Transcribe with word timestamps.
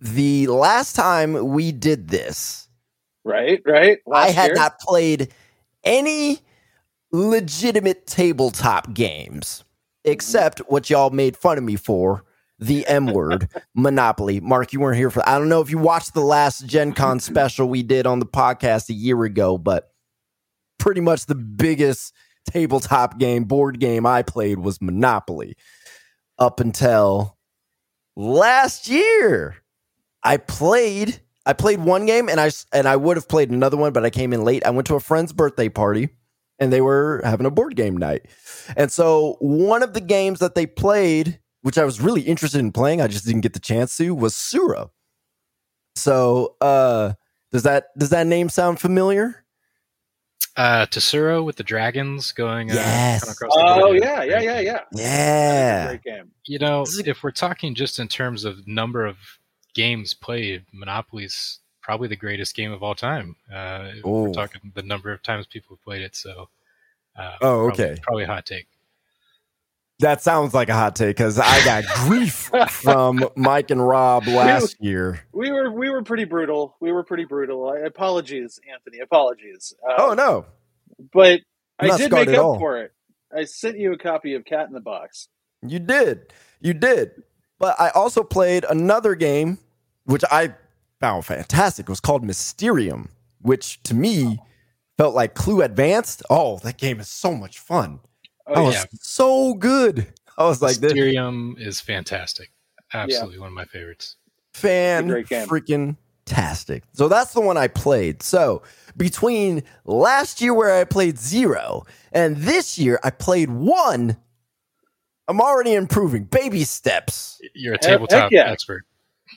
the 0.00 0.46
last 0.48 0.94
time 0.96 1.48
we 1.50 1.72
did 1.72 2.08
this, 2.08 2.68
Right, 3.24 3.60
right. 3.66 3.98
I 4.12 4.30
had 4.30 4.46
year? 4.46 4.54
not 4.54 4.80
played 4.80 5.32
any 5.84 6.40
legitimate 7.12 8.06
tabletop 8.06 8.94
games 8.94 9.64
except 10.04 10.60
what 10.60 10.88
y'all 10.88 11.10
made 11.10 11.36
fun 11.36 11.58
of 11.58 11.64
me 11.64 11.76
for 11.76 12.24
the 12.58 12.86
M 12.88 13.06
word, 13.06 13.48
Monopoly. 13.74 14.40
Mark, 14.40 14.72
you 14.72 14.80
weren't 14.80 14.96
here 14.96 15.10
for 15.10 15.26
I 15.28 15.38
don't 15.38 15.48
know 15.48 15.60
if 15.60 15.70
you 15.70 15.78
watched 15.78 16.14
the 16.14 16.22
last 16.22 16.66
Gen 16.66 16.92
Con 16.92 17.20
special 17.20 17.68
we 17.68 17.82
did 17.82 18.06
on 18.06 18.20
the 18.20 18.26
podcast 18.26 18.88
a 18.88 18.94
year 18.94 19.22
ago, 19.24 19.58
but 19.58 19.92
pretty 20.78 21.00
much 21.00 21.26
the 21.26 21.34
biggest 21.34 22.14
tabletop 22.50 23.18
game, 23.18 23.44
board 23.44 23.78
game 23.80 24.06
I 24.06 24.22
played 24.22 24.60
was 24.60 24.80
Monopoly 24.80 25.56
up 26.38 26.58
until 26.58 27.36
last 28.16 28.88
year. 28.88 29.59
I 30.22 30.36
played 30.36 31.20
I 31.46 31.52
played 31.54 31.80
one 31.80 32.06
game 32.06 32.28
and 32.28 32.38
I 32.40 32.50
and 32.72 32.86
I 32.86 32.96
would 32.96 33.16
have 33.16 33.28
played 33.28 33.50
another 33.50 33.76
one, 33.76 33.92
but 33.92 34.04
I 34.04 34.10
came 34.10 34.32
in 34.32 34.44
late. 34.44 34.64
I 34.64 34.70
went 34.70 34.86
to 34.88 34.94
a 34.94 35.00
friend's 35.00 35.32
birthday 35.32 35.68
party 35.68 36.10
and 36.58 36.72
they 36.72 36.80
were 36.80 37.22
having 37.24 37.46
a 37.46 37.50
board 37.50 37.76
game 37.76 37.96
night. 37.96 38.26
And 38.76 38.92
so 38.92 39.36
one 39.40 39.82
of 39.82 39.94
the 39.94 40.00
games 40.00 40.38
that 40.40 40.54
they 40.54 40.66
played, 40.66 41.40
which 41.62 41.78
I 41.78 41.84
was 41.84 42.00
really 42.00 42.20
interested 42.22 42.58
in 42.58 42.72
playing, 42.72 43.00
I 43.00 43.08
just 43.08 43.24
didn't 43.24 43.40
get 43.40 43.54
the 43.54 43.60
chance 43.60 43.96
to, 43.96 44.14
was 44.14 44.34
Tsuro. 44.34 44.90
So 45.96 46.56
uh 46.60 47.14
does 47.52 47.62
that 47.64 47.86
does 47.98 48.10
that 48.10 48.26
name 48.26 48.48
sound 48.48 48.78
familiar? 48.80 49.44
Uh, 50.56 50.84
Tsuro 50.86 51.44
with 51.44 51.56
the 51.56 51.62
dragons 51.62 52.32
going. 52.32 52.70
Uh, 52.70 52.74
Yes. 52.74 53.20
coming 53.20 53.32
across 53.32 53.54
the 53.54 53.62
Oh 53.64 53.80
board. 53.86 54.00
yeah, 54.02 54.22
yeah, 54.24 54.40
yeah, 54.40 54.60
yeah. 54.60 54.80
Yeah. 54.92 55.86
Great 55.86 56.02
game. 56.02 56.30
You 56.46 56.58
know, 56.58 56.84
if 57.06 57.22
we're 57.22 57.30
talking 57.30 57.74
just 57.74 57.98
in 57.98 58.08
terms 58.08 58.44
of 58.44 58.66
number 58.66 59.06
of 59.06 59.16
games 59.74 60.14
played, 60.14 60.64
Monopoly's 60.72 61.60
probably 61.82 62.08
the 62.08 62.16
greatest 62.16 62.54
game 62.54 62.72
of 62.72 62.82
all 62.82 62.94
time. 62.94 63.36
Uh, 63.52 63.90
we're 64.04 64.32
talking 64.32 64.72
the 64.74 64.82
number 64.82 65.12
of 65.12 65.22
times 65.22 65.46
people 65.46 65.76
have 65.76 65.82
played 65.84 66.02
it. 66.02 66.14
So, 66.14 66.48
uh, 67.16 67.36
Oh, 67.40 67.68
okay. 67.70 67.96
probably 68.02 68.24
a 68.24 68.26
hot 68.28 68.46
take. 68.46 68.66
That 70.00 70.22
sounds 70.22 70.54
like 70.54 70.70
a 70.70 70.74
hot 70.74 70.96
take 70.96 71.16
because 71.16 71.38
I 71.38 71.62
got 71.64 71.84
grief 72.06 72.50
from 72.70 73.28
Mike 73.36 73.70
and 73.70 73.86
Rob 73.86 74.26
last 74.26 74.76
year. 74.80 75.20
We 75.32 75.50
were 75.52 75.70
we 75.70 75.90
were 75.90 76.02
pretty 76.02 76.24
brutal. 76.24 76.74
We 76.80 76.90
were 76.90 77.02
pretty 77.04 77.26
brutal. 77.26 77.68
I, 77.68 77.80
apologies, 77.80 78.58
Anthony. 78.72 79.00
Apologies. 79.00 79.74
Uh, 79.86 79.94
Oh 79.98 80.14
no. 80.14 80.46
But 81.12 81.40
I'm 81.78 81.90
I 81.90 81.96
did 81.98 82.12
make 82.12 82.28
up 82.30 82.38
all. 82.44 82.58
for 82.58 82.78
it. 82.78 82.92
I 83.34 83.44
sent 83.44 83.78
you 83.78 83.92
a 83.92 83.98
copy 83.98 84.34
of 84.34 84.44
Cat 84.46 84.68
in 84.68 84.72
the 84.72 84.80
Box. 84.80 85.28
You 85.66 85.78
did. 85.78 86.32
You 86.62 86.72
did. 86.72 87.22
But 87.60 87.80
I 87.80 87.90
also 87.90 88.24
played 88.24 88.64
another 88.68 89.14
game, 89.14 89.58
which 90.04 90.24
I 90.32 90.54
found 90.98 91.24
fantastic. 91.24 91.84
It 91.84 91.88
was 91.90 92.00
called 92.00 92.24
Mysterium, 92.24 93.10
which 93.42 93.80
to 93.84 93.94
me 93.94 94.40
felt 94.98 95.14
like 95.14 95.34
Clue 95.34 95.62
Advanced. 95.62 96.22
Oh, 96.28 96.58
that 96.64 96.78
game 96.78 96.98
is 96.98 97.08
so 97.08 97.32
much 97.34 97.58
fun. 97.60 98.00
Oh, 98.48 98.66
Oh, 98.66 98.70
yeah. 98.70 98.84
it's 98.92 99.08
so 99.08 99.54
good. 99.54 100.06
I 100.36 100.44
was 100.44 100.60
like, 100.60 100.76
this 100.76 100.94
Mysterium 100.94 101.54
is 101.58 101.80
fantastic. 101.80 102.50
Absolutely 102.92 103.38
one 103.38 103.48
of 103.48 103.54
my 103.54 103.66
favorites. 103.66 104.16
fan 104.54 105.06
great 105.06 105.26
freaking 105.28 105.96
tastic. 106.24 106.82
So 106.92 107.08
that's 107.08 107.32
the 107.34 107.40
one 107.40 107.56
I 107.56 107.68
played. 107.68 108.22
So 108.22 108.62
between 108.96 109.62
last 109.84 110.40
year 110.40 110.54
where 110.54 110.74
I 110.80 110.84
played 110.84 111.18
zero 111.18 111.84
and 112.10 112.36
this 112.38 112.78
year 112.78 112.98
I 113.04 113.10
played 113.10 113.50
one, 113.50 114.16
I'm 115.28 115.40
already 115.40 115.74
improving. 115.74 116.24
Baby 116.24 116.64
steps. 116.64 117.40
You're 117.54 117.74
a 117.74 117.76
Heck- 117.76 117.84
heck 117.84 117.90
tabletop 117.92 118.32
yeah. 118.32 118.50
expert. 118.50 118.84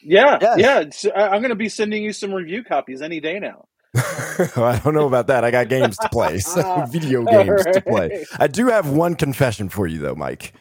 Yeah, 0.04 0.38
Yes. 0.42 0.60
yeah. 0.60 0.80
It's, 0.80 1.06
I, 1.06 1.28
I'm 1.30 1.42
going 1.42 1.50
to 1.50 1.56
be 1.56 1.70
sending 1.70 2.04
you 2.04 2.14
some 2.14 2.34
review 2.34 2.64
copies 2.64 3.02
any 3.02 3.20
day 3.20 3.40
now. 3.40 3.66
I 3.96 4.82
don't 4.84 4.96
know 4.96 5.06
about 5.06 5.28
that. 5.28 5.44
I 5.44 5.52
got 5.52 5.70
games 5.70 5.98
to 5.98 6.10
play, 6.10 6.40
so 6.40 6.86
video 6.90 7.24
games 7.24 7.64
to 7.74 7.82
play. 7.82 8.26
I 8.40 8.48
do 8.48 8.68
have 8.68 8.90
one 8.90 9.14
confession 9.14 9.70
for 9.70 9.86
you, 9.86 10.00
though, 10.00 10.16
Mike. 10.16 10.54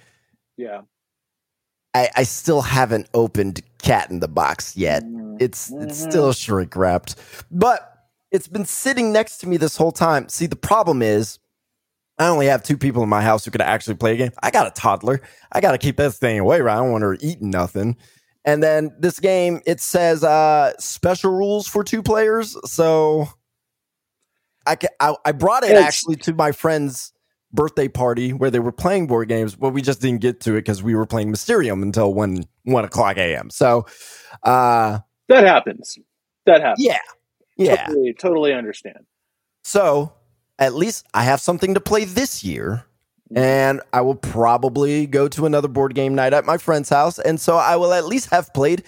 Yeah. 0.59 0.83
I, 1.94 2.10
I 2.15 2.22
still 2.25 2.60
haven't 2.60 3.09
opened 3.15 3.62
Cat 3.78 4.10
in 4.10 4.21
the 4.21 4.28
Box 4.28 4.77
yet. 4.77 5.03
It's 5.41 5.71
it's 5.72 6.04
Mhm. 6.04 6.10
still 6.10 6.33
shrink 6.34 6.77
wrapped, 6.77 7.16
but 7.50 8.06
it's 8.31 8.49
been 8.49 8.65
sitting 8.66 9.12
next 9.12 9.39
to 9.39 9.49
me 9.49 9.56
this 9.56 9.77
whole 9.78 9.93
time. 9.93 10.28
See, 10.28 10.47
the 10.47 10.56
problem 10.56 11.00
is, 11.03 11.39
I 12.22 12.28
only 12.28 12.47
have 12.47 12.62
two 12.62 12.78
people 12.78 13.03
in 13.03 13.09
my 13.09 13.21
house 13.21 13.44
who 13.44 13.50
can 13.50 13.60
actually 13.60 13.97
play 13.97 14.15
a 14.15 14.16
game. 14.16 14.31
I 14.43 14.50
got 14.50 14.66
a 14.66 14.71
toddler. 14.71 15.21
I 15.50 15.60
got 15.60 15.72
to 15.72 15.78
keep 15.78 15.97
that 15.97 16.12
thing 16.12 16.38
away. 16.38 16.60
Right? 16.60 16.75
I 16.75 16.77
don't 16.78 16.93
want 16.93 17.03
her 17.03 17.16
eating 17.21 17.50
nothing. 17.50 17.97
And 18.44 18.62
then 18.62 18.94
this 18.99 19.21
game, 19.21 19.60
it 19.66 19.81
says 19.81 20.25
uh, 20.25 20.72
special 20.78 21.33
rules 21.33 21.66
for 21.69 21.84
two 21.84 22.03
players. 22.03 22.56
So 22.65 23.27
I 24.66 24.77
I, 25.00 25.15
I 25.25 25.33
brought 25.33 25.65
it 25.65 25.77
actually 25.77 26.16
to 26.16 26.33
my 26.34 26.53
friend's 26.53 27.12
birthday 27.53 27.88
party 27.88 28.33
where 28.33 28.50
they 28.50 28.60
were 28.60 28.72
playing 28.72 29.06
board 29.09 29.28
games, 29.28 29.54
but 29.54 29.71
we 29.71 29.83
just 29.83 30.00
didn't 30.00 30.21
get 30.21 30.41
to 30.41 30.53
it 30.53 30.60
because 30.60 30.83
we 30.83 30.94
were 30.94 31.06
playing 31.06 31.31
Mysterium 31.31 31.83
until 31.83 32.15
one 32.15 32.44
one 32.65 32.84
o'clock 32.84 33.16
a.m. 33.16 33.50
So, 33.50 33.87
uh, 34.44 35.00
That 35.28 35.44
happens. 35.44 35.99
That 36.47 36.60
happens. 36.60 36.84
yeah, 36.84 36.99
yeah. 37.56 37.87
Totally, 37.87 38.15
totally 38.15 38.53
understand. 38.54 39.06
So 39.65 40.15
at 40.59 40.75
least 40.75 41.07
I 41.15 41.25
have 41.25 41.41
something 41.41 41.75
to 41.75 41.81
play 41.81 42.05
this 42.05 42.45
year. 42.45 42.85
And 43.35 43.81
I 43.95 44.03
will 44.03 44.15
probably 44.15 45.07
go 45.07 45.27
to 45.29 45.47
another 45.47 45.69
board 45.69 45.95
game 45.95 46.15
night 46.15 46.35
at 46.35 46.45
my 46.45 46.59
friend's 46.59 46.91
house. 46.91 47.19
And 47.19 47.41
so 47.41 47.57
I 47.57 47.77
will 47.77 47.95
at 47.95 48.05
least 48.05 48.29
have 48.29 48.53
played 48.53 48.83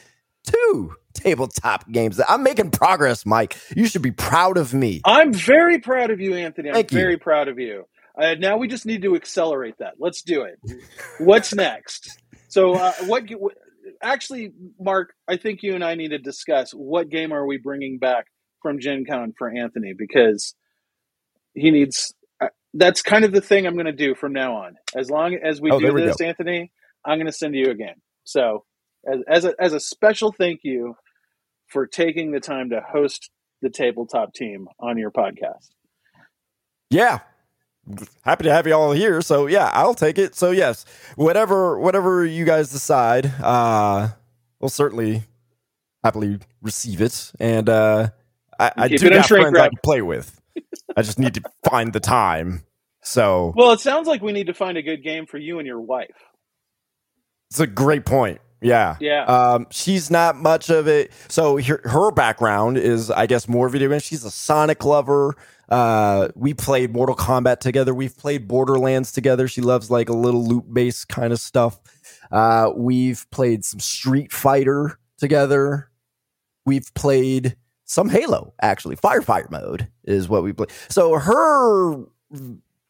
two 0.46 0.94
tabletop 1.14 1.90
games. 1.90 2.20
I'm 2.28 2.42
making 2.42 2.70
progress, 2.70 3.24
Mike. 3.24 3.56
You 3.74 3.86
should 3.86 4.02
be 4.02 4.10
proud 4.10 4.58
of 4.58 4.74
me. 4.74 5.00
I'm 5.06 5.32
very 5.32 5.78
proud 5.78 6.10
of 6.10 6.20
you, 6.20 6.34
Anthony. 6.34 6.68
I'm 6.68 6.74
Thank 6.74 6.92
you. 6.92 6.98
very 6.98 7.16
proud 7.16 7.48
of 7.48 7.58
you. 7.58 7.84
Uh, 8.20 8.34
now 8.34 8.58
we 8.58 8.68
just 8.68 8.84
need 8.84 9.00
to 9.02 9.16
accelerate 9.16 9.76
that. 9.78 9.94
Let's 9.98 10.20
do 10.20 10.42
it. 10.42 10.58
What's 11.18 11.54
next? 11.54 12.20
So, 12.48 12.74
uh, 12.74 12.92
what? 13.06 13.24
what- 13.30 13.54
Actually, 14.02 14.52
Mark, 14.78 15.14
I 15.26 15.36
think 15.38 15.62
you 15.62 15.74
and 15.74 15.82
I 15.84 15.94
need 15.94 16.08
to 16.08 16.18
discuss 16.18 16.72
what 16.72 17.08
game 17.08 17.32
are 17.32 17.46
we 17.46 17.56
bringing 17.56 17.98
back 17.98 18.26
from 18.60 18.78
Gen 18.78 19.04
Con 19.08 19.32
for 19.38 19.48
Anthony 19.48 19.94
because 19.96 20.54
he 21.54 21.70
needs. 21.70 22.14
Uh, 22.40 22.48
that's 22.74 23.02
kind 23.02 23.24
of 23.24 23.32
the 23.32 23.40
thing 23.40 23.66
I'm 23.66 23.74
going 23.74 23.86
to 23.86 23.92
do 23.92 24.14
from 24.14 24.32
now 24.32 24.56
on. 24.56 24.76
As 24.96 25.10
long 25.10 25.34
as 25.34 25.60
we 25.60 25.70
Oh, 25.70 25.78
do 25.78 25.92
we 25.92 26.02
this, 26.02 26.16
go. 26.16 26.26
Anthony, 26.26 26.70
I'm 27.04 27.18
going 27.18 27.26
to 27.26 27.32
send 27.32 27.54
you 27.54 27.70
a 27.70 27.74
game. 27.74 28.00
So, 28.24 28.64
as 29.06 29.20
as 29.28 29.44
a, 29.44 29.54
as 29.60 29.72
a 29.72 29.80
special 29.80 30.32
thank 30.32 30.60
you 30.64 30.96
for 31.68 31.86
taking 31.86 32.32
the 32.32 32.40
time 32.40 32.70
to 32.70 32.80
host 32.80 33.30
the 33.62 33.70
tabletop 33.70 34.34
team 34.34 34.68
on 34.80 34.98
your 34.98 35.10
podcast. 35.10 35.70
Yeah. 36.90 37.20
Happy 38.22 38.44
to 38.44 38.52
have 38.52 38.66
you 38.66 38.74
all 38.74 38.92
here. 38.92 39.20
So 39.20 39.46
yeah, 39.46 39.70
I'll 39.72 39.94
take 39.94 40.16
it. 40.18 40.34
So 40.34 40.50
yes, 40.52 40.84
whatever 41.16 41.78
whatever 41.78 42.24
you 42.24 42.44
guys 42.44 42.70
decide, 42.70 43.26
uh 43.42 44.08
we'll 44.60 44.70
certainly 44.70 45.24
happily 46.02 46.38
receive 46.62 47.00
it. 47.02 47.32
And 47.38 47.68
uh 47.68 48.08
I, 48.58 48.72
I 48.76 48.88
do 48.88 49.10
have 49.10 49.26
friends 49.26 49.58
I 49.58 49.68
can 49.68 49.78
play 49.82 50.00
with. 50.02 50.40
I 50.96 51.02
just 51.02 51.18
need 51.18 51.34
to 51.34 51.42
find 51.68 51.92
the 51.92 52.00
time. 52.00 52.64
So 53.02 53.52
Well, 53.56 53.72
it 53.72 53.80
sounds 53.80 54.06
like 54.08 54.22
we 54.22 54.32
need 54.32 54.46
to 54.46 54.54
find 54.54 54.78
a 54.78 54.82
good 54.82 55.02
game 55.02 55.26
for 55.26 55.38
you 55.38 55.58
and 55.58 55.66
your 55.66 55.80
wife. 55.80 56.14
it's 57.50 57.60
a 57.60 57.66
great 57.66 58.04
point. 58.04 58.40
Yeah. 58.62 58.96
Yeah. 58.98 59.24
Um, 59.24 59.66
she's 59.70 60.10
not 60.10 60.36
much 60.36 60.70
of 60.70 60.88
it. 60.88 61.12
So 61.28 61.58
her, 61.58 61.82
her 61.84 62.10
background 62.12 62.78
is, 62.78 63.10
I 63.10 63.26
guess, 63.26 63.46
more 63.46 63.68
video 63.68 63.90
games. 63.90 64.04
She's 64.04 64.24
a 64.24 64.30
Sonic 64.30 64.84
lover. 64.84 65.36
Uh, 65.68 66.28
we 66.34 66.54
played 66.54 66.92
Mortal 66.92 67.14
Kombat 67.14 67.58
together. 67.60 67.94
We've 67.94 68.16
played 68.16 68.48
Borderlands 68.48 69.12
together. 69.12 69.48
She 69.48 69.60
loves 69.60 69.90
like 69.90 70.08
a 70.08 70.14
little 70.14 70.42
loop 70.46 70.64
based 70.72 71.08
kind 71.08 71.32
of 71.32 71.40
stuff. 71.40 71.78
Uh, 72.32 72.70
we've 72.74 73.26
played 73.30 73.66
some 73.66 73.80
Street 73.80 74.32
Fighter 74.32 74.98
together. 75.18 75.90
We've 76.64 76.92
played 76.94 77.56
some 77.94 78.08
Halo, 78.08 78.52
actually. 78.60 78.96
Firefighter 78.96 79.50
mode 79.50 79.88
is 80.02 80.28
what 80.28 80.42
we 80.42 80.52
play. 80.52 80.66
So 80.88 81.16
her 81.16 82.04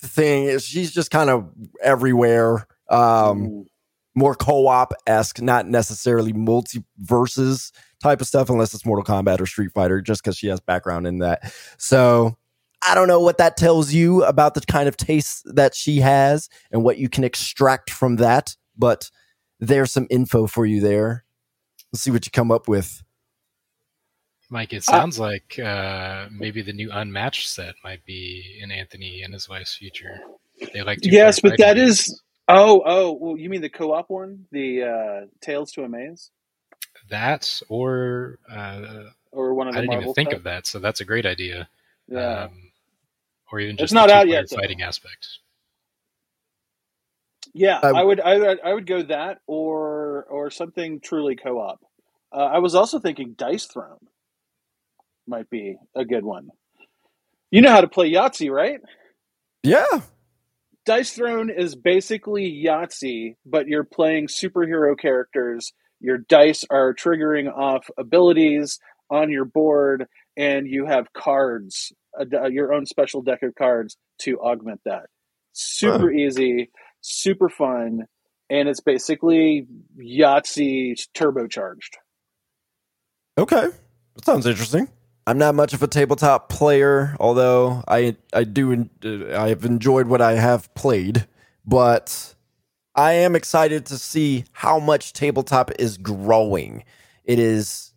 thing 0.01 0.45
is 0.45 0.65
she's 0.65 0.93
just 0.93 1.11
kind 1.11 1.29
of 1.29 1.51
everywhere. 1.83 2.67
Um, 2.89 3.67
more 4.15 4.35
co-op 4.35 4.95
esque, 5.06 5.43
not 5.43 5.69
necessarily 5.69 6.33
multiverses 6.33 7.73
type 8.03 8.21
of 8.21 8.27
stuff, 8.27 8.49
unless 8.49 8.73
it's 8.73 8.87
Mortal 8.87 9.05
Kombat 9.05 9.41
or 9.41 9.47
Street 9.47 9.73
Fighter, 9.73 10.01
just 10.01 10.23
because 10.23 10.39
she 10.39 10.47
has 10.47 10.61
background 10.61 11.06
in 11.06 11.19
that. 11.19 11.53
So 11.77 12.39
I 12.89 12.95
don't 12.95 13.09
know 13.09 13.21
what 13.21 13.39
that 13.39 13.56
tells 13.59 13.93
you 13.93 14.25
about 14.25 14.55
the 14.55 14.62
kind 14.62 14.89
of 14.89 14.97
taste 14.97 15.43
that 15.55 15.75
she 15.75 16.01
has 16.01 16.49
and 16.71 16.83
what 16.83 16.97
you 16.97 17.11
can 17.11 17.25
extract 17.25 17.91
from 17.91 18.17
that, 18.17 18.56
but 18.77 19.11
there's 19.61 19.93
some 19.93 20.06
info 20.09 20.47
for 20.47 20.65
you 20.65 20.81
there. 20.81 21.25
Let's 21.93 22.03
see 22.03 22.11
what 22.11 22.25
you 22.25 22.31
come 22.31 22.51
up 22.51 22.69
with. 22.69 23.04
Mike, 24.55 24.73
it 24.73 24.85
sounds 24.85 25.19
like 25.19 25.59
uh, 25.59 26.29
maybe 26.31 26.62
the 26.62 26.73
new 26.73 26.89
Unmatched 26.93 27.49
set 27.49 27.75
might 27.83 28.05
be 28.06 28.56
in 28.62 28.71
Anthony 28.71 29.23
and 29.23 29.35
his 29.35 29.49
wife's 29.49 29.75
future. 29.75 30.21
They 30.73 30.83
like 30.83 31.01
to 31.01 31.11
yes, 31.11 31.41
but 31.41 31.59
that 31.59 31.71
fighting 31.71 31.83
is. 31.83 32.23
Oh, 32.47 32.81
oh. 32.87 33.12
Well, 33.21 33.37
you 33.37 33.51
mean 33.51 33.62
the 33.62 33.69
co-op 33.69 34.09
one, 34.11 34.47
the 34.53 34.85
uh, 34.85 35.27
Tales 35.41 35.73
to 35.73 35.83
Amaze? 35.83 36.31
That 37.11 37.61
or 37.69 38.39
uh, 38.49 39.06
or 39.33 39.55
one 39.55 39.67
of 39.67 39.75
the 39.75 39.79
I 39.79 39.81
didn't 39.81 39.91
Marvel 39.95 40.03
even 40.12 40.15
think 40.15 40.29
stuff? 40.31 40.39
of 40.39 40.45
that, 40.45 40.67
so 40.69 40.79
that's 40.79 41.01
a 41.01 41.05
great 41.05 41.27
idea. 41.27 41.69
Yeah. 42.06 42.45
Um, 42.45 42.71
or 43.51 43.59
even 43.59 43.73
It's 43.75 43.81
just 43.83 43.93
not 43.95 44.06
the 44.06 44.15
out 44.15 44.23
two-player 44.23 44.41
yet, 44.41 44.51
though. 44.51 44.56
fighting 44.56 44.83
aspect. 44.83 45.27
Yeah, 47.53 47.81
I- 47.83 47.89
I 47.91 48.03
would, 48.05 48.21
I 48.21 48.39
would, 48.39 48.61
I 48.65 48.73
would 48.73 48.87
go 48.87 49.03
that 49.03 49.41
or 49.49 50.25
or 50.31 50.51
something 50.51 51.01
truly 51.01 51.35
co-op. 51.35 51.81
Uh, 52.33 52.37
I 52.37 52.59
was 52.61 52.77
also 52.77 53.01
thinking 53.01 53.35
Dice 53.37 53.67
Throne 53.67 53.99
might 55.26 55.49
be 55.50 55.76
a 55.94 56.05
good 56.05 56.25
one. 56.25 56.49
You 57.50 57.62
know 57.62 57.71
how 57.71 57.81
to 57.81 57.88
play 57.88 58.11
Yahtzee, 58.11 58.50
right? 58.50 58.81
Yeah. 59.62 60.00
Dice 60.85 61.12
Throne 61.12 61.50
is 61.50 61.75
basically 61.75 62.62
Yahtzee, 62.65 63.37
but 63.47 63.69
you're 63.69 63.85
playing 63.85 64.26
superhero 64.26 64.99
characters. 64.99 65.73
Your 66.00 66.19
dice 66.19 66.65
are 66.69 66.94
triggering 66.94 67.50
off 67.50 67.88
abilities 67.97 68.79
on 69.11 69.31
your 69.31 69.47
board, 69.47 70.06
and 70.37 70.67
you 70.67 70.85
have 70.87 71.12
cards, 71.15 71.93
d- 72.29 72.37
uh, 72.37 72.49
your 72.49 72.75
own 72.75 72.85
special 72.85 73.23
deck 73.23 73.43
of 73.43 73.55
cards 73.55 73.97
to 74.23 74.38
augment 74.41 74.81
that. 74.85 75.06
Super 75.53 76.11
easy, 76.11 76.70
super 77.00 77.49
fun, 77.49 78.03
and 78.50 78.69
it's 78.69 78.81
basically 78.81 79.67
Yahtzee 79.99 80.97
turbocharged. 81.17 81.94
Okay. 83.38 83.69
That 84.17 84.25
sounds 84.25 84.47
interesting. 84.47 84.88
I'm 85.26 85.38
not 85.38 85.55
much 85.55 85.73
of 85.73 85.82
a 85.82 85.87
tabletop 85.87 86.49
player, 86.49 87.17
although 87.19 87.82
I 87.88 88.17
I 88.32 88.44
do 88.44 88.88
uh, 89.05 89.38
I 89.38 89.49
have 89.49 89.65
enjoyed 89.65 90.06
what 90.06 90.21
I 90.21 90.32
have 90.32 90.73
played, 90.75 91.26
but 91.65 92.35
I 92.94 93.12
am 93.12 93.35
excited 93.35 93.87
to 93.87 93.99
see 93.99 94.44
how 94.53 94.79
much 94.79 95.12
tabletop 95.12 95.71
is 95.79 95.97
growing. 95.97 96.85
It 97.25 97.38
is 97.38 97.93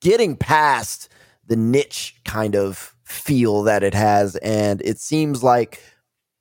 getting 0.00 0.36
past 0.36 1.08
the 1.46 1.56
niche 1.56 2.20
kind 2.24 2.54
of 2.54 2.94
feel 3.04 3.62
that 3.64 3.82
it 3.82 3.94
has 3.94 4.36
and 4.36 4.82
it 4.82 4.98
seems 4.98 5.42
like 5.42 5.80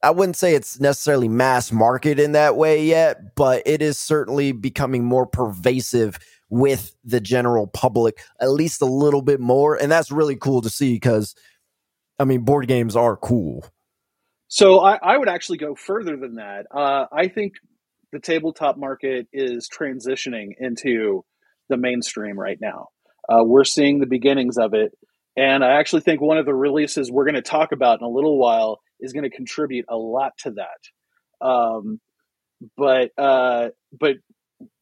I 0.04 0.12
wouldn't 0.12 0.36
say 0.36 0.54
it's 0.54 0.80
necessarily 0.80 1.28
mass 1.28 1.72
market 1.72 2.20
in 2.20 2.34
that 2.34 2.56
way 2.56 2.86
yet, 2.86 3.36
but 3.36 3.64
it 3.66 3.82
is 3.82 3.98
certainly 3.98 4.52
becoming 4.52 5.04
more 5.04 5.26
pervasive 5.26 6.20
with 6.50 6.96
the 7.04 7.20
general 7.20 7.68
public, 7.68 8.20
at 8.40 8.50
least 8.50 8.82
a 8.82 8.86
little 8.86 9.22
bit 9.22 9.40
more. 9.40 9.76
And 9.76 9.92
that's 9.92 10.12
really 10.12 10.36
cool 10.36 10.62
to 10.62 10.70
see 10.70 10.94
because, 10.94 11.36
I 12.20 12.26
mean, 12.26 12.42
board 12.42 12.68
games 12.68 12.96
are 12.96 13.18
cool. 13.18 13.66
So 14.48 14.80
I, 14.80 14.98
I 15.02 15.18
would 15.18 15.28
actually 15.28 15.58
go 15.58 15.76
further 15.76 16.16
than 16.16 16.36
that. 16.36 16.68
Uh, 16.74 17.06
I 17.12 17.28
think 17.28 17.56
the 18.12 18.20
tabletop 18.20 18.78
market 18.78 19.28
is 19.34 19.70
transitioning 19.70 20.52
into 20.58 21.26
the 21.70 21.78
mainstream 21.78 22.40
right 22.40 22.58
now. 22.62 22.88
Uh, 23.28 23.44
we're 23.44 23.66
seeing 23.66 24.00
the 24.00 24.06
beginnings 24.06 24.58
of 24.58 24.74
it, 24.74 24.98
and 25.36 25.66
I 25.66 25.80
actually 25.80 26.02
think 26.02 26.22
one 26.22 26.38
of 26.38 26.46
the 26.46 26.56
releases 26.56 27.12
we're 27.12 27.26
going 27.26 27.36
to 27.36 27.42
talk 27.42 27.74
about 27.74 28.00
in 28.00 28.06
a 28.06 28.10
little 28.10 28.40
while 28.40 28.80
is 29.02 29.12
going 29.12 29.30
to 29.30 29.30
contribute 29.30 29.86
a 29.90 29.98
lot 29.98 30.32
to 30.40 30.52
that. 30.52 31.46
Um, 31.46 32.00
but 32.78 33.12
uh, 33.18 33.70
but 33.92 34.16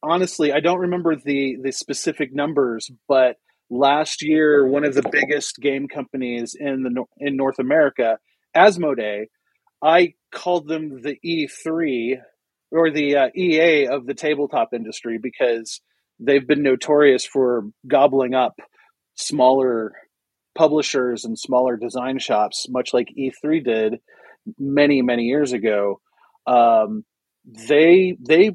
honestly, 0.02 0.52
I 0.52 0.60
don't 0.60 0.80
remember 0.80 1.16
the 1.16 1.56
the 1.62 1.72
specific 1.72 2.34
numbers, 2.34 2.90
but 3.08 3.36
last 3.70 4.22
year 4.22 4.66
one 4.66 4.84
of 4.84 4.94
the 4.94 5.08
biggest 5.10 5.56
game 5.60 5.88
companies 5.88 6.56
in 6.58 6.82
the 6.82 7.04
in 7.18 7.36
North 7.36 7.58
America, 7.58 8.18
Asmodee, 8.56 9.26
I 9.82 10.14
called 10.32 10.68
them 10.68 11.02
the 11.02 11.16
E3 11.24 12.18
or 12.70 12.90
the 12.90 13.16
uh, 13.16 13.28
EA 13.36 13.86
of 13.88 14.06
the 14.06 14.14
tabletop 14.14 14.72
industry 14.72 15.18
because 15.18 15.80
they've 16.18 16.46
been 16.46 16.62
notorious 16.62 17.24
for 17.24 17.64
gobbling 17.86 18.34
up 18.34 18.58
smaller 19.14 19.92
publishers 20.56 21.24
and 21.24 21.38
smaller 21.38 21.76
design 21.76 22.18
shops, 22.18 22.66
much 22.68 22.94
like 22.94 23.08
E3 23.16 23.64
did 23.64 24.00
many 24.58 25.02
many 25.02 25.24
years 25.24 25.52
ago. 25.52 26.00
Um, 26.46 27.04
they 27.44 28.16
they 28.20 28.52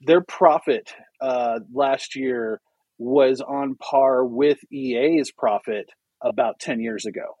their 0.00 0.20
profit 0.20 0.92
uh, 1.20 1.60
last 1.72 2.16
year 2.16 2.60
was 2.98 3.40
on 3.40 3.76
par 3.76 4.24
with 4.24 4.58
EA's 4.72 5.30
profit 5.30 5.90
about 6.22 6.58
ten 6.58 6.80
years 6.80 7.06
ago. 7.06 7.36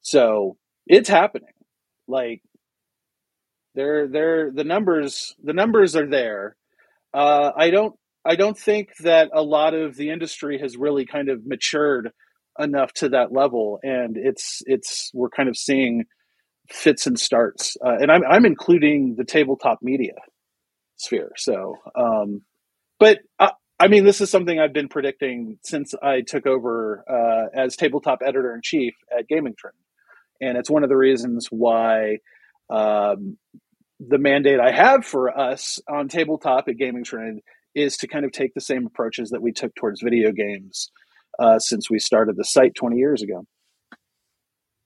So 0.00 0.56
it's 0.86 1.08
happening. 1.08 1.52
Like 2.08 2.42
they're 3.74 4.08
they're 4.08 4.50
the 4.50 4.64
numbers 4.64 5.34
the 5.42 5.52
numbers 5.52 5.96
are 5.96 6.08
there. 6.08 6.56
Uh, 7.14 7.52
I 7.56 7.70
don't 7.70 7.94
I 8.24 8.36
don't 8.36 8.58
think 8.58 8.90
that 9.00 9.30
a 9.32 9.42
lot 9.42 9.74
of 9.74 9.96
the 9.96 10.10
industry 10.10 10.58
has 10.58 10.76
really 10.76 11.06
kind 11.06 11.28
of 11.28 11.46
matured 11.46 12.10
enough 12.58 12.92
to 12.94 13.10
that 13.10 13.32
level, 13.32 13.78
and 13.82 14.16
it's 14.16 14.62
it's 14.66 15.10
we're 15.14 15.30
kind 15.30 15.48
of 15.48 15.56
seeing 15.56 16.04
fits 16.70 17.06
and 17.06 17.18
starts, 17.18 17.76
uh, 17.84 17.96
and 18.00 18.10
I'm 18.10 18.22
I'm 18.28 18.46
including 18.46 19.16
the 19.16 19.24
tabletop 19.24 19.78
media 19.82 20.14
sphere. 21.02 21.32
So, 21.36 21.76
um, 21.94 22.42
but 22.98 23.20
I, 23.38 23.52
I 23.78 23.88
mean, 23.88 24.04
this 24.04 24.20
is 24.20 24.30
something 24.30 24.58
I've 24.58 24.72
been 24.72 24.88
predicting 24.88 25.58
since 25.64 25.94
I 26.00 26.20
took 26.20 26.46
over 26.46 27.04
uh, 27.08 27.58
as 27.58 27.76
tabletop 27.76 28.20
editor 28.24 28.54
in 28.54 28.60
chief 28.62 28.94
at 29.16 29.26
Gaming 29.28 29.54
Trend, 29.58 29.76
and 30.40 30.56
it's 30.56 30.70
one 30.70 30.84
of 30.84 30.88
the 30.88 30.96
reasons 30.96 31.48
why 31.50 32.18
um, 32.70 33.38
the 33.98 34.18
mandate 34.18 34.60
I 34.60 34.72
have 34.72 35.04
for 35.04 35.36
us 35.36 35.78
on 35.88 36.08
tabletop 36.08 36.68
at 36.68 36.76
Gaming 36.76 37.04
Trend 37.04 37.40
is 37.74 37.96
to 37.98 38.08
kind 38.08 38.24
of 38.24 38.32
take 38.32 38.54
the 38.54 38.60
same 38.60 38.86
approaches 38.86 39.30
that 39.30 39.42
we 39.42 39.52
took 39.52 39.74
towards 39.74 40.02
video 40.02 40.32
games 40.32 40.90
uh, 41.38 41.58
since 41.58 41.90
we 41.90 41.98
started 41.98 42.36
the 42.36 42.44
site 42.44 42.74
20 42.74 42.96
years 42.96 43.22
ago. 43.22 43.44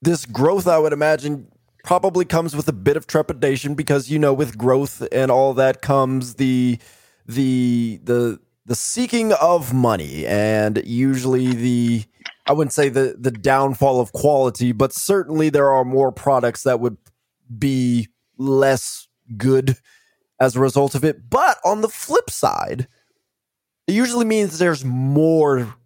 This 0.02 0.26
growth, 0.26 0.66
I 0.68 0.78
would 0.78 0.92
imagine, 0.92 1.48
probably 1.86 2.24
comes 2.24 2.56
with 2.56 2.66
a 2.66 2.72
bit 2.72 2.96
of 2.96 3.06
trepidation 3.06 3.74
because 3.74 4.10
you 4.10 4.18
know, 4.18 4.34
with 4.34 4.58
growth 4.58 5.06
and 5.12 5.30
all 5.30 5.54
that 5.54 5.80
comes 5.80 6.34
the 6.34 6.78
the 7.26 8.00
the 8.02 8.40
the 8.66 8.74
seeking 8.74 9.32
of 9.32 9.72
money 9.72 10.26
and 10.26 10.82
usually 10.84 11.52
the 11.52 12.04
I 12.44 12.52
wouldn't 12.52 12.72
say 12.72 12.88
the 12.88 13.16
the 13.18 13.30
downfall 13.30 14.00
of 14.00 14.12
quality, 14.12 14.72
but 14.72 14.92
certainly 14.92 15.48
there 15.48 15.70
are 15.70 15.84
more 15.84 16.12
products 16.12 16.64
that 16.64 16.80
would 16.80 16.98
be 17.56 18.08
less 18.36 19.06
good 19.36 19.76
as 20.40 20.56
a 20.56 20.60
result 20.60 20.94
of 20.96 21.04
it. 21.04 21.30
But 21.30 21.58
on 21.64 21.80
the 21.80 21.88
flip 21.88 22.30
side, 22.30 22.88
it 23.86 23.94
usually 23.94 24.24
means 24.24 24.58
there's 24.58 24.84
more 24.84 25.76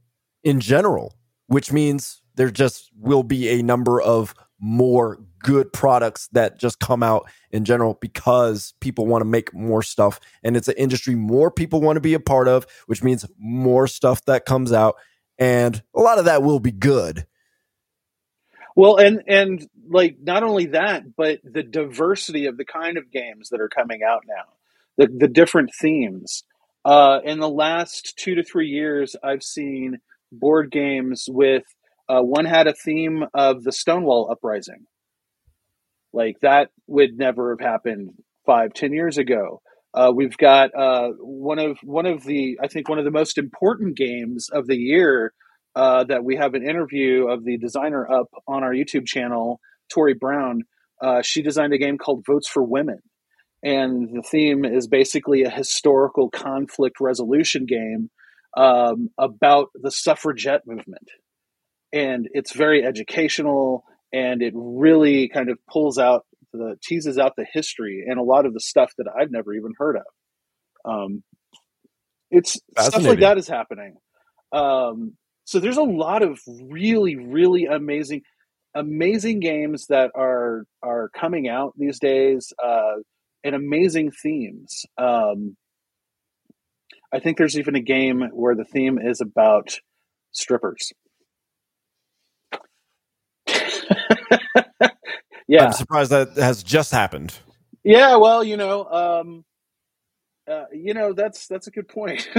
in 0.43 0.61
general, 0.61 1.15
which 1.47 1.73
means 1.73 2.23
there 2.37 2.51
just 2.51 2.91
will 2.97 3.23
be 3.23 3.51
a 3.51 3.63
number 3.63 4.01
of 4.01 4.35
more 4.59 5.19
good 5.41 5.73
products 5.73 6.29
that 6.33 6.59
just 6.59 6.81
come 6.81 7.03
out 7.03 7.29
in 7.51 7.65
general 7.65 7.99
because 8.01 8.75
people 8.81 9.07
want 9.07 9.23
to 9.23 9.27
make 9.27 9.55
more 9.55 9.83
stuff 9.83 10.21
and 10.43 10.57
it's 10.57 10.69
an 10.69 10.77
industry 10.79 11.15
more 11.15 11.51
people 11.51 11.81
want 11.81 11.97
to 11.97 12.01
be 12.03 12.15
a 12.15 12.21
part 12.21 12.49
of 12.49 12.67
which 12.87 13.03
means 13.03 13.27
more 13.39 13.87
stuff 13.89 14.25
that 14.27 14.47
comes 14.47 14.73
out 14.73 14.97
and 15.39 15.83
a 15.97 16.01
lot 16.01 16.19
of 16.19 16.27
that 16.27 16.43
will 16.43 16.61
be 16.61 16.73
good 16.73 17.25
Well, 18.77 18.97
and 18.97 19.23
and 19.27 19.67
like 19.91 20.17
not 20.23 20.43
only 20.43 20.67
that, 20.67 21.15
but 21.17 21.41
the 21.45 21.63
diversity 21.63 22.47
of 22.47 22.57
the 22.57 22.65
kind 22.65 22.97
of 22.97 23.11
games 23.11 23.51
that 23.51 23.61
are 23.61 23.69
coming 23.69 24.01
out 24.03 24.23
now, 24.27 24.45
the 24.97 25.13
the 25.15 25.29
different 25.29 25.71
themes. 25.79 26.45
Uh, 26.85 27.21
in 27.25 27.39
the 27.39 27.49
last 27.49 28.17
two 28.19 28.35
to 28.37 28.43
three 28.43 28.69
years, 28.69 29.15
I've 29.23 29.43
seen 29.43 29.99
board 30.33 30.71
games 30.71 31.27
with 31.29 31.65
uh, 32.09 32.23
one 32.23 32.47
had 32.47 32.67
a 32.67 32.73
theme 32.73 33.25
of 33.35 33.63
the 33.63 33.73
Stonewall 33.73 34.31
uprising. 34.31 34.87
Like 36.13 36.41
that 36.43 36.71
would 36.87 37.17
never 37.17 37.51
have 37.51 37.61
happened 37.61 38.11
five, 38.47 38.73
ten 38.75 38.93
years 38.93 39.19
ago. 39.19 39.63
Uh, 39.93 40.13
we've 40.15 40.37
got 40.37 40.71
uh, 40.75 41.11
one 41.19 41.59
of 41.59 41.79
one 41.83 42.07
of 42.07 42.25
the 42.25 42.59
I 42.63 42.69
think 42.69 42.89
one 42.89 42.99
of 42.99 43.05
the 43.05 43.11
most 43.11 43.39
important 43.39 43.97
games 43.97 44.49
of 44.53 44.67
the 44.67 44.77
year 44.77 45.33
uh, 45.75 46.05
that 46.05 46.25
we 46.25 46.37
have 46.37 46.55
an 46.55 46.69
interview 46.69 47.29
of 47.29 47.45
the 47.45 47.59
designer 47.59 48.09
up 48.09 48.29
on 48.47 48.63
our 48.63 48.73
YouTube 48.73 49.07
channel, 49.07 49.61
Tori 49.93 50.15
Brown. 50.15 50.63
Uh, 51.03 51.23
she 51.23 51.43
designed 51.43 51.73
a 51.73 51.79
game 51.79 51.99
called 51.99 52.25
Votes 52.27 52.49
for 52.49 52.63
Women, 52.63 53.01
and 53.63 54.09
the 54.13 54.23
theme 54.23 54.65
is 54.65 54.87
basically 54.87 55.43
a 55.43 55.51
historical 55.51 56.29
conflict 56.29 56.97
resolution 57.01 57.67
game 57.67 58.11
um, 58.57 59.09
about 59.19 59.69
the 59.75 59.91
suffragette 59.91 60.67
movement, 60.67 61.09
and 61.93 62.29
it's 62.33 62.53
very 62.53 62.85
educational 62.85 63.85
and 64.13 64.43
it 64.43 64.53
really 64.57 65.29
kind 65.29 65.51
of 65.51 65.59
pulls 65.71 65.99
out 65.99 66.25
the 66.53 66.77
teases 66.83 67.19
out 67.19 67.35
the 67.37 67.47
history 67.51 68.05
and 68.09 68.19
a 68.19 68.23
lot 68.23 68.47
of 68.47 68.55
the 68.55 68.61
stuff 68.61 68.93
that 68.99 69.07
I've 69.09 69.31
never 69.31 69.55
even 69.55 69.73
heard 69.79 69.97
of. 69.97 70.03
Um, 70.85 71.23
it's 72.31 72.59
stuff 72.79 73.03
like 73.03 73.21
that 73.21 73.39
is 73.39 73.49
happening. 73.49 73.97
Um, 74.53 75.17
so 75.45 75.59
there's 75.59 75.77
a 75.77 75.83
lot 75.83 76.23
of 76.23 76.39
really, 76.47 77.17
really 77.17 77.67
amazing, 77.67 78.23
amazing 78.75 79.41
games 79.41 79.87
that 79.89 80.11
are 80.15 80.65
are 80.83 81.11
coming 81.11 81.49
out 81.49 81.75
these 81.77 81.99
days, 81.99 82.53
uh, 82.63 82.97
and 83.43 83.55
amazing 83.55 84.13
themes. 84.23 84.85
Um, 84.97 85.57
I 87.13 87.19
think 87.19 87.37
there's 87.37 87.59
even 87.59 87.75
a 87.75 87.81
game 87.81 88.23
where 88.33 88.55
the 88.55 88.65
theme 88.65 88.99
is 88.99 89.21
about 89.21 89.81
strippers. 90.33 90.93
yeah, 95.49 95.67
I'm 95.67 95.73
surprised 95.73 96.11
that 96.11 96.37
has 96.37 96.63
just 96.63 96.93
happened. 96.93 97.35
yeah. 97.85 98.17
Well, 98.17 98.45
you 98.45 98.57
know, 98.57 98.85
um, 98.85 99.45
uh, 100.51 100.65
you 100.73 100.95
know 100.95 101.13
that's 101.13 101.47
that's 101.47 101.67
a 101.67 101.71
good 101.71 101.89
point. 101.89 102.29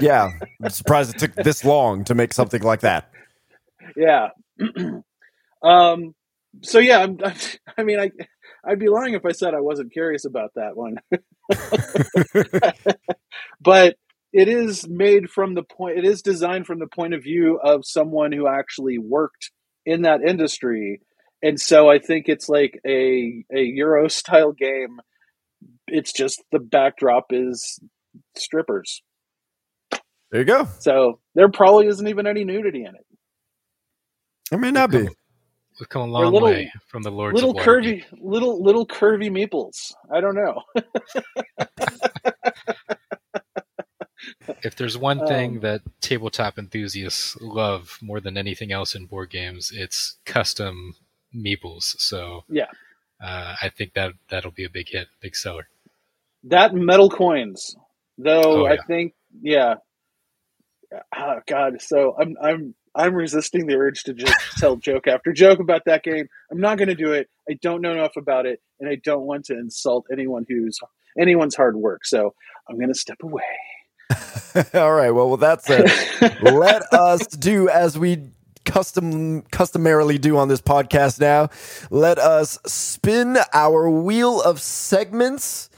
Yeah, 0.00 0.30
I'm 0.62 0.70
surprised 0.70 1.14
it 1.14 1.18
took 1.18 1.34
this 1.34 1.64
long 1.64 2.04
to 2.04 2.14
make 2.14 2.32
something 2.32 2.62
like 2.62 2.80
that. 2.80 3.10
yeah. 3.96 4.28
um. 5.62 6.14
So 6.62 6.78
yeah, 6.78 7.00
I'm, 7.00 7.18
I'm, 7.24 7.34
I 7.76 7.82
mean, 7.82 8.00
I 8.00 8.10
I'd 8.64 8.78
be 8.78 8.88
lying 8.88 9.14
if 9.14 9.24
I 9.24 9.32
said 9.32 9.54
I 9.54 9.60
wasn't 9.60 9.92
curious 9.92 10.24
about 10.24 10.52
that 10.54 10.76
one. 10.76 10.96
but 13.60 13.96
it 14.32 14.48
is 14.48 14.86
made 14.88 15.30
from 15.30 15.54
the 15.54 15.62
point. 15.62 15.98
It 15.98 16.04
is 16.04 16.22
designed 16.22 16.66
from 16.66 16.78
the 16.78 16.86
point 16.86 17.14
of 17.14 17.22
view 17.22 17.58
of 17.62 17.84
someone 17.84 18.32
who 18.32 18.46
actually 18.46 18.98
worked 18.98 19.50
in 19.88 20.02
that 20.02 20.20
industry, 20.22 21.00
and 21.42 21.58
so 21.58 21.88
I 21.88 21.98
think 21.98 22.28
it's 22.28 22.48
like 22.48 22.78
a 22.86 23.44
a 23.52 23.60
Euro 23.60 24.08
style 24.20 24.52
game. 24.52 25.00
It's 25.86 26.12
just 26.12 26.42
the 26.52 26.58
backdrop 26.58 27.26
is 27.30 27.80
strippers. 28.36 29.02
There 30.30 30.40
you 30.40 30.44
go. 30.44 30.68
So 30.80 31.20
there 31.34 31.48
probably 31.48 31.86
isn't 31.86 32.06
even 32.06 32.26
any 32.26 32.44
nudity 32.44 32.84
in 32.84 32.94
it. 32.94 33.06
It 34.52 34.58
may 34.58 34.70
not 34.70 34.90
be. 34.90 35.08
We've 35.80 35.88
come 35.88 36.02
a 36.02 36.06
long 36.06 36.32
little- 36.32 36.48
way 36.48 36.70
from 36.88 37.02
the 37.02 37.10
Lords 37.10 37.34
little 37.34 37.54
curvy, 37.54 38.04
little 38.20 38.62
little 38.62 38.86
curvy 38.86 39.30
meeples. 39.30 39.94
I 40.12 40.20
don't 40.20 40.34
know. 40.34 40.62
If 44.62 44.76
there's 44.76 44.98
one 44.98 45.22
thing 45.22 45.56
Um, 45.56 45.60
that 45.60 45.82
tabletop 46.00 46.58
enthusiasts 46.58 47.36
love 47.40 47.98
more 48.02 48.20
than 48.20 48.36
anything 48.38 48.72
else 48.72 48.94
in 48.94 49.06
board 49.06 49.30
games, 49.30 49.72
it's 49.74 50.18
custom 50.24 50.94
meeples. 51.34 51.98
So 52.00 52.44
Yeah. 52.48 52.70
uh, 53.22 53.56
I 53.62 53.70
think 53.70 53.94
that 53.94 54.12
that'll 54.30 54.50
be 54.52 54.64
a 54.64 54.70
big 54.70 54.88
hit, 54.90 55.08
big 55.20 55.36
seller. 55.36 55.68
That 56.44 56.74
metal 56.74 57.10
coins, 57.10 57.76
though. 58.18 58.62
Oh, 58.62 58.66
I 58.66 58.74
yeah. 58.74 58.82
think, 58.86 59.14
yeah. 59.42 59.76
Oh 61.16 61.40
God, 61.46 61.80
so 61.82 62.14
I'm 62.18 62.36
I'm 62.42 62.74
I'm 62.94 63.14
resisting 63.14 63.66
the 63.66 63.76
urge 63.76 64.04
to 64.04 64.14
just 64.14 64.34
tell 64.58 64.76
joke 64.76 65.06
after 65.06 65.32
joke 65.32 65.60
about 65.60 65.84
that 65.86 66.02
game. 66.02 66.26
I'm 66.50 66.60
not 66.60 66.78
going 66.78 66.88
to 66.88 66.94
do 66.94 67.12
it. 67.12 67.28
I 67.50 67.54
don't 67.62 67.82
know 67.82 67.92
enough 67.92 68.16
about 68.16 68.46
it, 68.46 68.60
and 68.80 68.88
I 68.88 68.96
don't 68.96 69.22
want 69.26 69.46
to 69.46 69.54
insult 69.54 70.06
anyone 70.12 70.46
who's 70.48 70.78
anyone's 71.20 71.56
hard 71.56 71.76
work. 71.76 72.06
So 72.06 72.34
I'm 72.68 72.76
going 72.76 72.88
to 72.92 72.98
step 72.98 73.18
away. 73.22 73.42
All 74.74 74.92
right. 74.92 75.10
Well, 75.10 75.30
with 75.30 75.40
that 75.40 75.62
said, 75.62 75.86
let 76.42 76.82
us 76.92 77.26
do 77.26 77.68
as 77.68 77.98
we 77.98 78.30
custom 78.64 79.42
customarily 79.42 80.18
do 80.18 80.36
on 80.36 80.48
this 80.48 80.60
podcast 80.60 81.20
now. 81.20 81.48
Let 81.90 82.18
us 82.18 82.58
spin 82.66 83.38
our 83.52 83.88
wheel 83.88 84.40
of 84.40 84.60
segments. 84.60 85.70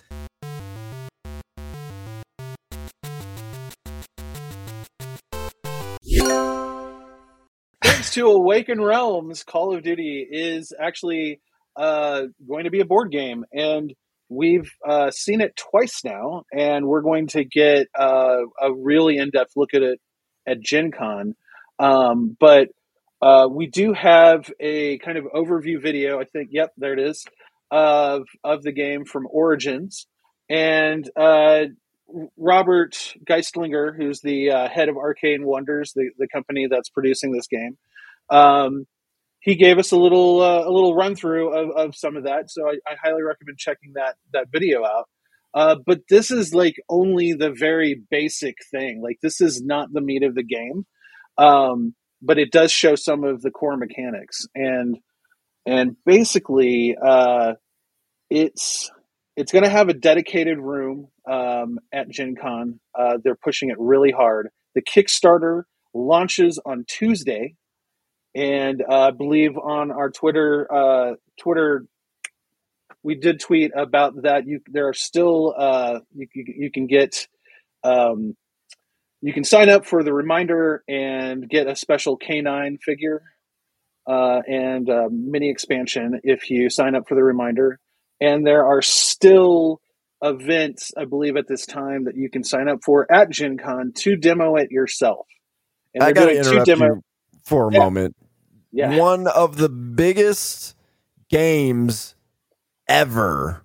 Thanks 7.83 8.11
to 8.15 8.29
Awaken 8.29 8.81
Realms, 8.81 9.45
Call 9.45 9.75
of 9.75 9.83
Duty 9.83 10.27
is 10.29 10.73
actually 10.79 11.41
uh, 11.77 12.25
going 12.47 12.65
to 12.65 12.71
be 12.71 12.81
a 12.81 12.85
board 12.85 13.11
game, 13.11 13.45
and 13.53 13.95
we've 14.31 14.71
uh, 14.89 15.11
seen 15.11 15.43
it 15.43 15.55
twice 15.57 16.03
now, 16.05 16.45
and 16.57 16.87
we're 16.87 17.03
going 17.03 17.27
to 17.27 17.45
get 17.45 17.89
uh, 17.99 18.39
a 18.63 18.73
really 18.73 19.19
in-depth 19.19 19.53
look 19.57 19.75
at 19.75 19.83
it 19.83 20.01
at 20.47 20.61
Gen 20.61 20.93
Con. 20.93 21.35
Um, 21.79 22.37
but 22.41 22.69
uh, 23.21 23.49
we 23.51 23.67
do 23.67 23.93
have 23.93 24.51
a 24.61 24.99
kind 24.99 25.19
of 25.19 25.25
overview 25.35 25.83
video. 25.83 26.21
I 26.21 26.25
think, 26.25 26.51
yep, 26.53 26.71
there 26.79 26.95
it 26.95 27.01
is, 27.01 27.27
of 27.71 28.23
of 28.43 28.63
the 28.63 28.73
game 28.73 29.05
from 29.05 29.27
Origins, 29.31 30.07
and 30.49 31.09
uh, 31.17 31.65
Robert 32.37 33.15
Geistlinger, 33.25 33.97
who's 33.97 34.21
the 34.21 34.51
uh, 34.51 34.69
head 34.69 34.89
of 34.89 34.97
Arcane 34.97 35.45
Wonders, 35.45 35.93
the, 35.95 36.11
the 36.19 36.29
company 36.29 36.67
that's 36.71 36.89
producing 36.89 37.33
this 37.33 37.47
game, 37.47 37.77
um, 38.31 38.87
he 39.40 39.56
gave 39.56 39.78
us 39.78 39.92
a 39.92 39.97
little 39.97 40.40
uh, 40.40 40.64
a 40.66 40.70
little 40.70 40.94
run 40.94 41.16
through 41.16 41.54
of, 41.56 41.70
of 41.76 41.97
some 41.97 42.16
of 42.16 42.25
that. 42.25 42.50
So 42.50 42.68
I, 42.68 42.75
I 42.87 42.97
highly 43.02 43.23
recommend 43.23 43.59
checking 43.59 43.92
that 43.94 44.16
that 44.32 44.47
video 44.52 44.85
out. 44.85 45.09
Uh, 45.52 45.76
but 45.85 46.02
this 46.09 46.30
is 46.30 46.54
like 46.54 46.76
only 46.88 47.32
the 47.32 47.50
very 47.50 48.00
basic 48.11 48.56
thing. 48.70 49.02
Like 49.02 49.18
this 49.23 49.40
is 49.40 49.62
not 49.62 49.88
the 49.92 50.00
meat 50.00 50.23
of 50.23 50.35
the 50.35 50.44
game, 50.44 50.87
um, 51.38 51.94
but 52.23 52.38
it 52.38 52.52
does 52.52 52.70
show 52.70 52.94
some 52.94 53.25
of 53.25 53.42
the 53.42 53.50
core 53.50 53.76
mechanics 53.76 54.47
and 54.54 54.97
and 55.66 55.97
basically 56.06 56.97
uh, 57.02 57.54
it's 58.28 58.90
it's 59.37 59.52
going 59.52 59.64
to 59.64 59.70
have 59.70 59.88
a 59.88 59.94
dedicated 59.94 60.59
room 60.59 61.09
um, 61.30 61.78
at 61.92 62.11
Gen 62.11 62.35
Con. 62.40 62.80
Uh, 62.99 63.18
they're 63.23 63.37
pushing 63.37 63.70
it 63.70 63.76
really 63.78 64.11
hard. 64.11 64.49
The 64.75 64.82
Kickstarter 64.82 65.62
launches 65.94 66.61
on 66.64 66.85
Tuesday, 66.87 67.54
and 68.35 68.83
uh, 68.83 69.09
I 69.09 69.11
believe 69.11 69.57
on 69.57 69.91
our 69.91 70.11
Twitter 70.11 70.69
uh, 70.73 71.15
Twitter 71.39 71.87
we 73.03 73.15
did 73.15 73.41
tweet 73.41 73.73
about 73.77 74.23
that. 74.23 74.47
You 74.47 74.61
there 74.69 74.89
are 74.89 74.95
still 74.95 75.55
uh, 75.57 76.01
you, 76.15 76.27
you 76.35 76.45
you 76.57 76.71
can 76.71 76.87
get 76.87 77.27
um, 77.83 78.37
you 79.23 79.33
can 79.33 79.45
sign 79.45 79.69
up 79.69 79.87
for 79.87 80.03
the 80.03 80.13
reminder 80.13 80.83
and 80.89 81.49
get 81.49 81.67
a 81.67 81.77
special 81.77 82.19
K9 82.19 82.79
figure 82.83 83.23
uh, 84.07 84.41
and 84.47 84.89
uh, 84.89 85.09
mini 85.11 85.51
expansion 85.51 86.21
if 86.23 86.51
you 86.51 86.71
sign 86.71 86.95
up 86.95 87.09
for 87.09 87.15
the 87.15 87.23
reminder. 87.23 87.79
And 88.21 88.47
there 88.47 88.67
are 88.67 88.83
still 88.83 89.81
events, 90.23 90.93
I 90.97 91.05
believe, 91.05 91.37
at 91.37 91.49
this 91.49 91.65
time 91.65 92.05
that 92.05 92.17
you 92.17 92.31
can 92.31 92.45
sign 92.45 92.69
up 92.69 92.81
for 92.85 93.11
at 93.11 93.31
Gen 93.31 93.57
Con 93.57 93.93
to 93.97 94.17
demo 94.17 94.57
it 94.57 94.71
yourself. 94.71 95.27
And 95.95 96.05
I 96.05 96.13
got 96.13 96.27
to 96.27 96.37
interrupt 96.37 96.67
demo. 96.67 96.87
you 96.87 97.03
for 97.50 97.69
a 97.69 97.73
Yeah. 97.73 97.78
moment. 97.80 98.16
Yeah. 98.73 98.97
One 98.97 99.26
of 99.26 99.57
the 99.57 99.69
biggest 99.69 100.75
games 101.28 102.14
ever 102.88 103.62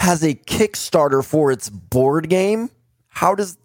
has 0.00 0.22
a 0.22 0.34
Kickstarter 0.34 1.24
for 1.24 1.50
its 1.50 1.70
board 1.70 2.28
game. 2.28 2.70
How 3.08 3.34
does 3.34 3.56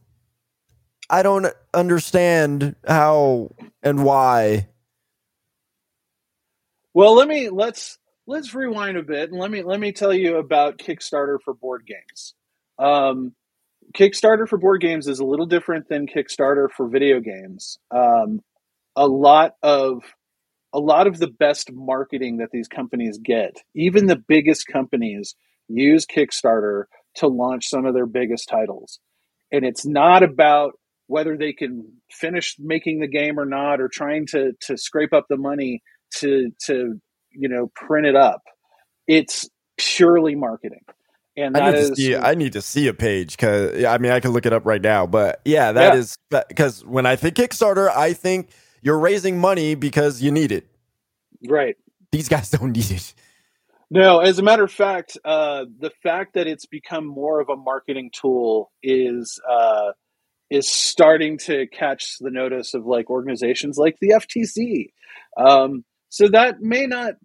I 1.09 1.23
don't 1.23 1.47
understand 1.73 2.75
how 2.88 3.49
and 3.81 4.05
why. 4.05 4.67
Well, 6.93 7.15
let 7.15 7.27
me 7.27 7.49
let's 7.49 7.97
let's 8.27 8.53
rewind 8.53 8.97
a 8.97 9.03
bit 9.03 9.31
and 9.31 9.39
let 9.39 9.49
me 9.49 9.63
let 9.63 9.79
me 9.79 9.91
tell 9.91 10.13
you 10.13 10.38
about 10.38 10.77
Kickstarter 10.77 11.39
for 11.43 11.55
board 11.55 11.88
games. 11.88 12.35
Um, 12.77 13.33
Kickstarter 13.95 14.47
for 14.47 14.57
board 14.59 14.81
games 14.81 15.07
is 15.07 15.19
a 15.19 15.25
little 15.25 15.47
different 15.47 15.89
than 15.89 16.05
Kickstarter 16.05 16.69
for 16.69 16.88
video 16.88 17.19
games. 17.19 17.79
Um, 17.89 18.41
a 19.00 19.08
lot 19.08 19.53
of 19.63 20.03
a 20.74 20.79
lot 20.79 21.08
of 21.08 21.18
the 21.20 21.27
best 21.27 21.72
marketing 21.74 22.38
that 22.38 22.50
these 22.51 22.68
companies 22.68 23.18
get, 23.24 23.56
even 23.75 24.06
the 24.08 24.22
biggest 24.27 24.68
companies, 24.68 25.36
use 25.70 26.06
Kickstarter 26.06 26.84
to 27.15 27.27
launch 27.27 27.68
some 27.70 27.86
of 27.86 27.96
their 27.96 28.06
biggest 28.06 28.50
titles. 28.50 29.00
And 29.51 29.65
it's 29.65 29.86
not 29.86 30.22
about 30.22 30.74
whether 31.08 31.38
they 31.38 31.53
can 31.53 31.91
finish 32.12 32.56
making 32.60 33.00
the 33.00 33.08
game 33.08 33.39
or 33.39 33.46
not, 33.46 33.82
or 33.82 33.88
trying 33.88 34.27
to 34.27 34.51
to 34.63 34.77
scrape 34.77 35.13
up 35.13 35.25
the 35.29 35.38
money 35.38 35.82
to 36.18 36.51
to 36.65 37.00
you 37.32 37.50
know 37.50 37.72
print 37.75 38.06
it 38.06 38.15
up. 38.18 38.41
It's 39.08 39.50
purely 39.77 40.36
marketing, 40.36 40.84
and 41.38 41.56
I 41.56 41.62
need 41.62 41.75
is 41.75 41.89
to 41.89 41.96
see. 41.96 42.15
I 42.18 42.36
need 42.36 42.53
to 42.53 42.62
see 42.62 42.88
a 42.89 42.94
page 42.94 43.38
because 43.38 43.84
I 43.86 43.98
mean 43.98 44.12
I 44.12 44.20
can 44.20 44.32
look 44.32 44.46
it 44.46 44.53
up 44.53 44.65
right 44.65 44.82
now. 44.82 45.08
But 45.08 45.41
yeah, 45.46 45.72
that 45.72 45.94
Yeah. 45.94 46.00
is 46.00 46.18
because 46.29 46.86
when 46.86 47.06
I 47.06 47.15
think 47.15 47.36
Kickstarter, 47.36 47.89
I 47.89 48.13
think 48.13 48.50
you're 48.81 49.00
raising 49.00 49.39
money 49.39 49.75
because 49.75 50.21
you 50.21 50.31
need 50.31 50.51
it. 50.51 50.67
right. 51.48 51.75
These 52.12 52.29
guys 52.29 52.50
don't 52.51 52.71
need 52.71 52.91
it. 52.91 53.13
No, 53.91 54.19
as 54.19 54.38
a 54.38 54.43
matter 54.43 54.63
of 54.63 54.71
fact, 54.71 55.17
uh, 55.25 55.65
the 55.79 55.91
fact 56.03 56.36
that 56.36 56.45
it's 56.45 56.67
become 56.67 57.07
more 57.07 57.39
of 57.39 57.50
a 57.50 57.55
marketing 57.55 58.12
tool 58.13 58.71
is 58.83 59.39
uh, 59.50 59.93
is 60.51 60.69
starting 60.71 61.38
to 61.39 61.67
catch 61.67 62.17
the 62.19 62.29
notice 62.29 62.74
of 62.74 62.86
like 62.86 63.09
organizations 63.09 63.77
like 63.77 63.98
the 64.00 64.09
FTC. 64.09 64.91
Um, 65.38 65.86
so 66.09 66.27
that 66.29 66.62
may 66.62 66.86
not 66.86 67.15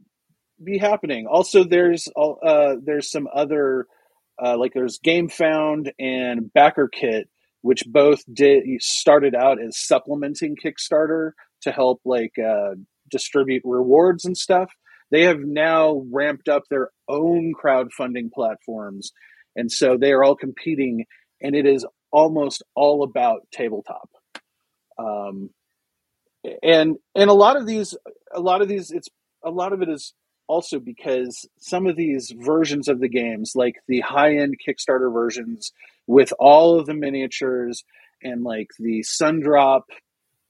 be 0.63 0.79
happening. 0.79 1.27
Also, 1.27 1.65
there's 1.65 2.09
uh, 2.17 2.77
there's 2.83 3.11
some 3.11 3.29
other 3.33 3.87
uh, 4.43 4.57
like 4.57 4.73
there's 4.75 4.99
GameFound 4.99 5.91
and 5.99 6.51
BackerKit, 6.57 7.25
which 7.65 7.83
both 7.87 8.23
did 8.33 8.65
started 8.81 9.35
out 9.35 9.61
as 9.61 9.79
supplementing 9.79 10.57
Kickstarter 10.57 11.33
to 11.63 11.73
help 11.73 12.01
like 12.05 12.35
uh, 12.39 12.75
distribute 13.11 13.63
rewards 13.65 14.25
and 14.25 14.37
stuff 14.37 14.71
they 15.11 15.23
have 15.23 15.41
now 15.41 16.03
ramped 16.11 16.49
up 16.49 16.65
their 16.69 16.91
own 17.09 17.53
crowdfunding 17.55 18.33
platforms 18.33 19.13
and 19.57 19.71
so 19.71 19.97
they 19.97 20.13
are 20.13 20.25
all 20.25 20.37
competing 20.37 21.05
and 21.41 21.55
it 21.55 21.67
is 21.67 21.87
almost 22.11 22.63
all 22.75 23.03
about 23.03 23.47
tabletop. 23.53 24.09
Um, 24.99 25.51
and 26.63 26.97
and 27.15 27.31
a 27.31 27.35
lot 27.35 27.57
of 27.57 27.67
these, 27.67 27.97
a 28.33 28.41
lot 28.41 28.63
of 28.63 28.69
these, 28.69 28.91
it's 28.91 29.09
a 29.45 29.51
lot 29.51 29.73
of 29.73 29.83
it 29.83 29.89
is 29.89 30.15
also 30.47 30.79
because 30.79 31.49
some 31.59 31.87
of 31.87 31.97
these 31.97 32.33
versions 32.37 32.89
of 32.89 33.01
the 33.01 33.09
games, 33.09 33.53
like 33.55 33.77
the 33.89 34.01
high 34.01 34.37
end 34.37 34.57
Kickstarter 34.67 35.13
versions 35.13 35.73
with 36.07 36.33
all 36.39 36.79
of 36.79 36.87
the 36.87 36.95
miniatures 36.95 37.85
and 38.23 38.43
like 38.43 38.69
the 38.79 39.03
sun 39.03 39.41
drop 39.41 39.87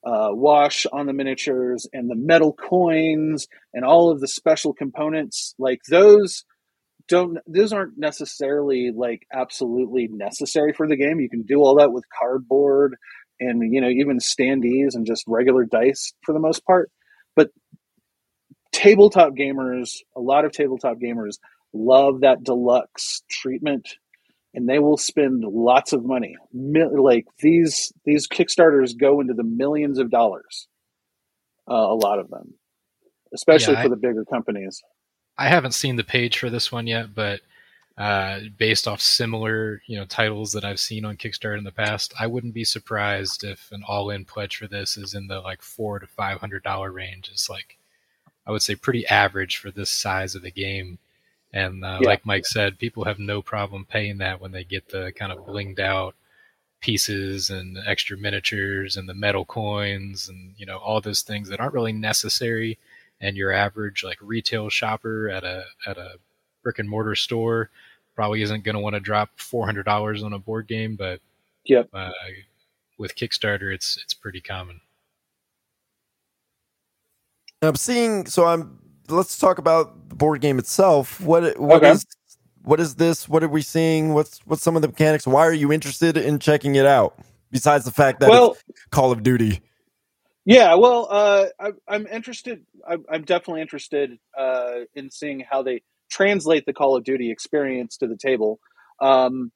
uh, 0.04 0.28
wash 0.30 0.87
on 0.92 1.06
the 1.06 1.12
miniatures 1.12 1.87
and 1.92 2.11
the 2.11 2.16
metal 2.16 2.52
coins 2.52 3.46
and 3.73 3.84
all 3.84 4.11
of 4.11 4.20
the 4.20 4.28
special 4.28 4.75
components, 4.75 5.54
like 5.58 5.80
those 5.88 6.44
don't 7.08 7.38
those 7.46 7.73
aren't 7.73 7.99
necessarily 7.99 8.90
like 8.94 9.26
absolutely 9.32 10.08
necessary 10.11 10.73
for 10.73 10.88
the 10.88 10.96
game. 10.96 11.20
You 11.20 11.28
can 11.28 11.42
do 11.42 11.61
all 11.61 11.76
that 11.76 11.92
with 11.92 12.04
cardboard 12.18 12.96
and 13.40 13.73
you 13.73 13.80
know 13.80 13.88
even 13.88 14.18
standees 14.18 14.94
and 14.94 15.06
just 15.06 15.25
regular 15.26 15.64
dice 15.64 16.12
for 16.25 16.32
the 16.32 16.40
most 16.40 16.64
part. 16.64 16.90
But 17.37 17.50
tabletop 18.73 19.34
gamers, 19.34 19.99
a 20.16 20.20
lot 20.20 20.44
of 20.44 20.52
tabletop 20.52 20.99
gamers 20.99 21.38
love 21.73 22.20
that 22.20 22.42
deluxe 22.42 23.23
treatment 23.28 23.96
and 24.54 24.68
they 24.68 24.78
will 24.78 24.96
spend 24.96 25.44
lots 25.44 25.92
of 25.92 26.04
money. 26.04 26.37
Like 26.52 27.26
these 27.40 27.92
these 28.04 28.28
Kickstarters 28.28 28.99
go 28.99 29.20
into 29.20 29.34
the 29.34 29.44
millions 29.44 29.99
of 29.99 30.11
dollars. 30.11 30.68
Uh, 31.68 31.75
a 31.75 31.94
lot 31.94 32.18
of 32.18 32.30
them, 32.30 32.54
especially 33.34 33.75
yeah, 33.75 33.82
for 33.82 33.87
I, 33.87 33.90
the 33.90 33.96
bigger 33.96 34.25
companies. 34.25 34.82
I 35.37 35.49
haven't 35.49 35.73
seen 35.73 35.96
the 35.96 36.04
page 36.04 36.38
for 36.38 36.50
this 36.50 36.70
one 36.70 36.87
yet, 36.87 37.14
but 37.14 37.40
uh, 37.96 38.40
based 38.58 38.87
off 38.87 39.00
similar 39.00 39.82
you 39.87 39.96
know 39.96 40.04
titles 40.04 40.52
that 40.52 40.64
I've 40.64 40.80
seen 40.80 41.04
on 41.04 41.16
Kickstarter 41.16 41.58
in 41.58 41.64
the 41.64 41.73
past, 41.73 42.14
I 42.18 42.26
wouldn't 42.26 42.54
be 42.54 42.64
surprised 42.64 43.44
if 43.44 43.70
an 43.73 43.82
all-in 43.87 44.25
pledge 44.25 44.56
for 44.56 44.68
this 44.68 44.96
is 44.96 45.14
in 45.14 45.26
the 45.26 45.40
like 45.40 45.62
four 45.62 45.99
to 45.99 46.06
five 46.06 46.38
hundred 46.38 46.62
dollar 46.62 46.92
range. 46.92 47.28
It's 47.32 47.50
like 47.50 47.76
I 48.46 48.50
would 48.52 48.62
say 48.62 48.76
pretty 48.76 49.06
average 49.06 49.56
for 49.56 49.70
this 49.70 49.90
size 49.90 50.34
of 50.34 50.44
a 50.44 50.50
game. 50.50 50.99
And 51.54 51.84
uh, 51.84 51.99
yeah. 52.00 52.08
like 52.08 52.26
Mike 52.26 52.46
said, 52.46 52.80
people 52.80 53.04
have 53.04 53.20
no 53.20 53.40
problem 53.40 53.87
paying 53.88 54.18
that 54.18 54.40
when 54.40 54.50
they 54.50 54.64
get 54.64 54.88
the 54.88 55.12
kind 55.16 55.30
of 55.30 55.46
blinged 55.46 55.78
out 55.78 56.16
pieces 56.80 57.49
and 57.49 57.78
extra 57.87 58.16
miniatures 58.18 58.96
and 58.96 59.08
the 59.08 59.14
metal 59.14 59.44
coins 59.46 60.28
and 60.28 60.52
you 60.58 60.66
know 60.66 60.76
all 60.76 61.00
those 61.00 61.23
things 61.23 61.49
that 61.49 61.61
aren't 61.61 61.73
really 61.73 61.92
necessary. 61.92 62.76
And 63.20 63.37
your 63.37 63.52
average 63.52 64.02
like 64.02 64.18
retail 64.20 64.68
shopper 64.68 65.30
at 65.30 65.44
a 65.44 65.64
at 65.87 65.96
a 65.96 66.18
brick 66.64 66.80
and 66.80 66.90
mortar 66.90 67.14
store 67.14 67.70
probably 68.16 68.42
isn't 68.42 68.64
going 68.64 68.75
to 68.75 68.80
want 68.80 68.94
to 68.94 69.00
drop 69.00 69.30
four 69.37 69.64
hundred 69.64 69.84
dollars 69.84 70.25
on 70.25 70.32
a 70.32 70.38
board 70.40 70.66
game, 70.66 70.96
but 70.96 71.20
yep. 71.64 71.88
Uh, 71.94 72.11
with 72.99 73.14
Kickstarter, 73.14 73.73
it's 73.73 73.96
it's 74.02 74.12
pretty 74.12 74.40
common. 74.40 74.80
I'm 77.62 77.76
seeing. 77.76 78.26
So 78.26 78.44
I'm 78.44 78.80
let's 79.08 79.38
talk 79.38 79.58
about 79.58 80.08
the 80.08 80.14
board 80.14 80.40
game 80.40 80.58
itself. 80.58 81.20
What 81.20 81.58
what 81.58 81.78
okay. 81.78 81.92
is, 81.92 82.06
what 82.62 82.80
is 82.80 82.96
this? 82.96 83.28
What 83.28 83.42
are 83.42 83.49
we 83.49 83.62
seeing? 83.62 84.14
What's 84.14 84.40
what's 84.46 84.62
some 84.62 84.76
of 84.76 84.82
the 84.82 84.88
mechanics? 84.88 85.26
Why 85.26 85.46
are 85.46 85.52
you 85.52 85.73
interested 85.73 86.16
in 86.16 86.38
checking 86.38 86.75
it 86.75 86.87
out? 86.87 87.18
Besides 87.50 87.84
the 87.84 87.92
fact 87.92 88.20
that 88.20 88.30
well, 88.30 88.56
Call 88.90 89.12
of 89.12 89.23
Duty. 89.23 89.61
Yeah, 90.46 90.75
well, 90.75 91.08
uh, 91.11 91.46
I, 91.58 91.94
am 91.94 92.06
interested. 92.06 92.66
I, 92.87 92.99
I'm 93.11 93.23
definitely 93.25 93.62
interested 93.62 94.18
uh, 94.37 94.80
in 94.94 95.11
seeing 95.11 95.40
how 95.40 95.62
they 95.62 95.82
translate 96.11 96.66
the 96.66 96.75
Call 96.75 96.96
of 96.96 97.04
Duty 97.04 97.30
experience 97.30 97.96
to 97.99 98.06
the 98.06 98.16
table. 98.16 98.61
Um, 99.00 99.52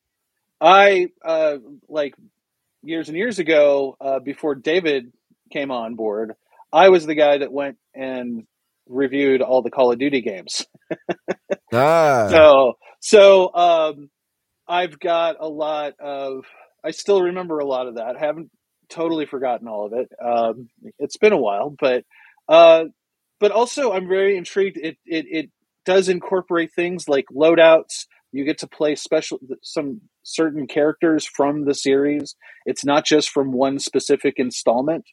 I 0.60 1.08
uh, 1.22 1.58
like 1.88 2.14
years 2.82 3.08
and 3.08 3.18
years 3.18 3.38
ago, 3.38 3.96
uh, 4.00 4.18
before 4.20 4.54
David 4.54 5.12
came 5.50 5.70
on 5.70 5.94
board, 5.94 6.34
I 6.72 6.88
was 6.88 7.04
the 7.04 7.14
guy 7.14 7.38
that 7.38 7.52
went 7.52 7.78
and 7.94 8.46
reviewed 8.88 9.42
all 9.42 9.62
the 9.62 9.70
Call 9.70 9.92
of 9.92 9.98
Duty 9.98 10.20
games. 10.20 10.66
ah. 11.72 12.28
So 12.30 12.74
so 13.00 13.54
um, 13.54 14.10
I've 14.66 14.98
got 14.98 15.36
a 15.40 15.48
lot 15.48 15.94
of. 16.00 16.44
I 16.84 16.92
still 16.92 17.22
remember 17.22 17.58
a 17.58 17.66
lot 17.66 17.88
of 17.88 17.96
that. 17.96 18.16
I 18.16 18.18
haven't 18.18 18.50
totally 18.88 19.26
forgotten 19.26 19.68
all 19.68 19.86
of 19.86 19.92
it. 19.92 20.08
Um, 20.24 20.68
it's 20.98 21.16
been 21.16 21.32
a 21.32 21.38
while, 21.38 21.74
but 21.78 22.04
uh, 22.48 22.84
but 23.40 23.50
also 23.50 23.92
I'm 23.92 24.08
very 24.08 24.36
intrigued. 24.36 24.76
It 24.76 24.96
it 25.04 25.26
it 25.28 25.50
does 25.84 26.08
incorporate 26.08 26.72
things 26.74 27.08
like 27.08 27.26
loadouts. 27.34 28.06
You 28.32 28.44
get 28.44 28.58
to 28.58 28.66
play 28.66 28.94
special 28.94 29.38
some 29.62 30.02
certain 30.22 30.66
characters 30.66 31.26
from 31.26 31.64
the 31.64 31.74
series. 31.74 32.36
It's 32.66 32.84
not 32.84 33.06
just 33.06 33.30
from 33.30 33.52
one 33.52 33.78
specific 33.78 34.34
installment. 34.36 35.04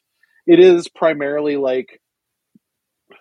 It 0.46 0.60
is 0.60 0.88
primarily 0.88 1.56
like 1.56 2.00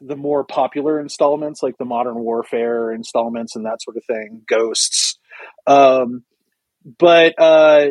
the 0.05 0.15
more 0.15 0.43
popular 0.43 0.99
installments, 0.99 1.63
like 1.63 1.77
the 1.77 1.85
Modern 1.85 2.15
Warfare 2.15 2.91
installments 2.91 3.55
and 3.55 3.65
that 3.65 3.81
sort 3.81 3.97
of 3.97 4.05
thing, 4.05 4.41
Ghosts. 4.47 5.17
Um, 5.67 6.23
but 6.99 7.33
uh, 7.37 7.87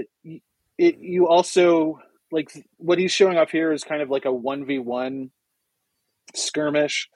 it, 0.79 0.98
you 1.00 1.29
also 1.29 2.00
like 2.31 2.50
what 2.77 2.98
he's 2.98 3.12
showing 3.12 3.38
off 3.38 3.50
here 3.50 3.72
is 3.72 3.85
kind 3.85 4.03
of 4.03 4.11
like 4.11 4.24
a 4.24 4.33
one 4.33 4.66
v 4.66 4.79
one 4.79 5.31
skirmish. 6.35 7.09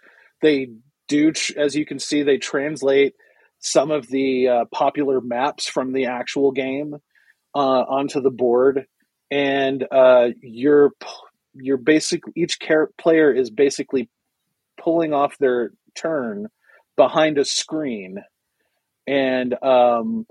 They 0.42 0.68
do, 1.08 1.32
as 1.56 1.74
you 1.74 1.84
can 1.86 1.98
see, 1.98 2.22
they 2.22 2.38
translate 2.38 3.14
some 3.60 3.90
of 3.90 4.06
the 4.08 4.48
uh, 4.48 4.64
popular 4.72 5.20
maps 5.20 5.66
from 5.66 5.92
the 5.92 6.06
actual 6.06 6.52
game 6.52 6.94
uh, 7.54 7.58
onto 7.58 8.20
the 8.20 8.30
board, 8.30 8.86
and 9.30 9.84
uh, 9.90 10.28
you're 10.42 10.92
you're 11.54 11.76
basic. 11.78 12.22
Each 12.36 12.58
player 12.98 13.32
is 13.32 13.50
basically 13.50 14.08
pulling 14.82 15.12
off 15.12 15.38
their 15.38 15.72
turn 15.94 16.48
behind 16.96 17.38
a 17.38 17.44
screen. 17.44 18.18
And 19.06 19.54
um 19.62 20.26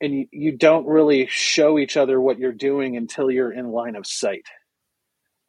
and 0.00 0.14
you, 0.14 0.26
you 0.30 0.56
don't 0.56 0.86
really 0.86 1.26
show 1.28 1.78
each 1.78 1.96
other 1.96 2.20
what 2.20 2.38
you're 2.38 2.52
doing 2.52 2.96
until 2.96 3.30
you're 3.30 3.52
in 3.52 3.70
line 3.70 3.96
of 3.96 4.06
sight. 4.06 4.46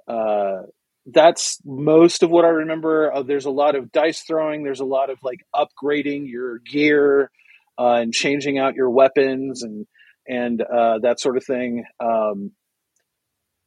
Uh 0.08 0.63
that's 1.12 1.60
most 1.65 2.23
of 2.23 2.30
what 2.30 2.45
i 2.45 2.49
remember. 2.49 3.12
Uh, 3.13 3.23
there's 3.23 3.45
a 3.45 3.52
lot 3.52 3.75
of 3.75 3.91
dice 3.91 4.21
throwing. 4.21 4.63
There's 4.63 4.80
a 4.80 4.86
lot 4.86 5.10
of 5.10 5.17
like 5.23 5.39
upgrading 5.56 6.30
your 6.30 6.60
gear 6.60 7.32
uh, 7.80 7.95
and 7.95 8.13
changing 8.13 8.60
out 8.60 8.75
your 8.75 8.89
weapons 8.89 9.63
and 9.63 9.88
and 10.28 10.62
uh, 10.62 10.99
that 10.99 11.19
sort 11.19 11.38
of 11.38 11.45
thing. 11.45 11.86
Um, 11.99 12.52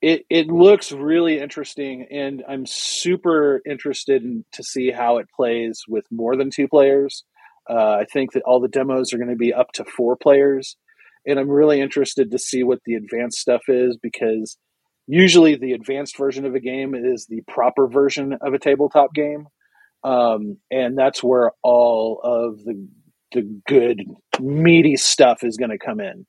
it 0.02 0.26
it 0.28 0.48
looks 0.48 0.90
really 0.90 1.38
interesting, 1.38 2.06
and 2.10 2.42
I'm 2.48 2.66
super 2.66 3.62
interested 3.64 4.24
in, 4.24 4.44
to 4.52 4.64
see 4.64 4.90
how 4.90 5.18
it 5.18 5.28
plays 5.34 5.82
with 5.88 6.04
more 6.10 6.36
than 6.36 6.50
two 6.50 6.66
players. 6.66 7.24
Uh, 7.70 7.98
I 8.00 8.04
think 8.12 8.32
that 8.32 8.42
all 8.42 8.60
the 8.60 8.68
demos 8.68 9.12
are 9.12 9.18
going 9.18 9.30
to 9.30 9.36
be 9.36 9.54
up 9.54 9.70
to 9.74 9.84
four 9.84 10.16
players, 10.16 10.76
and 11.24 11.38
I'm 11.38 11.48
really 11.48 11.80
interested 11.80 12.32
to 12.32 12.38
see 12.38 12.64
what 12.64 12.80
the 12.84 12.94
advanced 12.94 13.38
stuff 13.38 13.62
is 13.68 13.96
because 14.02 14.56
usually 15.06 15.54
the 15.54 15.72
advanced 15.72 16.18
version 16.18 16.44
of 16.46 16.56
a 16.56 16.60
game 16.60 16.96
is 16.96 17.26
the 17.26 17.42
proper 17.46 17.86
version 17.86 18.36
of 18.40 18.54
a 18.54 18.58
tabletop 18.58 19.14
game, 19.14 19.46
um, 20.02 20.58
and 20.72 20.98
that's 20.98 21.22
where 21.22 21.52
all 21.62 22.20
of 22.24 22.64
the 22.64 22.88
the 23.32 23.60
good 23.66 24.02
meaty 24.40 24.96
stuff 24.96 25.38
is 25.44 25.56
going 25.56 25.70
to 25.70 25.78
come 25.78 26.00
in. 26.00 26.26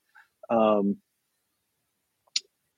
Um, 0.48 0.98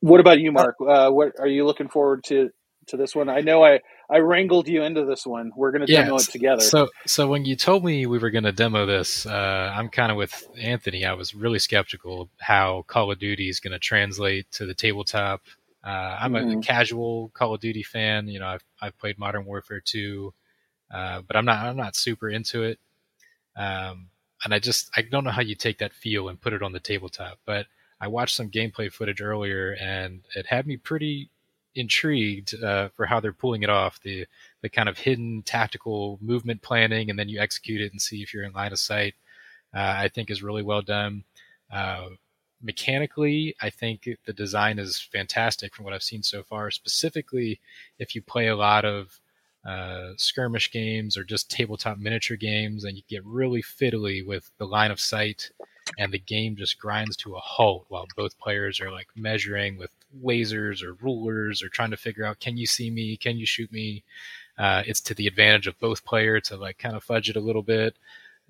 what 0.00 0.20
about 0.20 0.40
you, 0.40 0.52
Mark? 0.52 0.76
Uh, 0.80 1.11
what 1.11 1.32
are 1.38 1.46
you 1.46 1.64
looking 1.64 1.88
forward 1.88 2.24
to 2.24 2.50
to 2.88 2.96
this 2.96 3.14
one? 3.14 3.28
I 3.28 3.40
know 3.40 3.64
I 3.64 3.80
I 4.09 4.18
wrangled 4.18 4.68
you 4.68 4.82
into 4.82 5.04
this 5.04 5.26
one. 5.26 5.52
We're 5.56 5.72
going 5.72 5.87
to 5.87 5.92
yeah, 5.92 6.04
demo 6.04 6.16
it 6.16 6.22
together. 6.22 6.61
So 6.61 6.88
so 7.06 7.28
when 7.28 7.44
you 7.44 7.56
told 7.56 7.85
me 7.85 8.06
we 8.06 8.18
were 8.18 8.30
going 8.30 8.44
to 8.44 8.52
demo 8.52 8.87
this, 8.87 9.26
uh, 9.26 9.72
I'm 9.74 9.88
kind 9.88 10.11
of 10.11 10.18
with 10.18 10.46
Anthony. 10.61 11.04
I 11.04 11.14
was 11.14 11.35
really 11.35 11.59
skeptical 11.59 12.28
how 12.38 12.85
Call 12.87 13.11
of 13.11 13.18
Duty 13.18 13.48
is 13.48 13.61
going 13.61 13.72
to 13.72 13.78
translate 13.78 14.50
to 14.52 14.66
the 14.66 14.74
tabletop. 14.74 15.42
Uh, 15.85 16.16
I'm 16.20 16.32
mm-hmm. 16.32 16.59
a, 16.59 16.62
casual 16.62 17.30
Call 17.35 17.54
of 17.54 17.61
Duty 17.61 17.82
fan. 17.82 18.28
You 18.28 18.40
know, 18.40 18.48
I've 18.48 18.64
I've 18.80 18.98
played 18.98 19.18
Modern 19.18 19.44
Warfare 19.44 19.80
2, 19.80 20.32
uh, 20.92 21.22
but 21.26 21.37
I'm 21.37 21.44
not 21.44 21.64
I'm 21.64 21.76
not 21.76 21.96
super 21.96 22.28
into 22.28 22.62
it. 22.62 22.78
Um, 23.56 24.09
and 24.44 24.52
I 24.52 24.59
just 24.59 24.90
I 24.96 25.02
don't 25.02 25.24
know 25.24 25.30
how 25.30 25.42
you 25.42 25.54
take 25.54 25.78
that 25.78 25.92
feel 25.92 26.28
and 26.28 26.40
put 26.40 26.52
it 26.52 26.62
on 26.62 26.72
the 26.72 26.80
tabletop, 26.80 27.38
but 27.46 27.66
I 28.00 28.09
watched 28.09 28.37
some 28.37 28.50
gameplay 28.50 28.92
footage 28.92 29.20
earlier, 29.22 29.76
and 29.80 30.22
it 30.35 30.46
had 30.46 30.66
me 30.66 30.76
pretty 30.76 31.30
intrigued 31.74 32.62
uh, 32.62 32.88
for 32.90 33.06
how 33.06 33.20
they're 33.20 33.32
pulling 33.32 33.62
it 33.62 33.70
off. 33.70 34.00
The 34.00 34.26
the 34.62 34.68
kind 34.68 34.88
of 34.88 34.98
hidden 34.98 35.42
tactical 35.42 36.18
movement 36.20 36.62
planning, 36.62 37.11
and 37.11 37.18
then 37.18 37.28
you 37.28 37.40
execute 37.40 37.80
it 37.80 37.92
and 37.92 38.00
see 38.00 38.22
if 38.22 38.35
you're 38.35 38.44
in 38.44 38.52
line 38.52 38.72
of 38.72 38.78
sight. 38.78 39.14
Uh, 39.74 39.94
I 39.98 40.09
think 40.09 40.30
is 40.30 40.42
really 40.42 40.62
well 40.62 40.82
done. 40.82 41.24
Uh, 41.70 42.09
mechanically, 42.62 43.54
I 43.61 43.70
think 43.70 44.09
the 44.26 44.32
design 44.32 44.78
is 44.78 45.00
fantastic 45.00 45.74
from 45.74 45.85
what 45.85 45.94
I've 45.94 46.02
seen 46.02 46.22
so 46.22 46.42
far. 46.42 46.70
Specifically, 46.70 47.61
if 47.98 48.14
you 48.14 48.22
play 48.22 48.48
a 48.48 48.56
lot 48.56 48.85
of 48.85 49.20
uh, 49.66 50.12
skirmish 50.16 50.70
games 50.70 51.16
or 51.16 51.24
just 51.24 51.50
tabletop 51.50 51.98
miniature 51.98 52.37
games, 52.37 52.85
and 52.85 52.96
you 52.96 53.02
get 53.09 53.24
really 53.24 53.62
fiddly 53.62 54.24
with 54.26 54.50
the 54.59 54.66
line 54.66 54.90
of 54.90 55.00
sight 55.00 55.50
and 55.99 56.12
the 56.12 56.18
game 56.18 56.57
just 56.57 56.79
grinds 56.79 57.16
to 57.16 57.37
a 57.37 57.40
halt 57.40 57.87
while 57.88 58.07
both 58.16 58.38
players 58.38 58.81
are 58.81 58.90
like 58.90 59.09
measuring 59.14 59.77
with 59.77 59.90
lasers 60.22 60.83
or 60.83 60.94
rulers 60.94 61.62
or 61.62 61.68
trying 61.68 61.90
to 61.90 61.96
figure 61.96 62.25
out 62.25 62.40
can 62.40 62.57
you 62.57 62.66
see 62.66 62.90
me, 62.90 63.16
can 63.16 63.37
you 63.37 63.46
shoot 63.46 63.70
me. 63.72 64.03
Uh, 64.59 64.83
it's 64.87 65.01
to 65.03 65.14
the 65.14 65.27
advantage 65.27 65.66
of 65.66 65.79
both 65.79 66.05
player 66.05 66.40
to 66.40 66.57
like 66.57 66.79
kind 66.79 66.96
of 66.96 67.05
fudge 67.05 67.29
it 67.29 67.37
a 67.37 67.40
little 67.40 67.62
bit. 67.62 67.96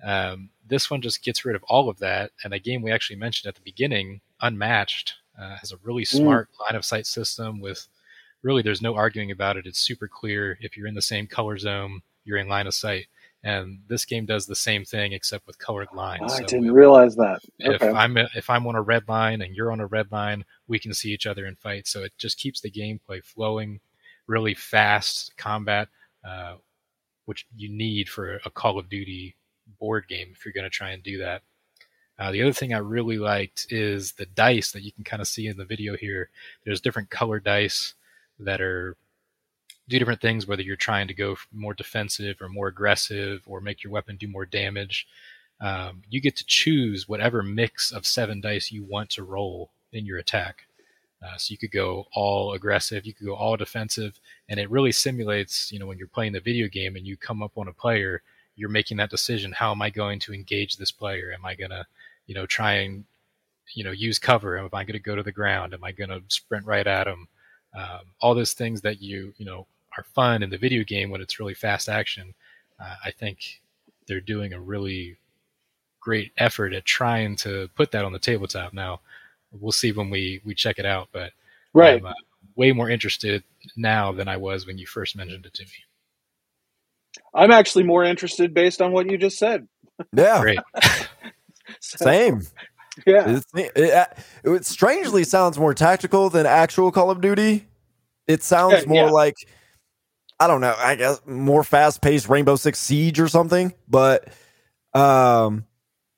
Um, 0.03 0.49
this 0.67 0.89
one 0.89 1.01
just 1.01 1.23
gets 1.23 1.43
rid 1.43 1.55
of 1.55 1.63
all 1.63 1.89
of 1.89 1.99
that, 1.99 2.31
and 2.43 2.53
a 2.53 2.59
game 2.59 2.81
we 2.81 2.91
actually 2.91 3.15
mentioned 3.15 3.49
at 3.49 3.55
the 3.55 3.61
beginning, 3.61 4.21
Unmatched, 4.41 5.15
uh, 5.39 5.55
has 5.57 5.71
a 5.71 5.79
really 5.83 6.05
smart 6.05 6.49
mm. 6.51 6.65
line 6.65 6.75
of 6.75 6.85
sight 6.85 7.07
system 7.07 7.59
with 7.59 7.87
really 8.43 8.61
there's 8.61 8.81
no 8.81 8.95
arguing 8.95 9.31
about 9.31 9.57
it. 9.57 9.65
It's 9.65 9.79
super 9.79 10.07
clear. 10.07 10.57
If 10.61 10.77
you're 10.77 10.87
in 10.87 10.95
the 10.95 11.01
same 11.01 11.27
color 11.27 11.57
zone, 11.57 12.01
you're 12.25 12.37
in 12.37 12.47
line 12.47 12.67
of 12.67 12.73
sight. 12.73 13.07
And 13.43 13.79
this 13.87 14.03
game 14.03 14.25
does 14.25 14.45
the 14.45 14.55
same 14.55 14.83
thing 14.83 15.13
except 15.13 15.47
with 15.47 15.59
colored 15.59 15.89
lines. 15.93 16.33
I 16.33 16.39
so 16.39 16.45
didn't 16.45 16.71
realize 16.71 17.15
that. 17.15 17.39
If 17.59 17.81
I'm 17.81 18.17
if 18.17 18.49
I'm 18.49 18.65
on 18.67 18.75
a 18.75 18.81
red 18.81 19.07
line 19.07 19.41
and 19.41 19.55
you're 19.55 19.71
on 19.71 19.79
a 19.79 19.85
red 19.87 20.11
line, 20.11 20.43
we 20.67 20.79
can 20.79 20.93
see 20.93 21.11
each 21.11 21.27
other 21.27 21.45
and 21.45 21.57
fight. 21.57 21.87
So 21.87 22.03
it 22.03 22.13
just 22.17 22.39
keeps 22.39 22.61
the 22.61 22.71
gameplay 22.71 23.23
flowing, 23.23 23.79
really 24.25 24.53
fast 24.53 25.37
combat, 25.37 25.87
uh, 26.27 26.55
which 27.25 27.45
you 27.55 27.69
need 27.69 28.09
for 28.09 28.39
a 28.43 28.49
Call 28.49 28.79
of 28.79 28.89
Duty 28.89 29.35
board 29.79 30.07
game 30.07 30.29
if 30.33 30.43
you're 30.43 30.53
going 30.53 30.63
to 30.63 30.69
try 30.69 30.89
and 30.89 31.03
do 31.03 31.19
that. 31.19 31.43
Uh, 32.19 32.31
the 32.31 32.41
other 32.41 32.53
thing 32.53 32.73
I 32.73 32.79
really 32.79 33.19
liked 33.19 33.67
is 33.69 34.13
the 34.13 34.25
dice 34.25 34.71
that 34.71 34.81
you 34.81 34.91
can 34.91 35.03
kind 35.03 35.21
of 35.21 35.27
see 35.27 35.47
in 35.47 35.57
the 35.57 35.65
video 35.65 35.95
here. 35.95 36.29
There's 36.65 36.81
different 36.81 37.11
color 37.11 37.39
dice 37.39 37.93
that 38.39 38.59
are 38.59 38.97
do 39.89 39.99
different 39.99 40.21
things, 40.21 40.47
whether 40.47 40.61
you're 40.61 40.75
trying 40.75 41.07
to 41.07 41.13
go 41.13 41.37
more 41.53 41.73
defensive 41.73 42.41
or 42.41 42.49
more 42.49 42.67
aggressive 42.67 43.41
or 43.45 43.61
make 43.61 43.83
your 43.83 43.93
weapon 43.93 44.17
do 44.17 44.27
more 44.27 44.45
damage. 44.45 45.07
Um, 45.61 46.03
you 46.09 46.21
get 46.21 46.35
to 46.37 46.45
choose 46.45 47.07
whatever 47.07 47.41
mix 47.41 47.91
of 47.91 48.05
seven 48.05 48.41
dice 48.41 48.71
you 48.71 48.83
want 48.83 49.09
to 49.11 49.23
roll 49.23 49.71
in 49.91 50.05
your 50.05 50.17
attack. 50.17 50.65
Uh, 51.25 51.35
so 51.37 51.51
you 51.51 51.57
could 51.57 51.71
go 51.71 52.05
all 52.13 52.53
aggressive, 52.53 53.05
you 53.05 53.13
could 53.13 53.25
go 53.25 53.33
all 53.33 53.57
defensive, 53.57 54.19
and 54.49 54.59
it 54.59 54.69
really 54.69 54.91
simulates, 54.91 55.71
you 55.71 55.79
know, 55.79 55.87
when 55.87 55.97
you're 55.97 56.07
playing 56.07 56.33
the 56.33 56.39
video 56.39 56.67
game 56.67 56.95
and 56.95 57.07
you 57.07 57.17
come 57.17 57.41
up 57.41 57.57
on 57.57 57.67
a 57.67 57.73
player, 57.73 58.21
you're 58.55 58.69
making 58.69 58.97
that 58.97 59.09
decision. 59.09 59.51
How 59.51 59.71
am 59.71 59.81
I 59.81 59.89
going 59.89 60.19
to 60.19 60.33
engage 60.33 60.77
this 60.77 60.91
player? 60.91 61.31
Am 61.33 61.45
I 61.45 61.55
going 61.55 61.71
to, 61.71 61.85
you 62.27 62.35
know, 62.35 62.45
try 62.45 62.73
and, 62.73 63.03
you 63.73 63.83
know, 63.83 63.91
use 63.91 64.19
cover? 64.19 64.59
Am 64.59 64.69
I 64.73 64.83
going 64.83 64.93
to 64.93 64.99
go 64.99 65.15
to 65.15 65.23
the 65.23 65.31
ground? 65.31 65.73
Am 65.73 65.83
I 65.83 65.91
going 65.91 66.09
to 66.09 66.21
sprint 66.27 66.65
right 66.65 66.85
at 66.85 67.07
him? 67.07 67.27
Um, 67.75 68.01
all 68.21 68.35
those 68.35 68.53
things 68.53 68.81
that 68.81 69.01
you, 69.01 69.33
you 69.37 69.45
know, 69.45 69.65
are 69.97 70.03
fun 70.03 70.43
in 70.43 70.49
the 70.49 70.57
video 70.57 70.83
game 70.83 71.09
when 71.09 71.21
it's 71.21 71.39
really 71.39 71.53
fast 71.53 71.89
action. 71.89 72.33
Uh, 72.79 72.95
I 73.03 73.11
think 73.11 73.61
they're 74.07 74.21
doing 74.21 74.53
a 74.53 74.59
really 74.59 75.17
great 75.99 76.31
effort 76.37 76.73
at 76.73 76.85
trying 76.85 77.35
to 77.35 77.69
put 77.75 77.91
that 77.91 78.05
on 78.05 78.13
the 78.13 78.19
tabletop. 78.19 78.73
Now, 78.73 79.01
we'll 79.51 79.71
see 79.71 79.91
when 79.91 80.09
we 80.09 80.41
we 80.45 80.53
check 80.53 80.79
it 80.79 80.85
out, 80.85 81.09
but 81.11 81.31
right, 81.73 81.99
I'm 81.99 82.05
uh, 82.05 82.13
way 82.55 82.71
more 82.71 82.89
interested 82.89 83.43
now 83.75 84.11
than 84.11 84.27
I 84.27 84.37
was 84.37 84.65
when 84.65 84.77
you 84.77 84.85
first 84.85 85.15
mentioned 85.15 85.45
it 85.45 85.53
to 85.55 85.63
me. 85.63 85.71
I'm 87.33 87.51
actually 87.51 87.83
more 87.83 88.03
interested 88.03 88.53
based 88.53 88.81
on 88.81 88.91
what 88.91 89.09
you 89.09 89.17
just 89.17 89.37
said. 89.37 89.67
Yeah, 90.13 90.41
great. 90.41 90.59
so, 91.79 92.05
Same. 92.05 92.41
Yeah, 93.05 93.41
it, 93.53 93.71
it, 93.75 94.07
it, 94.43 94.65
strangely 94.65 95.23
sounds 95.23 95.59
more 95.59 95.75
tactical 95.75 96.31
than 96.31 96.47
actual 96.47 96.91
Call 96.91 97.11
of 97.11 97.21
Duty. 97.21 97.67
It 98.27 98.41
sounds 98.41 98.83
yeah, 98.83 98.89
more 98.89 99.05
yeah. 99.05 99.11
like 99.11 99.35
I 100.39 100.47
don't 100.47 100.61
know. 100.61 100.75
I 100.77 100.95
guess 100.95 101.21
more 101.25 101.63
fast 101.63 102.01
paced 102.01 102.29
Rainbow 102.29 102.55
Six 102.55 102.79
Siege 102.79 103.19
or 103.19 103.27
something. 103.27 103.73
But 103.87 104.27
um, 104.93 105.65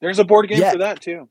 there's 0.01 0.19
a 0.19 0.25
board 0.25 0.49
game 0.49 0.59
yeah. 0.59 0.71
for 0.71 0.79
that 0.79 1.01
too. 1.01 1.29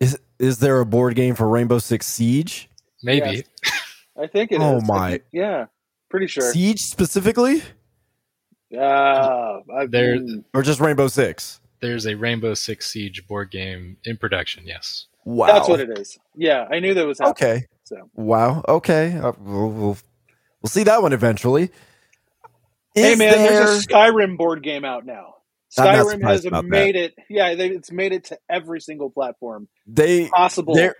Is 0.00 0.18
is 0.38 0.58
there 0.58 0.80
a 0.80 0.86
board 0.86 1.14
game 1.14 1.34
for 1.34 1.48
Rainbow 1.48 1.78
Six 1.78 2.06
Siege? 2.06 2.68
Maybe. 3.02 3.44
Yes. 3.64 3.72
I 4.20 4.26
think 4.26 4.52
it 4.52 4.58
oh 4.60 4.78
is. 4.78 4.86
my! 4.86 5.10
Think, 5.10 5.24
yeah, 5.32 5.66
pretty 6.08 6.26
sure. 6.26 6.52
Siege 6.52 6.80
specifically. 6.80 7.62
Uh, 8.76 9.60
there 9.88 10.18
or 10.54 10.62
just 10.62 10.80
Rainbow 10.80 11.08
Six. 11.08 11.60
There's 11.80 12.06
a 12.06 12.14
Rainbow 12.14 12.54
Six 12.54 12.90
Siege 12.90 13.26
board 13.26 13.50
game 13.50 13.96
in 14.04 14.16
production. 14.16 14.64
Yes. 14.66 15.06
Wow. 15.24 15.46
That's 15.46 15.68
what 15.68 15.80
it 15.80 15.98
is. 15.98 16.18
Yeah, 16.34 16.66
I 16.70 16.80
knew 16.80 16.94
that 16.94 17.06
was 17.06 17.18
happening, 17.18 17.50
okay. 17.50 17.66
So 17.84 18.10
wow. 18.14 18.64
Okay, 18.68 19.16
uh, 19.16 19.32
we'll, 19.38 19.68
we'll, 19.68 19.98
we'll 20.62 20.68
see 20.68 20.84
that 20.84 21.02
one 21.02 21.12
eventually. 21.12 21.70
Hey 22.94 23.14
man, 23.14 23.32
there... 23.32 23.66
there's 23.66 23.84
a 23.84 23.88
Skyrim 23.88 24.36
board 24.36 24.62
game 24.62 24.84
out 24.84 25.06
now. 25.06 25.34
Skyrim 25.76 26.22
has 26.22 26.44
made 26.64 26.96
that. 26.96 26.96
it. 26.96 27.14
Yeah, 27.28 27.54
they, 27.54 27.68
it's 27.70 27.92
made 27.92 28.12
it 28.12 28.24
to 28.24 28.38
every 28.48 28.80
single 28.80 29.10
platform. 29.10 29.68
They 29.86 30.28
possible. 30.28 30.74
There, 30.74 30.96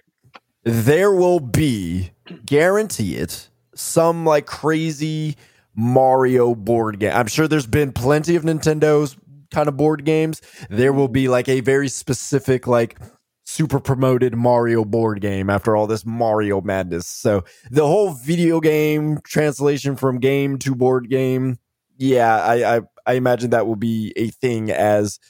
there 0.62 1.12
will 1.12 1.40
be 1.40 2.12
guarantee 2.46 3.16
it 3.16 3.48
some 3.74 4.24
like 4.24 4.46
crazy 4.46 5.36
Mario 5.74 6.54
board 6.54 7.00
game. 7.00 7.12
I'm 7.14 7.26
sure 7.26 7.48
there's 7.48 7.66
been 7.66 7.92
plenty 7.92 8.36
of 8.36 8.44
Nintendo's 8.44 9.16
kind 9.50 9.68
of 9.68 9.76
board 9.76 10.04
games. 10.04 10.40
There 10.68 10.92
will 10.92 11.08
be 11.08 11.28
like 11.28 11.48
a 11.48 11.60
very 11.60 11.88
specific 11.88 12.66
like 12.68 12.98
super 13.44 13.80
promoted 13.80 14.36
Mario 14.36 14.84
board 14.84 15.20
game 15.20 15.50
after 15.50 15.74
all 15.74 15.88
this 15.88 16.06
Mario 16.06 16.60
madness. 16.60 17.08
So 17.08 17.44
the 17.70 17.86
whole 17.86 18.12
video 18.12 18.60
game 18.60 19.18
translation 19.24 19.96
from 19.96 20.20
game 20.20 20.58
to 20.58 20.76
board 20.76 21.10
game 21.10 21.58
yeah, 22.00 22.42
I, 22.42 22.76
I, 22.76 22.80
I 23.06 23.12
imagine 23.14 23.50
that 23.50 23.66
will 23.66 23.76
be 23.76 24.12
a 24.16 24.28
thing 24.28 24.70
as 24.70 25.20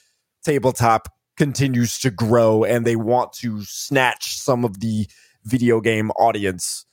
tabletop 0.44 1.12
continues 1.36 1.98
to 1.98 2.10
grow 2.10 2.62
and 2.62 2.86
they 2.86 2.94
want 2.94 3.32
to 3.32 3.62
snatch 3.64 4.38
some 4.38 4.64
of 4.64 4.78
the 4.78 5.08
video 5.44 5.80
game 5.80 6.10
audience 6.12 6.86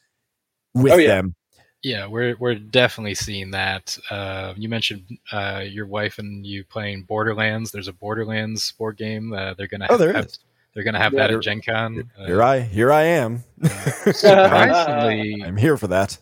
with 0.73 0.93
oh, 0.93 0.97
yeah. 0.97 1.07
them. 1.07 1.35
Yeah, 1.83 2.07
we're 2.07 2.35
we're 2.39 2.55
definitely 2.55 3.13
seeing 3.13 3.51
that. 3.51 3.97
Uh, 4.09 4.55
you 4.57 4.67
mentioned 4.67 5.19
uh, 5.31 5.63
your 5.63 5.85
wife 5.85 6.17
and 6.17 6.45
you 6.45 6.63
playing 6.63 7.03
Borderlands. 7.03 7.71
There's 7.71 7.87
a 7.87 7.93
Borderlands 7.93 8.71
board 8.71 8.97
game. 8.97 9.31
Uh, 9.31 9.53
they're 9.53 9.67
gonna 9.67 9.85
have, 9.85 9.93
oh, 9.93 9.97
there 9.97 10.11
have, 10.11 10.25
is. 10.25 10.39
they're 10.73 10.83
gonna 10.83 10.97
have 10.97 11.13
yeah, 11.13 11.27
that 11.27 11.35
at 11.35 11.41
Gen 11.41 11.61
Con. 11.61 12.09
Here 12.25 12.41
I 12.41 12.61
here 12.61 12.91
I 12.91 13.03
am. 13.03 13.43
surprisingly, 14.11 15.43
I'm 15.45 15.55
here 15.55 15.77
for 15.77 15.87
that 15.87 16.17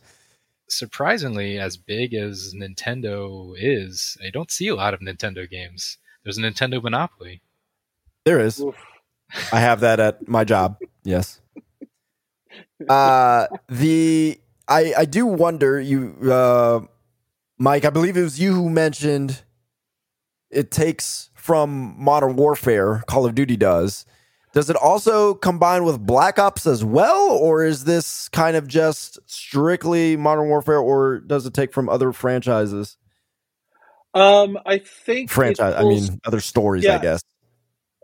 surprisingly, 0.68 1.60
as 1.60 1.78
big 1.78 2.14
as 2.14 2.54
Nintendo 2.56 3.54
is, 3.58 4.18
I 4.26 4.30
don't 4.30 4.52
see 4.52 4.68
a 4.68 4.76
lot 4.76 4.94
of 4.94 5.00
Nintendo 5.00 5.50
games. 5.50 5.98
There's 6.24 6.38
a 6.38 6.42
Nintendo 6.42 6.82
Monopoly. 6.82 7.42
There 8.26 8.40
is. 8.40 8.64
I 9.52 9.60
have 9.60 9.82
that 9.82 10.00
at 10.00 10.28
my 10.28 10.44
job. 10.44 10.78
Yes. 11.04 11.42
Uh 12.90 13.48
the 13.70 14.40
I 14.68 14.94
I 14.98 15.06
do 15.06 15.26
wonder 15.26 15.80
you 15.80 16.32
uh 16.32 16.82
Mike, 17.58 17.86
I 17.86 17.90
believe 17.90 18.18
it 18.18 18.24
was 18.24 18.40
you 18.40 18.54
who 18.54 18.70
mentioned 18.70 19.44
it 20.52 20.72
takes 20.72 21.30
from 21.36 21.96
Modern 21.98 22.36
Warfare, 22.36 23.04
Call 23.08 23.26
of 23.26 23.36
Duty 23.36 23.56
does, 23.58 24.06
does 24.56 24.70
it 24.70 24.78
also 24.78 25.34
combine 25.34 25.84
with 25.84 26.00
Black 26.00 26.40
Ops 26.40 26.66
as 26.66 26.82
well, 26.82 27.30
or 27.30 27.66
is 27.66 27.84
this 27.84 28.30
kind 28.30 28.56
of 28.56 28.70
just 28.70 29.20
strictly 29.26 30.16
Modern 30.16 30.48
Warfare, 30.48 30.80
or 30.80 31.20
does 31.20 31.46
it 31.46 31.54
take 31.54 31.74
from 31.74 31.90
other 31.90 32.14
franchises? 32.14 32.96
Um, 34.14 34.58
I 34.66 34.78
think 34.78 35.30
franchise. 35.30 35.76
Pulls, 35.76 36.10
I 36.10 36.12
mean, 36.12 36.22
other 36.26 36.40
stories. 36.40 36.86
Yeah, 36.86 36.96
I 36.96 37.00
guess. 37.00 37.22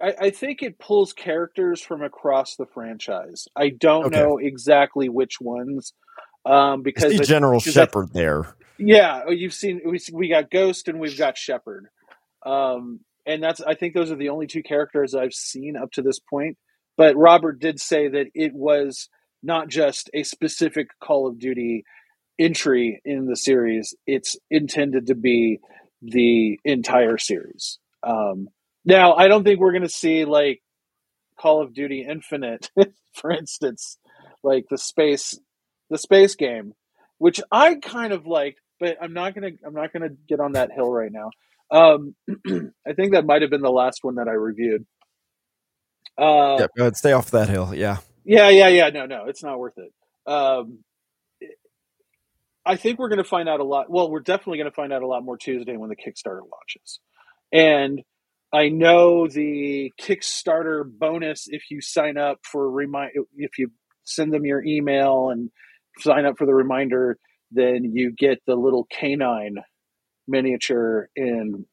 I, 0.02 0.14
I, 0.20 0.30
think 0.32 0.62
it 0.62 0.78
pulls 0.78 1.14
characters 1.14 1.82
from 1.82 2.02
across 2.02 2.58
the 2.58 2.66
franchise. 2.66 3.48
I 3.56 3.70
don't 3.70 4.08
okay. 4.08 4.20
know 4.20 4.38
exactly 4.38 5.08
which 5.08 5.40
ones, 5.40 5.94
um, 6.46 6.82
because 6.82 7.18
the 7.18 7.24
General 7.24 7.62
Shepherd 7.62 8.12
there. 8.12 8.54
Yeah, 8.78 9.22
oh, 9.26 9.32
you've 9.32 9.54
seen 9.54 9.80
we 9.86 10.02
we 10.12 10.28
got 10.28 10.52
Ghost 10.52 10.90
and 10.90 11.00
we've 11.00 11.18
got 11.18 11.38
Shepherd. 11.38 11.88
Um, 12.46 13.00
and 13.26 13.42
that's 13.42 13.62
I 13.62 13.76
think 13.76 13.94
those 13.94 14.12
are 14.12 14.18
the 14.18 14.30
only 14.30 14.48
two 14.48 14.64
characters 14.64 15.16
I've 15.16 15.34
seen 15.34 15.76
up 15.76 15.92
to 15.94 16.02
this 16.02 16.20
point. 16.20 16.58
But 16.98 17.16
Robert 17.16 17.60
did 17.60 17.80
say 17.80 18.08
that 18.10 18.28
it 18.34 18.54
was 18.54 19.10
not 19.42 19.70
just 19.70 20.10
a 20.14 20.24
specific 20.24 20.88
Call 21.00 21.28
of 21.28 21.40
Duty 21.40 21.84
entry 22.40 23.02
in 23.06 23.26
the 23.26 23.36
series; 23.36 23.96
it's 24.06 24.38
intended 24.50 25.08
to 25.08 25.16
be 25.16 25.60
the 26.02 26.60
entire 26.64 27.18
series. 27.18 27.80
Um, 28.04 28.48
now, 28.84 29.14
I 29.14 29.28
don't 29.28 29.44
think 29.44 29.60
we're 29.60 29.72
going 29.72 29.84
to 29.84 29.90
see 29.90 30.26
like 30.26 30.62
Call 31.40 31.62
of 31.62 31.74
Duty 31.74 32.06
Infinite, 32.08 32.72
for 33.14 33.32
instance, 33.32 33.98
like 34.44 34.66
the 34.70 34.78
space 34.78 35.40
the 35.90 35.98
space 35.98 36.36
game, 36.36 36.74
which 37.18 37.42
I 37.52 37.76
kind 37.76 38.14
of 38.14 38.26
liked, 38.26 38.60
but 38.80 38.98
I'm 39.02 39.14
not 39.14 39.36
gonna 39.36 39.52
I'm 39.66 39.74
not 39.74 39.94
gonna 39.94 40.10
get 40.28 40.40
on 40.40 40.54
that 40.54 40.72
hill 40.72 40.90
right 40.92 41.12
now. 41.12 41.30
Um, 41.72 42.16
I 42.86 42.94
think 42.94 43.14
that 43.14 43.26
might 43.26 43.42
have 43.42 43.52
been 43.52 43.62
the 43.62 43.72
last 43.72 44.00
one 44.04 44.16
that 44.16 44.28
I 44.28 44.34
reviewed. 44.34 44.86
Uh, 46.18 46.58
yeah, 46.60 46.68
go 46.76 46.84
ahead, 46.84 46.98
stay 46.98 47.14
off 47.14 47.32
that 47.32 47.50
hill. 47.50 47.74
Yeah. 47.74 47.98
Yeah, 48.26 48.50
yeah, 48.50 48.68
yeah. 48.68 48.90
No, 48.90 49.06
no, 49.06 49.26
it's 49.26 49.44
not 49.44 49.58
worth 49.58 49.78
it. 49.78 49.92
Um, 50.32 50.80
I 52.66 52.76
think 52.76 53.00
we're 53.00 53.10
going 53.10 53.18
to 53.18 53.24
find 53.24 53.50
out 53.50 53.60
a 53.60 53.64
lot. 53.64 53.90
Well, 53.90 54.12
we're 54.12 54.20
definitely 54.20 54.60
going 54.60 54.70
to 54.70 54.76
find 54.76 54.94
out 54.94 55.02
a 55.02 55.08
lot 55.08 55.24
more 55.24 55.38
Tuesday 55.38 55.78
when 55.78 55.90
the 55.90 55.96
Kickstarter 55.96 56.42
launches. 56.42 57.00
And 57.52 58.02
I 58.54 58.70
know 58.70 59.28
the 59.28 59.92
Kickstarter 60.00 60.84
bonus 60.86 61.48
if 61.48 61.72
you 61.72 61.82
sign 61.82 62.18
up 62.18 62.40
for 62.44 62.70
remind 62.70 63.12
if 63.36 63.58
you 63.58 63.72
send 64.04 64.32
them 64.34 64.46
your 64.46 64.64
email 64.64 65.30
and 65.30 65.50
sign 66.00 66.26
up 66.26 66.38
for 66.38 66.46
the 66.46 66.54
reminder, 66.54 67.18
then 67.52 67.92
you 67.94 68.12
get 68.12 68.40
the 68.46 68.56
little 68.56 68.86
canine 68.92 69.56
miniature 70.32 71.10
in 71.16 71.66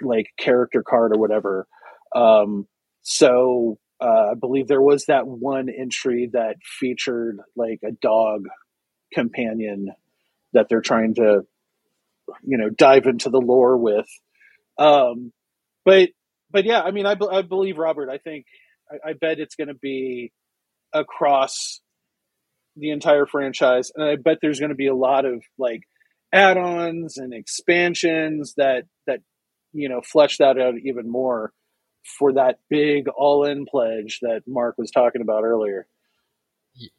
like 0.00 0.26
character 0.38 0.82
card 0.82 1.12
or 1.14 1.18
whatever. 1.18 1.66
Um, 2.14 2.66
so 3.02 3.78
uh, 4.00 4.30
I 4.32 4.34
believe 4.38 4.68
there 4.68 4.82
was 4.82 5.06
that 5.06 5.26
one 5.26 5.68
entry 5.68 6.30
that 6.32 6.56
featured 6.62 7.38
like 7.56 7.80
a 7.84 7.92
dog 7.92 8.44
companion 9.12 9.88
that 10.52 10.68
they're 10.68 10.80
trying 10.80 11.14
to, 11.14 11.42
you 12.44 12.58
know, 12.58 12.70
dive 12.70 13.06
into 13.06 13.30
the 13.30 13.40
lore 13.40 13.76
with. 13.76 14.08
Um, 14.78 15.32
but 15.84 16.10
but 16.50 16.64
yeah, 16.64 16.80
I 16.80 16.92
mean, 16.92 17.06
I, 17.06 17.16
I 17.30 17.42
believe 17.42 17.78
Robert. 17.78 18.08
I 18.08 18.18
think 18.18 18.46
I, 18.90 19.10
I 19.10 19.12
bet 19.14 19.40
it's 19.40 19.56
going 19.56 19.68
to 19.68 19.74
be 19.74 20.32
across 20.92 21.80
the 22.76 22.90
entire 22.90 23.26
franchise, 23.26 23.90
and 23.94 24.04
I 24.04 24.16
bet 24.16 24.38
there's 24.40 24.60
going 24.60 24.70
to 24.70 24.76
be 24.76 24.86
a 24.86 24.94
lot 24.94 25.24
of 25.24 25.42
like 25.58 25.80
add-ons 26.32 27.16
and 27.16 27.32
expansions 27.32 28.54
that 28.56 28.84
that 29.06 29.20
you 29.72 29.88
know 29.88 30.00
flesh 30.00 30.38
that 30.38 30.58
out 30.58 30.74
even 30.84 31.10
more 31.10 31.52
for 32.18 32.32
that 32.32 32.58
big 32.70 33.08
all-in 33.08 33.66
pledge 33.66 34.20
that 34.22 34.42
Mark 34.46 34.76
was 34.78 34.90
talking 34.90 35.20
about 35.20 35.44
earlier. 35.44 35.86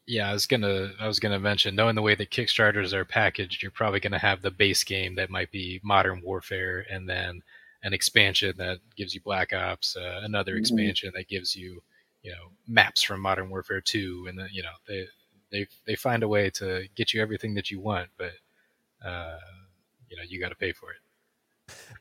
Yeah, 0.06 0.30
I 0.30 0.34
was 0.34 0.46
gonna 0.46 0.92
I 1.00 1.08
was 1.08 1.20
gonna 1.20 1.39
mention 1.39 1.76
knowing 1.76 1.96
the 1.96 2.02
way 2.02 2.15
that 2.15 2.32
Kickstarters 2.32 2.92
are 2.92 3.06
packaged, 3.06 3.62
you're 3.62 3.72
probably 3.72 4.02
gonna 4.02 4.20
have 4.20 4.42
the 4.42 4.52
base 4.52 4.84
game 4.84 5.15
that 5.15 5.30
might 5.30 5.52
be 5.52 5.80
Modern 5.84 6.22
Warfare, 6.22 6.86
and 6.89 7.08
then 7.08 7.42
an 7.82 7.94
expansion 7.94 8.54
that 8.58 8.80
gives 8.98 9.15
you 9.15 9.22
Black 9.22 9.54
Ops, 9.54 9.96
uh, 9.96 10.20
another 10.24 10.54
mm-hmm. 10.54 10.60
expansion 10.60 11.12
that 11.15 11.30
gives 11.30 11.56
you 11.56 11.82
you 12.24 12.32
know 12.32 12.52
maps 12.68 13.02
from 13.02 13.22
Modern 13.22 13.50
Warfare 13.50 13.80
Two, 13.80 14.26
and 14.28 14.38
then 14.38 14.50
you 14.52 14.63
know 14.63 14.74
they 14.88 15.08
they 15.52 15.68
they 15.88 15.96
find 15.96 16.24
a 16.24 16.28
way 16.28 16.50
to 16.52 16.84
get 16.96 17.13
you 17.13 17.22
everything 17.22 17.54
that 17.54 17.72
you 17.72 17.80
want, 17.80 18.10
but 18.18 18.34
uh, 19.05 19.38
you 20.09 20.17
know 20.17 20.23
you 20.27 20.39
got 20.39 20.49
to 20.49 20.55
pay 20.55 20.73
for 20.73 20.91
it. 20.91 20.97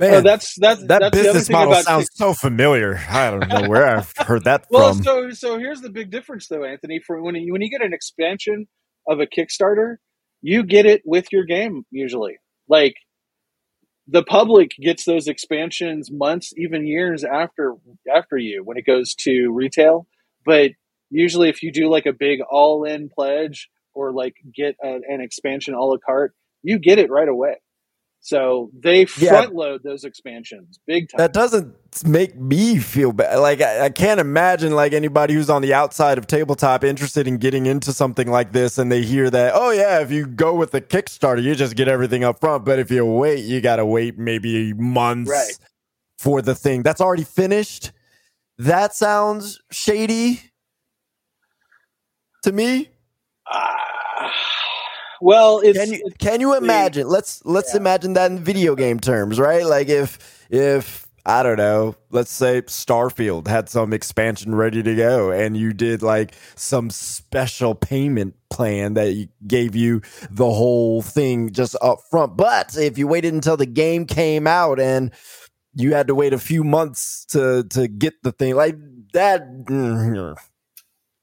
Man, 0.01 0.15
oh, 0.15 0.21
that's 0.21 0.55
that's 0.59 0.81
that 0.87 1.01
that's 1.01 1.17
business 1.17 1.51
model 1.51 1.75
sounds 1.75 2.09
so 2.13 2.33
familiar. 2.33 3.01
I 3.09 3.31
don't 3.31 3.49
know 3.49 3.69
where 3.69 3.87
I've 3.87 4.13
heard 4.17 4.45
that 4.45 4.67
well, 4.71 4.95
from. 4.95 5.03
so 5.03 5.31
so 5.31 5.59
here's 5.59 5.81
the 5.81 5.91
big 5.91 6.11
difference, 6.11 6.47
though, 6.49 6.65
Anthony. 6.65 7.01
For 7.05 7.21
when 7.21 7.35
you 7.35 7.53
when 7.53 7.63
you 7.63 7.71
get 7.71 7.85
an 7.85 7.93
expansion 7.93 8.69
of 9.09 9.21
a 9.21 9.27
Kickstarter, 9.27 9.97
you 10.41 10.63
get 10.63 10.87
it 10.87 11.03
with 11.05 11.33
your 11.33 11.45
game 11.45 11.85
usually. 11.91 12.39
Like 12.69 12.95
the 14.07 14.23
public 14.23 14.71
gets 14.81 15.05
those 15.05 15.27
expansions 15.27 16.11
months, 16.11 16.53
even 16.57 16.87
years 16.87 17.25
after 17.25 17.75
after 18.15 18.37
you 18.37 18.63
when 18.65 18.79
it 18.79 18.87
goes 18.87 19.15
to 19.21 19.51
retail. 19.53 20.07
But 20.45 20.73
usually, 21.11 21.49
if 21.49 21.63
you 21.63 21.73
do 21.73 21.91
like 21.91 22.07
a 22.07 22.13
big 22.13 22.41
all 22.49 22.85
in 22.85 23.11
pledge 23.11 23.69
or 23.95 24.13
like 24.13 24.37
get 24.55 24.77
a, 24.83 25.01
an 25.09 25.21
expansion 25.21 25.75
a 25.75 25.81
la 25.83 25.97
carte, 26.05 26.35
you 26.63 26.79
get 26.79 26.99
it 26.99 27.11
right 27.11 27.29
away. 27.29 27.57
So 28.21 28.71
they 28.79 29.05
front 29.05 29.55
load 29.55 29.83
those 29.85 30.05
expansions 30.05 30.81
big 30.87 31.09
time. 31.09 31.19
That 31.19 31.33
doesn't 31.33 31.75
make 32.05 32.37
me 32.37 32.79
feel 32.79 33.13
bad. 33.13 33.37
Like 33.37 33.61
I, 33.61 33.87
I, 33.87 33.91
can't 33.91 34.19
imagine 34.19 34.73
like 34.73 34.93
anybody 34.93 35.35
who's 35.35 35.49
on 35.49 35.63
the 35.63 35.73
outside 35.73 36.19
of 36.19 36.27
tabletop 36.27 36.83
interested 36.83 37.29
in 37.29 37.39
getting 37.39 37.67
into 37.67 37.93
something 37.93 38.29
like 38.29 38.53
this, 38.53 38.77
and 38.77 38.91
they 38.91 39.03
hear 39.03 39.31
that 39.31 39.53
oh 39.55 39.71
yeah, 39.71 40.01
if 40.01 40.11
you 40.11 40.27
go 40.27 40.55
with 40.55 40.73
the 40.73 40.81
Kickstarter, 40.81 41.43
you 41.43 41.55
just 41.55 41.77
get 41.77 41.87
everything 41.87 42.25
up 42.25 42.41
front. 42.41 42.65
But 42.65 42.81
if 42.81 42.91
you 42.91 43.05
wait, 43.05 43.45
you 43.45 43.61
got 43.61 43.77
to 43.77 43.87
wait 43.87 44.19
maybe 44.19 44.75
months 44.75 45.31
right. 45.31 45.59
for 46.19 46.43
the 46.43 46.57
thing 46.57 46.83
that's 46.83 47.01
already 47.01 47.25
finished. 47.25 47.93
That 48.59 48.95
sounds 48.95 49.61
shady 49.71 50.43
to 52.43 52.53
me. 52.53 52.91
Uh, 53.51 53.73
well, 55.21 55.61
can 55.61 55.93
you 55.93 56.11
can 56.19 56.41
you 56.41 56.57
imagine? 56.57 57.09
Let's 57.09 57.45
let's 57.45 57.75
yeah. 57.75 57.81
imagine 57.81 58.15
that 58.15 58.31
in 58.31 58.39
video 58.39 58.75
game 58.75 59.01
terms, 59.01 59.39
right? 59.39 59.65
Like 59.65 59.89
if 59.89 60.47
if 60.51 61.07
I 61.27 61.43
don't 61.43 61.59
know, 61.59 61.95
let's 62.11 62.31
say 62.31 62.63
Starfield 62.63 63.49
had 63.49 63.69
some 63.69 63.93
expansion 63.93 64.55
ready 64.55 64.83
to 64.83 64.95
go 64.95 65.31
and 65.31 65.57
you 65.57 65.73
did 65.73 66.03
like 66.03 66.35
some 66.55 66.89
special 66.91 67.75
payment 67.75 68.35
plan 68.49 68.95
that 68.95 69.29
gave 69.47 69.77
you 69.77 70.01
the 70.31 70.51
whole 70.51 71.03
thing 71.03 71.53
just 71.53 71.77
up 71.83 71.99
front. 72.11 72.37
But 72.37 72.77
if 72.79 72.97
you 72.97 73.07
waited 73.07 73.35
until 73.35 73.59
the 73.59 73.67
game 73.67 74.07
came 74.07 74.47
out 74.47 74.81
and 74.81 75.13
you 75.75 75.93
had 75.93 76.07
to 76.07 76.15
wait 76.15 76.33
a 76.33 76.39
few 76.39 76.65
months 76.65 77.27
to 77.27 77.65
to 77.71 77.89
get 77.89 78.23
the 78.23 78.33
thing 78.33 78.55
like 78.55 78.77
that, 79.13 79.43
mm, 79.65 80.37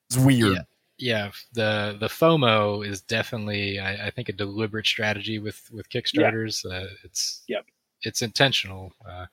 it's 0.09 0.17
weird. 0.17 0.53
Yeah 0.53 0.61
yeah, 0.97 1.31
the 1.53 1.97
the 1.99 2.07
FOMO 2.07 2.85
is 2.85 3.01
definitely, 3.01 3.79
I, 3.79 4.07
I 4.07 4.09
think, 4.11 4.29
a 4.29 4.33
deliberate 4.33 4.87
strategy 4.87 5.39
with 5.39 5.69
with 5.71 5.89
Kickstarters. 5.89 6.63
Yeah. 6.63 6.77
Uh, 6.77 6.87
it's 7.03 7.43
yep. 7.47 7.65
it's 8.01 8.21
intentional, 8.21 8.93
uh, 9.07 9.25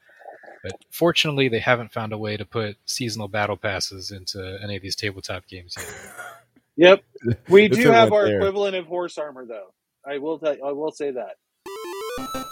but 0.63 0.73
fortunately, 0.91 1.49
they 1.49 1.61
haven't 1.61 1.93
found 1.93 2.13
a 2.13 2.19
way 2.19 2.37
to 2.37 2.45
put 2.45 2.77
seasonal 2.87 3.29
battle 3.29 3.57
passes 3.57 4.11
into 4.11 4.59
any 4.63 4.77
of 4.77 4.83
these 4.83 4.97
tabletop 4.97 5.47
games 5.47 5.77
yet. 5.79 7.03
Yep, 7.25 7.39
we 7.49 7.69
do 7.69 7.91
have 7.91 8.13
our 8.13 8.25
there. 8.25 8.39
equivalent 8.39 8.75
of 8.75 8.87
horse 8.87 9.19
armor, 9.19 9.47
though. 9.47 9.73
I 10.07 10.19
will 10.19 10.39
tell, 10.39 10.57
I 10.65 10.73
will 10.73 10.91
say 10.91 11.13
that. 11.13 12.49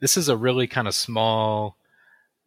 This 0.00 0.16
is 0.16 0.28
a 0.28 0.36
really 0.36 0.66
kind 0.66 0.88
of 0.88 0.94
small, 0.94 1.76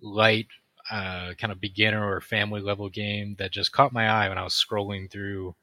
light, 0.01 0.47
uh, 0.91 1.33
kind 1.37 1.51
of 1.51 1.61
beginner 1.61 2.07
or 2.07 2.21
family 2.21 2.61
level 2.61 2.89
game 2.89 3.35
that 3.39 3.51
just 3.51 3.71
caught 3.71 3.93
my 3.93 4.09
eye 4.09 4.29
when 4.29 4.37
I 4.37 4.43
was 4.43 4.53
scrolling 4.53 5.09
through, 5.09 5.55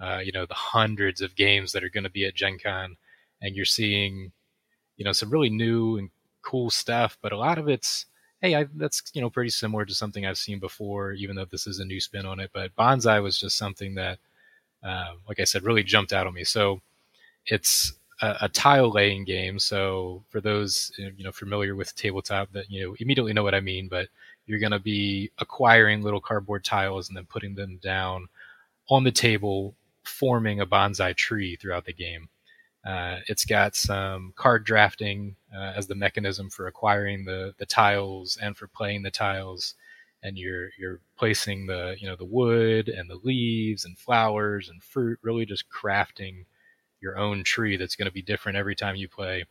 uh, 0.00 0.18
you 0.18 0.32
know, 0.32 0.46
the 0.46 0.54
hundreds 0.54 1.20
of 1.20 1.36
games 1.36 1.72
that 1.72 1.84
are 1.84 1.90
going 1.90 2.04
to 2.04 2.10
be 2.10 2.24
at 2.24 2.34
Gen 2.34 2.58
Con, 2.62 2.96
and 3.42 3.56
you're 3.56 3.64
seeing, 3.64 4.32
you 4.96 5.04
know, 5.04 5.12
some 5.12 5.30
really 5.30 5.50
new 5.50 5.96
and 5.98 6.10
cool 6.42 6.70
stuff, 6.70 7.18
but 7.20 7.32
a 7.32 7.36
lot 7.38 7.58
of 7.58 7.68
it's, 7.68 8.06
hey, 8.40 8.54
I, 8.54 8.66
that's 8.76 9.02
you 9.12 9.20
know 9.20 9.30
pretty 9.30 9.50
similar 9.50 9.84
to 9.84 9.94
something 9.94 10.24
I've 10.24 10.38
seen 10.38 10.58
before, 10.60 11.12
even 11.12 11.36
though 11.36 11.44
this 11.44 11.66
is 11.66 11.78
a 11.80 11.84
new 11.84 12.00
spin 12.00 12.26
on 12.26 12.40
it. 12.40 12.50
But 12.54 12.74
Bonsai 12.76 13.22
was 13.22 13.38
just 13.38 13.58
something 13.58 13.94
that, 13.96 14.18
uh, 14.82 15.12
like 15.28 15.40
I 15.40 15.44
said, 15.44 15.64
really 15.64 15.82
jumped 15.82 16.12
out 16.12 16.26
on 16.26 16.34
me. 16.34 16.44
So 16.44 16.80
it's 17.46 17.92
a, 18.20 18.36
a, 18.42 18.48
tile 18.48 18.90
laying 18.90 19.24
game. 19.24 19.58
So 19.58 20.24
for 20.28 20.40
those 20.40 20.92
you 20.98 21.24
know 21.24 21.32
familiar 21.32 21.74
with 21.76 21.94
tabletop, 21.94 22.52
that 22.52 22.70
you 22.70 22.86
know 22.86 22.96
immediately 22.98 23.32
know 23.32 23.42
what 23.42 23.54
I 23.54 23.60
mean. 23.60 23.88
But 23.88 24.08
you're 24.46 24.58
going 24.58 24.72
to 24.72 24.78
be 24.78 25.30
acquiring 25.38 26.02
little 26.02 26.20
cardboard 26.20 26.64
tiles 26.64 27.08
and 27.08 27.16
then 27.16 27.26
putting 27.26 27.54
them 27.54 27.78
down 27.82 28.28
on 28.88 29.04
the 29.04 29.12
table, 29.12 29.74
forming 30.04 30.60
a 30.60 30.66
bonsai 30.66 31.14
tree 31.14 31.56
throughout 31.56 31.84
the 31.84 31.92
game. 31.92 32.28
Uh, 32.84 33.18
it's 33.26 33.44
got 33.44 33.76
some 33.76 34.32
card 34.36 34.64
drafting 34.64 35.36
uh, 35.54 35.72
as 35.76 35.86
the 35.86 35.94
mechanism 35.94 36.48
for 36.48 36.66
acquiring 36.66 37.24
the 37.24 37.54
the 37.58 37.66
tiles 37.66 38.38
and 38.40 38.56
for 38.56 38.66
playing 38.68 39.02
the 39.02 39.10
tiles 39.10 39.74
and 40.22 40.36
you're 40.36 40.70
you're 40.78 41.00
placing 41.16 41.66
the 41.66 41.96
you 41.98 42.06
know 42.06 42.16
the 42.16 42.24
wood 42.24 42.88
and 42.88 43.08
the 43.08 43.20
leaves 43.22 43.84
and 43.84 43.98
flowers 43.98 44.68
and 44.68 44.82
fruit 44.82 45.18
really 45.22 45.46
just 45.46 45.64
crafting 45.70 46.44
your 47.00 47.18
own 47.18 47.44
tree 47.44 47.76
that's 47.76 47.96
going 47.96 48.06
to 48.08 48.12
be 48.12 48.22
different 48.22 48.58
every 48.58 48.74
time 48.74 48.96
you 48.96 49.08
play. 49.08 49.44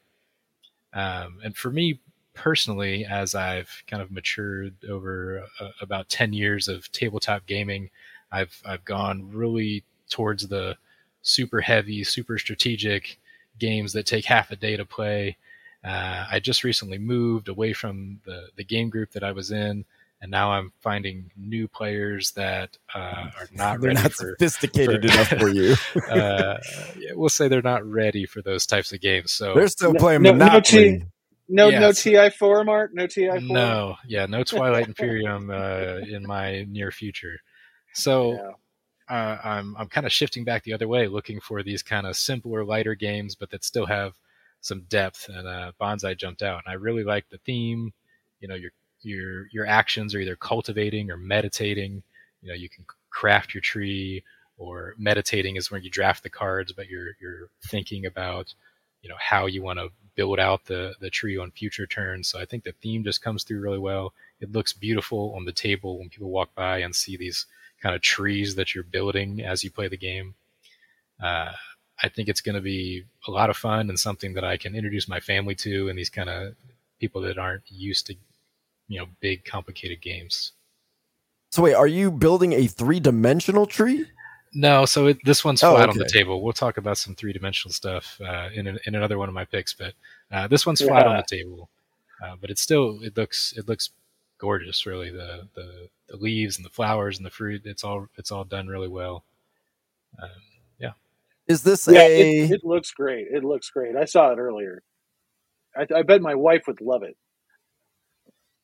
Um, 0.94 1.40
and 1.44 1.56
for 1.56 1.72
me 1.72 2.00
personally, 2.34 3.06
as 3.06 3.36
I've 3.36 3.84
kind 3.88 4.02
of 4.02 4.12
matured 4.12 4.76
over 4.90 5.44
uh, 5.60 5.70
about 5.82 6.10
ten 6.10 6.34
years 6.34 6.68
of 6.68 6.92
tabletop 6.92 7.46
gaming, 7.46 7.90
I've 8.32 8.62
I've 8.66 8.86
gone 8.86 9.32
really 9.32 9.84
towards 10.10 10.48
the 10.48 10.78
super 11.22 11.62
heavy, 11.62 12.04
super 12.04 12.38
strategic 12.38 13.20
games 13.60 13.94
that 13.94 14.06
take 14.06 14.26
half 14.26 14.52
a 14.52 14.56
day 14.56 14.78
to 14.78 14.86
play. 14.86 15.38
Uh, 15.84 16.26
I 16.32 16.40
just 16.40 16.64
recently 16.64 16.98
moved 16.98 17.48
away 17.50 17.74
from 17.74 18.22
the 18.26 18.50
the 18.56 18.64
game 18.64 18.90
group 18.90 19.12
that 19.12 19.24
I 19.24 19.32
was 19.32 19.52
in 19.52 19.86
and 20.22 20.32
now 20.32 20.52
I'm 20.52 20.72
finding 20.80 21.32
new 21.38 21.68
players 21.68 22.32
that 22.32 22.78
uh, 22.94 23.30
are 23.38 23.48
not 23.52 23.82
they're 23.82 23.94
not 23.94 24.14
for, 24.14 24.36
sophisticated 24.40 25.06
for, 25.06 25.14
enough 25.14 25.28
for 25.28 25.50
you. 25.50 25.76
uh, 26.10 26.58
we'll 27.14 27.30
say 27.30 27.48
they're 27.48 27.62
not 27.62 27.86
ready 27.86 28.26
for 28.26 28.42
those 28.42 28.66
types 28.66 28.92
of 28.92 29.02
games. 29.02 29.32
So 29.32 29.54
they're 29.54 29.68
still 29.68 29.94
no, 29.94 30.00
playing 30.00 30.24
no, 30.24 30.34
Monopoly. 30.34 31.06
No, 31.50 31.70
no, 31.70 31.80
no 31.80 31.92
TI 31.92 32.30
four, 32.30 32.64
Mark. 32.64 32.92
No 32.94 33.08
TI 33.08 33.28
four. 33.28 33.40
No, 33.42 33.96
yeah, 34.06 34.26
no 34.26 34.44
Twilight 34.44 34.88
Imperium 34.88 35.50
uh, 35.50 35.98
in 36.08 36.26
my 36.26 36.66
near 36.70 36.92
future. 36.92 37.40
So. 37.94 38.34
Yeah. 38.34 38.52
Uh, 39.10 39.38
I'm 39.42 39.78
I'm 39.78 39.88
kind 39.88 40.06
of 40.06 40.12
shifting 40.12 40.44
back 40.44 40.64
the 40.64 40.74
other 40.74 40.90
way, 40.90 41.08
looking 41.08 41.40
for 41.40 41.64
these 41.64 41.82
kind 41.82 42.06
of 42.06 42.18
simpler, 42.18 42.66
lighter 42.66 42.94
games, 42.94 43.36
but 43.36 43.50
that 43.52 43.64
still 43.64 43.86
have 43.86 44.16
some 44.60 44.82
depth. 44.90 45.30
And 45.30 45.48
uh, 45.48 45.72
Bonsai 45.80 46.18
jumped 46.18 46.44
out, 46.44 46.62
and 46.66 46.70
I 46.70 46.76
really 46.76 47.06
like 47.06 47.30
the 47.30 47.38
theme. 47.38 47.94
You 48.42 48.50
know, 48.50 48.56
you're 48.56 48.74
your 49.08 49.48
your 49.52 49.66
actions 49.66 50.14
are 50.14 50.20
either 50.20 50.36
cultivating 50.36 51.10
or 51.12 51.18
meditating. 51.18 52.04
You 52.42 52.50
know, 52.50 52.56
you 52.56 52.70
can 52.70 52.86
craft 53.10 53.54
your 53.54 53.62
tree, 53.62 54.24
or 54.58 54.96
meditating 54.98 55.56
is 55.56 55.72
when 55.72 55.84
you 55.84 55.90
draft 55.90 56.24
the 56.24 56.30
cards, 56.30 56.74
but 56.74 56.88
you're 56.88 57.12
you're 57.22 57.50
thinking 57.68 58.06
about 58.06 58.54
you 59.02 59.10
know 59.10 59.16
how 59.20 59.46
you 59.46 59.64
want 59.64 59.80
to 59.80 59.90
build 60.16 60.40
out 60.40 60.66
the 60.66 60.96
the 61.00 61.10
tree 61.10 61.38
on 61.38 61.52
future 61.52 61.88
turns. 61.88 62.28
So 62.28 62.40
I 62.40 62.46
think 62.46 62.64
the 62.64 62.74
theme 62.74 63.04
just 63.04 63.22
comes 63.22 63.44
through 63.44 63.60
really 63.60 63.80
well. 63.80 64.14
It 64.40 64.52
looks 64.52 64.74
beautiful 64.74 65.34
on 65.36 65.46
the 65.46 65.52
table 65.52 66.00
when 66.00 66.10
people 66.10 66.30
walk 66.30 66.54
by 66.56 66.80
and 66.80 66.96
see 66.96 67.18
these 67.18 67.46
kind 67.82 67.96
of 67.96 68.02
trees 68.02 68.56
that 68.56 68.74
you're 68.74 68.84
building 68.84 69.42
as 69.42 69.64
you 69.64 69.72
play 69.72 69.88
the 69.88 69.98
game. 69.98 70.34
Uh, 71.22 71.54
I 72.02 72.10
think 72.10 72.28
it's 72.28 72.42
going 72.42 72.56
to 72.56 72.62
be 72.62 73.06
a 73.28 73.32
lot 73.32 73.50
of 73.50 73.58
fun 73.58 73.90
and 73.90 74.00
something 74.00 74.34
that 74.34 74.44
I 74.44 74.58
can 74.58 74.76
introduce 74.76 75.08
my 75.08 75.20
family 75.20 75.56
to 75.56 75.90
and 75.90 75.98
these 75.98 76.10
kind 76.10 76.30
of 76.30 76.56
people 77.00 77.22
that 77.22 77.38
aren't 77.38 77.64
used 77.70 78.08
to, 78.08 78.16
you 78.88 79.00
know, 79.00 79.08
big 79.20 79.46
complicated 79.46 80.02
games. 80.02 80.54
So 81.52 81.62
wait, 81.62 81.74
are 81.74 81.88
you 81.88 82.12
building 82.12 82.54
a 82.54 82.68
three 82.68 83.00
dimensional 83.00 83.66
tree? 83.66 84.06
No, 84.54 84.86
so 84.86 85.08
it, 85.08 85.18
this 85.24 85.44
one's 85.46 85.64
oh, 85.64 85.76
flat 85.76 85.88
oh, 85.88 85.92
okay. 85.92 85.92
on 85.92 85.98
the 86.00 86.10
table. 86.10 86.42
We'll 86.42 86.54
talk 86.54 86.78
about 86.78 86.98
some 86.98 87.16
three 87.16 87.34
dimensional 87.34 87.74
stuff 87.74 88.20
uh, 88.22 88.50
in 88.54 88.68
in 88.68 88.96
another 88.96 89.18
one 89.18 89.30
of 89.30 89.36
my 89.36 89.46
picks, 89.46 89.74
but 89.74 89.94
uh, 90.32 90.48
this 90.48 90.66
one's 90.66 90.82
flat 90.82 91.06
on 91.06 91.18
the 91.18 91.24
table. 91.24 91.70
Uh, 92.24 92.36
but 92.40 92.50
it 92.50 92.58
still 92.58 93.00
it 93.04 93.16
looks 93.16 93.54
it 93.56 93.68
looks 93.68 93.92
gorgeous. 94.38 94.86
Really, 94.86 95.12
the, 95.12 95.48
the 95.54 95.90
the 96.08 96.18
leaves 96.18 96.58
and 96.58 96.66
the 96.66 96.70
flowers 96.70 97.18
and 97.18 97.26
the 97.26 97.30
fruit. 97.32 97.62
It's 97.66 97.84
all 97.84 98.08
it's 98.18 98.32
all 98.32 98.44
done 98.44 98.68
really 98.68 98.88
well. 98.88 99.24
Um, 100.22 100.30
yeah. 100.80 100.94
Is 101.48 101.64
this 101.64 101.88
yeah, 101.88 102.02
a? 102.02 102.40
It, 102.40 102.52
it, 102.52 102.64
looks 102.64 102.92
great. 102.92 103.28
It 103.30 103.44
looks 103.44 103.70
great. 103.70 103.96
I 103.96 104.06
saw 104.06 104.32
it 104.32 104.38
earlier. 104.38 104.82
I, 105.76 105.86
I 105.96 106.02
bet 106.02 106.22
my 106.22 106.36
wife 106.36 106.64
would 106.68 106.82
love 106.82 107.04
it. 107.04 107.16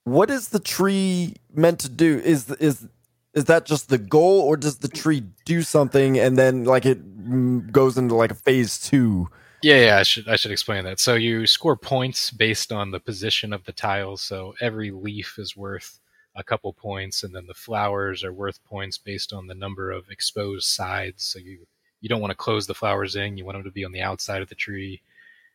What 0.04 0.30
is 0.30 0.50
the 0.50 0.60
tree 0.60 1.36
meant 1.54 1.80
to 1.80 1.90
do? 1.90 2.20
Is 2.20 2.50
is 2.52 2.88
is 3.34 3.46
that 3.46 3.66
just 3.66 3.90
the 3.90 3.98
goal, 3.98 4.42
or 4.42 4.58
does 4.58 4.78
the 4.78 4.88
tree 4.88 5.24
do 5.46 5.62
something 5.62 6.20
and 6.20 6.38
then 6.38 6.66
like 6.66 6.86
it 6.86 7.02
mm, 7.04 7.72
goes 7.72 7.98
into 7.98 8.16
like 8.16 8.32
a 8.32 8.36
phase 8.36 8.80
two? 8.80 9.30
Yeah, 9.64 9.78
yeah, 9.86 9.98
I 10.00 10.04
should 10.04 10.28
I 10.28 10.36
should 10.36 10.52
explain 10.52 10.84
that. 10.84 11.00
So 11.00 11.16
you 11.16 11.48
score 11.48 11.78
points 11.78 12.32
based 12.32 12.74
on 12.74 12.92
the 12.92 13.00
position 13.00 13.54
of 13.54 13.64
the 13.64 13.72
tiles. 13.72 14.22
So 14.22 14.56
every 14.60 14.92
leaf 14.92 15.40
is 15.40 15.56
worth 15.56 16.00
a 16.36 16.44
couple 16.44 16.74
points, 16.74 17.24
and 17.24 17.34
then 17.34 17.48
the 17.48 17.54
flowers 17.54 18.24
are 18.26 18.34
worth 18.34 18.64
points 18.66 18.98
based 18.98 19.32
on 19.32 19.48
the 19.48 19.56
number 19.56 19.90
of 19.92 20.10
exposed 20.10 20.68
sides. 20.68 21.24
So 21.24 21.40
you 21.40 21.66
you 22.02 22.10
don't 22.10 22.20
want 22.20 22.32
to 22.32 22.36
close 22.36 22.68
the 22.68 22.74
flowers 22.74 23.16
in; 23.16 23.38
you 23.38 23.46
want 23.46 23.56
them 23.56 23.64
to 23.64 23.72
be 23.72 23.86
on 23.86 23.94
the 23.94 24.02
outside 24.02 24.42
of 24.42 24.50
the 24.50 24.56
tree. 24.56 25.02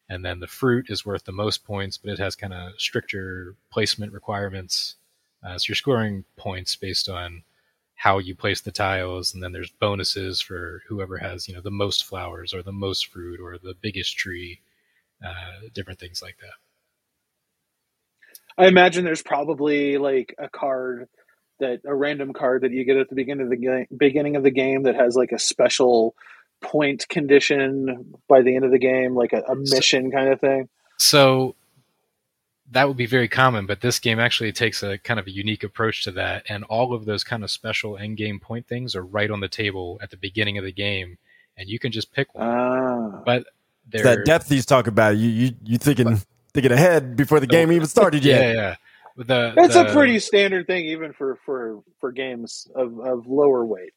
And 0.08 0.24
then 0.24 0.40
the 0.40 0.46
fruit 0.46 0.86
is 0.88 1.04
worth 1.04 1.24
the 1.24 1.32
most 1.32 1.64
points, 1.64 1.98
but 1.98 2.10
it 2.10 2.18
has 2.18 2.34
kind 2.34 2.54
of 2.54 2.72
stricter 2.78 3.54
placement 3.70 4.12
requirements. 4.12 4.96
Uh, 5.44 5.58
so 5.58 5.66
you're 5.68 5.76
scoring 5.76 6.24
points 6.36 6.74
based 6.76 7.08
on 7.08 7.42
how 7.94 8.18
you 8.18 8.34
place 8.34 8.60
the 8.60 8.70
tiles, 8.70 9.34
and 9.34 9.42
then 9.42 9.52
there's 9.52 9.70
bonuses 9.72 10.40
for 10.40 10.82
whoever 10.88 11.18
has 11.18 11.48
you 11.48 11.54
know 11.54 11.60
the 11.60 11.70
most 11.70 12.04
flowers 12.04 12.54
or 12.54 12.62
the 12.62 12.72
most 12.72 13.08
fruit 13.08 13.40
or 13.40 13.58
the 13.58 13.74
biggest 13.80 14.16
tree, 14.16 14.60
uh, 15.24 15.68
different 15.74 15.98
things 15.98 16.22
like 16.22 16.36
that. 16.40 16.54
I 18.56 18.68
imagine 18.68 19.04
there's 19.04 19.22
probably 19.22 19.98
like 19.98 20.34
a 20.38 20.48
card 20.48 21.08
that 21.60 21.80
a 21.84 21.94
random 21.94 22.32
card 22.32 22.62
that 22.62 22.70
you 22.70 22.84
get 22.84 22.96
at 22.96 23.08
the 23.08 23.16
beginning 23.16 23.44
of 23.46 23.50
the 23.50 23.56
game, 23.56 23.86
beginning 23.96 24.36
of 24.36 24.44
the 24.44 24.50
game 24.52 24.84
that 24.84 24.94
has 24.94 25.16
like 25.16 25.32
a 25.32 25.38
special 25.38 26.14
point 26.60 27.08
condition 27.08 28.14
by 28.28 28.42
the 28.42 28.54
end 28.54 28.64
of 28.64 28.70
the 28.70 28.78
game, 28.78 29.14
like 29.14 29.32
a, 29.32 29.42
a 29.42 29.54
mission 29.54 30.10
so, 30.10 30.16
kind 30.16 30.28
of 30.32 30.40
thing. 30.40 30.68
So 30.96 31.54
that 32.70 32.86
would 32.86 32.96
be 32.96 33.06
very 33.06 33.28
common, 33.28 33.66
but 33.66 33.80
this 33.80 33.98
game 33.98 34.18
actually 34.18 34.52
takes 34.52 34.82
a 34.82 34.98
kind 34.98 35.18
of 35.18 35.26
a 35.26 35.30
unique 35.30 35.64
approach 35.64 36.04
to 36.04 36.10
that, 36.12 36.44
and 36.48 36.64
all 36.64 36.92
of 36.92 37.04
those 37.06 37.24
kind 37.24 37.42
of 37.42 37.50
special 37.50 37.96
end 37.96 38.16
game 38.16 38.38
point 38.40 38.66
things 38.66 38.94
are 38.94 39.04
right 39.04 39.30
on 39.30 39.40
the 39.40 39.48
table 39.48 39.98
at 40.02 40.10
the 40.10 40.16
beginning 40.16 40.58
of 40.58 40.64
the 40.64 40.72
game, 40.72 41.18
and 41.56 41.68
you 41.68 41.78
can 41.78 41.92
just 41.92 42.12
pick 42.12 42.34
one. 42.34 42.46
Ah. 42.46 43.22
But 43.24 43.46
that 43.90 44.24
depth 44.26 44.48
he's 44.48 44.66
talking 44.66 44.92
about, 44.92 45.16
you 45.16 45.28
you 45.28 45.52
you 45.64 45.78
thinking 45.78 46.06
but, 46.06 46.26
thinking 46.52 46.72
ahead 46.72 47.16
before 47.16 47.40
the 47.40 47.46
game 47.46 47.72
even 47.72 47.86
started 47.86 48.24
yet? 48.24 48.42
Yeah, 48.42 48.52
yeah. 48.52 48.74
The, 49.16 49.52
That's 49.56 49.74
the, 49.74 49.90
a 49.90 49.92
pretty 49.92 50.20
standard 50.20 50.68
thing, 50.68 50.84
even 50.86 51.12
for 51.12 51.38
for 51.44 51.82
for 51.98 52.12
games 52.12 52.68
of 52.74 53.00
of 53.00 53.26
lower 53.26 53.64
weight. 53.64 53.92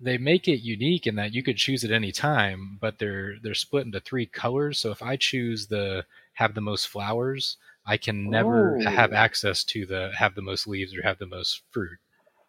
They 0.00 0.18
make 0.18 0.46
it 0.46 0.60
unique 0.60 1.06
in 1.06 1.16
that 1.16 1.32
you 1.34 1.42
could 1.42 1.56
choose 1.56 1.84
at 1.84 1.90
any 1.90 2.12
time, 2.12 2.78
but 2.80 2.98
they're 2.98 3.36
they're 3.42 3.54
split 3.54 3.86
into 3.86 4.00
three 4.00 4.26
colors. 4.26 4.78
So 4.78 4.90
if 4.90 5.02
I 5.02 5.16
choose 5.16 5.66
the 5.66 6.04
have 6.34 6.54
the 6.54 6.60
most 6.60 6.88
flowers, 6.88 7.56
I 7.86 7.96
can 7.96 8.28
never 8.28 8.78
oh. 8.78 8.90
have 8.90 9.12
access 9.12 9.64
to 9.64 9.86
the 9.86 10.12
have 10.16 10.34
the 10.34 10.42
most 10.42 10.66
leaves 10.66 10.94
or 10.94 11.02
have 11.02 11.18
the 11.18 11.26
most 11.26 11.62
fruit. 11.70 11.98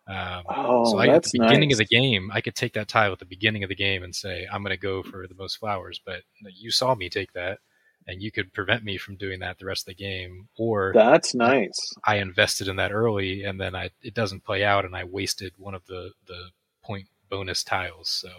Um, 0.08 0.44
oh, 0.50 0.92
so 0.92 0.98
I, 1.00 1.08
at 1.08 1.24
the 1.24 1.40
beginning 1.40 1.70
nice. 1.70 1.80
of 1.80 1.88
the 1.90 1.96
game, 1.96 2.32
I 2.34 2.40
could 2.40 2.56
take 2.56 2.74
that 2.74 2.88
tile 2.88 3.12
at 3.12 3.20
the 3.20 3.26
beginning 3.26 3.64
of 3.64 3.70
the 3.70 3.76
game 3.76 4.04
and 4.04 4.16
say, 4.16 4.48
I'm 4.52 4.64
going 4.64 4.72
to 4.72 4.78
go 4.78 5.04
for 5.04 5.28
the 5.28 5.36
most 5.36 5.58
flowers. 5.58 6.00
But 6.06 6.22
you 6.42 6.72
saw 6.72 6.96
me 6.96 7.10
take 7.10 7.34
that, 7.34 7.60
and 8.08 8.22
you 8.22 8.32
could 8.32 8.54
prevent 8.54 8.86
me 8.86 8.98
from 8.98 9.18
doing 9.18 9.42
that 9.42 9.60
the 9.60 9.66
rest 9.66 9.84
of 9.84 9.98
the 9.98 10.04
game. 10.04 10.48
Or 10.58 10.94
that's 10.94 11.36
nice. 11.36 11.78
I 12.06 12.18
invested 12.18 12.70
in 12.70 12.78
that 12.78 12.94
early, 12.94 13.44
and 13.44 13.60
then 13.60 13.76
I 13.76 13.90
it 14.02 14.14
doesn't 14.14 14.46
play 14.46 14.64
out, 14.64 14.86
and 14.86 14.96
I 14.96 15.04
wasted 15.04 15.54
one 15.58 15.76
of 15.76 15.86
the 15.88 16.12
the 16.26 16.52
point 16.84 17.08
bonus 17.30 17.64
tiles. 17.64 18.10
So 18.10 18.30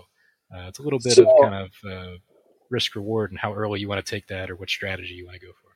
uh, 0.55 0.69
it's 0.69 0.79
a 0.79 0.83
little 0.83 0.99
bit 0.99 1.15
so, 1.15 1.29
of 1.29 1.43
kind 1.43 1.55
of 1.55 1.91
uh, 1.91 2.17
risk 2.71 2.95
reward 2.95 3.31
and 3.31 3.39
how 3.39 3.55
early 3.55 3.81
you 3.81 3.89
want 3.89 4.05
to 4.05 4.11
take 4.11 4.27
that, 4.29 4.51
or 4.51 4.57
what 4.57 4.71
strategy 4.71 5.15
you 5.15 5.27
want 5.27 5.39
to 5.41 5.47
go 5.47 5.53
for. 5.53 5.69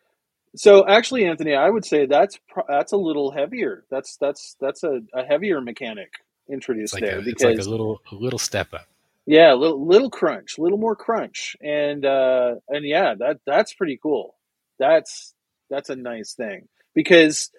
So 0.55 0.87
actually, 0.87 1.25
Anthony, 1.25 1.55
I 1.55 1.70
would 1.70 1.85
say 1.85 2.07
that's 2.07 2.38
that's 2.68 2.92
a 2.92 2.96
little 2.96 3.31
heavier. 3.31 3.85
That's 3.90 4.16
that's 4.16 4.57
that's 4.61 4.85
a, 4.85 5.01
a 5.14 5.25
heavier 5.25 5.61
mechanic 5.61 6.12
introduced 6.51 6.94
like 6.94 7.03
there 7.03 7.18
a, 7.18 7.22
because 7.22 7.42
it's 7.42 7.59
like 7.59 7.66
a 7.66 7.70
little 7.70 8.01
a 8.11 8.14
little 8.14 8.38
step 8.38 8.75
up. 8.75 8.87
Yeah, 9.25 9.55
a 9.55 9.57
little 9.57 9.87
little 9.87 10.11
crunch, 10.11 10.59
a 10.59 10.62
little 10.62 10.79
more 10.79 10.96
crunch, 10.96 11.57
and 11.62 12.05
uh, 12.05 12.57
and 12.68 12.85
yeah, 12.85 13.14
that 13.18 13.38
that's 13.46 13.72
pretty 13.72 13.98
cool. 14.03 14.35
That's 14.79 15.35
that's 15.70 15.90
a 15.90 15.96
nice 15.96 16.35
thing 16.35 16.68
because 16.94 17.51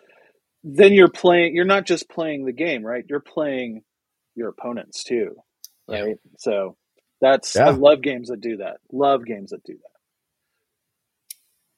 then 0.64 0.94
you're 0.94 1.10
playing. 1.10 1.56
You're 1.56 1.66
not 1.66 1.86
just 1.86 2.10
playing 2.10 2.46
the 2.46 2.52
game, 2.52 2.86
right? 2.86 3.06
You're 3.08 3.22
playing 3.22 3.84
your 4.36 4.50
opponents 4.50 5.04
too, 5.04 5.38
right? 5.88 6.08
Yeah. 6.08 6.14
So 6.38 6.78
that's 7.22 7.56
yeah. 7.56 7.68
I 7.68 7.72
love 7.72 8.02
games 8.02 8.30
that 8.30 8.42
do 8.42 8.58
that. 8.58 8.78
Love 8.92 9.26
games 9.26 9.52
that 9.52 9.64
do 9.64 9.74
that. 9.74 9.94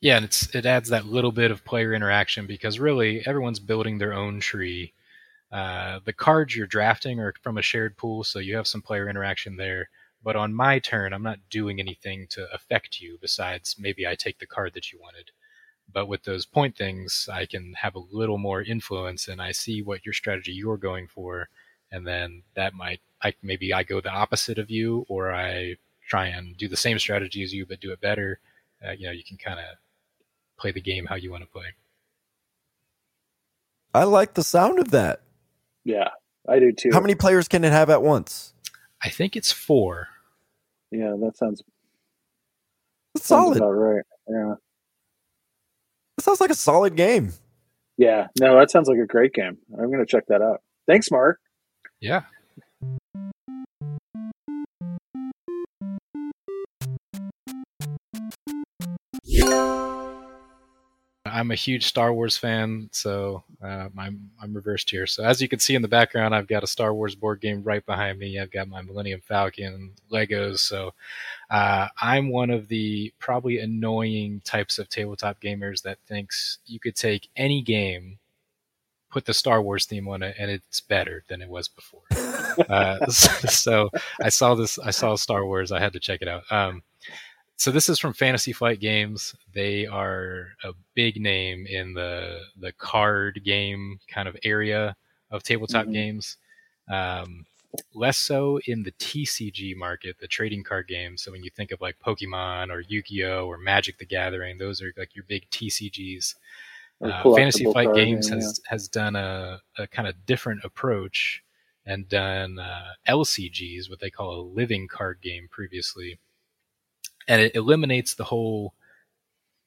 Yeah, 0.02 0.18
and 0.18 0.26
it's 0.26 0.54
it 0.54 0.66
adds 0.66 0.90
that 0.90 1.08
little 1.08 1.32
bit 1.32 1.52
of 1.52 1.66
player 1.66 1.94
interaction 1.94 2.46
because 2.46 2.80
really 2.80 3.26
everyone's 3.26 3.60
building 3.60 3.98
their 3.98 4.14
own 4.14 4.40
tree. 4.40 4.94
Uh, 5.52 6.00
the 6.06 6.14
cards 6.14 6.56
you're 6.56 6.68
drafting 6.68 7.20
are 7.20 7.34
from 7.42 7.58
a 7.58 7.62
shared 7.62 7.98
pool, 7.98 8.24
so 8.24 8.40
you 8.40 8.56
have 8.56 8.68
some 8.68 8.82
player 8.82 9.10
interaction 9.10 9.56
there. 9.56 9.90
But 10.24 10.36
on 10.36 10.54
my 10.54 10.80
turn, 10.80 11.14
I'm 11.14 11.24
not 11.24 11.40
doing 11.50 11.80
anything 11.80 12.28
to 12.32 12.48
affect 12.54 13.00
you 13.00 13.18
besides 13.22 13.76
maybe 13.80 14.08
I 14.08 14.16
take 14.16 14.40
the 14.40 14.48
card 14.48 14.74
that 14.74 14.92
you 14.92 15.00
wanted. 15.00 15.32
But 15.92 16.08
with 16.08 16.24
those 16.24 16.46
point 16.46 16.76
things, 16.76 17.30
I 17.32 17.46
can 17.46 17.74
have 17.74 17.96
a 17.96 18.04
little 18.12 18.38
more 18.38 18.62
influence, 18.62 19.28
and 19.28 19.42
I 19.42 19.52
see 19.54 19.82
what 19.82 20.06
your 20.06 20.14
strategy 20.14 20.52
you're 20.52 20.78
going 20.78 21.08
for, 21.08 21.50
and 21.92 22.06
then 22.06 22.44
that 22.56 22.74
might 22.74 23.02
I 23.26 23.34
maybe 23.42 23.74
I 23.74 23.82
go 23.82 24.02
the 24.02 24.12
opposite 24.12 24.60
of 24.60 24.70
you, 24.70 25.04
or 25.10 25.34
I 25.34 25.78
try 26.08 26.28
and 26.28 26.56
do 26.56 26.68
the 26.68 26.78
same 26.78 27.00
strategy 27.00 27.42
as 27.42 27.52
you 27.52 27.66
but 27.66 27.80
do 27.80 27.92
it 27.92 28.00
better. 28.00 28.40
Uh, 28.86 28.92
you 28.92 29.08
know, 29.08 29.12
you 29.12 29.24
can 29.24 29.38
kind 29.38 29.60
of 29.60 29.66
play 30.60 30.72
the 30.72 30.82
game 30.82 31.08
how 31.08 31.16
you 31.16 31.32
want 31.32 31.44
to 31.44 31.50
play. 31.50 31.66
I 33.96 34.04
like 34.04 34.36
the 34.36 34.44
sound 34.44 34.78
of 34.78 34.92
that. 34.92 35.22
Yeah, 35.84 36.10
I 36.48 36.60
do 36.60 36.72
too. 36.72 36.92
How 36.94 37.00
many 37.00 37.16
players 37.16 37.48
can 37.48 37.64
it 37.64 37.72
have 37.72 37.90
at 37.90 38.04
once? 38.04 38.54
I 39.04 39.10
think 39.10 39.36
it's 39.36 39.52
four. 39.52 40.10
Yeah, 40.92 41.16
that 41.20 41.36
sounds 41.36 41.64
That's 43.16 43.26
solid. 43.26 43.58
About 43.58 43.72
right. 43.72 44.04
Yeah. 44.30 44.56
That 46.18 46.24
sounds 46.24 46.42
like 46.42 46.52
a 46.52 46.56
solid 46.56 46.96
game. 46.96 47.34
Yeah, 47.98 48.28
no, 48.40 48.60
that 48.60 48.70
sounds 48.70 48.88
like 48.88 49.00
a 49.00 49.08
great 49.08 49.34
game. 49.34 49.58
I'm 49.74 49.88
going 49.88 50.00
to 50.00 50.06
check 50.06 50.28
that 50.28 50.42
out. 50.42 50.62
Thanks, 50.88 51.10
Mark. 51.10 51.40
Yeah. 52.00 52.24
I'm 61.36 61.52
a 61.52 61.56
huge 61.56 61.86
Star 61.86 62.14
Wars 62.14 62.38
fan, 62.38 62.88
so 62.94 63.44
uh, 63.62 63.90
I'm 63.98 64.32
I'm 64.42 64.54
reversed 64.54 64.90
here. 64.90 65.06
So 65.06 65.22
as 65.22 65.42
you 65.42 65.50
can 65.50 65.60
see 65.60 65.76
in 65.76 65.82
the 65.82 65.88
background, 65.90 66.34
I've 66.34 66.48
got 66.48 66.64
a 66.64 66.68
Star 66.68 66.94
Wars 66.94 67.14
board 67.14 67.42
game 67.42 67.62
right 67.62 67.86
behind 67.86 68.20
me. 68.20 68.40
I've 68.40 68.52
got 68.52 68.70
my 68.70 68.82
Millennium 68.82 69.20
Falcon 69.20 69.92
Legos. 70.10 70.60
So 70.60 70.94
uh, 71.50 71.90
I'm 72.00 72.30
one 72.30 72.52
of 72.52 72.70
the 72.70 73.12
probably 73.20 73.60
annoying 73.60 74.44
types 74.46 74.80
of 74.80 74.88
tabletop 74.88 75.42
gamers 75.42 75.82
that 75.82 75.98
thinks 76.08 76.60
you 76.68 76.80
could 76.80 76.96
take 76.96 77.28
any 77.36 77.62
game, 77.62 78.18
put 79.12 79.26
the 79.26 79.34
Star 79.34 79.62
Wars 79.62 79.86
theme 79.86 80.08
on 80.08 80.24
it, 80.24 80.38
and 80.40 80.50
it's 80.50 80.80
better 80.80 81.26
than 81.28 81.42
it 81.42 81.50
was 81.50 81.68
before. 81.68 82.04
uh, 82.70 83.06
so 83.10 83.90
I 84.24 84.30
saw 84.30 84.56
this. 84.56 84.80
I 84.80 84.92
saw 84.92 85.16
Star 85.16 85.46
Wars. 85.46 85.74
I 85.74 85.82
had 85.82 85.92
to 85.92 86.00
check 86.00 86.22
it 86.22 86.30
out. 86.30 86.50
Um, 86.50 86.82
so 87.58 87.72
this 87.72 87.90
is 87.90 88.00
from 88.00 88.14
Fantasy 88.14 88.54
Flight 88.54 88.80
Games. 88.80 89.36
They 89.54 89.86
are 89.86 90.50
a 90.64 90.74
big 90.94 91.22
name 91.22 91.66
in 91.68 91.94
the 91.94 92.42
the 92.60 92.72
card 92.74 93.42
game 93.44 94.00
kind 94.08 94.28
of 94.28 94.36
area 94.44 94.96
of 95.32 95.44
tabletop 95.44 95.86
mm-hmm. 95.86 95.94
games. 95.94 96.38
Um, 96.90 97.46
less 97.94 98.18
so 98.18 98.60
in 98.68 98.84
the 98.84 98.92
TCG 98.94 99.76
market, 99.76 100.18
the 100.20 100.28
trading 100.28 100.64
card 100.64 100.88
games. 100.88 101.22
So 101.22 101.32
when 101.32 101.44
you 101.44 101.50
think 101.50 101.72
of 101.72 101.82
like 101.82 101.98
Pokemon 102.00 102.72
or 102.72 102.82
Yu-Gi-Oh 102.82 103.48
or 103.48 103.58
Magic: 103.58 103.98
The 103.98 104.06
Gathering, 104.06 104.58
those 104.58 104.82
are 104.82 104.94
like 104.98 105.16
your 105.16 105.26
big 105.28 105.50
TCGs. 105.50 106.36
Uh, 107.02 107.36
Fantasy 107.36 107.66
Flight 107.66 107.94
Games 107.94 108.30
game, 108.30 108.38
has 108.38 108.62
yeah. 108.64 108.72
has 108.72 108.88
done 108.88 109.16
a, 109.16 109.62
a 109.78 109.88
kind 109.88 110.08
of 110.08 110.26
different 110.26 110.64
approach 110.64 111.44
and 111.86 112.10
done 112.10 112.58
uh, 112.58 112.94
LCGs, 113.08 113.90
what 113.90 114.00
they 114.00 114.10
call 114.10 114.40
a 114.40 114.42
living 114.42 114.88
card 114.88 115.20
game 115.22 115.48
previously, 115.52 116.18
and 117.28 117.42
it 117.42 117.56
eliminates 117.56 118.14
the 118.14 118.24
whole 118.26 118.74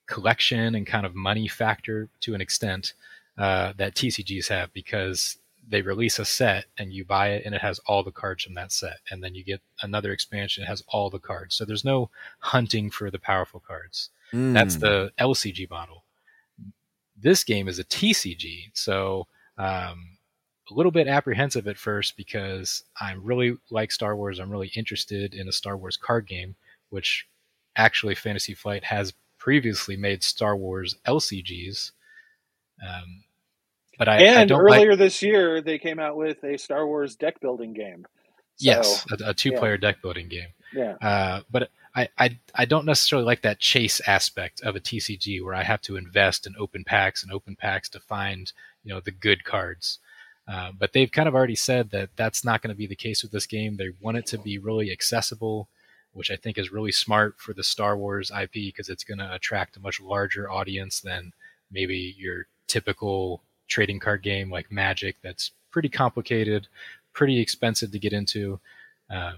collection 0.07 0.75
and 0.75 0.87
kind 0.87 1.07
of 1.07 1.15
money 1.15 1.49
factor 1.49 2.09
to 2.21 2.35
an 2.35 2.41
extent 2.41 2.95
uh, 3.37 3.73
that 3.77 3.95
TCGs 3.95 4.49
have 4.49 4.73
because 4.73 5.39
they 5.69 5.83
release 5.83 6.19
a 6.19 6.25
set 6.25 6.65
and 6.79 6.93
you 6.93 7.05
buy 7.05 7.29
it 7.29 7.43
and 7.45 7.55
it 7.55 7.61
has 7.61 7.79
all 7.81 8.03
the 8.03 8.11
cards 8.11 8.43
from 8.43 8.55
that 8.55 8.73
set. 8.73 8.99
And 9.11 9.23
then 9.23 9.35
you 9.35 9.45
get 9.45 9.61
another 9.83 10.13
expansion 10.13 10.63
that 10.63 10.69
has 10.69 10.83
all 10.89 11.11
the 11.11 11.19
cards. 11.19 11.55
So 11.55 11.65
there's 11.65 11.85
no 11.85 12.11
hunting 12.39 12.91
for 12.91 13.11
the 13.11 13.19
powerful 13.19 13.61
cards. 13.61 14.11
Mm. 14.33 14.53
that's 14.53 14.77
the 14.77 15.11
lcg 15.19 15.71
model. 15.71 16.05
This 17.17 17.45
game 17.45 17.67
is 17.67 17.79
a 17.79 17.85
tcg 17.85 18.71
so 18.75 19.27
um, 19.57 20.19
a 20.71 20.75
little 20.75 20.93
bit 20.93 21.09
apprehensive 21.09 21.67
at 21.67 21.79
first 21.79 22.15
because 22.17 22.85
i'm 23.01 23.25
really 23.25 23.57
like 23.71 23.91
star 23.91 24.15
wars. 24.15 24.39
I'm 24.39 24.51
really 24.51 24.71
interested 24.77 25.35
in 25.35 25.49
a 25.49 25.53
star 25.53 25.77
wars 25.79 25.97
card 25.97 26.27
game 26.27 26.57
which 26.91 27.27
actually 27.79 28.15
fantasy 28.15 28.53
flight 28.53 28.85
has 28.85 29.15
previously 29.39 29.97
made 29.97 30.23
star 30.23 30.55
wars 30.57 30.97
lcgs 31.07 31.93
um, 32.87 33.25
but 33.99 34.09
I 34.09 34.23
and 34.23 34.53
I 34.53 34.57
earlier 34.57 34.91
like... 34.91 34.99
this 34.99 35.23
year 35.23 35.61
they 35.61 35.79
came 35.79 35.99
out 35.99 36.17
with 36.17 36.43
a 36.45 36.57
Star 36.57 36.87
Wars 36.87 37.17
deck 37.17 37.41
building 37.41 37.73
game. 37.73 38.07
So, 38.57 38.65
yes, 38.65 39.07
a, 39.11 39.31
a 39.31 39.35
two-player 39.35 39.73
yeah. 39.73 39.79
deck 39.79 40.03
building 40.03 40.29
game. 40.29 40.49
Yeah, 40.73 40.95
uh, 41.03 41.41
but 41.51 41.71
I, 41.95 42.09
I 42.17 42.39
I 42.55 42.65
don't 42.65 42.87
necessarily 42.87 43.27
like 43.27 43.43
that 43.43 43.59
chase 43.59 44.01
aspect 44.07 44.61
of 44.61 44.77
a 44.77 44.81
TCG 44.81 45.43
where 45.43 45.55
I 45.55 45.65
have 45.65 45.83
to 45.83 45.97
invest 45.97 46.47
in 46.47 46.55
open 46.59 46.85
packs 46.85 47.23
and 47.23 47.33
open 47.33 47.57
packs 47.57 47.89
to 47.91 48.01
find 48.01 48.53
you 48.85 48.95
know 48.95 49.01
the 49.01 49.11
good 49.11 49.45
cards. 49.45 49.99
Uh, 50.47 50.73
but 50.79 50.95
they've 50.95 51.13
kind 51.13 51.29
of 51.29 51.35
already 51.35 51.57
said 51.57 51.91
that 51.91 52.09
that's 52.17 52.43
not 52.43 52.63
going 52.63 52.71
to 52.71 52.79
be 52.79 52.87
the 52.87 52.97
case 52.97 53.23
with 53.23 53.33
this 53.33 53.47
game. 53.47 53.77
They 53.77 53.91
want 54.01 54.17
it 54.17 54.25
to 54.27 54.39
be 54.39 54.57
really 54.57 54.91
accessible, 54.91 55.69
which 56.19 56.31
I 56.31 56.37
think 56.37 56.59
is 56.59 56.73
really 56.73 56.93
smart 56.93 57.37
for 57.39 57.55
the 57.55 57.63
Star 57.63 57.97
Wars 57.97 58.31
IP 58.31 58.53
because 58.53 58.89
it's 58.89 59.05
going 59.05 59.19
to 59.19 59.35
attract 59.35 59.77
a 59.77 59.81
much 59.81 60.01
larger 60.01 60.51
audience 60.51 61.01
than 61.01 61.33
maybe 61.71 62.15
your 62.19 62.47
typical 62.67 63.43
trading 63.69 64.01
card 64.01 64.23
game 64.23 64.51
like 64.51 64.73
Magic 64.73 65.17
that's 65.23 65.53
pretty 65.71 65.89
complicated, 65.89 66.67
pretty 67.13 67.39
expensive 67.39 67.93
to 67.93 67.99
get 67.99 68.13
into. 68.13 68.59
Um, 69.09 69.37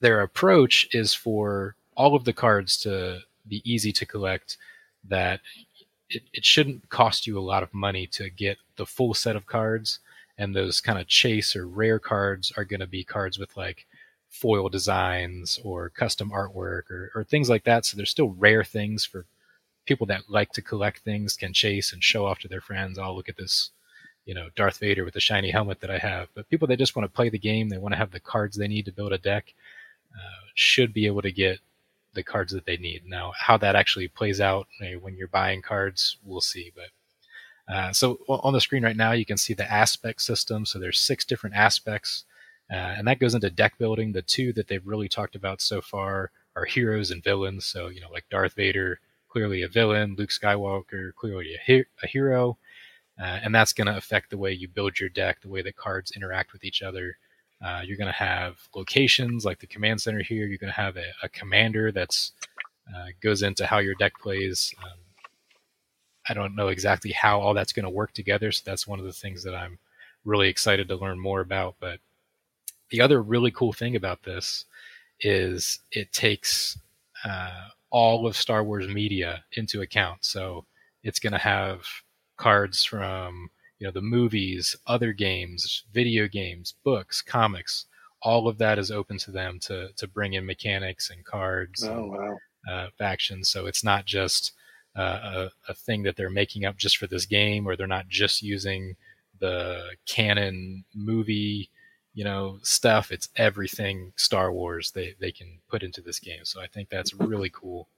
their 0.00 0.20
approach 0.20 0.88
is 0.92 1.14
for 1.14 1.76
all 1.96 2.14
of 2.14 2.24
the 2.24 2.32
cards 2.32 2.76
to 2.82 3.20
be 3.48 3.62
easy 3.64 3.92
to 3.92 4.06
collect, 4.06 4.58
that 5.08 5.40
it, 6.10 6.22
it 6.32 6.44
shouldn't 6.44 6.88
cost 6.90 7.26
you 7.26 7.38
a 7.38 7.40
lot 7.40 7.62
of 7.62 7.72
money 7.72 8.06
to 8.08 8.28
get 8.30 8.58
the 8.76 8.86
full 8.86 9.14
set 9.14 9.36
of 9.36 9.46
cards. 9.46 10.00
And 10.38 10.54
those 10.54 10.80
kind 10.80 10.98
of 10.98 11.06
chase 11.06 11.54
or 11.54 11.66
rare 11.66 11.98
cards 11.98 12.52
are 12.56 12.64
going 12.64 12.80
to 12.80 12.86
be 12.86 13.04
cards 13.04 13.38
with 13.38 13.54
like 13.56 13.86
foil 14.30 14.68
designs 14.68 15.58
or 15.64 15.90
custom 15.90 16.30
artwork 16.30 16.90
or, 16.90 17.10
or 17.14 17.24
things 17.24 17.50
like 17.50 17.64
that. 17.64 17.84
So 17.84 17.96
there's 17.96 18.10
still 18.10 18.30
rare 18.30 18.64
things 18.64 19.04
for 19.04 19.26
people 19.86 20.06
that 20.06 20.30
like 20.30 20.52
to 20.52 20.62
collect 20.62 21.00
things 21.00 21.36
can 21.36 21.52
chase 21.52 21.92
and 21.92 22.02
show 22.02 22.24
off 22.24 22.38
to 22.38 22.48
their 22.48 22.60
friends. 22.60 22.98
Oh, 22.98 23.14
look 23.14 23.28
at 23.28 23.36
this, 23.36 23.70
you 24.24 24.34
know, 24.34 24.48
Darth 24.54 24.78
Vader 24.78 25.04
with 25.04 25.14
the 25.14 25.20
shiny 25.20 25.50
helmet 25.50 25.80
that 25.80 25.90
I 25.90 25.98
have. 25.98 26.28
But 26.34 26.48
people 26.48 26.68
that 26.68 26.78
just 26.78 26.94
want 26.94 27.10
to 27.10 27.14
play 27.14 27.28
the 27.28 27.38
game, 27.38 27.68
they 27.68 27.78
want 27.78 27.92
to 27.92 27.98
have 27.98 28.12
the 28.12 28.20
cards 28.20 28.56
they 28.56 28.68
need 28.68 28.84
to 28.84 28.92
build 28.92 29.12
a 29.12 29.18
deck, 29.18 29.52
uh, 30.14 30.46
should 30.54 30.92
be 30.92 31.06
able 31.06 31.22
to 31.22 31.32
get 31.32 31.58
the 32.14 32.22
cards 32.22 32.52
that 32.52 32.66
they 32.66 32.76
need. 32.76 33.02
Now, 33.06 33.32
how 33.36 33.56
that 33.58 33.76
actually 33.76 34.08
plays 34.08 34.40
out 34.40 34.66
when 35.00 35.16
you're 35.16 35.28
buying 35.28 35.62
cards, 35.62 36.16
we'll 36.24 36.40
see. 36.40 36.72
But 36.74 37.74
uh, 37.74 37.92
so 37.92 38.20
on 38.28 38.52
the 38.52 38.60
screen 38.60 38.84
right 38.84 38.96
now, 38.96 39.12
you 39.12 39.24
can 39.24 39.36
see 39.36 39.54
the 39.54 39.70
aspect 39.70 40.22
system. 40.22 40.66
So 40.66 40.78
there's 40.78 40.98
six 40.98 41.24
different 41.24 41.56
aspects, 41.56 42.24
uh, 42.70 42.74
and 42.96 43.06
that 43.08 43.18
goes 43.18 43.34
into 43.34 43.50
deck 43.50 43.78
building. 43.78 44.12
The 44.12 44.22
two 44.22 44.52
that 44.54 44.68
they've 44.68 44.86
really 44.86 45.08
talked 45.08 45.34
about 45.36 45.60
so 45.60 45.80
far 45.80 46.30
are 46.56 46.64
heroes 46.64 47.10
and 47.10 47.22
villains. 47.22 47.66
So 47.66 47.88
you 47.88 48.00
know, 48.00 48.10
like 48.12 48.24
Darth 48.30 48.54
Vader 48.54 49.00
clearly 49.28 49.62
a 49.62 49.68
villain, 49.68 50.16
Luke 50.18 50.30
Skywalker 50.30 51.14
clearly 51.14 51.54
a, 51.54 51.58
he- 51.64 51.84
a 52.02 52.06
hero, 52.06 52.58
uh, 53.20 53.38
and 53.42 53.54
that's 53.54 53.72
going 53.72 53.86
to 53.86 53.96
affect 53.96 54.30
the 54.30 54.38
way 54.38 54.52
you 54.52 54.68
build 54.68 54.98
your 54.98 55.08
deck, 55.08 55.40
the 55.40 55.48
way 55.48 55.62
that 55.62 55.76
cards 55.76 56.12
interact 56.12 56.52
with 56.52 56.64
each 56.64 56.82
other. 56.82 57.16
Uh, 57.64 57.82
you're 57.84 57.96
going 57.98 58.06
to 58.06 58.12
have 58.12 58.56
locations 58.74 59.44
like 59.44 59.58
the 59.60 59.66
command 59.66 60.00
center 60.00 60.22
here. 60.22 60.46
You're 60.46 60.58
going 60.58 60.72
to 60.72 60.80
have 60.80 60.96
a, 60.96 61.12
a 61.22 61.28
commander 61.28 61.92
that's 61.92 62.32
uh, 62.94 63.06
goes 63.22 63.42
into 63.42 63.66
how 63.66 63.78
your 63.78 63.94
deck 63.96 64.12
plays. 64.20 64.74
Um, 64.82 64.98
I 66.28 66.34
don't 66.34 66.56
know 66.56 66.68
exactly 66.68 67.12
how 67.12 67.40
all 67.40 67.54
that's 67.54 67.72
going 67.72 67.84
to 67.84 67.90
work 67.90 68.12
together, 68.12 68.52
so 68.52 68.62
that's 68.64 68.86
one 68.86 68.98
of 68.98 69.04
the 69.04 69.12
things 69.12 69.44
that 69.44 69.54
I'm 69.54 69.78
really 70.24 70.48
excited 70.48 70.88
to 70.88 70.96
learn 70.96 71.18
more 71.18 71.40
about. 71.40 71.76
But 71.80 72.00
the 72.90 73.00
other 73.00 73.22
really 73.22 73.50
cool 73.50 73.72
thing 73.72 73.96
about 73.96 74.22
this 74.22 74.64
is 75.20 75.80
it 75.92 76.12
takes 76.12 76.78
uh, 77.24 77.68
all 77.90 78.26
of 78.26 78.36
Star 78.36 78.64
Wars 78.64 78.88
media 78.88 79.44
into 79.52 79.82
account. 79.82 80.24
So 80.24 80.64
it's 81.02 81.18
going 81.18 81.32
to 81.32 81.38
have 81.38 81.82
cards 82.36 82.84
from 82.84 83.50
you 83.78 83.86
know 83.86 83.92
the 83.92 84.02
movies, 84.02 84.76
other 84.86 85.12
games, 85.12 85.84
video 85.92 86.28
games, 86.28 86.74
books, 86.84 87.22
comics. 87.22 87.86
All 88.22 88.48
of 88.48 88.58
that 88.58 88.78
is 88.78 88.90
open 88.90 89.18
to 89.18 89.30
them 89.30 89.58
to 89.60 89.90
to 89.96 90.06
bring 90.06 90.34
in 90.34 90.44
mechanics 90.44 91.10
and 91.10 91.24
cards, 91.24 91.84
oh, 91.84 91.90
and, 91.90 92.10
wow. 92.10 92.38
uh, 92.70 92.88
factions. 92.98 93.48
So 93.48 93.66
it's 93.66 93.82
not 93.82 94.04
just 94.04 94.52
uh, 94.96 95.48
a, 95.68 95.70
a 95.70 95.74
thing 95.74 96.02
that 96.02 96.16
they're 96.16 96.30
making 96.30 96.64
up 96.64 96.76
just 96.76 96.98
for 96.98 97.06
this 97.06 97.24
game, 97.24 97.66
or 97.66 97.76
they're 97.76 97.86
not 97.86 98.08
just 98.08 98.42
using 98.42 98.96
the 99.38 99.90
canon 100.06 100.84
movie 100.94 101.70
you 102.12 102.24
know 102.24 102.58
stuff 102.62 103.12
it's 103.12 103.28
everything 103.36 104.12
star 104.16 104.52
wars 104.52 104.90
they 104.92 105.14
they 105.20 105.32
can 105.32 105.58
put 105.68 105.82
into 105.82 106.00
this 106.00 106.18
game. 106.18 106.44
So 106.44 106.60
i 106.60 106.66
think 106.66 106.88
that's 106.88 107.14
really 107.14 107.50
cool. 107.50 107.88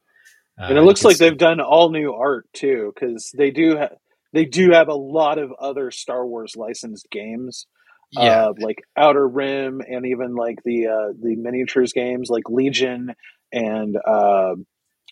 Uh, 0.61 0.65
and 0.65 0.79
it 0.79 0.83
looks 0.83 1.05
like 1.05 1.17
they've 1.17 1.37
done 1.37 1.61
all 1.61 1.91
new 1.91 2.13
art 2.13 2.47
too 2.53 2.93
because 2.95 3.33
they 3.37 3.51
do 3.51 3.79
ha- 3.79 3.97
they 4.33 4.45
do 4.45 4.71
have 4.73 4.89
a 4.89 4.95
lot 4.95 5.39
of 5.39 5.53
other 5.53 5.91
star 5.91 6.27
wars 6.27 6.57
licensed 6.57 7.09
games 7.11 7.67
yeah. 8.13 8.49
Uh, 8.49 8.53
like 8.59 8.85
outer 8.97 9.27
rim 9.27 9.81
and 9.81 10.07
even 10.07 10.35
like 10.35 10.63
the 10.65 10.87
uh 10.87 11.13
the 11.19 11.35
miniatures 11.37 11.93
games 11.93 12.29
like 12.29 12.49
legion 12.49 13.15
and 13.53 13.97
uh, 14.07 14.55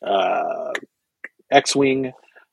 uh 0.05 0.72
x-wing 1.51 2.12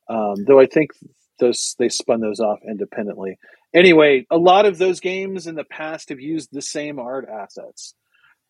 um 0.09 0.35
though 0.45 0.59
i 0.59 0.65
think 0.65 0.91
those 1.39 1.75
they 1.79 1.89
spun 1.89 2.21
those 2.21 2.39
off 2.39 2.59
independently 2.67 3.37
anyway, 3.73 4.25
a 4.29 4.37
lot 4.37 4.65
of 4.65 4.77
those 4.77 4.99
games 4.99 5.47
in 5.47 5.55
the 5.55 5.63
past 5.63 6.09
have 6.09 6.19
used 6.19 6.49
the 6.51 6.61
same 6.61 6.99
art 6.99 7.27
assets. 7.29 7.93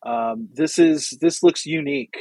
Um, 0.04 0.48
this 0.52 0.78
is 0.78 1.16
this 1.20 1.42
looks 1.42 1.66
unique 1.66 2.16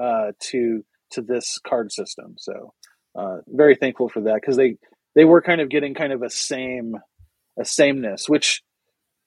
uh, 0.00 0.32
to 0.50 0.84
to 1.12 1.22
this 1.22 1.58
card 1.66 1.92
system. 1.92 2.34
So 2.38 2.74
uh, 3.18 3.38
very 3.48 3.76
thankful 3.76 4.08
for 4.08 4.22
that 4.22 4.36
because 4.40 4.56
they 4.56 4.76
they 5.14 5.24
were 5.24 5.42
kind 5.42 5.60
of 5.60 5.68
getting 5.68 5.94
kind 5.94 6.12
of 6.12 6.22
a 6.22 6.30
same 6.30 6.94
a 7.58 7.64
sameness, 7.64 8.28
which 8.28 8.62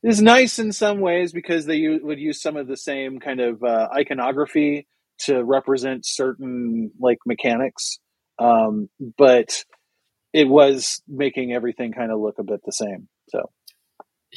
is 0.03 0.21
nice 0.21 0.59
in 0.59 0.71
some 0.71 0.99
ways 0.99 1.31
because 1.31 1.65
they 1.65 1.75
u- 1.75 1.99
would 2.03 2.19
use 2.19 2.41
some 2.41 2.57
of 2.57 2.67
the 2.67 2.77
same 2.77 3.19
kind 3.19 3.39
of 3.39 3.63
uh, 3.63 3.87
iconography 3.95 4.87
to 5.17 5.43
represent 5.43 6.05
certain 6.05 6.91
like 6.99 7.19
mechanics. 7.25 7.97
Um, 8.37 8.89
but 9.17 9.63
it 10.33 10.47
was 10.47 11.01
making 11.07 11.53
everything 11.53 11.93
kind 11.93 12.11
of 12.11 12.19
look 12.19 12.37
a 12.39 12.43
bit 12.43 12.59
the 12.65 12.71
same. 12.71 13.07
So, 13.27 13.49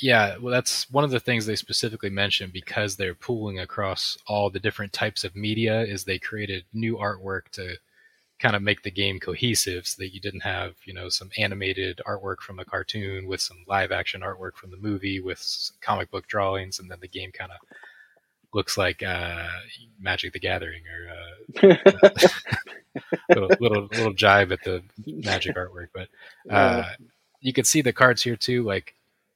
yeah, 0.02 0.36
well, 0.38 0.52
that's 0.52 0.90
one 0.90 1.04
of 1.04 1.10
the 1.10 1.20
things 1.20 1.46
they 1.46 1.56
specifically 1.56 2.10
mentioned 2.10 2.52
because 2.52 2.96
they're 2.96 3.14
pooling 3.14 3.58
across 3.58 4.16
all 4.26 4.50
the 4.50 4.60
different 4.60 4.92
types 4.92 5.24
of 5.24 5.34
media. 5.34 5.82
Is 5.82 6.04
they 6.04 6.18
created 6.18 6.64
new 6.72 6.96
artwork 6.96 7.48
to 7.52 7.76
kind 8.38 8.54
of 8.54 8.62
make 8.62 8.82
the 8.82 8.90
game 8.90 9.18
cohesive, 9.18 9.86
so 9.86 10.02
that 10.02 10.14
you 10.14 10.20
didn't 10.20 10.42
have 10.42 10.74
you 10.84 10.94
know 10.94 11.08
some 11.08 11.30
animated 11.36 12.00
artwork 12.06 12.40
from 12.40 12.58
a 12.58 12.64
cartoon 12.64 13.26
with 13.26 13.40
some 13.40 13.58
live 13.66 13.90
action 13.92 14.20
artwork 14.20 14.54
from 14.56 14.70
the 14.70 14.76
movie 14.76 15.20
with 15.20 15.70
comic 15.80 16.10
book 16.10 16.26
drawings, 16.28 16.78
and 16.78 16.90
then 16.90 16.98
the 17.00 17.08
game 17.08 17.32
kind 17.32 17.50
of 17.50 17.58
looks 18.54 18.78
like 18.78 19.02
uh, 19.02 19.48
Magic 20.00 20.32
the 20.32 20.40
Gathering 20.40 20.82
or 20.86 21.70
uh, 21.70 21.76
little, 23.30 23.50
little 23.60 23.88
little 23.92 24.14
jive 24.14 24.52
at 24.52 24.62
the 24.64 24.82
Magic 25.06 25.56
artwork, 25.56 25.88
but. 25.92 26.08
Uh, 26.48 26.84
you 27.40 27.52
can 27.52 27.64
see 27.64 27.82
the 27.82 27.92
cards 27.92 28.22
here 28.22 28.36
too. 28.36 28.62
Like 28.62 28.94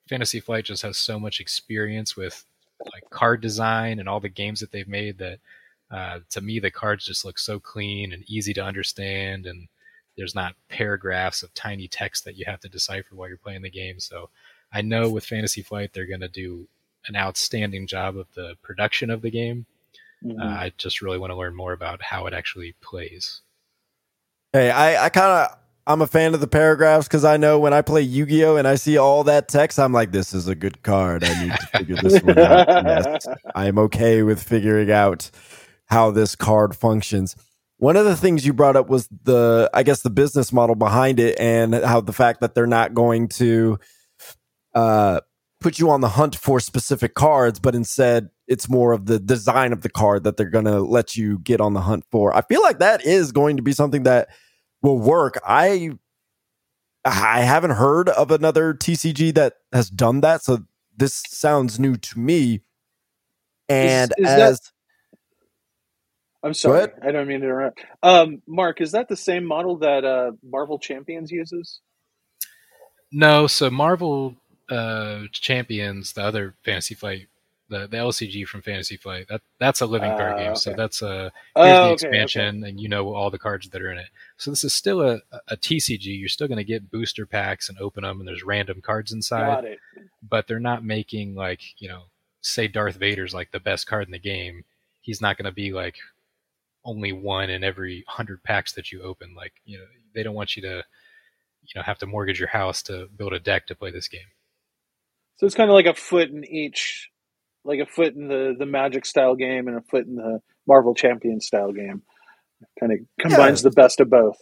Fantasy 0.09 0.41
Flight 0.41 0.65
just 0.65 0.83
has 0.83 0.97
so 0.97 1.19
much 1.19 1.41
experience 1.41 2.17
with 2.17 2.45
like 2.93 3.09
card 3.11 3.41
design 3.41 3.99
and 3.99 4.09
all 4.09 4.21
the 4.21 4.29
games 4.29 4.61
that 4.61 4.73
they've 4.73 4.89
made 4.89 5.19
that 5.19 5.39
uh, 5.91 6.19
to 6.31 6.41
me 6.41 6.59
the 6.59 6.71
cards 6.71 7.05
just 7.05 7.25
look 7.25 7.39
so 7.39 7.61
clean 7.61 8.13
and 8.13 8.25
easy 8.29 8.53
to 8.55 8.65
understand 8.65 9.47
and 9.47 9.69
there's 10.17 10.35
not 10.35 10.55
paragraphs 10.69 11.43
of 11.43 11.55
tiny 11.55 11.89
text 11.89 12.25
that 12.25 12.37
you 12.37 12.45
have 12.47 12.61
to 12.61 12.69
decipher 12.69 13.15
while 13.15 13.29
you're 13.29 13.39
playing 13.39 13.63
the 13.63 13.71
game. 13.71 13.99
So 13.99 14.29
I 14.73 14.83
know 14.83 15.09
with 15.09 15.25
Fantasy 15.25 15.63
Flight 15.63 15.93
they're 15.93 16.07
going 16.07 16.21
to 16.21 16.29
do 16.29 16.67
an 17.07 17.17
outstanding 17.17 17.87
job 17.87 18.17
of 18.17 18.27
the 18.35 18.57
production 18.63 19.11
of 19.11 19.23
the 19.23 19.31
game. 19.31 19.67
Mhm. 20.25 20.41
Uh, 20.41 20.45
I 20.45 20.73
just 20.77 21.03
really 21.03 21.19
want 21.19 21.31
to 21.31 21.37
learn 21.37 21.55
more 21.55 21.73
about 21.73 22.03
how 22.03 22.27
it 22.27 22.35
actually 22.35 22.75
plays. 22.81 23.41
Hey, 24.53 24.71
I, 24.71 25.07
I 25.07 25.09
kind 25.09 25.27
of 25.27 25.59
I'm 25.87 26.01
a 26.01 26.07
fan 26.07 26.33
of 26.35 26.41
the 26.41 26.47
paragraphs 26.47 27.09
because 27.09 27.25
I 27.25 27.37
know 27.37 27.59
when 27.59 27.73
I 27.73 27.83
play 27.83 28.03
Yu 28.03 28.25
Gi 28.27 28.45
Oh 28.45 28.57
and 28.57 28.69
I 28.69 28.77
see 28.77 28.97
all 28.97 29.25
that 29.25 29.49
text, 29.49 29.79
I'm 29.79 29.93
like, 29.93 30.13
this 30.13 30.33
is 30.33 30.47
a 30.47 30.55
good 30.55 30.83
card. 30.83 31.25
I 31.25 31.43
need 31.43 31.53
to 31.53 31.67
figure 31.67 31.97
this 31.97 32.23
one 32.23 32.39
out. 32.39 32.69
Yes, 33.03 33.27
I 33.55 33.67
am 33.67 33.79
okay 33.79 34.23
with 34.23 34.43
figuring 34.43 34.91
out 34.93 35.31
how 35.87 36.11
this 36.11 36.37
card 36.37 36.77
functions. 36.77 37.35
One 37.79 37.97
of 37.97 38.05
the 38.05 38.17
things 38.17 38.47
you 38.47 38.53
brought 38.53 38.77
up 38.77 38.89
was 38.89 39.09
the, 39.25 39.69
I 39.75 39.83
guess, 39.83 40.03
the 40.03 40.11
business 40.11 40.53
model 40.53 40.77
behind 40.77 41.19
it, 41.19 41.39
and 41.41 41.75
how 41.75 42.01
the 42.01 42.13
fact 42.13 42.41
that 42.41 42.55
they're 42.55 42.67
not 42.67 42.95
going 42.95 43.29
to 43.31 43.79
uh, 44.75 45.21
put 45.61 45.81
you 45.81 45.91
on 45.91 46.01
the 46.01 46.11
hunt 46.11 46.37
for 46.37 46.61
specific 46.61 47.15
cards, 47.15 47.59
but 47.59 47.75
instead 47.75 48.31
it's 48.47 48.69
more 48.69 48.93
of 48.93 49.07
the 49.07 49.19
design 49.19 49.73
of 49.73 49.83
the 49.83 49.89
card 49.89 50.23
that 50.25 50.37
they're 50.37 50.49
going 50.49 50.65
to 50.65 50.81
let 50.81 51.17
you 51.17 51.41
get 51.41 51.61
on 51.61 51.75
the 51.75 51.81
hunt 51.81 52.05
for. 52.13 52.37
I 52.37 52.43
feel 52.43 52.63
like 52.63 52.79
that 52.79 53.05
is 53.05 53.33
going 53.33 53.57
to 53.57 53.63
be 53.63 53.73
something 53.73 54.05
that 54.05 54.29
will 54.83 54.99
work. 54.99 55.41
I 55.47 55.93
I 57.05 57.41
haven't 57.43 57.73
heard 57.73 58.09
of 58.09 58.31
another 58.31 58.75
TCG 58.75 59.35
that 59.35 59.55
has 59.73 59.91
done 59.91 60.21
that, 60.21 60.43
so 60.43 60.61
this 60.97 61.23
sounds 61.29 61.79
new 61.81 61.97
to 61.97 62.19
me. 62.19 62.63
And 63.69 64.13
is 64.19 64.27
that- 64.27 64.41
as 64.41 64.61
I'm 66.45 66.55
sorry. 66.55 66.89
I 67.03 67.13
don't 67.13 67.29
mean 67.29 67.41
to 67.41 67.47
interrupt. 67.47 67.85
Um, 68.03 68.43
Mark, 68.49 68.81
is 68.81 68.93
that 68.93 69.09
the 69.09 69.17
same 69.17 69.45
model 69.45 69.79
that 69.79 70.05
uh, 70.05 70.33
Marvel 70.43 70.79
Champions 70.79 71.31
uses? 71.31 71.81
No, 73.13 73.47
so 73.47 73.71
Marvel 73.71 74.37
uh, 74.69 75.25
Champions, 75.33 76.15
the 76.15 76.23
other 76.25 76.57
Fantasy 76.65 76.95
Flight, 76.95 77.29
the, 77.73 77.89
the 77.89 77.99
LCG 77.99 78.47
from 78.47 78.63
Fantasy 78.63 78.97
Flight, 78.97 79.27
that 79.31 79.43
that's 79.61 79.81
a 79.83 79.87
living 79.87 80.15
card 80.15 80.35
Ah, 80.35 80.37
game. 80.37 80.55
So 80.57 80.75
that's 80.75 81.03
a 81.03 81.33
Oh, 81.57 81.63
here's 81.65 81.81
the 81.81 81.91
okay, 81.93 81.93
expansion, 81.93 82.65
and 82.65 82.81
you 82.81 82.89
know 82.89 83.15
all 83.15 83.31
the 83.31 83.39
cards 83.39 83.69
that 83.71 83.83
are 83.83 83.93
in 83.93 83.99
it. 83.99 84.09
So 84.39 84.51
this 84.53 84.65
is 84.65 84.75
still 84.75 85.03
a, 85.03 85.21
a 85.49 85.57
TCG. 85.57 86.07
You're 86.21 86.29
still 86.29 86.49
going 86.49 86.59
to 86.59 86.65
get 86.65 86.91
booster 86.91 87.27
packs 87.27 87.69
and 87.69 87.79
open 87.79 88.05
them, 88.05 88.21
and 88.21 88.29
there's 88.29 88.45
random 88.45 88.81
cards 88.83 89.13
inside. 89.13 89.47
Got 89.47 89.65
it. 89.65 89.81
But 90.29 90.47
they're 90.49 90.61
not 90.61 90.85
making 90.85 91.35
like 91.35 91.63
you 91.79 91.89
know, 91.89 92.05
say 92.43 92.69
Darth 92.69 92.97
Vader's 92.97 93.35
like 93.35 93.53
the 93.53 93.61
best 93.61 93.87
card 93.89 94.07
in 94.07 94.13
the 94.13 94.19
game. 94.21 94.65
He's 95.01 95.21
not 95.23 95.37
going 95.39 95.47
to 95.47 95.53
be 95.53 95.73
like 95.73 95.97
only 96.85 97.13
one 97.13 97.51
in 97.51 97.65
every 97.65 98.05
hundred 98.09 98.43
packs 98.45 98.73
that 98.75 98.93
you 98.93 99.03
open. 99.03 99.35
Like 99.37 99.55
you 99.65 99.79
know, 99.79 99.87
they 100.15 100.23
don't 100.23 100.35
want 100.35 100.57
you 100.57 100.63
to 100.63 100.77
you 101.63 101.73
know 101.77 101.83
have 101.83 101.99
to 101.99 102.07
mortgage 102.07 102.41
your 102.41 102.49
house 102.51 102.83
to 102.85 103.09
build 103.17 103.33
a 103.33 103.41
deck 103.41 103.67
to 103.69 103.75
play 103.75 103.91
this 103.91 104.09
game. 104.09 104.21
So 105.37 105.47
it's 105.47 105.55
kind 105.57 105.71
of 105.71 105.75
like 105.75 105.87
a 105.87 105.95
foot 105.95 106.31
in 106.31 106.45
each, 106.45 107.11
like 107.65 107.81
a 107.81 107.87
foot 107.87 108.15
in 108.15 108.29
the 108.29 108.55
the 108.59 108.67
Magic 108.67 109.05
style 109.07 109.35
game 109.35 109.69
and 109.69 109.77
a 109.77 109.83
foot 109.83 110.07
in 110.07 110.17
the 110.17 110.41
Marvel 110.67 110.95
Champion 110.95 111.41
style 111.41 111.73
game. 111.73 112.03
Kind 112.79 112.93
of 112.93 112.99
combines 113.21 113.63
the 113.63 113.71
best 113.71 114.01
of 114.01 114.09
both. 114.11 114.37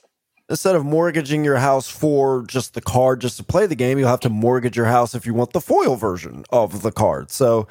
instead 0.50 0.74
of 0.74 0.84
mortgaging 0.84 1.44
your 1.44 1.56
house 1.56 1.88
for 1.88 2.44
just 2.46 2.74
the 2.74 2.80
card 2.80 3.20
just 3.20 3.36
to 3.38 3.44
play 3.44 3.66
the 3.66 3.76
game, 3.76 3.98
you'll 3.98 4.08
have 4.08 4.20
to 4.20 4.28
mortgage 4.28 4.76
your 4.76 4.86
house 4.86 5.14
if 5.14 5.24
you 5.24 5.32
want 5.32 5.52
the 5.52 5.60
foil 5.60 5.96
version 5.96 6.44
of 6.50 6.82
the 6.82 6.92
card. 6.92 7.30
So 7.30 7.66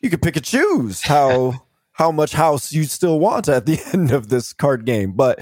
you 0.00 0.10
can 0.10 0.20
pick 0.20 0.36
and 0.36 0.44
choose 0.44 1.02
how 1.02 1.54
how 1.92 2.10
much 2.10 2.32
house 2.32 2.72
you 2.72 2.84
still 2.84 3.20
want 3.20 3.48
at 3.48 3.66
the 3.66 3.80
end 3.92 4.10
of 4.10 4.28
this 4.28 4.52
card 4.52 4.84
game. 4.84 5.12
But 5.12 5.40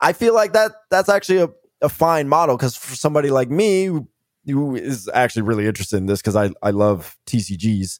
I 0.00 0.12
feel 0.12 0.34
like 0.34 0.52
that 0.52 0.72
that's 0.90 1.08
actually 1.08 1.38
a, 1.38 1.48
a 1.82 1.88
fine 1.88 2.28
model 2.28 2.56
because 2.56 2.76
for 2.76 2.94
somebody 2.94 3.30
like 3.30 3.50
me 3.50 3.86
who, 3.86 4.08
who 4.46 4.76
is 4.76 5.10
actually 5.12 5.42
really 5.42 5.66
interested 5.66 5.96
in 5.96 6.06
this 6.06 6.20
because 6.20 6.36
I, 6.36 6.50
I 6.62 6.70
love 6.70 7.16
TCGs, 7.26 7.98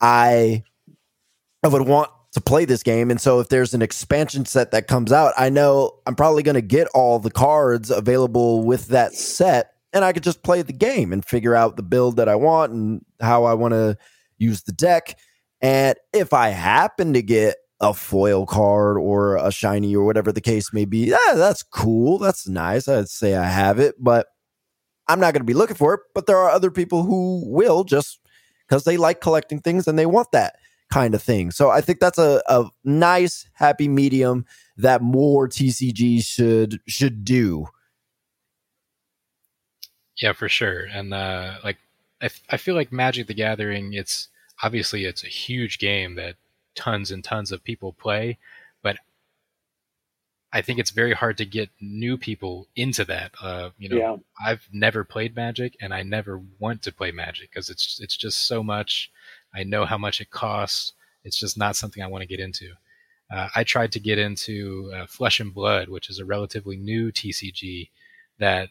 I 0.00 0.62
I 1.62 1.68
would 1.68 1.82
want 1.82 2.10
to 2.32 2.40
play 2.40 2.64
this 2.64 2.82
game. 2.82 3.10
And 3.10 3.20
so 3.20 3.40
if 3.40 3.48
there's 3.48 3.74
an 3.74 3.82
expansion 3.82 4.44
set 4.44 4.70
that 4.70 4.86
comes 4.86 5.12
out, 5.12 5.32
I 5.36 5.48
know 5.48 5.98
I'm 6.06 6.14
probably 6.14 6.42
going 6.42 6.54
to 6.54 6.60
get 6.60 6.88
all 6.94 7.18
the 7.18 7.30
cards 7.30 7.90
available 7.90 8.62
with 8.62 8.88
that 8.88 9.14
set 9.14 9.72
and 9.92 10.04
I 10.04 10.12
could 10.12 10.22
just 10.22 10.42
play 10.42 10.62
the 10.62 10.72
game 10.72 11.12
and 11.12 11.24
figure 11.24 11.54
out 11.54 11.76
the 11.76 11.82
build 11.82 12.16
that 12.16 12.28
I 12.28 12.36
want 12.36 12.72
and 12.72 13.04
how 13.20 13.44
I 13.44 13.54
want 13.54 13.72
to 13.72 13.96
use 14.36 14.62
the 14.62 14.72
deck. 14.72 15.18
And 15.60 15.96
if 16.12 16.32
I 16.32 16.48
happen 16.48 17.14
to 17.14 17.22
get 17.22 17.56
a 17.80 17.94
foil 17.94 18.44
card 18.44 18.98
or 18.98 19.36
a 19.36 19.50
shiny 19.50 19.94
or 19.96 20.04
whatever 20.04 20.30
the 20.30 20.40
case 20.40 20.72
may 20.72 20.84
be, 20.84 21.06
yeah, 21.06 21.34
that's 21.34 21.62
cool. 21.62 22.18
That's 22.18 22.46
nice. 22.46 22.86
I'd 22.86 23.08
say 23.08 23.34
I 23.34 23.46
have 23.46 23.78
it, 23.78 23.94
but 23.98 24.26
I'm 25.08 25.20
not 25.20 25.32
going 25.32 25.40
to 25.40 25.44
be 25.44 25.54
looking 25.54 25.76
for 25.76 25.94
it. 25.94 26.00
But 26.14 26.26
there 26.26 26.36
are 26.38 26.50
other 26.50 26.70
people 26.70 27.02
who 27.02 27.42
will 27.46 27.84
just 27.84 28.20
because 28.68 28.84
they 28.84 28.96
like 28.96 29.20
collecting 29.20 29.60
things 29.60 29.88
and 29.88 29.98
they 29.98 30.06
want 30.06 30.32
that 30.32 30.56
kind 30.90 31.14
of 31.14 31.22
thing. 31.22 31.50
So 31.50 31.70
I 31.70 31.80
think 31.80 32.00
that's 32.00 32.18
a, 32.18 32.42
a 32.46 32.66
nice 32.84 33.48
happy 33.54 33.88
medium 33.88 34.46
that 34.76 35.02
more 35.02 35.48
TCGs 35.48 36.24
should 36.24 36.80
should 36.86 37.24
do. 37.24 37.68
Yeah, 40.20 40.32
for 40.32 40.48
sure. 40.48 40.84
And 40.84 41.14
uh, 41.14 41.58
like, 41.62 41.78
I, 42.20 42.26
f- 42.26 42.42
I 42.50 42.56
feel 42.56 42.74
like 42.74 42.92
Magic 42.92 43.28
the 43.28 43.34
Gathering. 43.34 43.92
It's 43.92 44.28
obviously 44.62 45.04
it's 45.04 45.22
a 45.22 45.28
huge 45.28 45.78
game 45.78 46.16
that 46.16 46.34
tons 46.74 47.10
and 47.10 47.22
tons 47.22 47.52
of 47.52 47.62
people 47.62 47.92
play, 47.92 48.38
I 50.52 50.62
think 50.62 50.78
it's 50.78 50.90
very 50.90 51.12
hard 51.12 51.36
to 51.38 51.44
get 51.44 51.68
new 51.80 52.16
people 52.16 52.68
into 52.74 53.04
that. 53.04 53.32
Uh, 53.40 53.70
you 53.78 53.88
know, 53.88 53.96
Yeah. 53.96 54.16
I've 54.44 54.66
never 54.72 55.04
played 55.04 55.36
Magic, 55.36 55.76
and 55.80 55.92
I 55.92 56.02
never 56.02 56.40
want 56.58 56.82
to 56.82 56.92
play 56.92 57.10
Magic 57.10 57.50
because 57.50 57.68
it's 57.68 58.00
it's 58.00 58.16
just 58.16 58.46
so 58.46 58.62
much. 58.62 59.10
I 59.54 59.64
know 59.64 59.84
how 59.84 59.98
much 59.98 60.20
it 60.20 60.30
costs. 60.30 60.92
It's 61.24 61.38
just 61.38 61.58
not 61.58 61.76
something 61.76 62.02
I 62.02 62.06
want 62.06 62.22
to 62.22 62.28
get 62.28 62.40
into. 62.40 62.72
Uh, 63.30 63.48
I 63.54 63.64
tried 63.64 63.92
to 63.92 64.00
get 64.00 64.18
into 64.18 64.90
uh, 64.94 65.06
Flesh 65.06 65.38
and 65.40 65.52
Blood, 65.52 65.88
which 65.90 66.08
is 66.08 66.18
a 66.18 66.24
relatively 66.24 66.76
new 66.76 67.12
TCG 67.12 67.90
that 68.38 68.70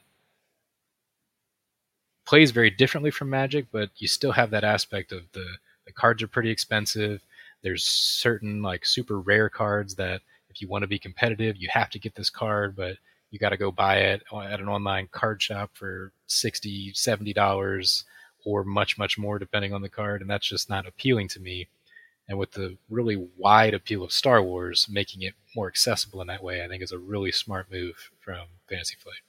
plays 2.25 2.51
very 2.51 2.69
differently 2.71 3.11
from 3.11 3.29
Magic, 3.29 3.67
but 3.71 3.89
you 3.97 4.07
still 4.07 4.31
have 4.31 4.49
that 4.51 4.63
aspect 4.63 5.11
of 5.11 5.31
the 5.33 5.45
the 5.85 5.93
cards 5.93 6.21
are 6.21 6.27
pretty 6.27 6.49
expensive. 6.49 7.21
There's 7.61 7.83
certain 7.83 8.61
like 8.61 8.85
super 8.85 9.19
rare 9.19 9.49
cards 9.49 9.95
that 9.95 10.21
you 10.61 10.67
want 10.67 10.83
to 10.83 10.87
be 10.87 10.99
competitive, 10.99 11.57
you 11.57 11.69
have 11.71 11.89
to 11.91 11.99
get 11.99 12.15
this 12.15 12.29
card, 12.29 12.75
but 12.75 12.97
you 13.31 13.39
got 13.39 13.49
to 13.49 13.57
go 13.57 13.71
buy 13.71 13.97
it 13.97 14.23
at 14.33 14.59
an 14.59 14.69
online 14.69 15.07
card 15.11 15.41
shop 15.41 15.71
for 15.73 16.11
60 16.27 16.93
70 16.93 17.33
dollars 17.33 18.05
or 18.45 18.63
much 18.63 18.97
much 18.97 19.17
more 19.17 19.37
depending 19.39 19.73
on 19.73 19.81
the 19.81 19.89
card 19.89 20.21
and 20.21 20.29
that's 20.29 20.47
just 20.47 20.69
not 20.69 20.87
appealing 20.87 21.27
to 21.29 21.39
me. 21.39 21.67
And 22.29 22.37
with 22.37 22.51
the 22.51 22.77
really 22.89 23.27
wide 23.37 23.73
appeal 23.73 24.03
of 24.03 24.11
star 24.11 24.41
wars 24.41 24.87
making 24.89 25.21
it 25.21 25.33
more 25.55 25.67
accessible 25.67 26.21
in 26.21 26.27
that 26.27 26.43
way 26.43 26.63
i 26.63 26.67
think 26.67 26.83
is 26.83 26.91
a 26.91 26.97
really 26.97 27.31
smart 27.31 27.71
move 27.71 28.11
from 28.19 28.47
fantasy 28.67 28.95
flight 28.99 29.21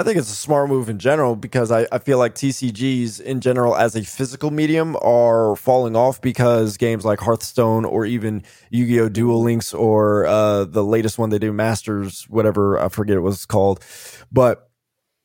I 0.00 0.04
think 0.04 0.16
it's 0.16 0.30
a 0.30 0.36
smart 0.36 0.68
move 0.68 0.88
in 0.88 1.00
general 1.00 1.34
because 1.34 1.72
I, 1.72 1.84
I 1.90 1.98
feel 1.98 2.18
like 2.18 2.36
TCGs 2.36 3.20
in 3.20 3.40
general 3.40 3.74
as 3.74 3.96
a 3.96 4.04
physical 4.04 4.52
medium 4.52 4.96
are 5.02 5.56
falling 5.56 5.96
off 5.96 6.20
because 6.20 6.76
games 6.76 7.04
like 7.04 7.18
Hearthstone 7.18 7.84
or 7.84 8.06
even 8.06 8.44
Yu 8.70 8.86
Gi 8.86 9.00
Oh! 9.00 9.08
Duel 9.08 9.42
Links 9.42 9.74
or 9.74 10.24
uh, 10.26 10.62
the 10.64 10.84
latest 10.84 11.18
one 11.18 11.30
they 11.30 11.40
do, 11.40 11.52
Masters, 11.52 12.26
whatever, 12.28 12.78
I 12.78 12.90
forget 12.90 13.20
what 13.20 13.32
it's 13.32 13.44
called. 13.44 13.84
But 14.30 14.70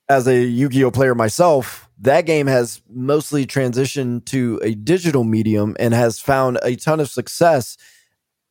as 0.09 0.27
a 0.27 0.41
Yu 0.41 0.69
Gi 0.69 0.85
Oh! 0.85 0.91
player 0.91 1.13
myself, 1.13 1.87
that 1.99 2.21
game 2.25 2.47
has 2.47 2.81
mostly 2.89 3.45
transitioned 3.45 4.25
to 4.25 4.59
a 4.63 4.73
digital 4.73 5.23
medium 5.23 5.75
and 5.79 5.93
has 5.93 6.19
found 6.19 6.57
a 6.63 6.75
ton 6.77 6.99
of 6.99 7.11
success. 7.11 7.77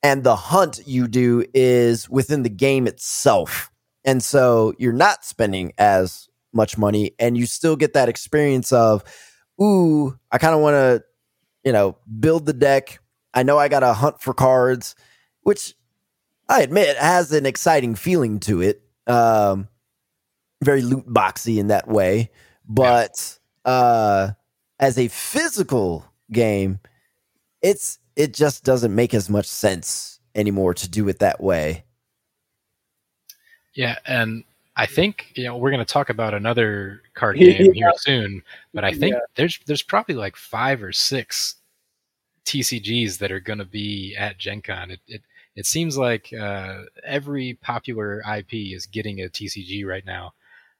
And 0.04 0.22
the 0.22 0.36
hunt 0.36 0.82
you 0.86 1.08
do 1.08 1.44
is 1.52 2.08
within 2.08 2.44
the 2.44 2.48
game 2.48 2.86
itself. 2.86 3.71
And 4.04 4.22
so 4.22 4.74
you're 4.78 4.92
not 4.92 5.24
spending 5.24 5.72
as 5.78 6.28
much 6.52 6.76
money 6.76 7.14
and 7.18 7.36
you 7.36 7.46
still 7.46 7.76
get 7.76 7.94
that 7.94 8.08
experience 8.08 8.72
of, 8.72 9.04
ooh, 9.60 10.18
I 10.30 10.38
kind 10.38 10.54
of 10.54 10.60
want 10.60 10.74
to, 10.74 11.04
you 11.64 11.72
know, 11.72 11.96
build 12.20 12.46
the 12.46 12.52
deck. 12.52 13.00
I 13.32 13.42
know 13.42 13.58
I 13.58 13.68
got 13.68 13.80
to 13.80 13.92
hunt 13.92 14.20
for 14.20 14.34
cards, 14.34 14.94
which 15.42 15.74
I 16.48 16.62
admit 16.62 16.96
has 16.96 17.32
an 17.32 17.46
exciting 17.46 17.94
feeling 17.94 18.40
to 18.40 18.60
it. 18.60 18.82
Um, 19.06 19.68
very 20.62 20.82
loot 20.82 21.06
boxy 21.06 21.58
in 21.58 21.68
that 21.68 21.88
way. 21.88 22.30
But 22.68 23.38
uh, 23.64 24.32
as 24.78 24.98
a 24.98 25.08
physical 25.08 26.04
game, 26.30 26.80
it's 27.62 27.98
it 28.16 28.34
just 28.34 28.64
doesn't 28.64 28.94
make 28.94 29.14
as 29.14 29.30
much 29.30 29.46
sense 29.46 30.20
anymore 30.34 30.74
to 30.74 30.88
do 30.88 31.08
it 31.08 31.20
that 31.20 31.40
way. 31.40 31.84
Yeah, 33.74 33.98
and 34.06 34.44
I 34.76 34.86
think 34.86 35.32
you 35.34 35.44
know 35.44 35.56
we're 35.56 35.70
going 35.70 35.84
to 35.84 35.92
talk 35.92 36.10
about 36.10 36.34
another 36.34 37.02
card 37.14 37.38
Yeah. 37.38 37.52
game 37.58 37.72
here 37.72 37.92
soon, 37.96 38.42
but 38.74 38.84
I 38.84 38.92
think 38.92 39.14
Yeah. 39.14 39.20
there's 39.34 39.58
there's 39.66 39.82
probably 39.82 40.14
like 40.14 40.36
five 40.36 40.82
or 40.82 40.92
six 40.92 41.56
TCGs 42.44 43.18
that 43.18 43.30
are 43.32 43.40
going 43.40 43.58
to 43.58 43.64
be 43.64 44.14
at 44.16 44.38
Gen 44.38 44.62
Con. 44.62 44.90
It 44.90 45.00
it, 45.06 45.22
it 45.54 45.66
seems 45.66 45.96
like 45.98 46.32
uh, 46.32 46.82
every 47.04 47.54
popular 47.62 48.22
IP 48.36 48.54
is 48.74 48.86
getting 48.86 49.20
a 49.20 49.28
TCG 49.28 49.86
right 49.86 50.04
now. 50.04 50.32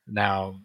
Now, 0.06 0.58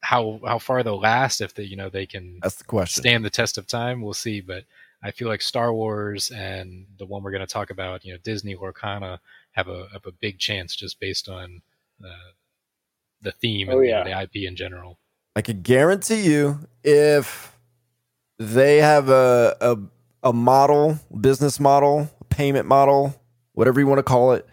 how 0.00 0.40
how 0.46 0.58
far 0.58 0.82
they'll 0.82 1.00
last, 1.00 1.40
if 1.40 1.54
they 1.54 1.64
you 1.64 1.76
know 1.76 1.88
they 1.88 2.06
can 2.06 2.38
That's 2.42 2.56
the 2.56 2.64
question. 2.64 3.02
stand 3.02 3.24
the 3.24 3.30
test 3.30 3.58
of 3.58 3.66
time, 3.66 4.00
we'll 4.02 4.14
see. 4.14 4.40
But 4.40 4.64
I 5.02 5.10
feel 5.10 5.28
like 5.28 5.42
Star 5.42 5.72
Wars 5.72 6.30
and 6.30 6.86
the 6.98 7.06
one 7.06 7.22
we're 7.22 7.30
going 7.30 7.46
to 7.46 7.52
talk 7.52 7.70
about, 7.70 8.04
you 8.04 8.12
know, 8.12 8.18
Disney 8.24 8.56
Lorcana, 8.56 9.18
have 9.58 9.68
a 9.68 9.88
have 9.92 10.06
a 10.06 10.12
big 10.12 10.38
chance 10.38 10.74
just 10.76 11.00
based 11.00 11.28
on 11.28 11.62
uh, 12.04 12.30
the 13.20 13.32
theme 13.32 13.68
Oh, 13.68 13.78
and 13.80 13.88
yeah. 13.88 14.04
the 14.04 14.22
IP 14.22 14.46
in 14.48 14.56
general. 14.56 14.98
I 15.36 15.42
can 15.42 15.62
guarantee 15.62 16.22
you 16.22 16.60
if 16.84 17.52
they 18.38 18.78
have 18.78 19.08
a, 19.08 19.56
a 19.60 19.76
a 20.22 20.32
model, 20.32 20.98
business 21.20 21.60
model, 21.60 22.08
payment 22.28 22.66
model, 22.66 23.20
whatever 23.52 23.80
you 23.80 23.86
want 23.86 23.98
to 23.98 24.02
call 24.04 24.32
it, 24.32 24.46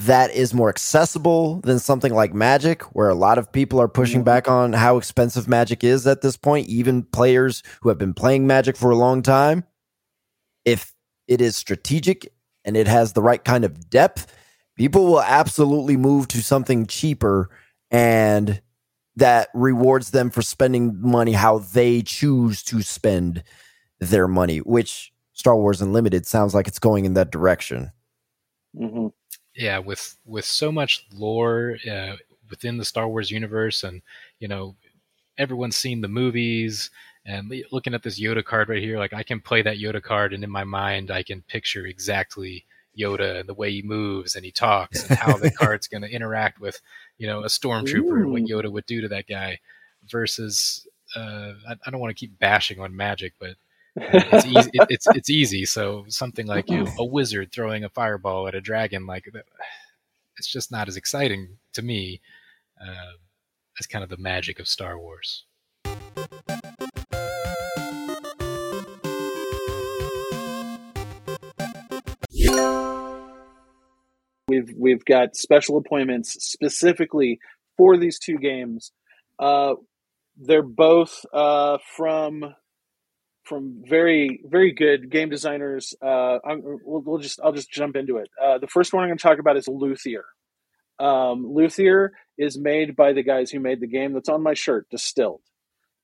that 0.00 0.30
is 0.32 0.54
more 0.54 0.68
accessible 0.68 1.60
than 1.60 1.78
something 1.80 2.14
like 2.14 2.32
Magic, 2.34 2.82
where 2.94 3.08
a 3.08 3.14
lot 3.14 3.38
of 3.38 3.50
people 3.52 3.80
are 3.80 3.88
pushing 3.88 4.20
Mhm. 4.22 4.24
back 4.24 4.48
on 4.48 4.72
how 4.72 4.96
expensive 4.96 5.48
Magic 5.48 5.82
is 5.84 6.06
at 6.06 6.20
this 6.22 6.36
point, 6.36 6.68
even 6.68 7.02
players 7.04 7.62
who 7.82 7.88
have 7.88 7.98
been 7.98 8.14
playing 8.14 8.46
Magic 8.46 8.76
for 8.76 8.90
a 8.90 8.96
long 8.96 9.22
time. 9.22 9.64
If 10.64 10.92
it 11.26 11.40
is 11.40 11.56
strategic 11.56 12.32
and 12.68 12.76
it 12.76 12.86
has 12.86 13.14
the 13.14 13.22
right 13.22 13.42
kind 13.42 13.64
of 13.64 13.88
depth, 13.88 14.30
people 14.76 15.06
will 15.06 15.22
absolutely 15.22 15.96
move 15.96 16.28
to 16.28 16.42
something 16.42 16.86
cheaper 16.86 17.48
and 17.90 18.60
that 19.16 19.48
rewards 19.54 20.10
them 20.10 20.28
for 20.30 20.42
spending 20.42 21.00
money 21.00 21.32
how 21.32 21.58
they 21.58 22.02
choose 22.02 22.62
to 22.62 22.82
spend 22.82 23.42
their 24.00 24.28
money, 24.28 24.58
which 24.58 25.10
Star 25.32 25.56
Wars 25.56 25.80
Unlimited 25.80 26.26
sounds 26.26 26.54
like 26.54 26.68
it's 26.68 26.78
going 26.78 27.06
in 27.06 27.14
that 27.14 27.32
direction. 27.32 27.90
hmm 28.76 29.08
yeah 29.56 29.78
with 29.78 30.16
with 30.26 30.44
so 30.44 30.70
much 30.70 31.06
lore 31.12 31.78
uh, 31.90 32.14
within 32.50 32.76
the 32.76 32.84
star 32.84 33.08
wars 33.08 33.30
universe 33.30 33.82
and 33.82 34.02
you 34.40 34.46
know 34.46 34.76
everyone's 35.38 35.76
seen 35.76 36.00
the 36.02 36.08
movies 36.08 36.90
and 37.28 37.52
looking 37.70 37.94
at 37.94 38.02
this 38.02 38.20
yoda 38.20 38.44
card 38.44 38.68
right 38.68 38.82
here 38.82 38.98
like 38.98 39.12
i 39.12 39.22
can 39.22 39.40
play 39.40 39.62
that 39.62 39.76
yoda 39.76 40.02
card 40.02 40.32
and 40.32 40.42
in 40.42 40.50
my 40.50 40.64
mind 40.64 41.10
i 41.10 41.22
can 41.22 41.42
picture 41.42 41.86
exactly 41.86 42.64
yoda 42.98 43.38
and 43.38 43.48
the 43.48 43.54
way 43.54 43.70
he 43.70 43.82
moves 43.82 44.34
and 44.34 44.44
he 44.44 44.50
talks 44.50 45.08
and 45.08 45.18
how 45.18 45.36
the 45.36 45.50
card's 45.58 45.86
going 45.86 46.02
to 46.02 46.10
interact 46.10 46.60
with 46.60 46.80
you 47.18 47.26
know 47.26 47.40
a 47.42 47.46
stormtrooper 47.46 48.22
and 48.22 48.32
what 48.32 48.42
yoda 48.42 48.70
would 48.70 48.86
do 48.86 49.00
to 49.00 49.08
that 49.08 49.26
guy 49.28 49.58
versus 50.10 50.86
uh, 51.16 51.52
I, 51.68 51.76
I 51.86 51.90
don't 51.90 52.00
want 52.00 52.10
to 52.10 52.20
keep 52.20 52.38
bashing 52.38 52.80
on 52.80 52.96
magic 52.96 53.34
but 53.38 53.56
uh, 54.00 54.24
it's 54.32 54.46
easy. 54.46 54.70
It, 54.74 54.86
it's 54.90 55.06
it's 55.08 55.30
easy. 55.30 55.64
So 55.64 56.04
something 56.08 56.46
like 56.46 56.70
you 56.70 56.84
know, 56.84 56.92
a 56.98 57.04
wizard 57.04 57.50
throwing 57.50 57.84
a 57.84 57.88
fireball 57.88 58.46
at 58.46 58.54
a 58.54 58.60
dragon, 58.60 59.06
like 59.06 59.28
it's 60.36 60.46
just 60.46 60.70
not 60.70 60.86
as 60.86 60.96
exciting 60.96 61.58
to 61.72 61.82
me 61.82 62.20
uh, 62.80 63.12
as 63.80 63.86
kind 63.86 64.04
of 64.04 64.10
the 64.10 64.16
magic 64.16 64.60
of 64.60 64.68
Star 64.68 64.98
Wars. 64.98 65.44
We've 74.58 74.74
we've 74.76 75.04
got 75.04 75.36
special 75.36 75.78
appointments 75.78 76.36
specifically 76.44 77.38
for 77.76 77.96
these 77.96 78.18
two 78.18 78.38
games. 78.38 78.92
Uh, 79.38 79.74
they're 80.36 80.62
both 80.62 81.24
uh, 81.32 81.78
from 81.96 82.54
from 83.44 83.82
very 83.88 84.40
very 84.44 84.72
good 84.72 85.10
game 85.10 85.30
designers. 85.30 85.94
Uh, 86.02 86.38
we'll, 86.84 87.02
we'll 87.02 87.18
just 87.18 87.40
I'll 87.42 87.52
just 87.52 87.70
jump 87.70 87.96
into 87.96 88.16
it. 88.16 88.28
Uh, 88.42 88.58
the 88.58 88.66
first 88.66 88.92
one 88.92 89.02
I'm 89.02 89.08
going 89.08 89.18
to 89.18 89.22
talk 89.22 89.38
about 89.38 89.56
is 89.56 89.68
Luthier. 89.68 90.24
Um, 90.98 91.46
Luthier 91.54 92.12
is 92.36 92.58
made 92.58 92.96
by 92.96 93.12
the 93.12 93.22
guys 93.22 93.50
who 93.50 93.60
made 93.60 93.80
the 93.80 93.86
game 93.86 94.12
that's 94.12 94.28
on 94.28 94.42
my 94.42 94.54
shirt, 94.54 94.88
Distilled. 94.90 95.42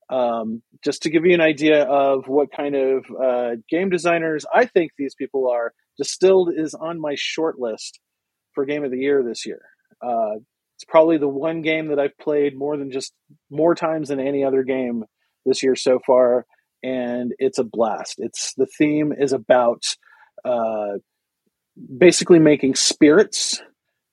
Um, 0.09 0.61
just 0.83 1.03
to 1.03 1.09
give 1.09 1.25
you 1.25 1.33
an 1.33 1.41
idea 1.41 1.83
of 1.83 2.27
what 2.27 2.51
kind 2.55 2.75
of 2.75 3.05
uh, 3.21 3.55
game 3.69 3.89
designers 3.89 4.45
I 4.53 4.65
think 4.65 4.91
these 4.97 5.15
people 5.15 5.49
are, 5.49 5.73
Distilled 5.97 6.51
is 6.55 6.73
on 6.73 7.01
my 7.01 7.15
short 7.17 7.59
list 7.59 7.99
for 8.55 8.65
Game 8.65 8.83
of 8.83 8.91
the 8.91 8.97
Year 8.97 9.23
this 9.23 9.45
year. 9.45 9.61
Uh, 10.01 10.39
it's 10.75 10.85
probably 10.87 11.17
the 11.17 11.27
one 11.27 11.61
game 11.61 11.87
that 11.87 11.99
I've 11.99 12.17
played 12.17 12.57
more 12.57 12.77
than 12.77 12.91
just 12.91 13.13
more 13.49 13.75
times 13.75 14.09
than 14.09 14.19
any 14.19 14.43
other 14.43 14.63
game 14.63 15.05
this 15.45 15.63
year 15.63 15.75
so 15.75 15.99
far, 16.05 16.45
and 16.83 17.33
it's 17.37 17.59
a 17.59 17.63
blast. 17.63 18.15
It's 18.17 18.53
the 18.55 18.67
theme 18.77 19.13
is 19.17 19.31
about 19.31 19.83
uh, 20.43 20.97
basically 21.97 22.39
making 22.39 22.75
spirits 22.75 23.61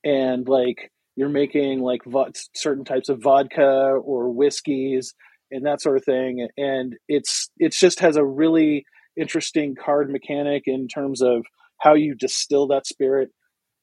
and 0.04 0.48
like 0.48 0.90
you're 1.16 1.28
making 1.28 1.80
like 1.80 2.04
vo- 2.04 2.30
certain 2.54 2.84
types 2.84 3.08
of 3.08 3.22
vodka 3.22 3.98
or 4.02 4.30
whiskeys 4.30 5.14
and 5.50 5.66
that 5.66 5.80
sort 5.80 5.96
of 5.96 6.04
thing 6.04 6.48
and 6.56 6.96
it's 7.08 7.50
it's 7.58 7.78
just 7.78 8.00
has 8.00 8.16
a 8.16 8.24
really 8.24 8.84
interesting 9.16 9.74
card 9.74 10.10
mechanic 10.10 10.62
in 10.66 10.88
terms 10.88 11.22
of 11.22 11.44
how 11.78 11.94
you 11.94 12.14
distill 12.14 12.66
that 12.66 12.86
spirit 12.86 13.30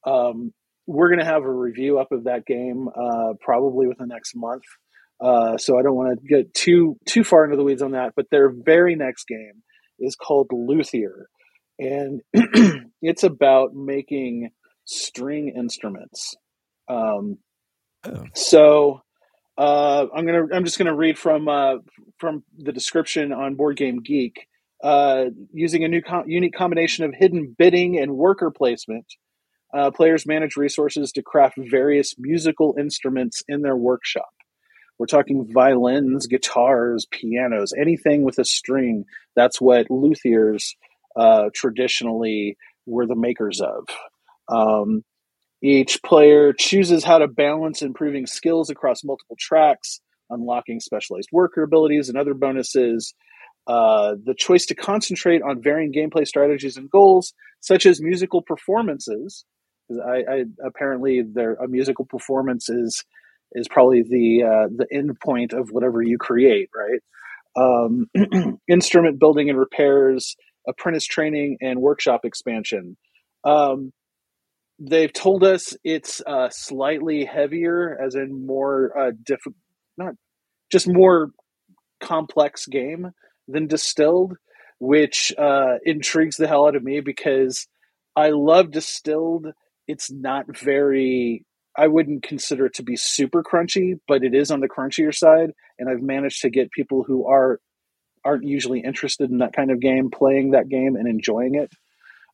um, 0.06 0.52
we're 0.86 1.08
going 1.08 1.18
to 1.20 1.24
have 1.24 1.42
a 1.44 1.52
review 1.52 1.98
up 1.98 2.12
of 2.12 2.24
that 2.24 2.44
game 2.46 2.88
uh, 2.88 3.34
probably 3.40 3.86
within 3.86 4.08
the 4.08 4.14
next 4.14 4.32
month 4.34 4.62
uh, 5.20 5.56
so 5.58 5.78
i 5.78 5.82
don't 5.82 5.94
want 5.96 6.18
to 6.20 6.26
get 6.26 6.52
too 6.54 6.96
too 7.06 7.22
far 7.24 7.44
into 7.44 7.56
the 7.56 7.62
weeds 7.64 7.82
on 7.82 7.92
that 7.92 8.12
but 8.16 8.26
their 8.30 8.50
very 8.50 8.94
next 8.96 9.26
game 9.26 9.62
is 9.98 10.16
called 10.16 10.48
luthier 10.52 11.28
and 11.78 12.20
it's 13.02 13.22
about 13.22 13.74
making 13.74 14.50
string 14.84 15.52
instruments 15.56 16.34
um, 16.88 17.38
Oh. 18.02 18.24
so 18.34 19.02
uh, 19.58 20.06
I'm 20.16 20.24
gonna 20.24 20.46
I'm 20.54 20.64
just 20.64 20.78
gonna 20.78 20.96
read 20.96 21.18
from 21.18 21.48
uh, 21.48 21.74
from 22.18 22.42
the 22.56 22.72
description 22.72 23.30
on 23.30 23.56
Board 23.56 23.76
Game 23.76 24.00
Geek. 24.02 24.46
Uh, 24.82 25.26
using 25.52 25.84
a 25.84 25.88
new 25.88 26.00
com- 26.00 26.26
unique 26.26 26.54
combination 26.54 27.04
of 27.04 27.12
hidden 27.14 27.54
bidding 27.58 27.98
and 27.98 28.16
worker 28.16 28.50
placement, 28.50 29.04
uh, 29.72 29.90
players 29.90 30.26
manage 30.26 30.56
resources 30.56 31.12
to 31.12 31.22
craft 31.22 31.54
various 31.56 32.14
musical 32.18 32.74
instruments 32.78 33.42
in 33.48 33.62
their 33.62 33.76
workshop. 33.76 34.30
We're 34.98 35.06
talking 35.06 35.50
violins, 35.50 36.26
guitars, 36.26 37.06
pianos, 37.10 37.72
anything 37.80 38.22
with 38.22 38.38
a 38.38 38.44
string. 38.44 39.04
That's 39.34 39.60
what 39.60 39.88
luthiers 39.88 40.74
uh, 41.16 41.48
traditionally 41.54 42.56
were 42.84 43.06
the 43.06 43.16
makers 43.16 43.60
of. 43.60 43.86
Um, 44.48 45.04
each 45.62 46.02
player 46.02 46.52
chooses 46.52 47.04
how 47.04 47.18
to 47.18 47.28
balance 47.28 47.82
improving 47.82 48.26
skills 48.26 48.70
across 48.70 49.04
multiple 49.04 49.36
tracks, 49.38 50.00
unlocking 50.28 50.80
specialized 50.80 51.28
worker 51.32 51.62
abilities 51.62 52.08
and 52.08 52.18
other 52.18 52.34
bonuses. 52.34 53.14
Uh, 53.66 54.16
the 54.24 54.34
choice 54.34 54.66
to 54.66 54.74
concentrate 54.74 55.42
on 55.42 55.62
varying 55.62 55.92
gameplay 55.92 56.26
strategies 56.26 56.76
and 56.76 56.90
goals, 56.90 57.34
such 57.60 57.86
as 57.86 58.00
musical 58.00 58.42
performances. 58.42 59.44
'Cause 59.90 60.00
I, 60.06 60.18
I 60.32 60.44
apparently 60.66 61.22
there 61.22 61.54
a 61.56 61.68
musical 61.68 62.06
performance 62.06 62.70
is 62.70 63.04
is 63.54 63.68
probably 63.68 64.02
the 64.04 64.44
uh, 64.44 64.68
the 64.76 64.88
end 64.92 65.18
point 65.20 65.54
of 65.54 65.70
whatever 65.72 66.02
you 66.02 66.18
create, 66.18 66.70
right? 66.76 67.00
Um, 67.56 68.10
instrument 68.68 69.20
building 69.20 69.50
and 69.50 69.58
repairs, 69.58 70.36
apprentice 70.68 71.06
training, 71.06 71.58
and 71.62 71.80
workshop 71.80 72.22
expansion. 72.24 72.96
Um, 73.44 73.92
they've 74.80 75.12
told 75.12 75.44
us 75.44 75.76
it's 75.84 76.22
uh, 76.26 76.50
slightly 76.50 77.24
heavier, 77.26 77.98
as 78.04 78.14
in 78.16 78.46
more 78.46 78.98
uh, 78.98 79.12
diff, 79.24 79.40
not 79.98 80.14
just 80.72 80.88
more 80.88 81.30
complex 82.00 82.66
game 82.66 83.10
than 83.48 83.66
distilled, 83.68 84.34
which 84.80 85.32
uh, 85.38 85.76
intrigues 85.84 86.36
the 86.36 86.48
hell 86.48 86.66
out 86.66 86.76
of 86.76 86.84
me 86.84 87.00
because 87.00 87.66
I 88.16 88.30
love 88.30 88.70
distilled. 88.72 89.48
It's 89.90 90.10
not 90.10 90.44
very. 90.56 91.44
I 91.76 91.86
wouldn't 91.86 92.22
consider 92.22 92.66
it 92.66 92.74
to 92.74 92.82
be 92.82 92.96
super 92.96 93.42
crunchy, 93.42 93.94
but 94.08 94.22
it 94.24 94.34
is 94.34 94.50
on 94.50 94.60
the 94.60 94.68
crunchier 94.68 95.14
side, 95.14 95.50
and 95.78 95.88
I've 95.88 96.02
managed 96.02 96.42
to 96.42 96.50
get 96.50 96.70
people 96.70 97.04
who 97.04 97.26
are 97.26 97.60
aren't 98.24 98.44
usually 98.44 98.80
interested 98.80 99.30
in 99.30 99.38
that 99.38 99.54
kind 99.54 99.70
of 99.70 99.80
game 99.80 100.10
playing 100.10 100.50
that 100.50 100.68
game 100.68 100.96
and 100.96 101.08
enjoying 101.08 101.54
it. 101.54 101.72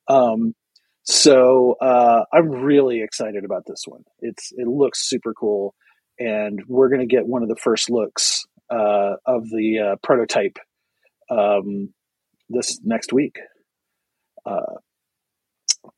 Um, 0.09 0.55
so 1.05 1.77
uh, 1.81 2.25
I'm 2.33 2.51
really 2.51 3.03
excited 3.03 3.45
about 3.45 3.65
this 3.67 3.85
one. 3.87 4.03
It's 4.21 4.53
it 4.53 4.67
looks 4.67 5.09
super 5.09 5.33
cool, 5.33 5.75
and 6.19 6.63
we're 6.67 6.89
going 6.89 7.07
to 7.07 7.15
get 7.15 7.27
one 7.27 7.43
of 7.43 7.49
the 7.49 7.57
first 7.57 7.89
looks 7.91 8.45
uh, 8.71 9.15
of 9.25 9.49
the 9.49 9.93
uh, 9.93 9.97
prototype 10.03 10.59
um, 11.31 11.93
this 12.49 12.81
next 12.85 13.13
week. 13.13 13.39
Uh, 14.45 14.77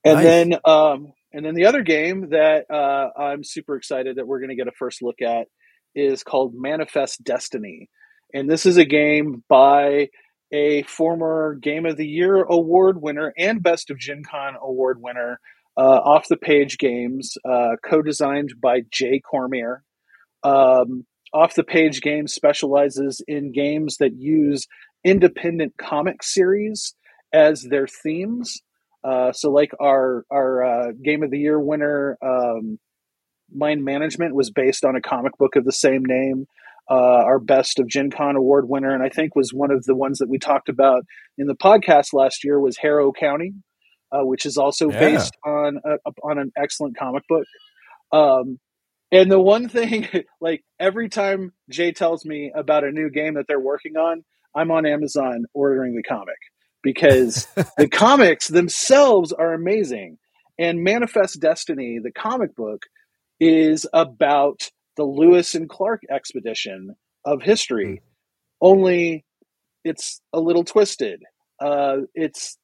and 0.05 0.17
Nice. 0.17 0.25
then 0.25 0.55
um, 0.65 1.13
and 1.39 1.47
then 1.47 1.55
the 1.55 1.66
other 1.66 1.82
game 1.82 2.30
that 2.30 2.64
uh, 2.68 3.11
I'm 3.16 3.45
super 3.45 3.76
excited 3.76 4.16
that 4.16 4.26
we're 4.26 4.41
going 4.41 4.51
to 4.51 4.57
get 4.57 4.66
a 4.66 4.72
first 4.76 5.03
look 5.03 5.22
at 5.22 5.47
is 5.95 6.24
called 6.24 6.53
Manifest 6.53 7.22
Destiny, 7.22 7.89
and 8.34 8.51
this 8.51 8.66
is 8.66 8.76
a 8.76 8.84
game 8.84 9.45
by 9.49 10.09
a 10.53 10.82
former 10.82 11.57
Game 11.62 11.86
of 11.86 11.97
the 11.97 12.09
Year 12.09 12.43
award 12.43 13.01
winner 13.01 13.32
and 13.39 13.62
Best 13.62 13.89
of 13.89 14.01
Gen 14.01 14.22
Con 14.28 14.57
award 14.61 14.99
winner, 15.01 15.39
uh, 15.76 15.80
Off 15.80 16.26
the 16.28 16.36
Page 16.36 16.76
Games, 16.76 17.36
uh, 17.49 17.76
co 17.89 18.03
designed 18.03 18.55
by 18.61 18.80
Jay 18.91 19.20
Cormier. 19.20 19.84
Um, 20.43 21.07
Off 21.32 21.55
the 21.55 21.62
Page 21.62 22.01
Games 22.01 22.34
specializes 22.34 23.22
in 23.28 23.53
games 23.53 23.99
that 23.99 24.16
use 24.16 24.66
independent 25.05 25.74
comic 25.78 26.24
series 26.24 26.97
as 27.32 27.62
their 27.62 27.86
themes. 27.86 28.61
Uh, 29.05 29.33
so, 29.33 29.51
like 29.51 29.71
our 29.81 30.25
our 30.31 30.65
uh, 30.65 30.93
Game 31.03 31.23
of 31.23 31.31
the 31.31 31.39
Year 31.39 31.59
winner, 31.59 32.19
um, 32.23 32.79
Mind 33.55 33.85
Management, 33.85 34.35
was 34.35 34.51
based 34.51 34.85
on 34.85 34.97
a 34.97 35.01
comic 35.01 35.37
book 35.39 35.57
of 35.57 35.65
the 35.65 35.73
same 35.73 36.05
name. 36.05 36.47
Uh, 36.91 37.23
our 37.25 37.39
Best 37.39 37.79
of 37.79 37.87
Gen 37.87 38.11
Con 38.11 38.35
award 38.35 38.69
winner, 38.69 38.93
and 38.95 39.03
I 39.03 39.11
think 39.11 39.37
was 39.37 39.53
one 39.53 39.71
of 39.71 39.85
the 39.85 39.95
ones 39.95 40.19
that 40.19 40.29
we 40.29 40.39
talked 40.39 40.69
about 40.69 41.05
in 41.37 41.47
the 41.47 41.55
podcast 41.55 42.13
last 42.13 42.45
year, 42.45 42.59
was 42.59 42.79
Harrow 42.79 43.13
County, 43.13 43.53
uh, 44.11 44.25
which 44.25 44.47
is 44.47 44.57
also 44.57 44.91
yeah. 44.91 44.99
based 44.99 45.37
on 45.45 45.81
a, 45.85 46.11
on 46.25 46.39
an 46.39 46.51
excellent 46.57 46.99
comic 46.99 47.25
book. 47.29 47.45
Um, 48.11 48.59
and 49.13 49.31
the 49.31 49.41
one 49.41 49.69
thing, 49.69 50.09
like 50.41 50.65
every 50.81 51.09
time 51.11 51.53
Jay 51.71 51.93
tells 51.93 52.25
me 52.25 52.53
about 52.55 52.85
a 52.85 52.91
new 52.91 53.11
game 53.11 53.35
that 53.35 53.45
they're 53.47 53.61
working 53.61 53.97
on, 53.97 54.25
I'm 54.55 54.71
on 54.71 54.87
Amazon 54.87 55.45
ordering 55.53 55.95
the 55.95 56.03
comic 56.03 56.39
because 56.83 57.47
the 57.76 57.89
comics 57.93 58.49
themselves 58.49 59.33
are 59.33 59.53
amazing. 59.53 60.18
And 60.59 60.83
Manifest 60.83 61.41
Destiny, 61.41 61.99
the 62.03 62.11
comic 62.11 62.55
book, 62.57 62.83
is 63.41 63.87
about 63.93 64.70
the 64.97 65.05
Lewis 65.05 65.55
and 65.55 65.68
Clark 65.68 66.03
expedition 66.11 66.97
of 67.24 67.43
history. 67.43 68.01
Hmm. 68.01 68.05
Only 68.61 69.24
it's 69.85 70.20
a 70.33 70.41
little 70.41 70.64
twisted. 70.64 71.22
Uh, 71.61 71.99
it's 72.14 72.59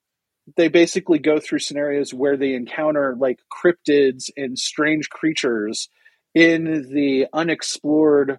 they 0.56 0.68
basically 0.68 1.18
go 1.18 1.40
through 1.40 1.60
scenarios 1.60 2.12
where 2.12 2.36
they 2.36 2.54
encounter 2.54 3.16
like 3.18 3.38
cryptids 3.50 4.30
and 4.36 4.58
strange 4.58 5.08
creatures 5.08 5.88
in 6.34 6.92
the 6.92 7.26
unexplored 7.32 8.38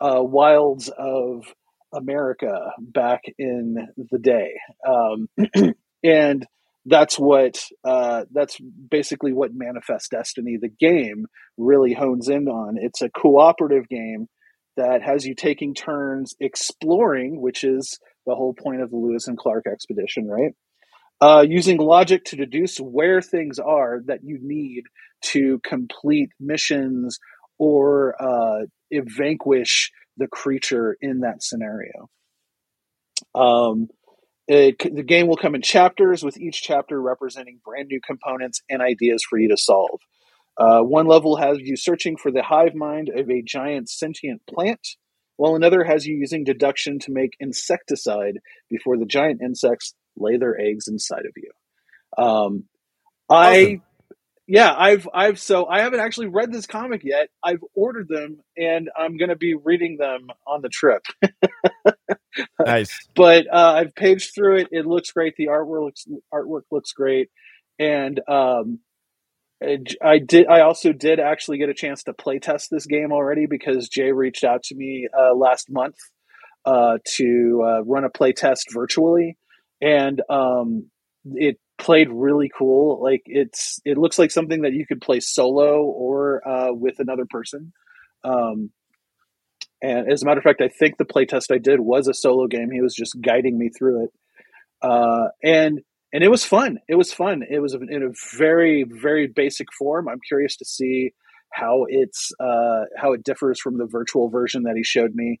uh, 0.00 0.22
wilds 0.22 0.90
of 0.98 1.44
America 1.92 2.72
back 2.78 3.22
in 3.38 3.76
the 3.96 4.18
day. 4.18 4.58
Um, 4.86 5.28
and 6.04 6.46
that's 6.84 7.18
what 7.18 7.62
uh, 7.84 8.24
that's 8.32 8.58
basically 8.90 9.32
what 9.32 9.50
Manifest 9.52 10.10
Destiny, 10.10 10.56
the 10.60 10.68
game, 10.68 11.26
really 11.56 11.92
hones 11.92 12.28
in 12.28 12.48
on. 12.48 12.76
It's 12.78 13.02
a 13.02 13.10
cooperative 13.10 13.88
game 13.88 14.28
that 14.76 15.02
has 15.02 15.26
you 15.26 15.34
taking 15.34 15.74
turns 15.74 16.34
exploring, 16.38 17.40
which 17.40 17.64
is 17.64 17.98
the 18.26 18.34
whole 18.34 18.54
point 18.54 18.82
of 18.82 18.90
the 18.90 18.96
Lewis 18.96 19.26
and 19.26 19.36
Clark 19.36 19.66
expedition, 19.66 20.28
right? 20.28 20.52
Uh, 21.20 21.44
using 21.48 21.78
logic 21.78 22.24
to 22.24 22.36
deduce 22.36 22.76
where 22.76 23.22
things 23.22 23.58
are 23.58 24.00
that 24.04 24.20
you 24.22 24.38
need 24.42 24.82
to 25.22 25.58
complete 25.64 26.28
missions 26.38 27.18
or 27.58 28.14
uh, 28.22 28.66
vanquish 28.92 29.90
the 30.16 30.28
creature 30.28 30.96
in 31.00 31.20
that 31.20 31.42
scenario. 31.42 32.08
Um, 33.34 33.88
it, 34.48 34.78
the 34.78 35.02
game 35.02 35.26
will 35.26 35.36
come 35.36 35.54
in 35.54 35.62
chapters, 35.62 36.22
with 36.22 36.38
each 36.38 36.62
chapter 36.62 37.00
representing 37.00 37.60
brand 37.64 37.88
new 37.88 38.00
components 38.00 38.62
and 38.70 38.80
ideas 38.80 39.24
for 39.28 39.38
you 39.38 39.48
to 39.48 39.56
solve. 39.56 40.00
Uh, 40.56 40.80
one 40.80 41.06
level 41.06 41.36
has 41.36 41.58
you 41.60 41.76
searching 41.76 42.16
for 42.16 42.30
the 42.30 42.42
hive 42.42 42.74
mind 42.74 43.10
of 43.14 43.30
a 43.30 43.42
giant 43.42 43.90
sentient 43.90 44.40
plant, 44.46 44.80
while 45.36 45.54
another 45.54 45.84
has 45.84 46.06
you 46.06 46.16
using 46.16 46.44
deduction 46.44 46.98
to 47.00 47.12
make 47.12 47.32
insecticide 47.40 48.38
before 48.70 48.96
the 48.96 49.04
giant 49.04 49.42
insects 49.42 49.94
lay 50.16 50.36
their 50.38 50.58
eggs 50.58 50.88
inside 50.88 51.26
of 51.26 51.32
you. 51.36 51.50
Um, 52.22 52.64
I 53.28 53.80
yeah, 54.46 54.72
I've 54.76 55.08
I've 55.12 55.40
so 55.40 55.66
I 55.66 55.80
haven't 55.80 56.00
actually 56.00 56.28
read 56.28 56.52
this 56.52 56.66
comic 56.66 57.02
yet. 57.02 57.28
I've 57.42 57.62
ordered 57.74 58.08
them 58.08 58.38
and 58.56 58.88
I'm 58.96 59.16
going 59.16 59.30
to 59.30 59.36
be 59.36 59.54
reading 59.54 59.96
them 59.98 60.28
on 60.46 60.62
the 60.62 60.68
trip. 60.68 61.02
nice. 62.64 62.96
But 63.16 63.46
uh, 63.52 63.74
I've 63.76 63.94
paged 63.94 64.34
through 64.34 64.58
it. 64.58 64.68
It 64.70 64.86
looks 64.86 65.10
great. 65.10 65.34
The 65.36 65.46
artwork 65.46 65.84
looks 65.84 66.06
artwork 66.32 66.62
looks 66.70 66.92
great, 66.92 67.30
and 67.78 68.20
um, 68.28 68.78
I 69.60 70.18
did. 70.18 70.46
I 70.46 70.60
also 70.60 70.92
did 70.92 71.18
actually 71.18 71.58
get 71.58 71.68
a 71.68 71.74
chance 71.74 72.04
to 72.04 72.12
play 72.12 72.38
test 72.38 72.68
this 72.70 72.86
game 72.86 73.10
already 73.10 73.46
because 73.46 73.88
Jay 73.88 74.12
reached 74.12 74.44
out 74.44 74.62
to 74.64 74.76
me 74.76 75.08
uh, 75.18 75.34
last 75.34 75.70
month 75.70 75.96
uh, 76.64 76.98
to 77.16 77.62
uh, 77.64 77.82
run 77.84 78.04
a 78.04 78.10
play 78.10 78.32
test 78.32 78.66
virtually, 78.72 79.38
and 79.80 80.22
um, 80.28 80.90
it 81.24 81.58
played 81.78 82.08
really 82.10 82.50
cool. 82.56 83.02
Like 83.02 83.22
it's 83.26 83.80
it 83.84 83.98
looks 83.98 84.18
like 84.18 84.30
something 84.30 84.62
that 84.62 84.72
you 84.72 84.86
could 84.86 85.00
play 85.00 85.20
solo 85.20 85.82
or 85.84 86.46
uh, 86.46 86.72
with 86.72 86.98
another 86.98 87.26
person. 87.28 87.72
Um, 88.24 88.70
and 89.82 90.10
as 90.10 90.22
a 90.22 90.26
matter 90.26 90.38
of 90.38 90.44
fact, 90.44 90.62
I 90.62 90.68
think 90.68 90.96
the 90.96 91.04
playtest 91.04 91.54
I 91.54 91.58
did 91.58 91.80
was 91.80 92.08
a 92.08 92.14
solo 92.14 92.46
game. 92.46 92.70
He 92.70 92.80
was 92.80 92.94
just 92.94 93.20
guiding 93.20 93.58
me 93.58 93.68
through 93.68 94.04
it, 94.04 94.10
uh, 94.82 95.28
and 95.42 95.80
and 96.12 96.24
it 96.24 96.30
was 96.30 96.44
fun. 96.44 96.78
It 96.88 96.94
was 96.94 97.12
fun. 97.12 97.42
It 97.48 97.60
was 97.60 97.74
in 97.74 98.02
a 98.02 98.36
very 98.38 98.84
very 98.84 99.26
basic 99.26 99.68
form. 99.78 100.08
I'm 100.08 100.20
curious 100.26 100.56
to 100.56 100.64
see 100.64 101.12
how 101.52 101.86
it's 101.88 102.32
uh, 102.40 102.84
how 102.96 103.12
it 103.12 103.22
differs 103.22 103.60
from 103.60 103.78
the 103.78 103.86
virtual 103.86 104.28
version 104.28 104.64
that 104.64 104.76
he 104.76 104.82
showed 104.82 105.14
me 105.14 105.40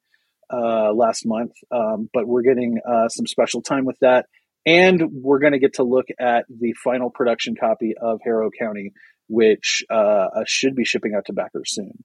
uh, 0.52 0.92
last 0.92 1.24
month. 1.26 1.52
Um, 1.70 2.08
but 2.12 2.26
we're 2.26 2.42
getting 2.42 2.78
uh, 2.88 3.08
some 3.08 3.26
special 3.26 3.62
time 3.62 3.84
with 3.84 3.98
that 4.00 4.26
and 4.66 5.00
we're 5.12 5.38
going 5.38 5.52
to 5.52 5.60
get 5.60 5.74
to 5.74 5.84
look 5.84 6.06
at 6.18 6.44
the 6.48 6.74
final 6.82 7.08
production 7.08 7.54
copy 7.58 7.94
of 8.00 8.20
Harrow 8.24 8.50
County, 8.50 8.92
which 9.28 9.84
uh, 9.88 10.26
should 10.46 10.74
be 10.74 10.84
shipping 10.84 11.14
out 11.16 11.26
to 11.26 11.32
backers 11.32 11.72
soon. 11.72 12.04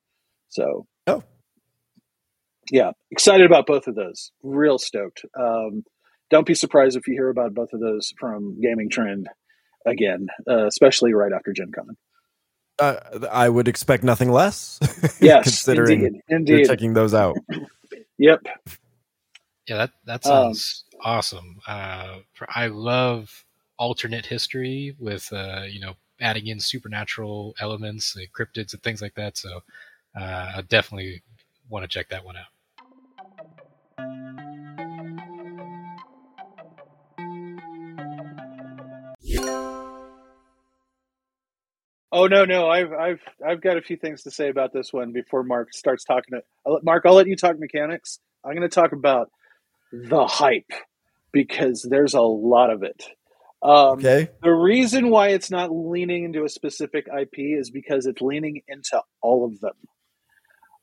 So, 0.49 0.86
oh, 1.07 1.24
yeah, 2.72 2.91
excited 3.09 3.45
about 3.45 3.66
both 3.66 3.88
of 3.88 3.95
those. 3.95 4.32
Real 4.43 4.78
stoked. 4.78 5.26
Um, 5.38 5.84
don't 6.30 6.45
be 6.45 6.53
surprised 6.53 6.95
if 6.95 7.07
you 7.07 7.16
hear 7.16 7.30
about 7.30 7.53
both 7.53 7.74
of 7.74 7.80
those 7.80 8.14
from 8.20 8.59
Gaming 8.62 8.89
Trend 8.89 9.28
again, 9.86 10.28
uh, 10.49 10.68
especially 10.68 11.14
right 11.14 11.32
after 11.34 11.51
Gen 11.51 11.72
Con. 11.76 11.97
Uh, 12.80 13.28
I 13.32 13.49
would 13.49 13.68
expect 13.68 14.03
nothing 14.03 14.32
less. 14.32 14.80
Yes, 15.22 15.43
considering 15.43 16.01
indeed, 16.03 16.22
indeed. 16.30 16.53
you're 16.53 16.66
checking 16.66 16.93
those 16.93 17.14
out. 17.14 17.36
yep. 18.18 18.39
Yeah, 19.68 19.78
that 19.78 19.91
that 20.05 20.24
sounds 20.24 20.86
um, 20.90 20.90
awesome. 21.04 21.60
Uh, 21.68 22.20
I 22.49 22.68
love 22.68 23.45
alternate 23.78 24.26
history 24.26 24.95
with 24.99 25.32
uh, 25.34 25.64
you 25.68 25.80
know 25.80 25.93
adding 26.20 26.47
in 26.47 26.60
supernatural 26.60 27.56
elements, 27.60 28.16
like 28.16 28.32
cryptids 28.32 28.74
and 28.74 28.84
things 28.84 29.02
like 29.02 29.16
that. 29.16 29.38
So 29.38 29.62
uh, 30.20 30.52
I 30.56 30.62
definitely 30.68 31.24
want 31.70 31.84
to 31.84 31.88
check 31.88 32.10
that 32.10 32.24
one 32.24 32.36
out. 32.38 32.45
Oh 42.14 42.28
no, 42.28 42.43
no, 42.43 42.68
I've 42.68 42.91
I've 42.91 43.22
I've 43.45 43.62
got 43.62 43.78
a 43.78 43.82
few 43.82 43.95
things 43.95 44.24
to 44.24 44.32
say 44.32 44.49
about 44.49 44.74
this 44.74 44.91
one 44.91 45.14
before 45.14 45.43
Mark 45.43 45.74
starts 45.74 46.04
talking. 46.04 46.39
To, 46.39 46.80
Mark, 46.84 47.04
I'll 47.06 47.14
let 47.14 47.28
you 47.28 47.38
talk 47.38 47.58
mechanics. 47.58 48.20
I'm 48.43 48.52
going 48.54 48.68
to 48.68 48.74
talk 48.74 48.91
about 48.91 49.32
the 49.93 50.28
hype 50.28 50.72
because 51.32 51.86
there's 51.89 52.13
a 52.13 52.21
lot 52.21 52.69
of 52.69 52.84
it. 52.84 53.03
Um, 53.63 53.99
okay. 53.99 54.29
The 54.41 54.51
reason 54.51 55.09
why 55.09 55.29
it's 55.29 55.51
not 55.51 55.71
leaning 55.71 56.23
into 56.23 56.43
a 56.43 56.49
specific 56.49 57.07
IP 57.07 57.34
is 57.38 57.69
because 57.69 58.05
it's 58.05 58.21
leaning 58.21 58.61
into 58.67 59.01
all 59.21 59.45
of 59.45 59.59
them. 59.59 59.73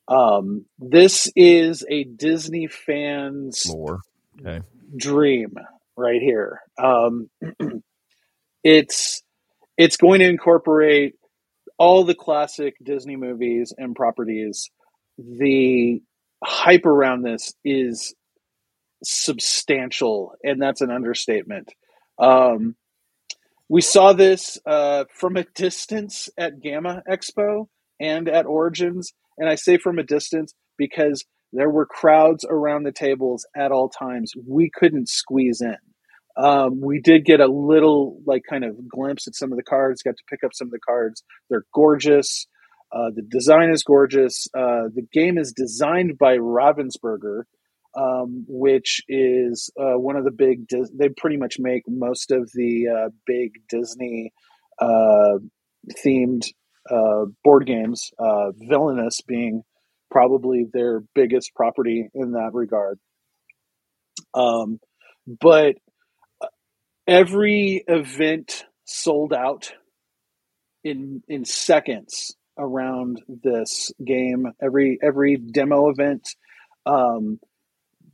Um, 0.07 0.64
this 0.78 1.30
is 1.36 1.84
a 1.88 2.05
Disney 2.05 2.66
fan's 2.66 3.64
More. 3.68 4.01
Okay. 4.40 4.64
dream 4.96 5.55
right 5.96 6.22
here. 6.22 6.61
Um, 6.82 7.28
it's 8.64 9.22
it's 9.76 9.96
going 9.96 10.20
to 10.20 10.28
incorporate 10.28 11.14
all 11.78 12.05
the 12.05 12.14
classic 12.14 12.76
Disney 12.82 13.16
movies 13.16 13.74
and 13.76 13.94
properties. 13.94 14.70
The 15.18 16.01
hype 16.44 16.86
around 16.86 17.22
this 17.22 17.53
is 17.64 18.14
substantial, 19.03 20.34
and 20.42 20.61
that's 20.61 20.80
an 20.80 20.90
understatement. 20.90 21.72
Um, 22.18 22.76
we 23.68 23.80
saw 23.80 24.12
this 24.12 24.59
uh, 24.66 25.05
from 25.14 25.36
a 25.36 25.44
distance 25.55 26.28
at 26.38 26.61
GAMA 26.61 27.03
Expo 27.11 27.68
and 28.01 28.28
at 28.28 28.46
Origins, 28.46 29.12
and 29.36 29.49
I 29.49 29.57
say 29.57 29.76
from 29.76 29.99
a 29.99 30.03
distance 30.03 30.55
because 30.76 31.24
there 31.53 31.70
were 31.70 31.86
crowds 31.86 32.44
around 32.49 32.84
the 32.84 32.92
tables 32.92 33.46
at 33.57 33.72
all 33.72 33.88
times. 33.88 34.32
We 34.46 34.70
couldn't 34.72 35.09
squeeze 35.09 35.61
in. 35.61 35.76
Um, 36.42 36.80
we 36.80 37.01
did 37.01 37.24
get 37.24 37.40
a 37.40 37.46
little, 37.46 38.20
like, 38.24 38.42
kind 38.49 38.64
of 38.64 38.88
glimpse 38.88 39.26
at 39.26 39.34
some 39.34 39.51
of 39.51 39.57
the 39.57 39.64
cards. 39.64 40.03
Got 40.03 40.16
to 40.16 40.24
pick 40.30 40.44
up 40.44 40.55
some 40.55 40.68
of 40.68 40.72
the 40.72 40.78
cards. 40.78 41.24
They're 41.51 41.64
gorgeous. 41.74 42.46
Uh, 42.92 43.11
the 43.14 43.22
design 43.22 43.70
is 43.70 43.82
gorgeous. 43.82 44.46
Uh, 44.57 44.88
the 44.94 45.07
game 45.12 45.36
is 45.36 45.53
designed 45.53 46.16
by 46.16 46.36
Ravensburger, 46.36 47.42
um, 47.99 48.44
which 48.46 49.03
is 49.09 49.70
uh, 49.78 49.99
one 49.99 50.16
of 50.16 50.24
the 50.24 50.30
big. 50.30 50.68
They 50.68 51.09
pretty 51.09 51.36
much 51.36 51.57
make 51.59 51.82
most 51.88 52.30
of 52.30 52.51
the 52.55 52.86
uh, 52.88 53.09
big 53.26 53.53
Disney 53.68 54.32
uh, 54.80 55.38
themed 56.05 56.44
uh, 56.88 57.26
board 57.42 57.66
games. 57.66 58.11
Uh, 58.18 58.53
Villainous 58.57 59.20
being 59.26 59.62
probably 60.11 60.66
their 60.72 61.03
biggest 61.14 61.51
property 61.55 62.09
in 62.14 62.32
that 62.32 62.51
regard. 62.53 62.99
Um, 64.32 64.78
but 65.26 65.74
uh, 66.40 66.46
every 67.07 67.84
event 67.86 68.64
sold 68.84 69.32
out 69.32 69.72
in 70.84 71.22
in 71.28 71.44
seconds 71.44 72.36
around 72.57 73.22
this 73.28 73.90
game. 74.05 74.46
Every 74.62 74.99
every 75.03 75.36
demo 75.36 75.90
event, 75.90 76.28
um, 76.86 77.38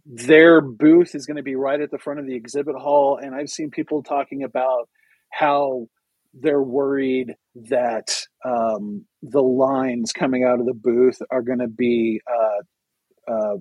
their 0.07 0.61
booth 0.61 1.15
is 1.15 1.27
going 1.27 1.37
to 1.37 1.43
be 1.43 1.57
right 1.57 1.81
at 1.81 1.91
the 1.91 1.99
front 1.99 2.21
of 2.21 2.27
the 2.27 2.35
exhibit 2.35 2.77
hall, 2.77 3.19
and 3.21 3.35
I've 3.35 3.49
seen 3.49 3.71
people 3.71 4.03
talking 4.03 4.43
about 4.43 4.89
how 5.31 5.89
they're 6.35 6.63
worried 6.63 7.35
that 7.55 8.27
um, 8.45 9.07
the 9.23 9.43
lines 9.43 10.13
coming 10.13 10.45
out 10.45 10.61
of 10.61 10.67
the 10.67 10.75
booth 10.75 11.19
are 11.31 11.43
going 11.43 11.61
to 11.61 11.69
be 11.69 12.21
uh, 12.31 13.33
uh, 13.33 13.57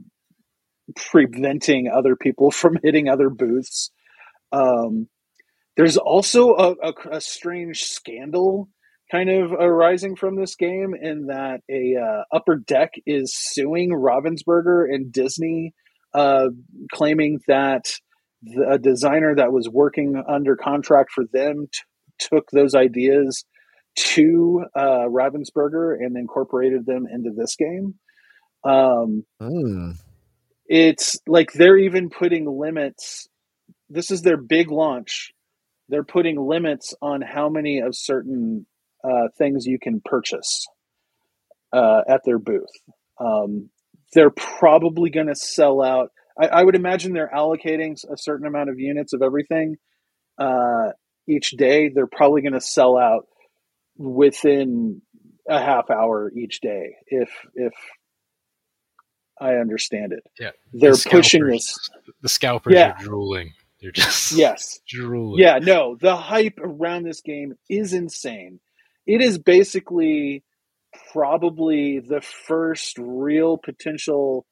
preventing 0.96 1.88
other 1.88 2.16
people 2.16 2.52
from 2.52 2.78
hitting 2.84 3.08
other 3.08 3.30
booths. 3.30 3.92
Um, 4.52 5.08
there's 5.76 5.98
also 5.98 6.56
a, 6.56 6.76
a, 6.84 6.94
a, 7.14 7.22
strange 7.22 7.82
scandal 7.82 8.70
kind 9.12 9.30
of 9.32 9.52
arising 9.52 10.16
from 10.16 10.36
this 10.36 10.56
game 10.56 10.94
in 11.00 11.28
that 11.28 11.62
a 11.70 11.96
uh, 11.96 12.24
Upper 12.32 12.58
Deck 12.58 12.92
is 13.08 13.34
suing 13.36 13.90
Ravensburger 13.90 14.86
and 14.86 15.12
Disney, 15.12 15.74
uh, 16.14 16.50
claiming 16.92 17.40
that 17.48 17.86
the 18.44 18.80
designer 18.82 19.36
that 19.36 19.52
was 19.52 19.70
working 19.70 20.22
under 20.28 20.56
contract 20.56 21.12
for 21.12 21.24
them 21.32 21.68
t- 21.72 22.28
took 22.30 22.50
those 22.52 22.76
ideas 22.76 23.46
to 23.96 24.66
uh, 24.76 25.06
Ravensburger 25.08 25.96
and 25.96 26.18
incorporated 26.18 26.86
them 26.86 27.06
into 27.12 27.32
this 27.36 27.56
game. 27.56 27.96
Um, 28.64 29.24
mm. 29.42 29.96
It's 30.66 31.20
like 31.28 31.52
they're 31.54 31.78
even 31.78 32.10
putting 32.10 32.46
limits. 32.46 33.28
This 33.90 34.12
is 34.12 34.22
their 34.22 34.38
big 34.38 34.72
launch. 34.72 35.32
They're 35.90 36.04
putting 36.04 36.40
limits 36.40 36.96
on 37.02 37.22
how 37.22 37.50
many 37.50 37.80
of 37.80 37.96
certain 37.96 38.66
uh, 39.04 39.28
things 39.38 39.66
you 39.66 39.78
can 39.80 40.02
purchase 40.04 40.66
uh, 41.74 42.02
at 42.08 42.22
their 42.26 42.40
booth. 42.40 42.72
Um, 43.20 43.70
they're 44.14 44.30
probably 44.30 45.10
going 45.10 45.28
to 45.28 45.36
sell 45.36 45.82
out. 45.82 46.12
I, 46.40 46.48
I, 46.48 46.64
would 46.64 46.76
imagine 46.76 47.14
they're 47.14 47.32
allocating 47.34 47.96
a 48.12 48.18
certain 48.18 48.48
amount 48.48 48.70
of 48.70 48.80
units 48.80 49.14
of 49.14 49.22
everything 49.22 49.76
uh, 50.38 50.92
each 51.28 51.52
day. 51.52 51.90
They're 51.90 52.08
probably 52.08 52.42
going 52.42 52.54
to 52.54 52.62
sell 52.62 52.98
out 52.98 53.28
within 53.98 55.02
a 55.48 55.60
half 55.60 55.90
hour 55.90 56.32
each 56.36 56.62
day, 56.62 56.96
if 57.08 57.30
if 57.54 57.74
I 59.40 59.56
understand 59.56 60.14
it. 60.14 60.24
Yeah, 60.40 60.52
they're 60.72 60.94
the 60.94 61.08
pushing 61.10 61.46
this. 61.48 61.90
The 62.22 62.30
scalpers 62.30 62.74
yeah. 62.74 62.92
are 62.92 63.04
drooling. 63.04 63.54
They're 63.82 63.92
just 63.92 64.32
yes, 64.38 64.80
drooling. 64.88 65.40
Yeah, 65.40 65.60
no, 65.62 65.98
the 66.00 66.16
hype 66.16 66.60
around 66.60 67.04
this 67.04 67.22
game 67.22 67.54
is 67.70 67.94
insane. 67.94 68.60
It 69.06 69.22
is 69.22 69.38
basically 69.38 70.44
probably 71.14 72.00
the 72.00 72.22
first 72.22 72.98
real 72.98 73.58
potential 73.58 74.46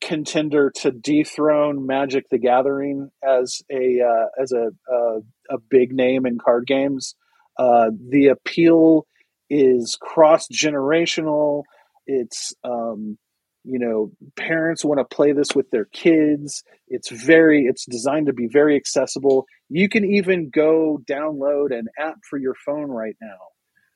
contender 0.00 0.72
to 0.74 0.90
dethrone 0.90 1.86
Magic 1.86 2.24
the 2.30 2.38
Gathering 2.38 3.10
as 3.22 3.62
a 3.70 4.00
uh, 4.00 4.42
as 4.42 4.52
a, 4.52 4.70
a, 4.90 5.18
a 5.50 5.58
big 5.70 5.92
name 5.92 6.26
in 6.26 6.38
card 6.38 6.66
games. 6.66 7.14
Uh, 7.58 7.90
the 8.08 8.28
appeal 8.28 9.06
is 9.50 9.96
cross 10.00 10.48
generational. 10.48 11.64
It's 12.06 12.54
um, 12.64 13.18
you 13.64 13.78
know 13.78 14.10
parents 14.36 14.84
want 14.84 14.98
to 14.98 15.16
play 15.16 15.32
this 15.32 15.54
with 15.54 15.70
their 15.70 15.84
kids. 15.84 16.64
It's 16.88 17.10
very 17.10 17.66
it's 17.66 17.84
designed 17.84 18.26
to 18.26 18.32
be 18.32 18.48
very 18.48 18.74
accessible. 18.74 19.44
You 19.68 19.88
can 19.88 20.04
even 20.04 20.50
go 20.50 21.00
download 21.08 21.76
an 21.78 21.88
app 21.98 22.16
for 22.28 22.38
your 22.38 22.54
phone 22.64 22.90
right 22.90 23.16
now 23.20 23.38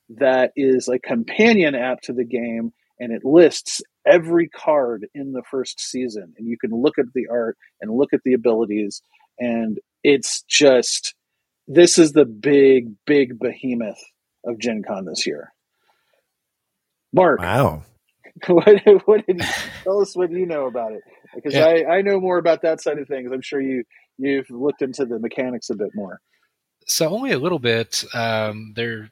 that 0.08 0.52
is 0.56 0.88
a 0.88 0.98
companion 0.98 1.74
app 1.74 2.00
to 2.02 2.12
the 2.12 2.24
game 2.24 2.72
and 2.98 3.12
it 3.12 3.24
lists 3.24 3.82
every 4.06 4.48
card 4.48 5.06
in 5.14 5.32
the 5.32 5.42
first 5.50 5.80
season. 5.80 6.32
And 6.38 6.48
you 6.48 6.56
can 6.58 6.70
look 6.70 6.98
at 6.98 7.06
the 7.14 7.26
art 7.30 7.58
and 7.80 7.90
look 7.90 8.12
at 8.12 8.20
the 8.24 8.34
abilities 8.34 9.02
and 9.38 9.78
it's 10.02 10.42
just 10.42 11.14
this 11.68 11.98
is 11.98 12.12
the 12.12 12.24
big 12.24 12.92
big 13.06 13.38
behemoth 13.38 14.00
of 14.44 14.58
gen 14.58 14.82
con 14.86 15.04
this 15.04 15.26
year. 15.26 15.52
Mark. 17.12 17.40
Wow. 17.40 17.82
What, 18.48 18.66
what 19.06 19.26
did 19.26 19.38
you, 19.38 19.46
tell 19.82 20.02
us 20.02 20.14
what 20.14 20.30
you 20.30 20.44
know 20.44 20.66
about 20.66 20.92
it 20.92 21.00
because 21.34 21.54
yeah. 21.54 21.64
I, 21.64 21.96
I 21.96 22.02
know 22.02 22.20
more 22.20 22.36
about 22.36 22.60
that 22.62 22.82
side 22.82 22.98
of 22.98 23.08
things. 23.08 23.32
I'm 23.32 23.40
sure 23.40 23.62
you 23.62 23.82
you've 24.18 24.50
looked 24.50 24.82
into 24.82 25.06
the 25.06 25.18
mechanics 25.18 25.70
a 25.70 25.74
bit 25.74 25.88
more. 25.94 26.20
So 26.86 27.08
only 27.08 27.32
a 27.32 27.38
little 27.38 27.58
bit. 27.58 28.04
Um, 28.12 28.74
they're 28.76 29.10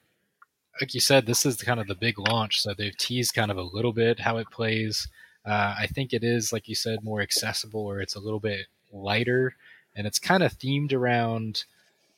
like 0.81 0.95
you 0.95 1.01
said, 1.01 1.27
this 1.27 1.47
is 1.47 1.63
kind 1.63 1.81
of 1.81 1.87
the 1.87 1.95
big 1.95 2.19
launch, 2.19 2.61
so 2.61 2.75
they've 2.75 2.97
teased 2.97 3.35
kind 3.35 3.51
of 3.51 3.57
a 3.57 3.63
little 3.63 3.93
bit 3.93 4.21
how 4.21 4.39
it 4.39 4.51
plays. 4.51 5.09
Uh, 5.45 5.75
I 5.79 5.87
think 5.87 6.13
it 6.13 6.25
is, 6.25 6.53
like 6.53 6.69
you 6.69 6.75
said, 6.75 7.05
more 7.05 7.21
accessible, 7.21 7.81
or 7.81 8.01
it's 8.01 8.15
a 8.17 8.21
little 8.21 8.41
bit 8.41 8.67
lighter, 8.93 9.55
and 9.95 10.07
it's 10.07 10.19
kind 10.19 10.43
of 10.43 10.53
themed 10.59 10.93
around 10.93 11.65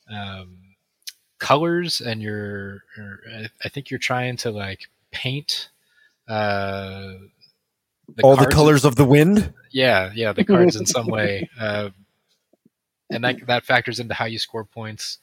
um, 0.09 0.57
colors. 1.39 2.01
And 2.01 2.21
you're, 2.21 2.83
I 3.63 3.69
think 3.69 3.91
you're 3.91 3.99
trying 3.99 4.37
to 4.37 4.51
like 4.51 4.87
paint 5.11 5.69
uh, 6.27 7.13
the 8.15 8.23
all 8.23 8.35
the 8.35 8.47
colors 8.47 8.85
in, 8.85 8.87
of 8.87 8.95
the 8.95 9.05
wind. 9.05 9.53
Yeah, 9.71 10.11
yeah, 10.15 10.33
the 10.33 10.45
cards 10.45 10.75
in 10.75 10.85
some 10.85 11.07
way, 11.07 11.49
uh, 11.59 11.89
and 13.09 13.23
that 13.23 13.45
that 13.47 13.65
factors 13.65 13.99
into 13.99 14.13
how 14.13 14.25
you 14.25 14.39
score 14.39 14.63
points. 14.63 15.19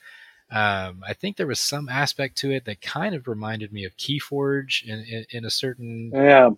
Um, 0.50 1.02
I 1.06 1.14
think 1.14 1.36
there 1.36 1.46
was 1.46 1.60
some 1.60 1.88
aspect 1.88 2.36
to 2.38 2.52
it 2.52 2.64
that 2.66 2.80
kind 2.80 3.14
of 3.14 3.26
reminded 3.26 3.72
me 3.72 3.84
of 3.84 3.96
Keyforge 3.96 4.84
in, 4.84 5.00
in, 5.00 5.24
in 5.30 5.44
a 5.44 5.50
certain 5.50 6.10
yeah 6.14 6.50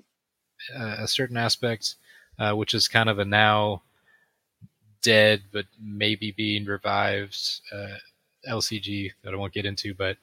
uh, 0.74 0.96
a 0.98 1.08
certain 1.08 1.36
aspect, 1.36 1.96
uh, 2.38 2.52
which 2.52 2.74
is 2.74 2.88
kind 2.88 3.08
of 3.08 3.18
a 3.18 3.24
now 3.24 3.82
dead 5.02 5.42
but 5.52 5.66
maybe 5.80 6.32
being 6.32 6.64
revived 6.64 7.60
uh, 7.72 7.96
LCG 8.48 9.12
that 9.22 9.32
I 9.32 9.36
won't 9.36 9.52
get 9.52 9.66
into. 9.66 9.94
But 9.94 10.16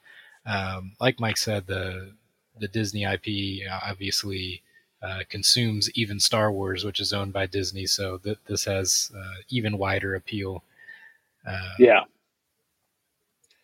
um, 0.46 0.94
like 1.00 1.20
Mike 1.20 1.38
said, 1.38 1.68
the 1.68 2.12
the 2.60 2.68
Disney 2.68 3.04
IP 3.04 3.68
obviously 3.84 4.62
uh, 5.02 5.22
consumes 5.30 5.90
even 5.96 6.20
Star 6.20 6.52
Wars, 6.52 6.86
which 6.86 7.00
is 7.00 7.14
owned 7.14 7.34
by 7.34 7.46
Disney, 7.46 7.86
so 7.86 8.18
th- 8.20 8.38
this 8.46 8.66
has 8.66 9.12
uh, 9.18 9.42
even 9.50 9.78
wider 9.78 10.16
appeal. 10.16 10.64
Uh, 11.48 11.74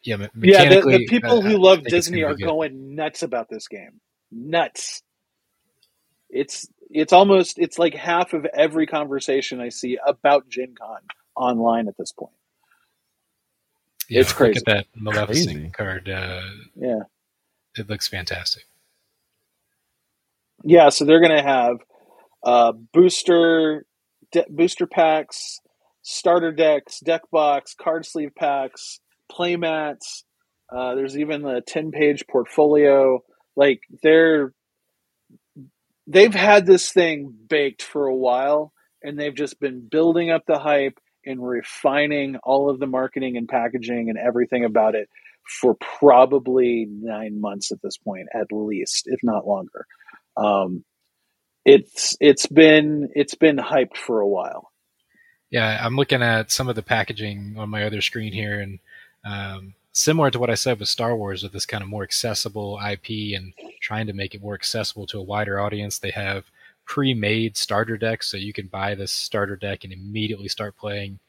yeah 0.03 0.17
yeah, 0.17 0.27
yeah. 0.63 0.69
The, 0.69 0.81
the 0.81 1.07
people 1.07 1.41
who 1.41 1.57
love 1.57 1.83
Disney 1.83 2.23
are 2.23 2.35
going 2.35 2.95
nuts 2.95 3.23
about 3.23 3.49
this 3.49 3.67
game. 3.67 4.01
Nuts. 4.31 5.01
It's 6.29 6.67
it's 6.89 7.13
almost 7.13 7.59
it's 7.59 7.79
like 7.79 7.93
half 7.93 8.33
of 8.33 8.45
every 8.45 8.87
conversation 8.87 9.59
I 9.61 9.69
see 9.69 9.97
about 10.05 10.49
Gen 10.49 10.75
Con 10.79 10.99
online 11.35 11.87
at 11.87 11.97
this 11.97 12.11
point. 12.11 12.33
Yeah, 14.09 14.21
it's 14.21 14.33
crazy. 14.33 14.59
Look 14.59 14.67
at 14.67 14.75
that 14.75 14.85
Maleficent 14.95 15.55
crazy. 15.55 15.69
card. 15.71 16.09
Uh, 16.09 16.41
yeah, 16.75 16.99
it 17.77 17.89
looks 17.89 18.07
fantastic. 18.07 18.63
Yeah, 20.63 20.89
so 20.89 21.05
they're 21.05 21.21
going 21.21 21.35
to 21.35 21.43
have 21.43 21.77
uh, 22.43 22.71
booster 22.71 23.85
de- 24.31 24.45
booster 24.49 24.87
packs, 24.87 25.59
starter 26.01 26.51
decks, 26.51 26.99
deck 26.99 27.21
box, 27.31 27.75
card 27.79 28.05
sleeve 28.05 28.35
packs, 28.35 28.99
playmats. 29.31 30.23
Uh, 30.71 30.95
there's 30.95 31.17
even 31.17 31.45
a 31.45 31.61
10 31.61 31.91
page 31.91 32.25
portfolio. 32.29 33.23
Like 33.55 33.81
they're 34.03 34.53
they've 36.07 36.33
had 36.33 36.65
this 36.65 36.91
thing 36.91 37.33
baked 37.47 37.83
for 37.83 38.07
a 38.07 38.15
while 38.15 38.73
and 39.03 39.17
they've 39.17 39.35
just 39.35 39.59
been 39.59 39.87
building 39.87 40.31
up 40.31 40.43
the 40.47 40.59
hype 40.59 40.99
and 41.25 41.45
refining 41.45 42.37
all 42.43 42.69
of 42.69 42.79
the 42.79 42.87
marketing 42.87 43.37
and 43.37 43.47
packaging 43.47 44.09
and 44.09 44.17
everything 44.17 44.65
about 44.65 44.95
it 44.95 45.09
for 45.61 45.75
probably 45.99 46.87
nine 46.89 47.39
months 47.41 47.71
at 47.71 47.81
this 47.81 47.97
point, 47.97 48.27
at 48.33 48.47
least, 48.51 49.03
if 49.07 49.19
not 49.23 49.47
longer. 49.47 49.85
Um, 50.37 50.83
it's 51.65 52.15
it's 52.19 52.47
been 52.47 53.09
it's 53.13 53.35
been 53.35 53.57
hyped 53.57 53.97
for 53.97 54.21
a 54.21 54.27
while. 54.27 54.71
Yeah, 55.49 55.79
I'm 55.83 55.95
looking 55.95 56.21
at 56.21 56.51
some 56.51 56.69
of 56.69 56.75
the 56.75 56.83
packaging 56.83 57.55
on 57.57 57.69
my 57.69 57.83
other 57.83 58.01
screen 58.01 58.33
here, 58.33 58.59
and 58.59 58.79
um, 59.25 59.73
similar 59.91 60.31
to 60.31 60.39
what 60.39 60.49
I 60.49 60.55
said 60.55 60.79
with 60.79 60.89
Star 60.89 61.15
Wars, 61.15 61.43
with 61.43 61.51
this 61.53 61.65
kind 61.65 61.83
of 61.83 61.89
more 61.89 62.03
accessible 62.03 62.79
IP 62.79 63.35
and 63.37 63.53
trying 63.81 64.07
to 64.07 64.13
make 64.13 64.35
it 64.35 64.41
more 64.41 64.55
accessible 64.55 65.05
to 65.07 65.19
a 65.19 65.23
wider 65.23 65.59
audience, 65.59 65.99
they 65.99 66.11
have 66.11 66.45
pre-made 66.85 67.55
starter 67.57 67.97
decks, 67.97 68.27
so 68.27 68.37
you 68.37 68.53
can 68.53 68.67
buy 68.67 68.95
this 68.95 69.11
starter 69.11 69.55
deck 69.55 69.83
and 69.83 69.93
immediately 69.93 70.47
start 70.47 70.75
playing 70.77 71.19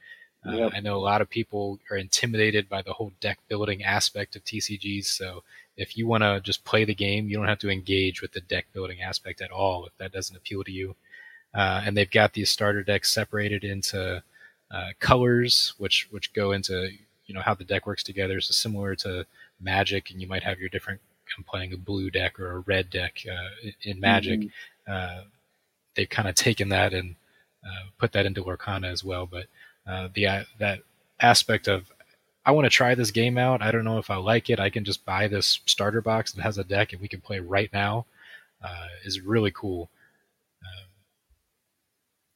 Uh, 0.46 0.52
yep. 0.52 0.72
I 0.74 0.80
know 0.80 0.96
a 0.96 0.98
lot 0.98 1.20
of 1.20 1.28
people 1.28 1.78
are 1.90 1.96
intimidated 1.98 2.68
by 2.68 2.82
the 2.82 2.94
whole 2.94 3.12
deck 3.20 3.38
building 3.48 3.82
aspect 3.84 4.36
of 4.36 4.44
TCGs. 4.44 5.04
So 5.06 5.42
if 5.76 5.96
you 5.98 6.06
want 6.06 6.22
to 6.22 6.40
just 6.40 6.64
play 6.64 6.84
the 6.84 6.94
game, 6.94 7.28
you 7.28 7.36
don't 7.36 7.48
have 7.48 7.58
to 7.60 7.70
engage 7.70 8.22
with 8.22 8.32
the 8.32 8.40
deck 8.40 8.66
building 8.72 9.02
aspect 9.02 9.42
at 9.42 9.50
all 9.50 9.86
if 9.86 9.96
that 9.98 10.12
doesn't 10.12 10.36
appeal 10.36 10.64
to 10.64 10.72
you. 10.72 10.96
Uh, 11.54 11.82
and 11.84 11.96
they've 11.96 12.10
got 12.10 12.32
these 12.32 12.50
starter 12.50 12.82
decks 12.82 13.10
separated 13.12 13.64
into 13.64 14.22
uh, 14.70 14.90
colors, 15.00 15.74
which 15.78 16.08
which 16.10 16.32
go 16.32 16.52
into 16.52 16.90
you 17.30 17.34
know 17.34 17.42
how 17.42 17.54
the 17.54 17.62
deck 17.62 17.86
works 17.86 18.02
together. 18.02 18.40
So 18.40 18.50
similar 18.50 18.96
to 18.96 19.24
Magic, 19.60 20.10
and 20.10 20.20
you 20.20 20.26
might 20.26 20.42
have 20.42 20.58
your 20.58 20.68
different. 20.68 21.00
I'm 21.38 21.44
playing 21.44 21.72
a 21.72 21.76
blue 21.76 22.10
deck 22.10 22.40
or 22.40 22.50
a 22.50 22.58
red 22.58 22.90
deck 22.90 23.22
uh, 23.30 23.70
in 23.84 24.00
Magic. 24.00 24.40
Mm-hmm. 24.40 24.92
Uh, 24.92 25.22
they've 25.94 26.10
kind 26.10 26.28
of 26.28 26.34
taken 26.34 26.70
that 26.70 26.92
and 26.92 27.14
uh, 27.64 27.86
put 27.98 28.10
that 28.12 28.26
into 28.26 28.42
Lorcana 28.42 28.90
as 28.90 29.04
well. 29.04 29.26
But 29.26 29.46
uh, 29.86 30.08
the 30.12 30.44
that 30.58 30.80
aspect 31.20 31.68
of 31.68 31.92
I 32.44 32.50
want 32.50 32.64
to 32.64 32.70
try 32.70 32.96
this 32.96 33.12
game 33.12 33.38
out. 33.38 33.62
I 33.62 33.70
don't 33.70 33.84
know 33.84 33.98
if 33.98 34.10
I 34.10 34.16
like 34.16 34.50
it. 34.50 34.58
I 34.58 34.70
can 34.70 34.84
just 34.84 35.04
buy 35.04 35.28
this 35.28 35.60
starter 35.66 36.00
box 36.00 36.32
that 36.32 36.42
has 36.42 36.58
a 36.58 36.64
deck 36.64 36.92
and 36.92 37.00
we 37.00 37.06
can 37.06 37.20
play 37.20 37.38
right 37.38 37.70
now. 37.72 38.06
Uh, 38.60 38.86
is 39.04 39.20
really 39.20 39.52
cool. 39.52 39.88
Um, 40.64 40.86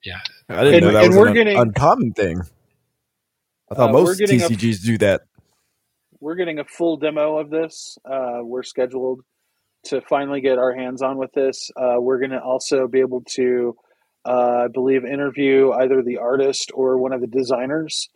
yeah, 0.04 0.20
I 0.48 0.62
didn't 0.62 0.84
and, 0.84 0.86
know 0.86 0.92
that 0.92 1.08
was 1.08 1.16
an 1.16 1.34
getting, 1.34 1.58
uncommon 1.58 2.12
thing. 2.12 2.42
I 3.70 3.74
thought 3.74 3.90
uh, 3.90 3.92
most 3.92 4.20
TCGs 4.20 4.82
a, 4.82 4.86
do 4.86 4.98
that. 4.98 5.22
We're 6.20 6.34
getting 6.36 6.58
a 6.58 6.64
full 6.64 6.96
demo 6.96 7.38
of 7.38 7.50
this. 7.50 7.98
Uh, 8.04 8.38
we're 8.42 8.62
scheduled 8.62 9.20
to 9.84 10.00
finally 10.02 10.40
get 10.40 10.58
our 10.58 10.74
hands 10.74 11.02
on 11.02 11.18
with 11.18 11.32
this. 11.32 11.70
Uh, 11.76 11.96
we're 11.98 12.18
going 12.18 12.30
to 12.30 12.40
also 12.40 12.88
be 12.88 13.00
able 13.00 13.22
to, 13.34 13.76
uh, 14.26 14.64
I 14.64 14.68
believe, 14.72 15.04
interview 15.04 15.72
either 15.72 16.02
the 16.02 16.18
artist 16.18 16.70
or 16.74 16.98
one 16.98 17.12
of 17.12 17.20
the 17.20 17.26
designers. 17.26 18.08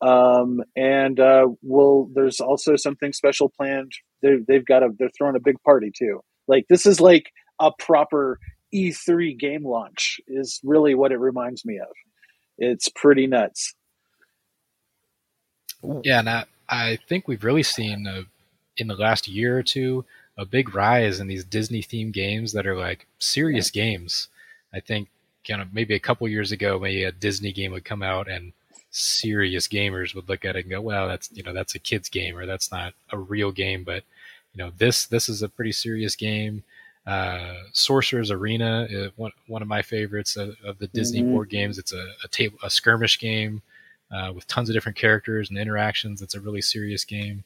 Um, 0.00 0.60
and 0.76 1.20
uh, 1.20 1.48
we'll, 1.62 2.08
there's 2.14 2.40
also 2.40 2.76
something 2.76 3.12
special 3.12 3.50
planned. 3.50 3.92
They, 4.22 4.36
they've 4.46 4.64
got 4.64 4.82
a, 4.82 4.88
they're 4.98 5.10
throwing 5.16 5.36
a 5.36 5.40
big 5.40 5.62
party 5.62 5.92
too. 5.96 6.20
Like 6.48 6.66
this 6.68 6.86
is 6.86 7.00
like 7.00 7.30
a 7.60 7.70
proper 7.78 8.38
E3 8.74 9.38
game 9.38 9.64
launch 9.64 10.20
is 10.26 10.60
really 10.64 10.94
what 10.94 11.12
it 11.12 11.18
reminds 11.18 11.64
me 11.64 11.78
of. 11.78 11.92
It's 12.56 12.88
pretty 12.88 13.26
nuts. 13.26 13.74
Yeah, 15.82 16.20
and 16.20 16.28
I, 16.28 16.44
I 16.68 16.98
think 17.08 17.26
we've 17.26 17.44
really 17.44 17.62
seen 17.62 18.06
uh, 18.06 18.22
in 18.76 18.88
the 18.88 18.94
last 18.94 19.28
year 19.28 19.58
or 19.58 19.62
two 19.62 20.04
a 20.38 20.44
big 20.44 20.74
rise 20.74 21.20
in 21.20 21.26
these 21.26 21.44
Disney 21.44 21.82
themed 21.82 22.12
games 22.12 22.52
that 22.52 22.66
are 22.66 22.76
like 22.76 23.06
serious 23.18 23.74
yeah. 23.74 23.84
games. 23.84 24.28
I 24.72 24.80
think 24.80 25.08
kind 25.46 25.60
of 25.60 25.74
maybe 25.74 25.94
a 25.94 26.00
couple 26.00 26.28
years 26.28 26.52
ago, 26.52 26.78
maybe 26.78 27.04
a 27.04 27.12
Disney 27.12 27.52
game 27.52 27.72
would 27.72 27.84
come 27.84 28.02
out 28.02 28.28
and 28.28 28.52
serious 28.90 29.68
gamers 29.68 30.14
would 30.14 30.28
look 30.28 30.44
at 30.44 30.56
it 30.56 30.64
and 30.64 30.70
go, 30.70 30.80
"Well, 30.80 31.08
that's 31.08 31.30
you 31.32 31.42
know 31.42 31.52
that's 31.52 31.74
a 31.74 31.78
kid's 31.78 32.08
game 32.08 32.36
or 32.36 32.46
that's 32.46 32.70
not 32.70 32.94
a 33.10 33.18
real 33.18 33.52
game." 33.52 33.84
But 33.84 34.04
you 34.54 34.62
know 34.62 34.72
this 34.78 35.06
this 35.06 35.28
is 35.28 35.42
a 35.42 35.48
pretty 35.48 35.72
serious 35.72 36.16
game. 36.16 36.62
Uh, 37.06 37.54
Sorcerer's 37.72 38.30
Arena, 38.30 38.86
uh, 38.94 39.08
one 39.16 39.32
one 39.46 39.62
of 39.62 39.68
my 39.68 39.82
favorites 39.82 40.36
of, 40.36 40.56
of 40.64 40.78
the 40.78 40.88
Disney 40.88 41.20
mm-hmm. 41.20 41.32
board 41.32 41.50
games. 41.50 41.78
It's 41.78 41.92
a, 41.92 42.12
a 42.24 42.28
table 42.28 42.58
a 42.62 42.70
skirmish 42.70 43.18
game 43.18 43.62
uh, 44.10 44.32
with 44.34 44.46
tons 44.46 44.68
of 44.68 44.74
different 44.74 44.98
characters 44.98 45.50
and 45.50 45.58
interactions. 45.58 46.22
It's 46.22 46.34
a 46.34 46.40
really 46.40 46.62
serious 46.62 47.04
game. 47.04 47.44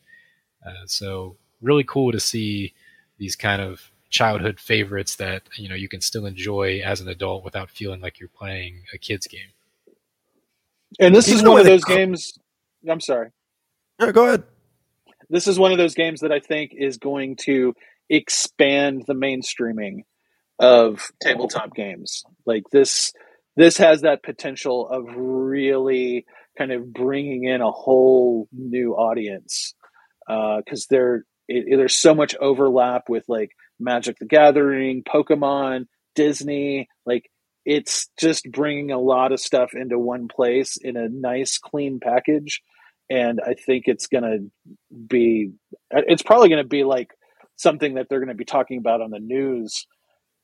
Uh, 0.65 0.87
so 0.87 1.37
really 1.61 1.85
cool 1.85 2.13
to 2.13 2.21
see 2.21 2.73
these 3.19 3.37
kind 3.37 3.61
of 3.61 3.91
childhood 4.11 4.61
favorites 4.61 5.17
that 5.17 5.43
you 5.57 5.69
know 5.69 5.75
you 5.75 5.89
can 5.89 6.01
still 6.01 6.25
enjoy 6.25 6.81
as 6.85 7.01
an 7.01 7.09
adult 7.09 7.45
without 7.45 7.69
feeling 7.69 8.01
like 8.01 8.21
you're 8.21 8.29
playing 8.29 8.83
a 8.93 8.99
kid's 8.99 9.27
game. 9.27 9.51
And 11.01 11.15
this 11.15 11.29
is 11.29 11.43
one 11.43 11.61
of 11.61 11.67
those 11.67 11.85
games. 11.85 12.39
I'm 12.89 13.01
sorry. 13.01 13.31
Yeah, 14.01 14.13
go 14.13 14.27
ahead. 14.27 14.45
This 15.29 15.49
is 15.49 15.59
one 15.59 15.73
of 15.73 15.79
those 15.79 15.95
games 15.95 16.21
that 16.21 16.33
I 16.33 16.39
think 16.39 16.73
is 16.77 16.99
going 16.99 17.37
to 17.45 17.75
expand 18.09 19.05
the 19.07 19.15
mainstreaming 19.15 20.03
of 20.59 21.11
tabletop 21.21 21.75
games. 21.75 22.25
Like 22.47 22.65
this, 22.71 23.13
this 23.57 23.79
has 23.79 24.03
that 24.03 24.23
potential 24.23 24.89
of 24.89 25.07
really 25.17 26.27
kind 26.57 26.73
of 26.73 26.93
bringing 26.93 27.45
in 27.45 27.61
a 27.61 27.71
whole 27.71 28.49
new 28.53 28.93
audience 28.93 29.75
because 30.27 30.83
uh, 30.83 30.91
there 30.91 31.25
it, 31.49 31.77
there's 31.77 31.97
so 31.97 32.15
much 32.15 32.35
overlap 32.37 33.09
with 33.09 33.25
like 33.29 33.51
Magic 33.79 34.19
the 34.19 34.27
Gathering, 34.27 35.03
Pokemon, 35.03 35.87
Disney. 36.15 36.89
Like 37.05 37.31
it's 37.65 38.09
just 38.19 38.51
bringing 38.51 38.91
a 38.91 38.99
lot 38.99 39.33
of 39.33 39.41
stuff 39.41 39.71
into 39.75 39.99
one 39.99 40.29
place 40.29 40.77
in 40.77 40.97
a 40.97 41.09
nice, 41.09 41.59
clean 41.59 42.01
package. 42.03 42.63
And 43.11 43.41
I 43.45 43.55
think 43.55 43.85
it's 43.87 44.07
going 44.07 44.25
to 44.25 44.71
be, 45.07 45.53
it's 45.91 46.23
probably 46.23 46.49
going 46.49 46.63
to 46.63 46.69
be 46.69 46.85
like 46.85 47.11
something 47.57 47.95
that 47.95 48.09
they're 48.09 48.21
going 48.21 48.29
to 48.29 48.35
be 48.35 48.45
talking 48.45 48.79
about 48.79 49.03
on 49.03 49.11
the 49.11 49.19
news 49.19 49.87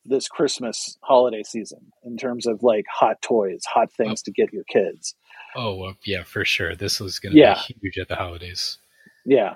this 0.05 0.27
Christmas 0.27 0.97
holiday 1.03 1.43
season 1.43 1.91
in 2.03 2.17
terms 2.17 2.47
of 2.47 2.63
like 2.63 2.85
hot 2.91 3.21
toys, 3.21 3.61
hot 3.65 3.91
things 3.93 4.21
oh. 4.23 4.25
to 4.25 4.31
get 4.31 4.53
your 4.53 4.63
kids. 4.63 5.15
Oh, 5.55 5.75
well, 5.75 5.95
yeah, 6.05 6.23
for 6.23 6.45
sure. 6.45 6.75
This 6.75 6.99
was 6.99 7.19
going 7.19 7.33
to 7.33 7.39
yeah. 7.39 7.61
be 7.67 7.75
huge 7.81 7.97
at 7.97 8.07
the 8.07 8.15
holidays. 8.15 8.77
Yeah. 9.25 9.55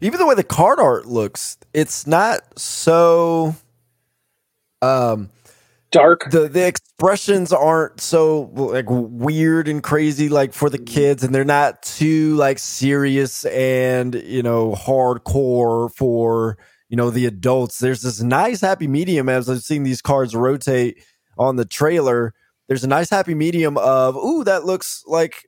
Even 0.00 0.18
the 0.18 0.26
way 0.26 0.34
the 0.34 0.44
card 0.44 0.78
art 0.78 1.06
looks, 1.06 1.58
it's 1.72 2.06
not 2.06 2.58
so 2.58 3.54
um 4.80 5.30
dark. 5.90 6.30
The 6.30 6.48
the 6.48 6.66
expressions 6.66 7.52
aren't 7.52 8.00
so 8.00 8.50
like 8.54 8.86
weird 8.88 9.68
and 9.68 9.82
crazy 9.82 10.28
like 10.28 10.52
for 10.52 10.70
the 10.70 10.78
kids 10.78 11.24
and 11.24 11.34
they're 11.34 11.44
not 11.44 11.82
too 11.82 12.34
like 12.36 12.58
serious 12.58 13.44
and, 13.46 14.14
you 14.14 14.42
know, 14.42 14.72
hardcore 14.72 15.92
for, 15.94 16.58
you 16.88 16.96
know, 16.96 17.10
the 17.10 17.26
adults. 17.26 17.78
There's 17.78 18.02
this 18.02 18.20
nice 18.20 18.60
happy 18.60 18.86
medium 18.86 19.28
as 19.28 19.48
I've 19.48 19.62
seen 19.62 19.82
these 19.82 20.02
cards 20.02 20.34
rotate 20.34 21.02
on 21.38 21.56
the 21.56 21.64
trailer 21.64 22.34
there's 22.68 22.84
a 22.84 22.88
nice 22.88 23.10
happy 23.10 23.34
medium 23.34 23.76
of 23.78 24.16
ooh 24.16 24.44
that 24.44 24.64
looks 24.64 25.02
like 25.06 25.46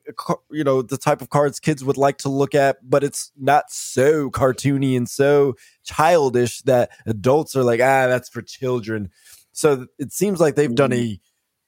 you 0.51 0.63
know 0.63 0.81
the 0.81 0.97
type 0.97 1.21
of 1.21 1.29
cards 1.29 1.59
kids 1.59 1.83
would 1.83 1.97
like 1.97 2.17
to 2.17 2.29
look 2.29 2.53
at 2.53 2.77
but 2.87 3.03
it's 3.03 3.31
not 3.37 3.65
so 3.69 4.29
cartoony 4.29 4.95
and 4.95 5.09
so 5.09 5.55
childish 5.83 6.61
that 6.63 6.91
adults 7.05 7.55
are 7.55 7.63
like 7.63 7.79
ah 7.79 8.07
that's 8.07 8.29
for 8.29 8.41
children. 8.41 9.09
So 9.51 9.87
it 9.97 10.11
seems 10.11 10.41
like 10.41 10.55
they've 10.55 10.75
done 10.75 10.91
a 10.91 11.17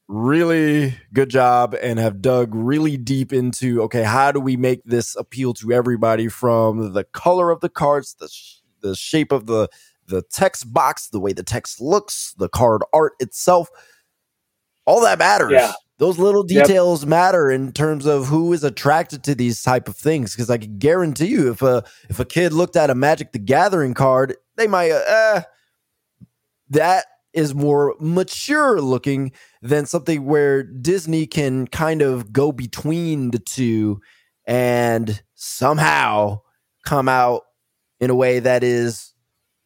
really 0.09 0.97
good 1.13 1.29
job 1.29 1.75
and 1.81 1.99
have 1.99 2.21
dug 2.21 2.53
really 2.53 2.95
deep 2.95 3.33
into 3.33 3.81
okay 3.81 4.03
how 4.03 4.31
do 4.31 4.39
we 4.39 4.55
make 4.55 4.81
this 4.85 5.15
appeal 5.17 5.53
to 5.53 5.73
everybody 5.73 6.29
from 6.29 6.93
the 6.93 7.03
color 7.03 7.51
of 7.51 7.59
the 7.59 7.67
cards 7.67 8.15
the 8.19 8.29
sh- 8.29 8.59
the 8.81 8.95
shape 8.95 9.33
of 9.33 9.47
the 9.47 9.67
the 10.07 10.21
text 10.31 10.71
box 10.73 11.09
the 11.09 11.19
way 11.19 11.33
the 11.33 11.43
text 11.43 11.81
looks 11.81 12.33
the 12.37 12.47
card 12.47 12.81
art 12.93 13.13
itself 13.19 13.69
all 14.87 15.01
that 15.01 15.19
matters. 15.19 15.51
Yeah. 15.51 15.73
Those 15.99 16.17
little 16.17 16.43
details 16.43 17.01
yep. 17.01 17.09
matter 17.09 17.51
in 17.51 17.71
terms 17.73 18.05
of 18.05 18.27
who 18.27 18.53
is 18.53 18.63
attracted 18.63 19.23
to 19.25 19.35
these 19.35 19.61
type 19.61 19.87
of 19.87 19.95
things. 19.95 20.33
Because 20.33 20.49
I 20.49 20.57
can 20.57 20.77
guarantee 20.77 21.27
you, 21.27 21.51
if 21.51 21.61
a 21.61 21.83
if 22.09 22.19
a 22.19 22.25
kid 22.25 22.53
looked 22.53 22.75
at 22.75 22.89
a 22.89 22.95
Magic 22.95 23.31
the 23.31 23.39
Gathering 23.39 23.93
card, 23.93 24.35
they 24.55 24.67
might 24.67 24.91
uh, 24.91 25.03
eh, 25.07 25.41
that 26.69 27.05
is 27.33 27.53
more 27.53 27.95
mature 27.99 28.79
looking 28.79 29.31
than 29.61 29.85
something 29.85 30.25
where 30.25 30.63
Disney 30.63 31.27
can 31.27 31.67
kind 31.67 32.01
of 32.01 32.31
go 32.31 32.51
between 32.51 33.31
the 33.31 33.39
two 33.39 33.99
and 34.45 35.21
somehow 35.35 36.41
come 36.85 37.09
out 37.09 37.41
in 37.99 38.09
a 38.09 38.15
way 38.15 38.39
that 38.39 38.63
is 38.63 39.13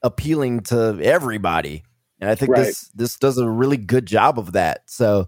appealing 0.01 0.61
to 0.61 0.99
everybody. 1.01 1.83
And 2.21 2.29
I 2.29 2.35
think 2.35 2.51
right. 2.51 2.65
this 2.65 2.89
this 2.93 3.17
does 3.17 3.37
a 3.39 3.49
really 3.49 3.77
good 3.77 4.05
job 4.05 4.37
of 4.37 4.53
that. 4.53 4.83
So, 4.89 5.27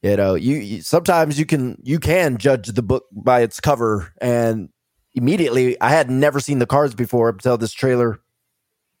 you 0.00 0.16
know, 0.16 0.34
you, 0.34 0.56
you, 0.56 0.82
sometimes 0.82 1.38
you 1.38 1.44
can 1.44 1.80
you 1.84 2.00
can 2.00 2.38
judge 2.38 2.68
the 2.68 2.82
book 2.82 3.04
by 3.12 3.42
its 3.42 3.60
cover 3.60 4.12
and 4.20 4.70
immediately 5.14 5.78
I 5.80 5.90
had 5.90 6.10
never 6.10 6.40
seen 6.40 6.58
the 6.58 6.66
cards 6.66 6.94
before 6.94 7.28
until 7.28 7.58
this 7.58 7.72
trailer 7.72 8.18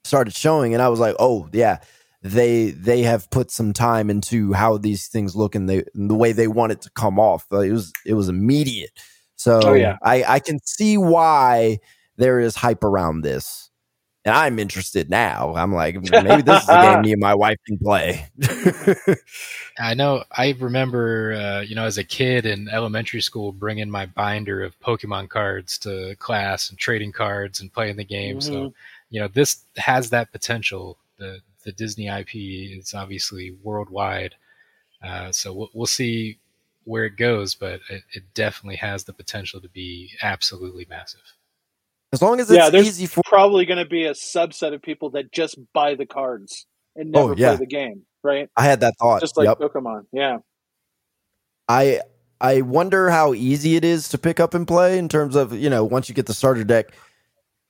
started 0.04 0.34
showing 0.34 0.74
and 0.74 0.82
I 0.82 0.90
was 0.90 1.00
like, 1.00 1.16
"Oh, 1.18 1.48
yeah. 1.52 1.78
They 2.24 2.70
they 2.70 3.02
have 3.02 3.28
put 3.30 3.50
some 3.50 3.72
time 3.72 4.08
into 4.08 4.52
how 4.52 4.76
these 4.76 5.08
things 5.08 5.34
look 5.34 5.56
and, 5.56 5.68
they, 5.68 5.82
and 5.94 6.08
the 6.08 6.14
way 6.14 6.30
they 6.30 6.46
want 6.46 6.70
it 6.70 6.80
to 6.82 6.90
come 6.90 7.18
off. 7.18 7.46
it 7.50 7.72
was 7.72 7.92
it 8.06 8.14
was 8.14 8.28
immediate. 8.28 8.92
So, 9.34 9.60
oh, 9.64 9.72
yeah. 9.72 9.96
I 10.04 10.22
I 10.24 10.38
can 10.38 10.60
see 10.64 10.96
why 10.96 11.78
there 12.18 12.38
is 12.38 12.54
hype 12.54 12.84
around 12.84 13.22
this 13.22 13.71
and 14.24 14.34
I'm 14.34 14.58
interested 14.58 15.10
now. 15.10 15.54
I'm 15.56 15.72
like, 15.72 15.96
maybe 15.96 16.42
this 16.42 16.62
is 16.62 16.68
a 16.68 16.82
game 16.82 17.00
me 17.02 17.12
and 17.12 17.20
my 17.20 17.34
wife 17.34 17.58
can 17.66 17.76
play. 17.78 18.28
I 19.78 19.94
know. 19.94 20.22
I 20.30 20.54
remember, 20.58 21.32
uh, 21.32 21.60
you 21.62 21.74
know, 21.74 21.84
as 21.84 21.98
a 21.98 22.04
kid 22.04 22.46
in 22.46 22.68
elementary 22.68 23.20
school, 23.20 23.50
bringing 23.50 23.90
my 23.90 24.06
binder 24.06 24.62
of 24.62 24.78
Pokemon 24.80 25.28
cards 25.28 25.76
to 25.78 26.14
class 26.16 26.70
and 26.70 26.78
trading 26.78 27.10
cards 27.10 27.60
and 27.60 27.72
playing 27.72 27.96
the 27.96 28.04
game. 28.04 28.38
Mm-hmm. 28.38 28.52
So, 28.52 28.74
you 29.10 29.20
know, 29.20 29.28
this 29.28 29.64
has 29.76 30.10
that 30.10 30.30
potential. 30.30 30.98
The 31.18 31.40
the 31.64 31.72
Disney 31.72 32.08
IP 32.08 32.34
is 32.34 32.92
obviously 32.94 33.56
worldwide, 33.62 34.34
uh, 35.02 35.30
so 35.30 35.52
we'll, 35.52 35.70
we'll 35.72 35.86
see 35.86 36.38
where 36.84 37.04
it 37.04 37.16
goes, 37.16 37.54
but 37.54 37.80
it, 37.88 38.02
it 38.12 38.22
definitely 38.34 38.76
has 38.76 39.04
the 39.04 39.12
potential 39.12 39.60
to 39.60 39.68
be 39.68 40.10
absolutely 40.22 40.86
massive. 40.90 41.20
As 42.12 42.20
long 42.22 42.40
as 42.40 42.50
it's 42.50 42.56
yeah, 42.58 42.70
there's 42.70 42.86
easy 42.86 43.06
for 43.06 43.22
probably 43.24 43.64
going 43.64 43.78
to 43.78 43.88
be 43.88 44.04
a 44.04 44.12
subset 44.12 44.74
of 44.74 44.82
people 44.82 45.10
that 45.10 45.32
just 45.32 45.58
buy 45.72 45.94
the 45.94 46.06
cards 46.06 46.66
and 46.94 47.14
oh, 47.16 47.28
never 47.28 47.32
Oh, 47.32 47.36
yeah. 47.36 47.48
play 47.56 47.56
the 47.56 47.66
game, 47.66 48.02
right? 48.22 48.48
I 48.56 48.64
had 48.64 48.80
that 48.80 48.94
thought. 49.00 49.20
Just 49.20 49.36
like 49.36 49.46
Yep. 49.46 49.58
Pokemon. 49.58 50.02
Yeah. 50.12 50.38
I 51.68 52.00
I 52.40 52.60
wonder 52.62 53.08
how 53.08 53.34
easy 53.34 53.76
it 53.76 53.84
is 53.84 54.08
to 54.10 54.18
pick 54.18 54.40
up 54.40 54.52
and 54.54 54.66
play 54.66 54.98
in 54.98 55.08
terms 55.08 55.36
of, 55.36 55.52
you 55.54 55.70
know, 55.70 55.84
once 55.84 56.08
you 56.08 56.14
get 56.14 56.26
the 56.26 56.34
starter 56.34 56.64
deck, 56.64 56.92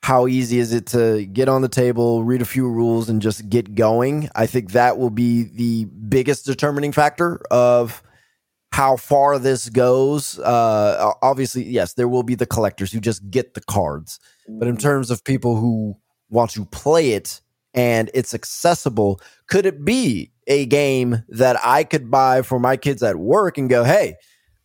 how 0.03 0.27
easy 0.27 0.59
is 0.59 0.73
it 0.73 0.87
to 0.87 1.25
get 1.27 1.49
on 1.49 1.63
the 1.63 1.69
table, 1.69 2.25
read 2.25 2.43
a 2.43 2.47
few 2.47 2.69
rules 2.69 3.09
and 3.09 3.21
just 3.23 3.49
get 3.49 3.75
going? 3.75 4.29
I 4.35 4.47
think 4.47 4.73
that 4.73 4.99
will 4.99 5.11
be 5.11 5.43
the 5.45 5.85
biggest 5.85 6.47
determining 6.47 6.91
factor 6.91 7.41
of 7.51 8.03
how 8.73 8.97
far 8.97 9.39
this 9.39 9.69
goes. 9.69 10.39
Uh 10.39 11.13
obviously, 11.23 11.65
yes, 11.65 11.95
there 11.95 12.09
will 12.09 12.23
be 12.23 12.35
the 12.35 12.47
collectors 12.47 12.91
who 12.93 13.01
just 13.01 13.31
get 13.31 13.55
the 13.55 13.61
cards. 13.61 14.19
But 14.49 14.69
in 14.69 14.77
terms 14.77 15.11
of 15.11 15.25
people 15.25 15.57
who 15.57 15.97
want 16.31 16.51
to 16.53 16.65
play 16.65 17.13
it 17.13 17.41
and 17.75 18.11
it's 18.15 18.35
accessible, 18.35 19.21
could 19.47 19.67
it 19.67 19.85
be 19.85 20.33
a 20.47 20.67
game 20.67 21.23
that 21.29 21.57
I 21.65 21.85
could 21.85 22.11
buy 22.11 22.43
for 22.43 22.59
my 22.59 22.77
kids 22.77 23.03
at 23.03 23.17
work 23.17 23.59
and 23.59 23.71
go, 23.71 23.85
hey, 23.85 24.17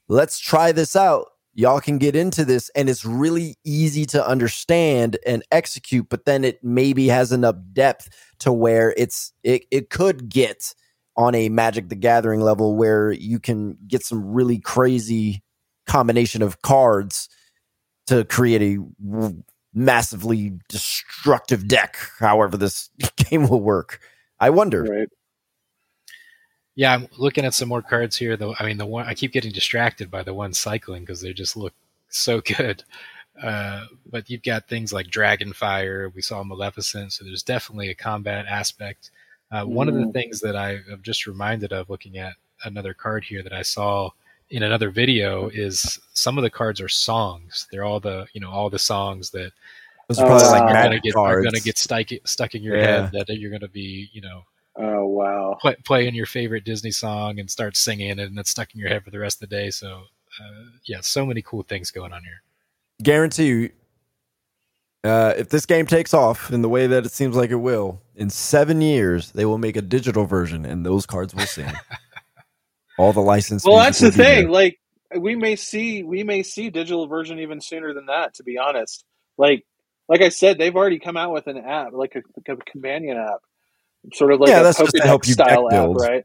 let's 0.08 0.40
try 0.40 0.72
this 0.72 0.96
out? 0.96 1.28
Y'all 1.54 1.82
can 1.82 1.98
get 1.98 2.16
into 2.16 2.46
this, 2.46 2.70
and 2.76 2.88
it's 2.88 3.04
really 3.04 3.56
easy 3.64 4.06
to 4.06 4.28
understand 4.28 5.18
and 5.26 5.44
execute, 5.52 6.08
but 6.08 6.26
then 6.26 6.44
it 6.44 6.64
maybe 6.64 7.08
has 7.08 7.32
enough 7.32 7.56
depth 7.74 8.10
to 8.40 8.54
where 8.54 8.94
it's 8.96 9.34
it, 9.44 9.66
it 9.72 9.90
could 9.90 10.30
get 10.30 10.76
on 11.18 11.34
a 11.34 11.50
Magic 11.50 11.90
the 11.90 11.96
Gathering 11.96 12.42
level 12.42 12.76
where 12.76 13.12
you 13.12 13.40
can 13.40 13.78
get 13.88 14.04
some 14.04 14.34
really 14.34 14.60
crazy 14.60 15.44
combination 15.88 16.42
of 16.42 16.62
cards 16.62 17.28
to 18.06 18.24
create 18.24 18.62
a 18.62 19.34
massively 19.74 20.54
destructive 20.70 21.68
deck, 21.68 21.98
however 22.20 22.56
this 22.56 22.90
game 23.18 23.50
will 23.50 23.62
work. 23.62 24.00
I 24.40 24.52
wonder. 24.52 24.84
Right. 24.84 25.10
Yeah, 26.76 26.94
I'm 26.94 27.08
looking 27.18 27.44
at 27.44 27.56
some 27.56 27.70
more 27.70 27.82
cards 27.82 28.16
here. 28.16 28.38
Though 28.38 28.56
I 28.60 28.66
mean, 28.66 28.78
the 28.78 28.86
one 28.86 29.08
I 29.08 29.16
keep 29.16 29.32
getting 29.32 29.52
distracted 29.52 30.12
by 30.12 30.22
the 30.22 30.34
one 30.34 30.54
cycling 30.54 31.04
because 31.04 31.22
they 31.22 31.34
just 31.34 31.58
look 31.58 31.74
so 32.10 32.40
good. 32.58 32.84
Uh, 33.42 33.86
but 34.10 34.30
you've 34.30 34.44
got 34.44 34.68
things 34.68 34.94
like 34.94 35.08
Dragonfire. 35.08 36.14
We 36.14 36.22
saw 36.22 36.44
Maleficent, 36.44 37.14
so 37.14 37.24
there's 37.24 37.44
definitely 37.44 37.90
a 37.90 37.96
combat 37.96 38.46
aspect. 38.48 39.12
Uh, 39.52 39.64
One 39.64 39.88
of 39.88 39.96
the 39.96 40.06
Mhm. 40.06 40.14
things 40.14 40.40
that 40.42 40.56
I 40.56 40.74
am 40.92 41.02
just 41.02 41.26
reminded 41.26 41.72
of 41.72 41.90
looking 41.90 42.18
at 42.18 42.34
another 42.66 42.94
card 42.94 43.24
here 43.24 43.44
that 43.44 43.54
I 43.54 43.62
saw 43.62 44.10
in 44.50 44.64
another 44.64 44.90
video 44.90 45.50
is 45.50 46.00
some 46.14 46.38
of 46.38 46.42
the 46.42 46.50
cards 46.50 46.82
are 46.82 46.90
songs. 46.90 47.68
They're 47.72 47.86
all 47.86 48.00
the 48.00 48.28
you 48.34 48.42
know 48.42 48.50
all 48.52 48.70
the 48.70 48.80
songs 48.80 49.30
that 49.32 49.52
Those 50.08 50.20
are 50.22 50.26
probably 50.26 50.46
wow. 50.48 50.52
like 50.52 50.64
are 50.64 50.84
gonna 50.84 51.00
get 51.00 51.14
cards. 51.14 51.40
are 51.40 51.52
gonna 51.52 51.60
get 51.62 51.78
stuck 51.78 52.08
stuck 52.26 52.56
in 52.56 52.64
your 52.64 52.78
Yeah. 52.78 53.10
head 53.10 53.12
that 53.28 53.38
you're 53.40 53.52
gonna 53.52 53.68
be 53.70 54.10
you 54.12 54.22
know 54.22 54.44
Oh 54.76 55.06
wow. 55.08 55.58
play, 55.62 55.76
playing 55.86 56.14
your 56.16 56.26
favorite 56.28 56.64
Disney 56.66 56.92
song 56.92 57.40
and 57.40 57.50
start 57.50 57.76
singing 57.76 58.10
it, 58.10 58.20
and 58.20 58.38
it's 58.38 58.52
stuck 58.52 58.74
in 58.74 58.80
your 58.80 58.90
head 58.90 59.04
for 59.04 59.12
the 59.12 59.20
rest 59.20 59.42
of 59.42 59.50
the 59.50 59.56
day. 59.56 59.72
So, 59.72 60.04
uh, 60.40 60.64
yeah, 60.86 61.02
so 61.02 61.26
many 61.26 61.42
cool 61.42 61.64
things 61.64 61.90
going 61.92 62.14
on 62.14 62.24
here. 62.24 62.42
guarantee 63.02 63.48
you, 63.48 63.70
uh, 65.08 65.36
if 65.38 65.50
this 65.50 65.66
game 65.66 65.88
takes 65.88 66.14
off 66.14 66.52
in 66.52 66.62
the 66.64 66.70
way 66.70 66.88
that 66.88 67.06
it 67.06 67.12
seems 67.14 67.36
like 67.36 67.52
it 67.52 67.56
will, 67.58 68.02
in 68.16 68.30
seven 68.30 68.82
years 68.82 69.32
they 69.32 69.46
will 69.46 69.60
make 69.60 69.78
a 69.78 69.84
digital 69.84 70.26
version, 70.26 70.66
and 70.66 70.86
those 70.86 71.06
cards 71.08 71.36
will 71.36 71.48
sing. 71.48 71.82
All 72.98 73.14
the 73.14 73.22
license. 73.22 73.70
Well, 73.70 73.80
that's 73.80 74.02
the 74.02 74.12
will 74.12 74.14
be 74.14 74.24
there. 74.24 74.44
thing. 74.44 74.50
Like 74.50 74.80
we 75.18 75.36
may 75.36 75.56
see 75.58 76.04
we 76.04 76.24
may 76.24 76.44
see 76.44 76.70
digital 76.72 77.08
version 77.08 77.40
even 77.40 77.62
sooner 77.62 77.94
than 77.94 78.08
that. 78.08 78.36
To 78.36 78.44
be 78.44 78.58
honest, 78.58 79.06
like 79.38 79.66
like 80.10 80.22
I 80.22 80.30
said, 80.30 80.58
they've 80.58 80.76
already 80.76 81.00
come 81.00 81.18
out 81.18 81.34
with 81.34 81.48
an 81.48 81.58
app, 81.58 81.94
like 81.94 82.16
a, 82.16 82.24
like 82.38 82.60
a 82.60 82.72
companion 82.72 83.18
app, 83.18 83.42
sort 84.14 84.34
of 84.34 84.42
like 84.42 84.56
Yeah, 84.56 84.58
a 84.58 84.64
that's 84.64 84.82
just 84.82 84.98
to 84.98 85.06
help 85.06 85.28
you 85.28 85.36
style 85.36 85.70
app, 85.70 85.92
right? 85.96 86.24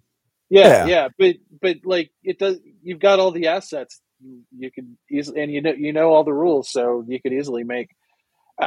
Yeah, 0.50 0.74
Yeah. 0.74 0.82
yeah, 0.82 1.08
but 1.18 1.36
but 1.60 1.78
like 1.84 2.10
it 2.22 2.38
does. 2.38 2.58
You've 2.82 3.00
got 3.00 3.20
all 3.20 3.32
the 3.32 3.48
assets. 3.48 4.00
You, 4.20 4.42
you 4.56 4.70
could 4.70 4.96
easily, 5.10 5.42
and 5.42 5.52
you 5.52 5.62
know 5.62 5.72
you 5.72 5.92
know 5.92 6.10
all 6.12 6.24
the 6.24 6.32
rules, 6.34 6.70
so 6.70 7.04
you 7.08 7.20
could 7.20 7.32
easily 7.32 7.64
make. 7.64 7.88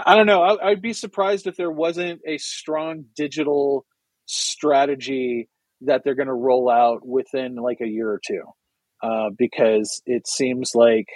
I, 0.05 0.15
don't 0.15 0.25
know. 0.25 0.41
I, 0.41 0.69
I'd 0.69 0.81
be 0.81 0.93
surprised 0.93 1.47
if 1.47 1.55
there 1.55 1.71
wasn't 1.71 2.21
a 2.27 2.37
strong 2.37 3.05
digital 3.15 3.85
strategy 4.25 5.49
that 5.81 6.03
they're 6.03 6.15
going 6.15 6.27
to 6.27 6.33
roll 6.33 6.69
out 6.69 7.05
within 7.05 7.55
like 7.55 7.79
a 7.81 7.87
year 7.87 8.09
or 8.09 8.19
two, 8.25 8.43
uh, 9.03 9.29
because 9.37 10.01
it 10.05 10.27
seems 10.27 10.71
like 10.73 11.07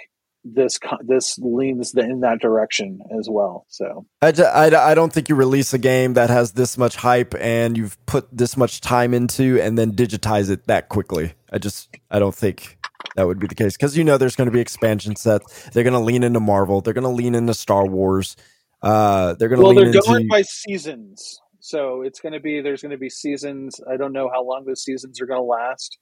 this 0.44 0.78
this 1.04 1.38
leans 1.38 1.94
in 1.94 2.20
that 2.20 2.40
direction 2.40 3.00
as 3.18 3.28
well. 3.30 3.66
So 3.68 4.06
I, 4.22 4.28
I, 4.28 4.90
I 4.90 4.94
don't 4.94 5.12
think 5.12 5.28
you 5.28 5.34
release 5.34 5.74
a 5.74 5.78
game 5.78 6.14
that 6.14 6.30
has 6.30 6.52
this 6.52 6.78
much 6.78 6.96
hype 6.96 7.34
and 7.38 7.76
you've 7.76 7.98
put 8.06 8.28
this 8.34 8.56
much 8.56 8.80
time 8.80 9.12
into 9.12 9.60
and 9.60 9.76
then 9.76 9.92
digitize 9.92 10.50
it 10.50 10.66
that 10.66 10.88
quickly. 10.88 11.34
I 11.52 11.58
just 11.58 11.94
I 12.10 12.18
don't 12.18 12.34
think 12.34 12.78
that 13.16 13.26
would 13.26 13.38
be 13.38 13.46
the 13.46 13.54
case 13.54 13.76
because 13.76 13.96
you 13.96 14.04
know 14.04 14.16
there's 14.16 14.36
going 14.36 14.46
to 14.48 14.52
be 14.52 14.60
expansion 14.60 15.16
sets. 15.16 15.68
They're 15.70 15.84
going 15.84 15.94
to 15.94 16.00
lean 16.00 16.22
into 16.22 16.40
Marvel. 16.40 16.80
They're 16.80 16.94
going 16.94 17.04
to 17.04 17.10
lean 17.10 17.34
into 17.34 17.54
Star 17.54 17.86
Wars. 17.86 18.36
Uh, 18.82 19.34
they're 19.34 19.48
going 19.48 19.60
to 19.60 19.64
well, 19.66 19.74
they're 19.74 19.86
into 19.86 20.02
going 20.06 20.26
by 20.28 20.42
seasons, 20.42 21.40
so 21.60 22.02
it's 22.02 22.20
going 22.20 22.32
to 22.32 22.40
be 22.40 22.60
there's 22.62 22.82
going 22.82 22.92
to 22.92 22.98
be 22.98 23.10
seasons. 23.10 23.80
I 23.90 23.96
don't 23.96 24.12
know 24.12 24.30
how 24.32 24.44
long 24.44 24.64
those 24.66 24.82
seasons 24.82 25.20
are 25.20 25.26
going 25.26 25.40
to 25.40 25.44
last, 25.44 25.98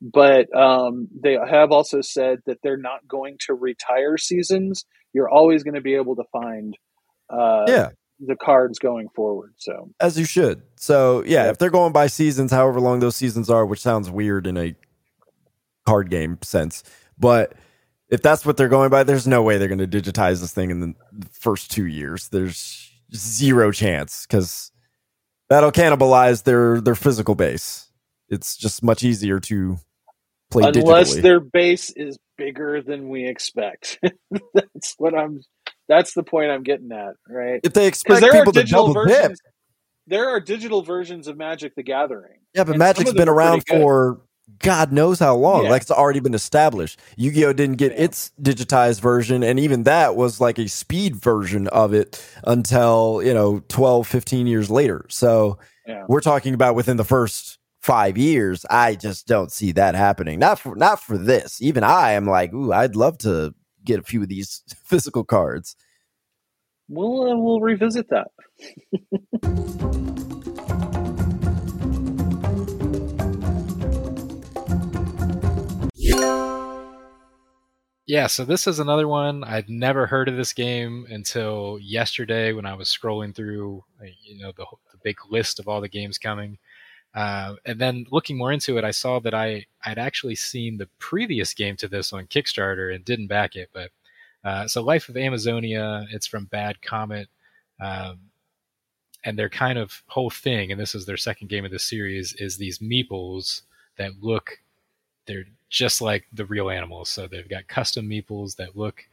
but 0.00 0.54
um, 0.56 1.08
they 1.22 1.34
have 1.34 1.70
also 1.70 2.00
said 2.00 2.40
that 2.46 2.58
they're 2.62 2.76
not 2.76 3.06
going 3.06 3.36
to 3.46 3.54
retire 3.54 4.16
seasons. 4.18 4.84
You're 5.12 5.28
always 5.30 5.62
going 5.62 5.74
to 5.74 5.80
be 5.80 5.94
able 5.94 6.16
to 6.16 6.24
find 6.32 6.76
uh, 7.30 7.64
yeah 7.68 7.88
the 8.18 8.36
cards 8.36 8.78
going 8.78 9.08
forward. 9.14 9.52
So 9.58 9.90
as 10.00 10.18
you 10.18 10.24
should. 10.24 10.62
So 10.76 11.22
yeah, 11.26 11.44
Yeah. 11.44 11.50
if 11.50 11.58
they're 11.58 11.70
going 11.70 11.92
by 11.92 12.06
seasons, 12.08 12.50
however 12.50 12.80
long 12.80 12.98
those 13.00 13.14
seasons 13.16 13.50
are, 13.50 13.64
which 13.66 13.80
sounds 13.80 14.10
weird 14.10 14.46
in 14.46 14.56
a 14.56 14.74
card 15.86 16.10
game 16.10 16.38
sense, 16.42 16.82
but 17.18 17.52
if 18.08 18.22
that's 18.22 18.46
what 18.46 18.56
they're 18.56 18.68
going 18.68 18.90
by, 18.90 19.02
there's 19.02 19.26
no 19.26 19.42
way 19.42 19.58
they're 19.58 19.68
going 19.68 19.78
to 19.78 19.86
digitize 19.86 20.40
this 20.40 20.52
thing 20.52 20.70
in 20.70 20.80
the 20.80 20.94
first 21.32 21.70
two 21.70 21.86
years. 21.86 22.28
There's 22.28 22.90
zero 23.14 23.72
chance 23.72 24.26
because 24.26 24.70
that'll 25.48 25.72
cannibalize 25.72 26.44
their 26.44 26.80
their 26.80 26.94
physical 26.94 27.34
base. 27.34 27.90
It's 28.28 28.56
just 28.56 28.82
much 28.82 29.02
easier 29.04 29.40
to 29.40 29.78
play 30.50 30.68
unless 30.68 31.14
digitally. 31.14 31.22
their 31.22 31.40
base 31.40 31.90
is 31.90 32.18
bigger 32.36 32.82
than 32.82 33.08
we 33.08 33.28
expect, 33.28 33.98
that's 34.54 34.94
what 34.98 35.14
I'm. 35.16 35.40
That's 35.88 36.14
the 36.14 36.24
point 36.24 36.50
I'm 36.50 36.64
getting 36.64 36.90
at, 36.90 37.14
right? 37.28 37.60
if 37.62 37.72
they 37.72 37.86
expect 37.86 38.20
there 38.20 38.30
are 38.30 38.40
people 38.40 38.52
to 38.54 38.60
digital 38.60 38.88
double 38.88 39.06
dip, 39.06 39.16
versions. 39.16 39.40
There 40.08 40.28
are 40.30 40.40
digital 40.40 40.82
versions 40.82 41.28
of 41.28 41.36
Magic 41.36 41.74
the 41.76 41.84
Gathering. 41.84 42.40
Yeah, 42.54 42.64
but 42.64 42.76
Magic's 42.76 43.12
been 43.12 43.28
around 43.28 43.62
for 43.68 44.20
God 44.60 44.92
knows 44.92 45.18
how 45.18 45.34
long. 45.36 45.64
Yeah. 45.64 45.70
Like 45.70 45.82
it's 45.82 45.90
already 45.90 46.20
been 46.20 46.34
established. 46.34 47.00
Yu 47.16 47.30
Gi 47.32 47.44
Oh 47.46 47.52
didn't 47.52 47.76
get 47.76 47.92
its 47.92 48.30
digitized 48.40 49.00
version, 49.00 49.42
and 49.42 49.58
even 49.60 49.82
that 49.84 50.16
was 50.16 50.40
like 50.40 50.58
a 50.58 50.68
speed 50.68 51.16
version 51.16 51.68
of 51.68 51.92
it 51.92 52.24
until, 52.44 53.20
you 53.24 53.34
know, 53.34 53.60
12, 53.68 54.06
15 54.06 54.46
years 54.46 54.70
later. 54.70 55.04
So 55.08 55.58
Yeah. 55.86 56.04
we're 56.08 56.20
talking 56.20 56.54
about 56.54 56.74
within 56.74 56.96
the 56.96 57.04
first 57.04 57.58
five 57.80 58.16
years. 58.18 58.64
I 58.70 58.94
just 58.94 59.26
don't 59.26 59.52
see 59.52 59.72
that 59.72 59.94
happening. 59.94 60.38
Not 60.38 60.58
for 60.58 60.74
not 60.74 61.00
for 61.00 61.18
this. 61.18 61.60
Even 61.62 61.84
I 61.84 62.12
am 62.12 62.26
like, 62.26 62.52
ooh, 62.52 62.72
I'd 62.72 62.96
love 62.96 63.18
to 63.18 63.54
get 63.84 64.00
a 64.00 64.02
few 64.02 64.22
of 64.22 64.28
these 64.28 64.62
physical 64.84 65.24
cards. 65.24 65.76
We'll 66.88 67.30
uh, 67.32 67.36
we'll 67.36 67.60
revisit 67.60 68.06
that. 68.10 68.28
Yeah, 78.08 78.28
so 78.28 78.44
this 78.44 78.68
is 78.68 78.78
another 78.78 79.08
one. 79.08 79.42
I'd 79.42 79.68
never 79.68 80.06
heard 80.06 80.28
of 80.28 80.36
this 80.36 80.52
game 80.52 81.06
until 81.10 81.78
yesterday 81.82 82.52
when 82.52 82.64
I 82.64 82.74
was 82.74 82.88
scrolling 82.88 83.34
through, 83.34 83.82
you 84.22 84.38
know, 84.38 84.52
the, 84.56 84.64
the 84.92 84.98
big 85.02 85.16
list 85.28 85.58
of 85.58 85.66
all 85.66 85.80
the 85.80 85.88
games 85.88 86.16
coming. 86.16 86.58
Uh, 87.14 87.54
and 87.64 87.80
then 87.80 88.06
looking 88.12 88.38
more 88.38 88.52
into 88.52 88.78
it, 88.78 88.84
I 88.84 88.92
saw 88.92 89.18
that 89.20 89.34
I 89.34 89.66
I'd 89.84 89.98
actually 89.98 90.36
seen 90.36 90.76
the 90.76 90.88
previous 90.98 91.52
game 91.54 91.76
to 91.78 91.88
this 91.88 92.12
on 92.12 92.26
Kickstarter 92.26 92.94
and 92.94 93.04
didn't 93.04 93.26
back 93.26 93.56
it. 93.56 93.70
But 93.72 93.90
uh, 94.44 94.68
so, 94.68 94.82
Life 94.82 95.08
of 95.08 95.16
Amazonia, 95.16 96.06
it's 96.12 96.26
from 96.26 96.44
Bad 96.44 96.82
Comet, 96.82 97.28
um, 97.80 98.20
and 99.24 99.36
their 99.36 99.48
kind 99.48 99.78
of 99.78 100.02
whole 100.06 100.30
thing, 100.30 100.70
and 100.70 100.80
this 100.80 100.94
is 100.94 101.06
their 101.06 101.16
second 101.16 101.48
game 101.48 101.64
of 101.64 101.72
the 101.72 101.78
series, 101.78 102.34
is 102.34 102.56
these 102.56 102.78
meeples 102.78 103.62
that 103.96 104.12
look 104.20 104.58
they're 105.26 105.46
just 105.68 106.00
like 106.00 106.26
the 106.32 106.46
real 106.46 106.70
animals. 106.70 107.08
So 107.08 107.26
they've 107.26 107.48
got 107.48 107.68
custom 107.68 108.08
meeples 108.08 108.56
that 108.56 108.76
look 108.76 109.04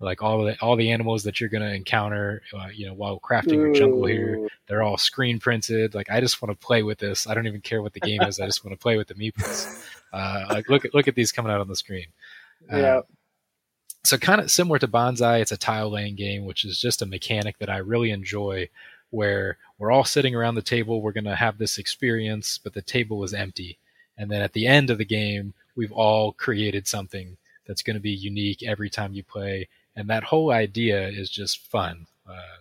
like 0.00 0.22
all 0.22 0.44
the 0.44 0.60
all 0.60 0.76
the 0.76 0.90
animals 0.90 1.22
that 1.22 1.40
you're 1.40 1.48
going 1.48 1.62
to 1.62 1.72
encounter 1.72 2.42
uh, 2.52 2.66
you 2.74 2.86
know 2.86 2.94
while 2.94 3.18
crafting 3.20 3.54
your 3.54 3.72
jungle 3.72 4.06
here. 4.06 4.48
They're 4.66 4.82
all 4.82 4.98
screen 4.98 5.38
printed. 5.38 5.94
Like 5.94 6.10
i 6.10 6.20
just 6.20 6.42
want 6.42 6.58
to 6.58 6.66
play 6.66 6.82
with 6.82 6.98
this. 6.98 7.26
I 7.26 7.34
don't 7.34 7.46
even 7.46 7.60
care 7.60 7.80
what 7.80 7.92
the 7.92 8.00
game 8.00 8.22
is. 8.22 8.40
I 8.40 8.46
just 8.46 8.64
want 8.64 8.78
to 8.78 8.82
play 8.82 8.96
with 8.96 9.08
the 9.08 9.14
meeples. 9.14 9.82
Uh, 10.14 10.46
like 10.50 10.68
look 10.68 10.84
at 10.84 10.94
look 10.94 11.08
at 11.08 11.16
these 11.16 11.32
coming 11.32 11.50
out 11.50 11.60
on 11.60 11.66
the 11.66 11.74
screen. 11.74 12.06
Uh, 12.72 12.76
yeah. 12.76 13.00
so 14.04 14.16
kind 14.16 14.40
of 14.40 14.48
similar 14.48 14.78
to 14.78 14.86
bonsai 14.86 15.40
it's 15.40 15.50
a 15.50 15.56
tile 15.56 15.90
laying 15.90 16.14
game 16.14 16.44
which 16.44 16.64
is 16.64 16.80
just 16.80 17.02
a 17.02 17.06
mechanic 17.06 17.58
that 17.58 17.68
i 17.68 17.78
really 17.78 18.12
enjoy 18.12 18.68
where 19.14 19.58
we're 19.78 19.92
all 19.92 20.04
sitting 20.04 20.34
around 20.34 20.56
the 20.56 20.62
table. 20.62 21.00
We're 21.00 21.12
going 21.12 21.24
to 21.24 21.36
have 21.36 21.56
this 21.56 21.78
experience 21.78 22.58
but 22.58 22.74
the 22.74 22.82
table 22.82 23.22
is 23.24 23.32
empty. 23.32 23.78
And 24.18 24.30
then 24.30 24.42
at 24.42 24.52
the 24.52 24.66
end 24.66 24.90
of 24.90 24.98
the 24.98 25.04
game 25.04 25.54
we've 25.76 25.92
all 25.92 26.32
created 26.32 26.86
something 26.86 27.36
that's 27.66 27.82
going 27.82 27.94
to 27.94 28.00
be 28.00 28.10
unique 28.10 28.62
every 28.62 28.90
time 28.90 29.14
you 29.14 29.22
play 29.22 29.68
and 29.96 30.08
that 30.10 30.24
whole 30.24 30.50
idea 30.50 31.08
is 31.08 31.30
just 31.30 31.70
fun. 31.70 32.06
Uh, 32.28 32.58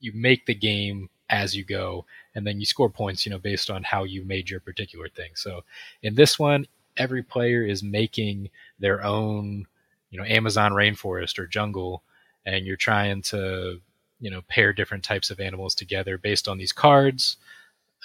you 0.00 0.12
make 0.14 0.46
the 0.46 0.54
game 0.54 1.08
as 1.28 1.54
you 1.54 1.64
go, 1.64 2.04
and 2.34 2.46
then 2.46 2.58
you 2.58 2.66
score 2.66 2.90
points, 2.90 3.24
you 3.24 3.30
know, 3.30 3.38
based 3.38 3.70
on 3.70 3.82
how 3.84 4.04
you 4.04 4.24
made 4.24 4.50
your 4.50 4.60
particular 4.60 5.08
thing. 5.08 5.30
So 5.34 5.62
in 6.02 6.14
this 6.14 6.38
one, 6.38 6.66
every 6.96 7.22
player 7.22 7.64
is 7.64 7.82
making 7.82 8.50
their 8.80 9.04
own, 9.04 9.66
you 10.10 10.18
know, 10.18 10.26
Amazon 10.26 10.72
rainforest 10.72 11.38
or 11.38 11.46
jungle, 11.46 12.02
and 12.46 12.66
you're 12.66 12.76
trying 12.76 13.22
to, 13.22 13.80
you 14.20 14.30
know, 14.30 14.40
pair 14.48 14.72
different 14.72 15.04
types 15.04 15.30
of 15.30 15.38
animals 15.38 15.74
together 15.74 16.18
based 16.18 16.48
on 16.48 16.58
these 16.58 16.72
cards 16.72 17.36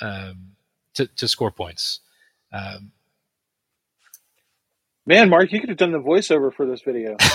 um, 0.01 0.51
to, 0.93 1.07
to 1.07 1.27
score 1.27 1.51
points. 1.51 2.01
Um, 2.53 2.91
Man, 5.07 5.29
Mark, 5.29 5.51
you 5.51 5.59
could 5.59 5.69
have 5.69 5.77
done 5.77 5.91
the 5.91 5.99
voiceover 5.99 6.51
for 6.51 6.65
this 6.65 6.81
video. 6.81 7.17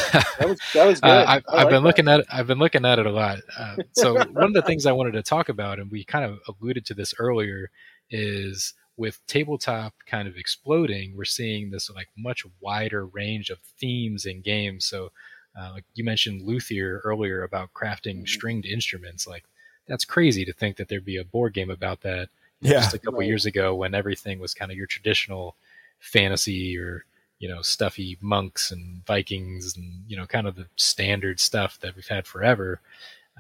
That 0.41 0.49
was 0.49 0.59
that 0.73 0.87
was 0.87 1.01
good. 1.01 1.11
uh, 1.11 1.25
I've, 1.29 1.45
I've 1.49 1.69
been 1.69 1.83
that. 1.83 1.87
looking 1.87 2.09
at 2.09 2.21
it, 2.21 2.27
I've 2.33 2.47
been 2.47 2.59
looking 2.59 2.87
at 2.87 2.99
it 2.99 3.05
a 3.05 3.11
lot. 3.11 3.41
Uh, 3.57 3.77
so 3.93 4.15
one 4.33 4.45
of 4.45 4.53
the 4.55 4.63
things 4.63 4.87
I 4.87 4.93
wanted 4.93 5.13
to 5.13 5.23
talk 5.23 5.51
about, 5.51 5.79
and 5.79 5.91
we 5.91 6.03
kind 6.03 6.25
of 6.25 6.41
alluded 6.49 6.87
to 6.87 6.95
this 6.95 7.15
earlier, 7.19 7.71
is 8.11 8.73
with 8.97 9.21
tabletop 9.27 9.93
kind 10.07 10.27
of 10.27 10.37
exploding, 10.37 11.15
we're 11.15 11.25
seeing 11.27 11.71
this 11.71 11.91
like 11.91 12.09
much 12.17 12.45
wider 12.61 13.05
range 13.07 13.51
of 13.51 13.59
themes 13.79 14.25
in 14.25 14.41
games. 14.41 14.87
So, 14.87 15.13
uh, 15.59 15.73
like 15.73 15.85
you 15.95 16.05
mentioned 16.05 16.43
luthier 16.43 17.03
earlier 17.05 17.43
about 17.43 17.75
crafting 17.75 18.17
mm-hmm. 18.17 18.27
stringed 18.27 18.67
instruments. 18.67 19.27
Like 19.27 19.45
that's 19.87 20.07
crazy 20.07 20.47
to 20.47 20.53
think 20.55 20.77
that 20.79 20.89
there'd 20.89 21.05
be 21.05 21.19
a 21.19 21.25
board 21.25 21.53
game 21.53 21.71
about 21.71 22.01
that. 22.01 22.31
Yeah, 22.63 22.81
just 22.81 22.95
a 22.95 22.99
couple 22.99 23.21
right. 23.21 23.29
years 23.29 23.47
ago 23.47 23.75
when 23.75 23.95
everything 23.95 24.39
was 24.39 24.55
kind 24.55 24.71
of 24.71 24.77
your 24.77 24.87
traditional 24.87 25.55
fantasy 25.99 26.77
or 26.79 27.05
you 27.41 27.49
know, 27.49 27.63
stuffy 27.63 28.17
monks 28.21 28.71
and 28.71 29.05
Vikings 29.07 29.77
and, 29.77 30.05
you 30.07 30.17
know, 30.17 30.27
kind 30.27 30.47
of 30.47 30.55
the 30.55 30.67
standard 30.77 31.41
stuff 31.41 31.81
that 31.81 31.97
we've 31.97 32.07
had 32.07 32.27
forever. 32.27 32.81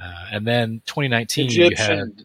Uh, 0.03 0.27
and 0.33 0.47
then 0.47 0.83
2019, 0.87 1.47
Egyptian. 1.47 1.71
you 1.71 1.77
had. 1.77 2.25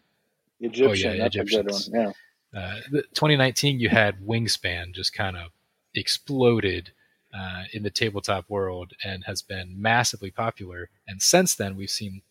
Egyptian, 0.61 0.87
oh, 0.87 0.93
yeah, 0.93 1.17
that's 1.17 1.35
Egyptians. 1.35 1.87
a 1.87 1.91
good 1.91 1.97
one. 1.97 2.13
Yeah. 2.53 2.59
Uh, 2.61 3.01
2019, 3.13 3.81
you 3.81 3.89
had 3.89 4.25
Wingspan 4.25 4.93
just 4.93 5.13
kind 5.13 5.35
of 5.35 5.49
exploded 5.93 6.91
uh, 7.37 7.63
in 7.73 7.83
the 7.83 7.89
tabletop 7.89 8.49
world 8.49 8.93
and 9.03 9.25
has 9.25 9.41
been 9.41 9.75
massively 9.79 10.31
popular. 10.31 10.89
And 11.05 11.21
since 11.21 11.55
then, 11.55 11.75
we've 11.75 11.89
seen 11.89 12.21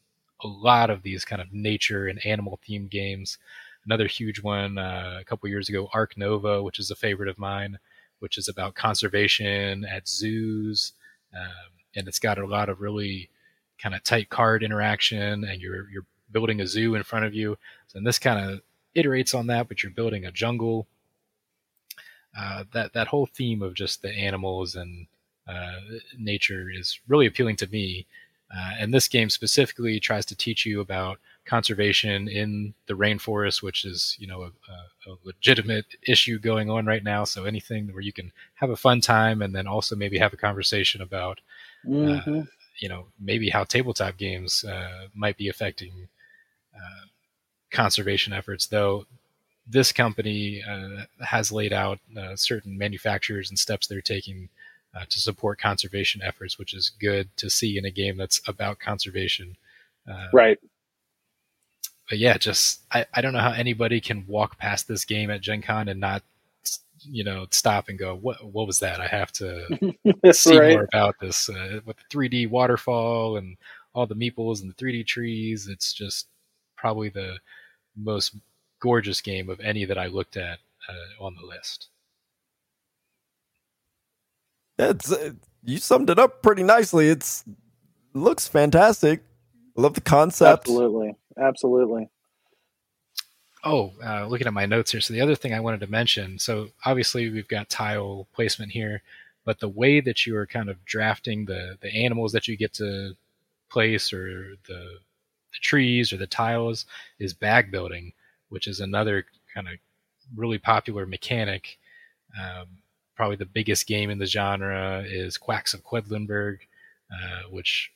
a 0.42 0.48
lot 0.48 0.88
of 0.88 1.02
these 1.02 1.26
kind 1.26 1.42
of 1.42 1.52
nature 1.52 2.06
and 2.06 2.24
animal 2.24 2.58
themed 2.66 2.88
games. 2.88 3.36
Another 3.84 4.06
huge 4.06 4.42
one 4.42 4.78
uh, 4.78 5.18
a 5.20 5.24
couple 5.24 5.50
years 5.50 5.68
ago, 5.68 5.90
Ark 5.92 6.16
Nova, 6.16 6.62
which 6.62 6.78
is 6.78 6.90
a 6.90 6.96
favorite 6.96 7.28
of 7.28 7.38
mine 7.38 7.78
which 8.24 8.38
is 8.38 8.48
about 8.48 8.74
conservation 8.74 9.84
at 9.84 10.09
zoos, 10.09 10.92
um, 11.36 11.70
and 11.94 12.09
it's 12.09 12.18
got 12.18 12.38
a 12.38 12.46
lot 12.46 12.70
of 12.70 12.80
really 12.80 13.28
kind 13.78 13.94
of 13.94 14.02
tight 14.02 14.30
card 14.30 14.62
interaction, 14.62 15.44
and 15.44 15.60
you're 15.60 15.90
you're 15.90 16.06
building 16.32 16.62
a 16.62 16.66
zoo 16.66 16.94
in 16.94 17.02
front 17.02 17.26
of 17.26 17.34
you. 17.34 17.59
And 17.94 18.06
this 18.06 18.18
kind 18.18 18.40
of 18.40 18.62
iterates 18.96 19.34
on 19.34 19.46
that, 19.48 19.68
but 19.68 19.82
you're 19.82 19.92
building 19.92 20.24
a 20.24 20.32
jungle. 20.32 20.86
Uh, 22.34 22.64
that 22.72 22.94
that 22.94 23.09
whole 23.09 23.26
theme 23.26 23.60
of 23.60 23.74
just 23.74 24.01
the 24.01 24.10
animals 24.10 24.74
and 24.74 25.06
uh, 25.46 25.80
nature 26.16 26.70
is 26.70 26.98
really 27.06 27.26
appealing 27.26 27.56
to 27.56 27.66
me. 27.66 28.06
Uh, 28.51 28.72
and 28.78 28.94
this 28.94 29.06
game 29.06 29.28
specifically 29.28 30.01
tries 30.01 30.24
to 30.24 30.34
teach 30.34 30.64
you 30.64 30.80
about 30.80 31.18
conservation 31.44 32.28
in 32.28 32.74
the 32.86 32.94
rainforest, 32.94 33.62
which 33.62 33.84
is 33.84 34.16
you 34.18 34.26
know 34.26 34.42
a, 34.42 35.10
a, 35.10 35.14
legitimate 35.24 35.86
issue 36.06 36.38
going 36.38 36.70
on 36.70 36.86
right 36.86 37.04
now. 37.04 37.24
So 37.24 37.44
anything 37.44 37.92
where 37.92 38.02
you 38.02 38.12
can 38.12 38.32
have 38.54 38.70
a 38.70 38.76
fun 38.76 39.00
time 39.00 39.42
and 39.42 39.54
then 39.54 39.66
also 39.66 39.94
maybe 39.94 40.18
have 40.18 40.32
a 40.32 40.38
conversation 40.38 41.02
about 41.02 41.40
uh, 41.86 41.90
mm-hmm. 41.90 42.38
uh, 42.40 42.44
you 42.80 42.88
know 42.88 43.06
maybe 43.20 43.50
how 43.50 43.64
tabletop 43.64 44.16
games 44.16 44.64
uh, 44.64 45.08
might 45.14 45.36
be 45.36 45.48
affecting 45.48 46.08
uh, 46.74 47.06
conservation 47.70 48.32
efforts. 48.32 48.66
Though 48.66 49.06
this 49.66 49.92
company 49.92 50.62
uh, 50.62 51.04
has 51.24 51.52
laid 51.52 51.72
out 51.72 51.98
uh, 52.16 52.36
certain 52.36 52.76
manufacturers 52.76 53.50
and 53.50 53.58
steps 53.58 53.86
they're 53.86 54.00
taking. 54.00 54.48
to 55.08 55.18
support 55.18 55.58
conservation 55.58 56.22
efforts, 56.22 56.56
which 56.56 56.72
is 56.72 56.92
good 57.00 57.26
to 57.36 57.50
see 57.50 57.76
in 57.76 57.84
a 57.84 57.90
game 57.90 58.16
that's 58.16 58.40
about 58.46 58.78
conservation. 58.78 59.56
right 60.32 60.58
but 62.09 62.18
yeah, 62.18 62.36
just 62.36 62.82
I, 62.93 63.06
I 63.14 63.20
don't 63.20 63.32
know 63.32 63.40
how 63.40 63.52
anybody 63.52 64.01
can 64.01 64.26
walk 64.26 64.59
past 64.59 64.89
this 64.89 65.05
game 65.05 65.31
at 65.31 65.40
Gen 65.40 65.62
Con 65.62 65.89
and 65.89 66.01
not 66.01 66.22
you 67.06 67.22
know 67.22 67.47
stop 67.51 67.89
and 67.89 67.98
go 67.98 68.14
what 68.14 68.44
what 68.44 68.66
was 68.66 68.78
that? 68.81 69.01
I 69.01 69.06
have 69.06 69.32
to 69.32 69.94
see 70.32 70.59
right. 70.59 70.72
more 70.72 70.89
about 70.93 71.16
this 71.20 71.48
uh, 71.48 71.81
with 71.85 71.97
the 71.97 72.16
3D 72.16 72.51
waterfall 72.51 73.36
and 73.36 73.56
all 73.94 74.06
the 74.06 74.14
meeples 74.14 74.62
and 74.62 74.70
the 74.70 74.85
3D 74.85 75.06
trees. 75.06 75.68
It's 75.68 75.93
just 75.93 76.26
probably 76.76 77.09
the 77.09 77.39
most 77.97 78.36
gorgeous 78.81 79.20
game 79.20 79.48
of 79.48 79.60
any 79.60 79.85
that 79.85 79.98
I 79.98 80.06
looked 80.06 80.36
at 80.36 80.59
uh, 80.89 81.24
on 81.24 81.36
the 81.40 81.47
list. 81.47 81.89
It's 84.78 85.12
uh, 85.12 85.32
you 85.64 85.78
summed 85.78 86.10
it 86.10 86.18
up 86.18 86.43
pretty 86.43 86.62
nicely. 86.62 87.09
It's 87.09 87.44
looks 88.12 88.47
fantastic. 88.48 89.22
I 89.76 89.81
love 89.81 89.94
the 89.94 90.01
concept. 90.01 90.68
Absolutely. 90.68 91.16
Absolutely. 91.39 92.09
Oh, 93.65 93.93
uh, 94.05 94.27
looking 94.27 94.47
at 94.47 94.52
my 94.52 94.66
notes 94.66 94.93
here. 94.93 95.01
So 95.01 95.15
the 95.15 95.23
other 95.23 95.35
thing 95.35 95.55
I 95.55 95.61
wanted 95.61 95.81
to 95.81 95.86
mention. 95.86 96.39
So 96.39 96.69
obviously 96.85 97.31
we've 97.31 97.48
got 97.48 97.70
tile 97.70 98.28
placement 98.35 98.73
here, 98.73 99.02
but 99.44 99.59
the 99.59 99.69
way 99.69 100.01
that 100.01 100.27
you 100.27 100.36
are 100.36 100.47
kind 100.47 100.69
of 100.69 100.85
drafting 100.85 101.47
the 101.47 101.78
the 101.81 102.05
animals 102.05 102.32
that 102.32 102.47
you 102.47 102.56
get 102.56 102.74
to 102.74 103.15
place 103.70 104.12
or 104.12 104.56
the 104.69 104.98
the 105.52 105.61
trees 105.61 106.12
or 106.12 106.19
the 106.19 106.27
tiles 106.27 106.85
is 107.19 107.32
bag 107.32 107.70
building, 107.70 108.12
which 108.51 108.66
is 108.66 108.81
another 108.81 109.24
kind 109.55 109.69
of 109.69 109.74
really 110.36 110.59
popular 110.59 111.06
mechanic. 111.06 111.78
Um, 112.39 112.66
probably 113.16 113.36
the 113.36 113.47
biggest 113.47 113.86
game 113.86 114.11
in 114.11 114.19
the 114.19 114.27
genre 114.27 115.05
is 115.06 115.39
Quacks 115.39 115.73
of 115.73 115.85
Quedlinburg, 115.85 116.59
uh, 117.11 117.48
which 117.51 117.93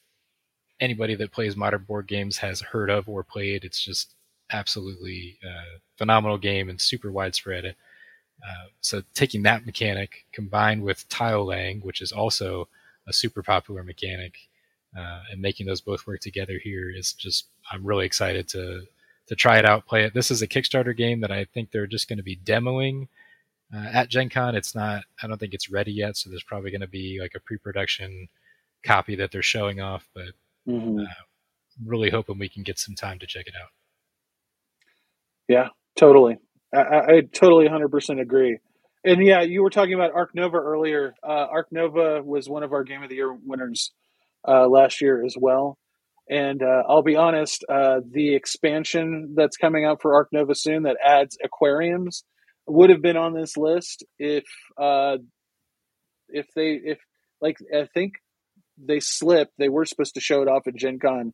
anybody 0.80 1.14
that 1.16 1.32
plays 1.32 1.56
modern 1.56 1.82
board 1.82 2.06
games 2.06 2.38
has 2.38 2.60
heard 2.60 2.90
of 2.90 3.09
or 3.09 3.22
played. 3.22 3.64
It's 3.64 3.80
just 3.80 4.14
absolutely 4.50 5.38
uh, 5.44 5.78
phenomenal 5.96 6.38
game 6.38 6.68
and 6.68 6.80
super 6.80 7.10
widespread. 7.10 7.64
Uh, 7.66 8.66
so 8.80 9.02
taking 9.14 9.42
that 9.42 9.66
mechanic 9.66 10.26
combined 10.32 10.82
with 10.82 11.09
tile 11.09 11.44
laying, 11.44 11.80
which 11.80 12.00
is 12.00 12.12
also 12.12 12.68
a 13.06 13.12
super 13.12 13.42
popular 13.42 13.82
mechanic, 13.82 14.36
uh, 14.96 15.22
and 15.30 15.40
making 15.42 15.66
those 15.66 15.80
both 15.80 16.06
work 16.06 16.20
together 16.20 16.59
here 16.62 16.90
is 16.90 17.12
just 17.12 17.48
I'm 17.70 17.84
really 17.84 18.06
excited 18.06 18.48
to 18.48 18.82
to 19.26 19.36
try 19.36 19.59
it 19.59 19.66
out, 19.66 19.86
play 19.86 20.05
it. 20.05 20.14
This 20.14 20.30
is 20.30 20.40
a 20.40 20.48
Kickstarter 20.48 20.96
game 20.96 21.20
that 21.20 21.30
I 21.30 21.44
think 21.44 21.70
they're 21.70 21.86
just 21.86 22.09
going 22.09 22.16
to 22.16 22.22
be 22.22 22.36
demoing 22.36 23.09
uh, 23.74 23.88
at 23.92 24.09
Gen 24.09 24.30
Con. 24.30 24.55
It's 24.55 24.74
not 24.74 25.02
I 25.22 25.26
don't 25.26 25.38
think 25.38 25.55
it's 25.55 25.70
ready 25.70 25.92
yet, 25.92 26.16
so 26.16 26.30
there's 26.30 26.44
probably 26.44 26.70
going 26.70 26.80
to 26.80 26.86
be 26.86 27.18
like 27.20 27.34
a 27.34 27.40
pre-production 27.40 28.28
copy 28.84 29.16
that 29.16 29.32
they're 29.32 29.42
showing 29.42 29.80
off, 29.80 30.09
but 30.14 30.28
Mm-hmm. 30.69 31.01
Uh, 31.01 31.05
really 31.85 32.11
hoping 32.11 32.39
we 32.39 32.49
can 32.49 32.62
get 32.62 32.78
some 32.78 32.95
time 32.95 33.19
to 33.20 33.27
check 33.27 33.47
it 33.47 33.55
out. 33.61 33.70
Yeah, 35.49 35.69
totally. 35.97 36.36
I, 36.74 36.78
I 36.78 37.20
totally 37.32 37.66
100% 37.69 38.20
agree. 38.20 38.59
And 39.05 39.24
yeah, 39.24 39.43
you 39.43 39.62
were 39.62 39.70
talking 39.70 39.95
about 39.95 40.12
Ark 40.12 40.31
Nova 40.35 40.57
earlier. 40.57 41.15
Uh, 41.23 41.47
Ark 41.51 41.69
Nova 41.70 42.23
was 42.23 42.49
one 42.49 42.62
of 42.62 42.73
our 42.73 42.85
Game 42.85 43.03
of 43.03 43.09
the 43.09 43.15
Year 43.15 43.32
winners 43.32 43.93
uh, 44.47 44.69
last 44.69 45.01
year 45.01 45.24
as 45.24 45.35
well. 45.39 45.78
And 46.28 46.62
uh, 46.62 46.82
I'll 46.86 47.03
be 47.03 47.16
honest, 47.16 47.65
uh, 47.69 48.01
the 48.11 48.35
expansion 48.35 49.35
that's 49.35 49.57
coming 49.57 49.86
out 49.86 50.03
for 50.03 50.15
Ark 50.15 50.28
Nova 50.32 50.55
soon 50.55 50.82
that 50.82 50.99
adds 51.03 51.39
aquariums 51.43 52.24
would 52.66 52.90
have 52.90 53.01
been 53.01 53.16
on 53.16 53.32
this 53.32 53.57
list 53.57 54.05
if 54.19 54.45
uh, 54.77 55.16
if 56.28 56.47
they 56.55 56.78
if 56.85 56.99
like 57.40 57.57
I 57.74 57.86
think 57.95 58.15
they 58.82 59.00
slipped. 59.00 59.52
They 59.59 59.68
were 59.68 59.84
supposed 59.84 60.14
to 60.14 60.20
show 60.20 60.42
it 60.42 60.48
off 60.48 60.66
at 60.66 60.74
Gen 60.76 60.98
Con 60.98 61.32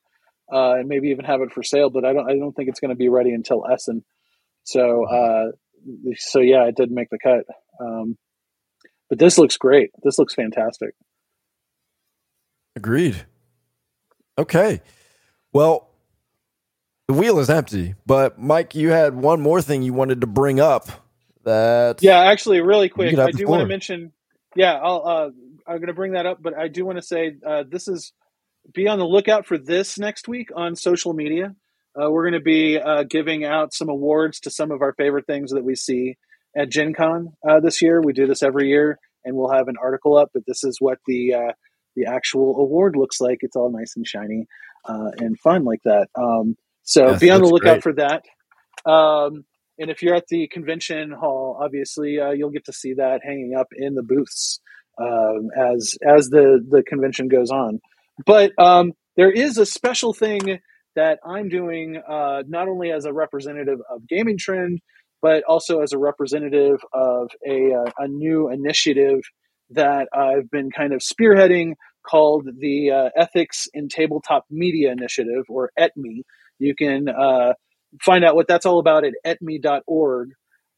uh, 0.53 0.75
and 0.75 0.89
maybe 0.89 1.09
even 1.09 1.25
have 1.25 1.41
it 1.41 1.53
for 1.53 1.63
sale, 1.63 1.91
but 1.91 2.05
I 2.05 2.13
don't 2.13 2.29
I 2.29 2.37
don't 2.37 2.53
think 2.53 2.69
it's 2.69 2.81
going 2.81 2.91
to 2.91 2.97
be 2.97 3.09
ready 3.09 3.33
until 3.33 3.65
Essen. 3.71 4.05
So 4.65 5.05
uh, 5.07 5.53
so 6.17 6.41
yeah, 6.41 6.65
it 6.67 6.77
did 6.77 6.91
make 6.91 7.11
the 7.11 7.19
cut. 7.19 7.45
Um, 7.81 8.17
but 9.09 9.19
this 9.19 9.39
looks 9.39 9.57
great. 9.57 9.91
This 10.03 10.19
looks 10.19 10.35
fantastic. 10.35 10.95
Agreed. 12.77 13.25
Okay. 14.39 14.83
Well, 15.53 15.89
the 17.07 17.15
wheel 17.15 17.39
is 17.39 17.51
empty, 17.51 17.95
but 18.07 18.41
Mike, 18.41 18.75
you 18.75 18.91
had 18.91 19.15
one 19.15 19.41
more 19.41 19.63
thing 19.63 19.83
you 19.83 19.93
wanted 19.93 20.23
to 20.23 20.27
bring 20.27 20.59
up. 20.59 20.89
That 21.45 22.03
yeah, 22.03 22.21
actually, 22.21 22.63
really 22.63 22.89
quick, 22.89 23.17
I 23.19 23.31
do 23.31 23.47
want 23.47 23.61
to 23.61 23.67
mention. 23.67 24.13
Yeah, 24.57 24.81
I'll, 24.83 25.03
uh, 25.07 25.31
I'm 25.67 25.77
going 25.77 25.89
to 25.89 25.95
bring 25.95 26.13
that 26.13 26.27
up, 26.27 26.43
but 26.43 26.57
I 26.57 26.69
do 26.69 26.85
want 26.85 26.99
to 26.99 27.03
say 27.03 27.37
uh, 27.47 27.65
this 27.69 27.89
is 27.89 28.13
be 28.73 28.89
on 28.89 28.99
the 28.99 29.07
lookout 29.07 29.47
for 29.47 29.59
this 29.59 29.99
next 29.99 30.29
week 30.29 30.49
on 30.55 30.77
social 30.77 31.13
media. 31.13 31.55
Uh, 32.01 32.11
we're 32.11 32.25
going 32.29 32.41
to 32.41 32.45
be 32.45 32.79
uh, 32.79 33.05
giving 33.05 33.45
out 33.45 33.73
some 33.73 33.89
awards 33.89 34.41
to 34.41 34.51
some 34.51 34.71
of 34.71 34.83
our 34.83 34.95
favorite 34.95 35.27
things 35.27 35.53
that 35.53 35.65
we 35.65 35.75
see 35.75 36.17
at 36.57 36.71
Gen 36.71 36.93
Con 36.93 37.35
uh, 37.49 37.61
this 37.61 37.83
year. 37.83 38.01
We 38.03 38.13
do 38.13 38.27
this 38.27 38.43
every 38.43 38.69
year, 38.69 38.99
and 39.25 39.37
we'll 39.37 39.53
have 39.53 39.69
an 39.69 39.77
article 39.81 40.17
up. 40.17 40.31
But 40.35 40.45
this 40.47 40.65
is 40.65 40.79
what 40.81 40.99
the 41.07 41.35
uh, 41.35 41.53
the 41.95 42.07
actual 42.07 42.57
award 42.59 42.97
looks 42.97 43.21
like. 43.21 43.39
It's 43.41 43.57
all 43.57 43.71
nice 43.71 43.95
and 43.97 44.07
shiny 44.07 44.47
uh, 44.89 45.11
and 45.19 45.39
fun 45.39 45.65
like 45.65 45.83
that. 45.85 46.09
Um, 46.17 46.57
so 46.83 47.11
yes, 47.11 47.21
be 47.21 47.31
on 47.31 47.43
the 47.43 47.49
lookout 47.49 47.81
great. 47.81 47.83
for 47.83 47.93
that. 47.95 48.23
Um, 48.91 49.45
and 49.79 49.91
if 49.91 50.03
you're 50.03 50.15
at 50.15 50.29
the 50.29 50.49
convention 50.49 51.11
hall, 51.11 51.59
obviously 51.61 52.21
uh, 52.21 52.31
you'll 52.31 52.51
get 52.51 52.67
to 52.67 52.73
see 52.73 52.95
that 52.95 53.21
hanging 53.25 53.55
up 53.59 53.69
in 53.77 53.95
the 53.95 54.03
booths 54.03 54.61
um, 55.01 55.49
as 55.57 55.97
as 56.07 56.29
the 56.29 56.65
the 56.69 56.83
convention 56.83 57.29
goes 57.29 57.51
on. 57.51 57.81
But 58.27 58.53
um, 58.59 58.93
there 59.17 59.31
is 59.31 59.59
a 59.59 59.67
special 59.67 60.13
thing 60.13 60.61
that 60.97 61.19
I'm 61.25 61.49
doing 61.49 62.01
uh, 62.09 62.43
not 62.47 62.69
only 62.69 62.93
as 62.93 63.05
a 63.05 63.13
representative 63.13 63.81
of 63.91 64.07
Gaming 64.09 64.39
Trend, 64.39 64.81
but 65.21 65.43
also 65.45 65.81
as 65.81 65.93
a 65.93 65.99
representative 65.99 66.79
of 66.93 67.31
a, 67.47 67.73
uh, 67.73 67.91
a 67.99 68.09
new 68.09 68.51
initiative 68.51 69.21
that 69.71 70.09
I've 70.13 70.51
been 70.51 70.71
kind 70.71 70.93
of 70.93 71.01
spearheading 71.01 71.73
called 72.07 72.47
the 72.59 72.91
uh, 72.91 73.09
Ethics 73.17 73.67
in 73.73 73.89
Tabletop 73.89 74.45
Media 74.51 74.93
Initiative, 74.93 75.45
or 75.49 75.71
ETMI. 75.79 76.23
You 76.59 76.75
can 76.75 77.09
uh, 77.09 77.55
find 78.03 78.25
out 78.25 78.35
what 78.35 78.47
that's 78.47 78.67
all 78.67 78.79
about 78.79 79.05
at 79.05 79.15
etmi.org. 79.27 80.31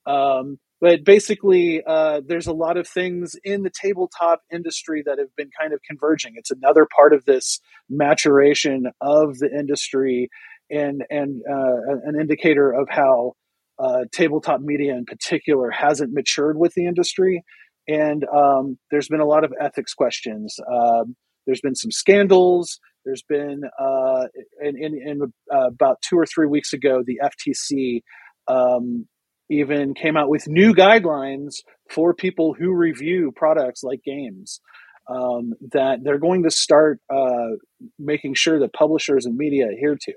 Um, 0.07 0.59
but 0.81 1.05
basically, 1.05 1.83
uh, 1.87 2.21
there's 2.27 2.47
a 2.47 2.53
lot 2.53 2.77
of 2.77 2.87
things 2.87 3.35
in 3.45 3.63
the 3.63 3.71
tabletop 3.71 4.43
industry 4.53 5.03
that 5.07 5.19
have 5.19 5.35
been 5.37 5.51
kind 5.59 5.73
of 5.73 5.81
converging. 5.89 6.35
It's 6.37 6.51
another 6.51 6.87
part 6.95 7.13
of 7.13 7.25
this 7.25 7.61
maturation 7.89 8.87
of 9.01 9.39
the 9.39 9.51
industry, 9.51 10.29
and 10.71 11.03
and 11.11 11.43
uh, 11.51 11.97
an 12.05 12.21
indicator 12.21 12.73
of 12.73 12.89
how 12.91 13.35
uh, 13.79 14.05
tabletop 14.13 14.61
media 14.61 14.95
in 14.95 15.05
particular 15.05 15.71
hasn't 15.71 16.13
matured 16.13 16.59
with 16.59 16.75
the 16.75 16.87
industry. 16.87 17.43
And 17.89 18.25
um, 18.35 18.79
there's 18.91 19.09
been 19.09 19.21
a 19.21 19.27
lot 19.27 19.45
of 19.45 19.53
ethics 19.61 19.95
questions. 19.95 20.59
Um, 20.71 21.15
there's 21.47 21.61
been 21.61 21.75
some 21.75 21.91
scandals. 21.91 22.81
There's 23.05 23.23
been, 23.23 23.63
uh, 23.79 24.25
in, 24.61 24.77
in, 24.77 25.01
in 25.01 25.33
uh, 25.55 25.69
about 25.69 26.03
two 26.03 26.19
or 26.19 26.27
three 26.27 26.49
weeks 26.49 26.73
ago, 26.73 27.05
the 27.07 27.21
FTC 27.23 28.03
um, 28.49 29.07
even 29.51 29.95
came 29.95 30.17
out 30.17 30.29
with 30.29 30.49
new 30.49 30.75
guidelines 30.75 31.57
for 31.91 32.15
people 32.15 32.55
who 32.59 32.75
review 32.75 33.33
products 33.35 33.83
like 33.83 34.03
games. 34.05 34.61
Um, 35.09 35.55
that 35.73 36.01
they're 36.03 36.19
going 36.19 36.43
to 36.43 36.51
start 36.51 36.99
uh, 37.09 37.55
making 37.97 38.35
sure 38.35 38.59
that 38.59 38.73
publishers 38.73 39.25
and 39.25 39.37
media 39.37 39.69
adhere 39.69 39.97
to. 40.01 40.15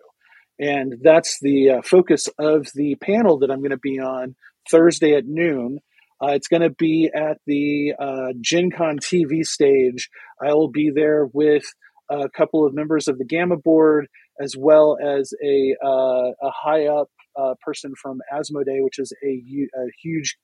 And 0.59 0.95
that's 1.03 1.37
the 1.41 1.69
uh, 1.69 1.81
focus 1.83 2.27
of 2.39 2.67
the 2.73 2.95
panel 2.95 3.39
that 3.39 3.51
I'm 3.51 3.59
going 3.59 3.69
to 3.69 3.77
be 3.77 3.99
on 3.99 4.35
Thursday 4.69 5.13
at 5.13 5.25
noon. 5.25 5.79
Uh, 6.21 6.31
it's 6.31 6.47
going 6.47 6.63
to 6.63 6.71
be 6.71 7.09
at 7.13 7.37
the 7.45 7.93
uh, 7.97 8.33
Gen 8.41 8.71
Con 8.71 8.97
TV 8.97 9.45
stage. 9.45 10.09
I 10.41 10.53
will 10.53 10.69
be 10.69 10.91
there 10.93 11.27
with 11.31 11.63
a 12.09 12.27
couple 12.29 12.65
of 12.65 12.73
members 12.73 13.07
of 13.07 13.17
the 13.17 13.25
GAMA 13.25 13.57
board, 13.57 14.07
as 14.41 14.55
well 14.57 14.97
as 15.01 15.33
a, 15.43 15.75
uh, 15.83 16.31
a 16.41 16.51
high 16.51 16.87
up 16.87 17.09
uh, 17.37 17.55
person 17.61 17.93
from 18.01 18.19
Asmodee, 18.33 18.83
which 18.83 18.99
is 18.99 19.13
a, 19.23 19.27
a 19.27 19.85
huge 20.01 20.37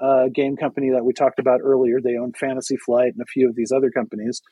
uh, 0.00 0.28
game 0.34 0.56
company 0.56 0.90
that 0.90 1.04
we 1.04 1.12
talked 1.12 1.38
about 1.38 1.60
earlier. 1.62 2.00
They 2.00 2.16
own 2.16 2.32
Fantasy 2.38 2.76
Flight 2.76 3.12
and 3.12 3.22
a 3.22 3.26
few 3.26 3.48
of 3.48 3.54
these 3.54 3.72
other 3.72 3.90
companies. 3.90 4.42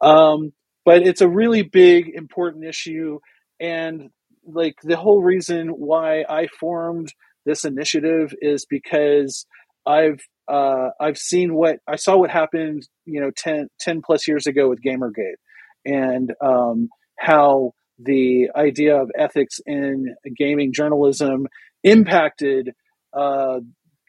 Um, 0.00 0.52
but 0.84 1.02
it's 1.02 1.20
a 1.20 1.28
really 1.28 1.62
big, 1.62 2.10
important 2.14 2.64
issue. 2.64 3.18
And 3.60 4.10
like 4.46 4.76
the 4.82 4.96
whole 4.96 5.22
reason 5.22 5.68
why 5.68 6.24
I 6.28 6.46
formed 6.58 7.12
this 7.44 7.64
initiative 7.64 8.34
is 8.40 8.66
because 8.68 9.46
I've 9.86 10.20
uh, 10.48 10.90
I've 10.98 11.18
seen 11.18 11.54
what 11.54 11.76
I 11.86 11.96
saw 11.96 12.16
what 12.16 12.30
happened, 12.30 12.88
you 13.04 13.20
know, 13.20 13.30
10, 13.36 13.68
10 13.80 14.00
plus 14.04 14.26
years 14.26 14.46
ago 14.46 14.68
with 14.68 14.80
Gamergate, 14.82 15.36
and 15.84 16.32
um, 16.42 16.88
how 17.18 17.72
the 17.98 18.48
idea 18.54 18.96
of 18.96 19.10
ethics 19.16 19.60
in 19.66 20.14
gaming 20.36 20.72
journalism 20.72 21.46
impacted 21.82 22.70
uh, 23.16 23.60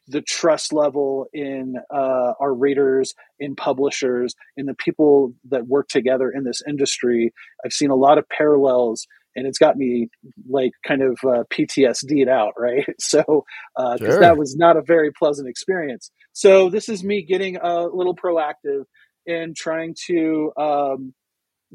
the 0.08 0.22
trust 0.22 0.74
level 0.74 1.28
in 1.34 1.76
uh, 1.94 2.34
our 2.40 2.54
readers, 2.54 3.14
in 3.40 3.56
publishers, 3.56 4.34
in 4.58 4.66
the 4.66 4.74
people 4.74 5.34
that 5.50 5.68
work 5.68 5.88
together 5.88 6.32
in 6.32 6.44
this 6.44 6.62
industry. 6.68 7.32
I've 7.64 7.74
seen 7.74 7.92
a 7.92 7.96
lot 7.96 8.18
of 8.18 8.28
parallels, 8.28 9.06
and 9.36 9.46
it's 9.46 9.60
got 9.60 9.78
me 9.78 10.10
like 10.50 10.72
kind 10.86 11.04
of 11.04 11.20
uh, 11.24 11.44
PTSD'd 11.54 12.28
out, 12.28 12.54
right? 12.58 12.86
So, 13.00 13.46
uh, 13.76 13.98
sure. 13.98 14.20
that 14.20 14.38
was 14.38 14.56
not 14.56 14.78
a 14.78 14.82
very 14.82 15.12
pleasant 15.12 15.48
experience. 15.48 16.12
So, 16.34 16.70
this 16.70 16.90
is 16.90 17.04
me 17.04 17.24
getting 17.24 17.58
a 17.58 17.84
little 17.84 18.16
proactive 18.16 18.86
and 19.28 19.56
trying 19.56 19.96
to 20.08 20.52
um, 20.58 21.14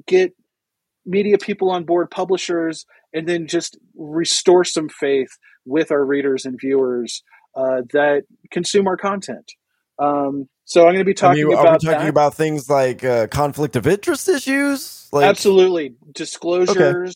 get 0.07 0.33
media 1.07 1.39
people 1.39 1.71
on 1.71 1.85
board, 1.85 2.11
publishers, 2.11 2.87
and 3.13 3.29
then 3.29 3.47
just 3.47 3.79
restore 3.97 4.65
some 4.65 4.89
faith 4.89 5.39
with 5.65 5.91
our 5.91 6.05
readers 6.05 6.45
and 6.45 6.59
viewers 6.61 7.23
uh, 7.57 7.83
that 7.93 8.25
consume 8.51 8.87
our 8.87 8.97
content. 8.97 9.53
Um, 9.99 10.49
so 10.65 10.83
I'm 10.83 10.95
going 10.95 10.99
to 10.99 11.05
be 11.05 11.15
talking 11.15 11.47
mean, 11.47 11.53
about. 11.59 11.81
Talking 11.81 11.91
that. 11.91 12.09
about 12.09 12.35
things 12.35 12.69
like 12.69 13.05
uh, 13.05 13.27
conflict 13.29 13.77
of 13.77 13.87
interest 13.87 14.29
issues? 14.29 15.09
Like... 15.13 15.27
Absolutely, 15.27 15.95
disclosures, 16.13 17.15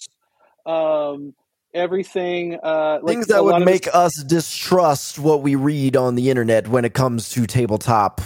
okay. 0.67 0.73
um, 0.73 1.35
everything. 1.75 2.59
Uh, 2.63 3.01
things 3.07 3.27
that 3.29 3.43
would 3.43 3.65
make 3.65 3.85
this... 3.85 3.95
us 3.95 4.25
distrust 4.25 5.19
what 5.19 5.43
we 5.43 5.57
read 5.57 5.97
on 5.97 6.15
the 6.15 6.31
internet 6.31 6.69
when 6.69 6.85
it 6.85 6.95
comes 6.95 7.31
to 7.31 7.47
tabletop 7.47 8.21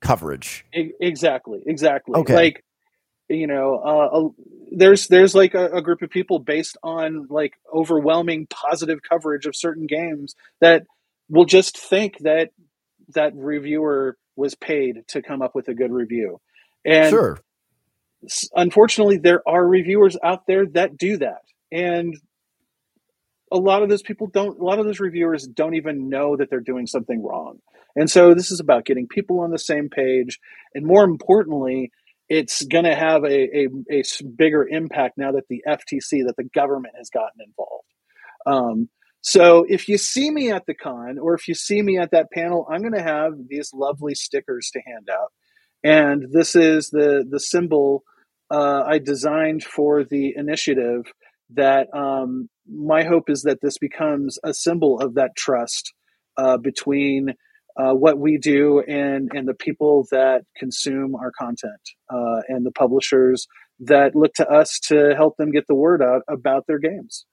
coverage. 0.00 0.64
exactly, 0.72 1.62
exactly. 1.66 2.14
Okay. 2.14 2.34
Like 2.34 2.64
you 3.28 3.46
know, 3.46 3.76
uh, 3.76 4.28
there's 4.70 5.08
there's 5.08 5.34
like 5.34 5.54
a, 5.54 5.66
a, 5.76 5.82
group 5.82 6.02
of 6.02 6.10
people 6.10 6.38
based 6.38 6.76
on 6.82 7.26
like 7.28 7.54
overwhelming 7.72 8.46
positive 8.46 9.00
coverage 9.08 9.46
of 9.46 9.54
certain 9.54 9.86
games 9.86 10.34
that 10.60 10.84
will 11.28 11.44
just 11.44 11.78
think 11.78 12.18
that 12.20 12.50
that 13.14 13.34
reviewer 13.34 14.16
was 14.34 14.54
paid 14.54 15.04
to 15.08 15.22
come 15.22 15.42
up 15.42 15.54
with 15.54 15.68
a 15.68 15.74
good 15.74 15.92
review, 15.92 16.40
and 16.84 17.10
sure. 17.10 17.38
unfortunately, 18.54 19.18
there 19.18 19.42
are 19.48 19.66
reviewers 19.66 20.16
out 20.22 20.46
there 20.46 20.66
that 20.66 20.96
do 20.96 21.16
that, 21.18 21.42
and 21.70 22.16
a 23.52 23.56
lot 23.56 23.82
of 23.82 23.88
those 23.88 24.02
people 24.02 24.26
don't. 24.26 24.58
A 24.58 24.64
lot 24.64 24.78
of 24.78 24.84
those 24.84 25.00
reviewers 25.00 25.46
don't 25.46 25.74
even 25.74 26.08
know 26.08 26.36
that 26.36 26.50
they're 26.50 26.60
doing 26.60 26.86
something 26.86 27.22
wrong, 27.22 27.60
and 27.94 28.10
so 28.10 28.34
this 28.34 28.50
is 28.50 28.60
about 28.60 28.84
getting 28.84 29.06
people 29.06 29.40
on 29.40 29.50
the 29.50 29.58
same 29.58 29.88
page, 29.88 30.40
and 30.74 30.84
more 30.84 31.04
importantly 31.04 31.92
it's 32.28 32.64
going 32.64 32.84
to 32.84 32.94
have 32.94 33.24
a, 33.24 33.58
a, 33.58 33.68
a, 33.90 34.02
bigger 34.36 34.66
impact 34.66 35.16
now 35.16 35.32
that 35.32 35.44
the 35.48 35.62
FTC, 35.66 36.26
that 36.26 36.34
the 36.36 36.48
government 36.54 36.94
has 36.98 37.08
gotten 37.10 37.40
involved. 37.46 37.86
Um, 38.46 38.88
so 39.20 39.64
if 39.68 39.88
you 39.88 39.98
see 39.98 40.30
me 40.30 40.50
at 40.50 40.66
the 40.66 40.74
con 40.74 41.18
or 41.18 41.34
if 41.34 41.48
you 41.48 41.54
see 41.54 41.82
me 41.82 41.98
at 41.98 42.12
that 42.12 42.30
panel, 42.32 42.66
I'm 42.70 42.80
going 42.80 42.94
to 42.94 43.02
have 43.02 43.32
these 43.48 43.72
lovely 43.72 44.14
stickers 44.14 44.70
to 44.72 44.80
hand 44.80 45.08
out. 45.10 45.32
And 45.82 46.32
this 46.32 46.56
is 46.56 46.90
the, 46.90 47.24
the 47.28 47.40
symbol 47.40 48.02
uh, 48.50 48.82
I 48.86 48.98
designed 48.98 49.64
for 49.64 50.04
the 50.04 50.34
initiative 50.36 51.04
that 51.54 51.88
um, 51.94 52.48
my 52.68 53.04
hope 53.04 53.30
is 53.30 53.42
that 53.42 53.60
this 53.60 53.78
becomes 53.78 54.38
a 54.44 54.54
symbol 54.54 55.00
of 55.00 55.14
that 55.14 55.36
trust 55.36 55.92
uh, 56.36 56.56
between 56.56 57.34
uh, 57.78 57.92
what 57.92 58.18
we 58.18 58.38
do 58.38 58.80
and 58.80 59.30
and 59.34 59.46
the 59.46 59.54
people 59.54 60.06
that 60.10 60.42
consume 60.56 61.14
our 61.14 61.30
content 61.38 61.80
uh, 62.10 62.40
and 62.48 62.64
the 62.64 62.72
publishers 62.72 63.46
that 63.80 64.16
look 64.16 64.32
to 64.34 64.48
us 64.48 64.80
to 64.80 65.14
help 65.14 65.36
them 65.36 65.50
get 65.50 65.66
the 65.66 65.74
word 65.74 66.02
out 66.02 66.22
about 66.28 66.66
their 66.66 66.78
games. 66.78 67.26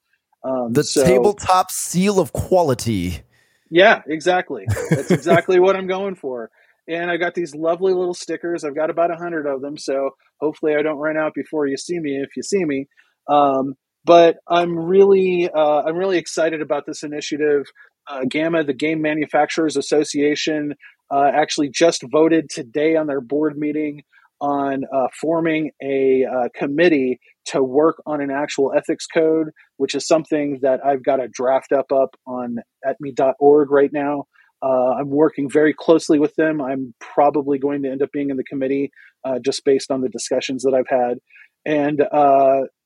Um, 0.44 0.74
the 0.74 0.84
so, 0.84 1.04
tabletop 1.04 1.72
seal 1.72 2.20
of 2.20 2.34
quality. 2.34 3.22
Yeah, 3.70 4.02
exactly. 4.06 4.66
That's 4.90 5.12
exactly 5.12 5.60
what 5.62 5.76
I'm 5.76 5.88
going 5.88 6.16
for. 6.16 6.52
And 6.88 7.10
I've 7.10 7.22
got 7.22 7.34
these 7.34 7.56
lovely 7.56 7.94
little 7.94 8.14
stickers. 8.14 8.66
I've 8.66 8.76
got 8.76 8.90
about 8.90 9.10
a 9.10 9.16
hundred 9.16 9.48
of 9.48 9.62
them, 9.62 9.78
so 9.78 10.12
hopefully 10.42 10.76
I 10.76 10.82
don't 10.82 10.98
run 10.98 11.16
out 11.16 11.34
before 11.34 11.66
you 11.66 11.78
see 11.78 11.98
me. 11.98 12.22
If 12.22 12.36
you 12.36 12.44
see 12.44 12.66
me, 12.66 12.88
um, 13.30 13.76
but 14.04 14.38
I'm 14.50 14.78
really 14.78 15.50
uh, 15.50 15.84
I'm 15.84 15.96
really 15.96 16.18
excited 16.18 16.62
about 16.62 16.86
this 16.86 17.04
initiative 17.04 17.64
uh, 18.08 18.22
GAMA, 18.30 18.64
the 18.64 18.74
Game 18.74 19.02
Manufacturers 19.02 19.78
Association, 19.78 20.76
uh, 21.12 21.30
actually 21.34 21.70
just 21.70 22.04
voted 22.12 22.50
today 22.50 22.96
on 22.96 23.08
their 23.08 23.22
board 23.22 23.58
meeting 23.58 24.02
on 24.42 24.84
uh, 24.94 25.08
forming 25.22 25.72
a 25.82 26.26
uh, 26.26 26.50
committee 26.56 27.20
to 27.46 27.64
work 27.64 28.02
on 28.06 28.20
an 28.20 28.30
actual 28.30 28.74
ethics 28.76 29.06
code, 29.06 29.50
which 29.78 29.96
is 29.96 30.06
something 30.06 30.60
that 30.62 30.86
I've 30.86 31.04
got 31.04 31.24
a 31.24 31.28
draft 31.28 31.72
up 31.72 31.92
up 31.92 32.16
on 32.26 32.58
etmi.org 32.86 33.72
right 33.72 33.92
now. 33.94 34.26
Uh, 34.62 34.96
I'm 35.00 35.10
working 35.10 35.50
very 35.50 35.74
closely 35.74 36.20
with 36.20 36.36
them. 36.36 36.62
I'm 36.62 36.94
probably 37.00 37.60
going 37.60 37.84
to 37.84 37.90
end 37.90 38.02
up 38.02 38.12
being 38.12 38.30
in 38.30 38.38
the 38.38 38.44
committee 38.44 38.92
uh, 39.26 39.40
just 39.40 39.64
based 39.66 39.92
on 39.92 40.02
the 40.02 40.10
discussions 40.10 40.64
that 40.64 40.74
I've 40.74 40.90
had. 40.90 41.20
And 41.66 42.02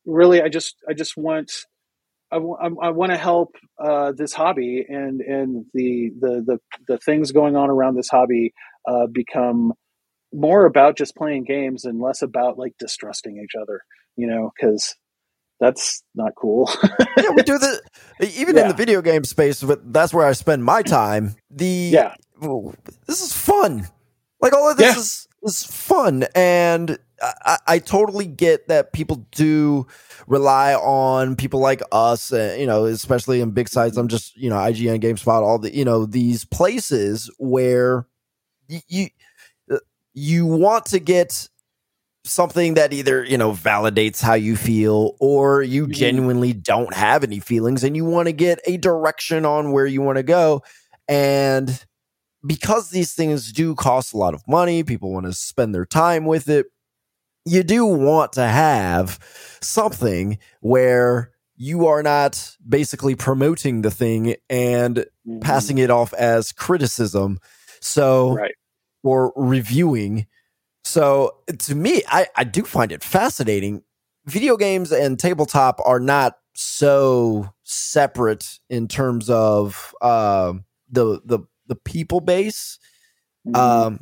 really, 0.05 0.41
I 0.41 0.49
just 0.49 0.75
I 0.87 0.93
just 0.93 1.17
want 1.17 1.51
I, 2.31 2.35
w- 2.35 2.57
I 2.59 2.89
want 2.89 3.11
to 3.11 3.17
help 3.17 3.55
uh, 3.83 4.11
this 4.15 4.33
hobby 4.33 4.85
and 4.87 5.21
and 5.21 5.65
the, 5.73 6.11
the 6.19 6.43
the 6.45 6.59
the 6.87 6.97
things 6.97 7.31
going 7.31 7.55
on 7.55 7.69
around 7.69 7.95
this 7.95 8.09
hobby 8.09 8.53
uh, 8.87 9.07
become 9.11 9.73
more 10.33 10.65
about 10.65 10.97
just 10.97 11.15
playing 11.15 11.45
games 11.45 11.85
and 11.85 12.01
less 12.01 12.21
about 12.21 12.57
like 12.57 12.73
distrusting 12.79 13.37
each 13.37 13.55
other. 13.59 13.81
You 14.17 14.27
know, 14.27 14.51
because 14.55 14.95
that's 15.59 16.03
not 16.15 16.33
cool. 16.39 16.69
yeah, 17.17 17.29
we 17.35 17.43
do 17.43 17.57
the 17.57 17.81
even 18.35 18.55
yeah. 18.55 18.63
in 18.63 18.67
the 18.67 18.73
video 18.73 19.01
game 19.01 19.23
space, 19.23 19.63
but 19.63 19.93
that's 19.93 20.13
where 20.13 20.25
I 20.25 20.33
spend 20.33 20.63
my 20.63 20.81
time. 20.83 21.35
The 21.49 21.65
yeah, 21.93 22.15
this 23.05 23.21
is 23.21 23.33
fun. 23.33 23.87
Like 24.41 24.53
all 24.53 24.69
of 24.69 24.77
this 24.77 24.95
yeah. 24.95 24.99
is 24.99 25.27
is 25.43 25.63
fun, 25.63 26.25
and 26.35 26.97
I, 27.21 27.57
I, 27.65 27.79
totally 27.79 28.25
get 28.25 28.67
that 28.67 28.93
people 28.93 29.25
do 29.31 29.87
rely 30.27 30.75
on 30.75 31.35
people 31.35 31.59
like 31.59 31.81
us, 31.91 32.31
uh, 32.31 32.55
you 32.59 32.67
know, 32.67 32.85
especially 32.85 33.41
in 33.41 33.51
big 33.51 33.69
sites. 33.69 33.97
I'm 33.97 34.07
just 34.07 34.37
you 34.37 34.49
know 34.49 34.57
IGN, 34.57 35.01
GameSpot, 35.01 35.41
all 35.41 35.59
the 35.59 35.73
you 35.73 35.85
know 35.85 36.05
these 36.05 36.45
places 36.45 37.31
where 37.39 38.05
you 38.67 38.79
you, 38.87 39.07
uh, 39.71 39.77
you 40.13 40.45
want 40.45 40.85
to 40.87 40.99
get 40.99 41.49
something 42.23 42.75
that 42.75 42.93
either 42.93 43.23
you 43.23 43.37
know 43.37 43.51
validates 43.51 44.21
how 44.21 44.33
you 44.33 44.55
feel 44.55 45.15
or 45.19 45.63
you 45.63 45.83
mm-hmm. 45.83 45.93
genuinely 45.93 46.53
don't 46.53 46.93
have 46.93 47.23
any 47.23 47.39
feelings 47.39 47.83
and 47.83 47.95
you 47.95 48.05
want 48.05 48.27
to 48.27 48.33
get 48.33 48.59
a 48.65 48.77
direction 48.77 49.45
on 49.45 49.71
where 49.71 49.85
you 49.85 50.01
want 50.01 50.17
to 50.17 50.23
go 50.23 50.61
and 51.07 51.85
because 52.45 52.89
these 52.89 53.13
things 53.13 53.51
do 53.51 53.73
cost 53.75 54.13
a 54.13 54.17
lot 54.17 54.33
of 54.33 54.43
money 54.47 54.83
people 54.83 55.11
want 55.11 55.25
to 55.25 55.33
spend 55.33 55.73
their 55.73 55.85
time 55.85 56.25
with 56.25 56.49
it 56.49 56.67
you 57.47 57.63
do 57.63 57.85
want 57.85 58.33
to 58.33 58.45
have 58.45 59.19
something 59.61 60.37
where 60.61 61.31
you 61.55 61.87
are 61.87 62.03
not 62.03 62.55
basically 62.67 63.15
promoting 63.15 63.81
the 63.81 63.91
thing 63.91 64.35
and 64.49 64.97
mm-hmm. 64.97 65.39
passing 65.39 65.77
it 65.79 65.89
off 65.89 66.13
as 66.13 66.51
criticism 66.51 67.39
so 67.79 68.33
right. 68.33 68.55
or 69.03 69.33
reviewing 69.35 70.27
so 70.87 71.39
to 71.59 71.75
me, 71.75 72.01
I, 72.07 72.27
I 72.33 72.45
do 72.45 72.63
find 72.63 72.93
it 72.93 73.03
fascinating. 73.03 73.83
Video 74.25 74.55
games 74.55 74.93
and 74.93 75.19
tabletop 75.19 75.81
are 75.83 75.99
not 75.99 76.37
so 76.53 77.53
separate 77.63 78.59
in 78.69 78.87
terms 78.87 79.29
of 79.29 79.93
uh, 80.01 80.53
the 80.89 81.19
the 81.25 81.39
the 81.67 81.75
people 81.75 82.21
base. 82.21 82.79
Mm-hmm. 83.45 83.55
Um, 83.55 83.99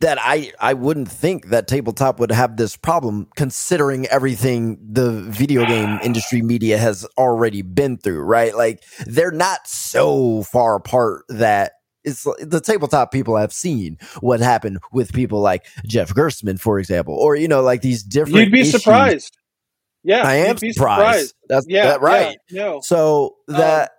that 0.00 0.18
I 0.20 0.52
I 0.60 0.74
wouldn't 0.74 1.10
think 1.10 1.48
that 1.48 1.68
tabletop 1.68 2.18
would 2.20 2.32
have 2.32 2.56
this 2.56 2.76
problem 2.76 3.28
considering 3.36 4.06
everything 4.06 4.78
the 4.82 5.10
video 5.22 5.64
game 5.66 5.98
industry 6.02 6.42
media 6.42 6.78
has 6.78 7.06
already 7.18 7.62
been 7.62 7.98
through, 7.98 8.22
right? 8.22 8.56
Like 8.56 8.82
they're 9.06 9.30
not 9.30 9.66
so 9.66 10.42
far 10.44 10.76
apart 10.76 11.24
that 11.28 11.72
it's 12.02 12.26
the 12.40 12.60
tabletop 12.60 13.12
people 13.12 13.36
have 13.36 13.52
seen 13.52 13.98
what 14.20 14.40
happened 14.40 14.78
with 14.90 15.12
people 15.12 15.40
like 15.40 15.66
Jeff 15.86 16.14
Gerstmann, 16.14 16.58
for 16.58 16.78
example, 16.78 17.14
or 17.14 17.36
you 17.36 17.46
know, 17.46 17.60
like 17.60 17.82
these 17.82 18.02
different. 18.02 18.38
You'd 18.38 18.52
be 18.52 18.60
issues. 18.60 18.82
surprised. 18.82 19.36
Yeah, 20.02 20.22
I 20.22 20.36
am 20.36 20.56
surprised. 20.56 20.76
surprised. 20.76 21.34
That's 21.48 21.66
yeah, 21.68 21.86
that 21.88 22.00
right. 22.00 22.38
Yeah, 22.48 22.64
no. 22.64 22.80
So 22.82 23.36
that 23.48 23.82
um, 23.82 23.96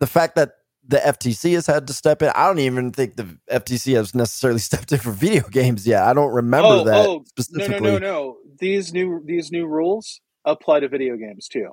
the 0.00 0.06
fact 0.06 0.36
that 0.36 0.52
the 0.92 0.98
FTC 0.98 1.54
has 1.54 1.66
had 1.66 1.86
to 1.86 1.94
step 1.94 2.20
in, 2.20 2.28
I 2.34 2.46
don't 2.46 2.58
even 2.58 2.92
think 2.92 3.16
the 3.16 3.38
FTC 3.50 3.94
has 3.96 4.14
necessarily 4.14 4.60
stepped 4.70 4.92
in 4.92 4.98
for 4.98 5.10
video 5.10 5.48
games 5.48 5.86
yet. 5.86 6.02
I 6.02 6.12
don't 6.12 6.32
remember 6.32 6.68
oh, 6.68 6.84
that 6.84 7.08
oh, 7.08 7.24
specifically. 7.26 7.80
No, 7.80 7.92
no, 7.92 7.98
no, 7.98 7.98
no. 7.98 8.36
These 8.58 8.92
new 8.92 9.22
these 9.24 9.50
new 9.50 9.66
rules 9.66 10.20
apply 10.44 10.80
to 10.80 10.88
video 10.88 11.16
games 11.16 11.48
too. 11.48 11.70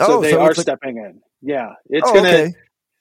So 0.00 0.18
oh, 0.18 0.22
they 0.22 0.32
so 0.32 0.40
are 0.40 0.54
stepping 0.54 0.96
in. 0.98 1.20
Yeah, 1.40 1.74
it's 1.88 2.08
oh, 2.08 2.14
gonna. 2.14 2.28
Okay. 2.28 2.54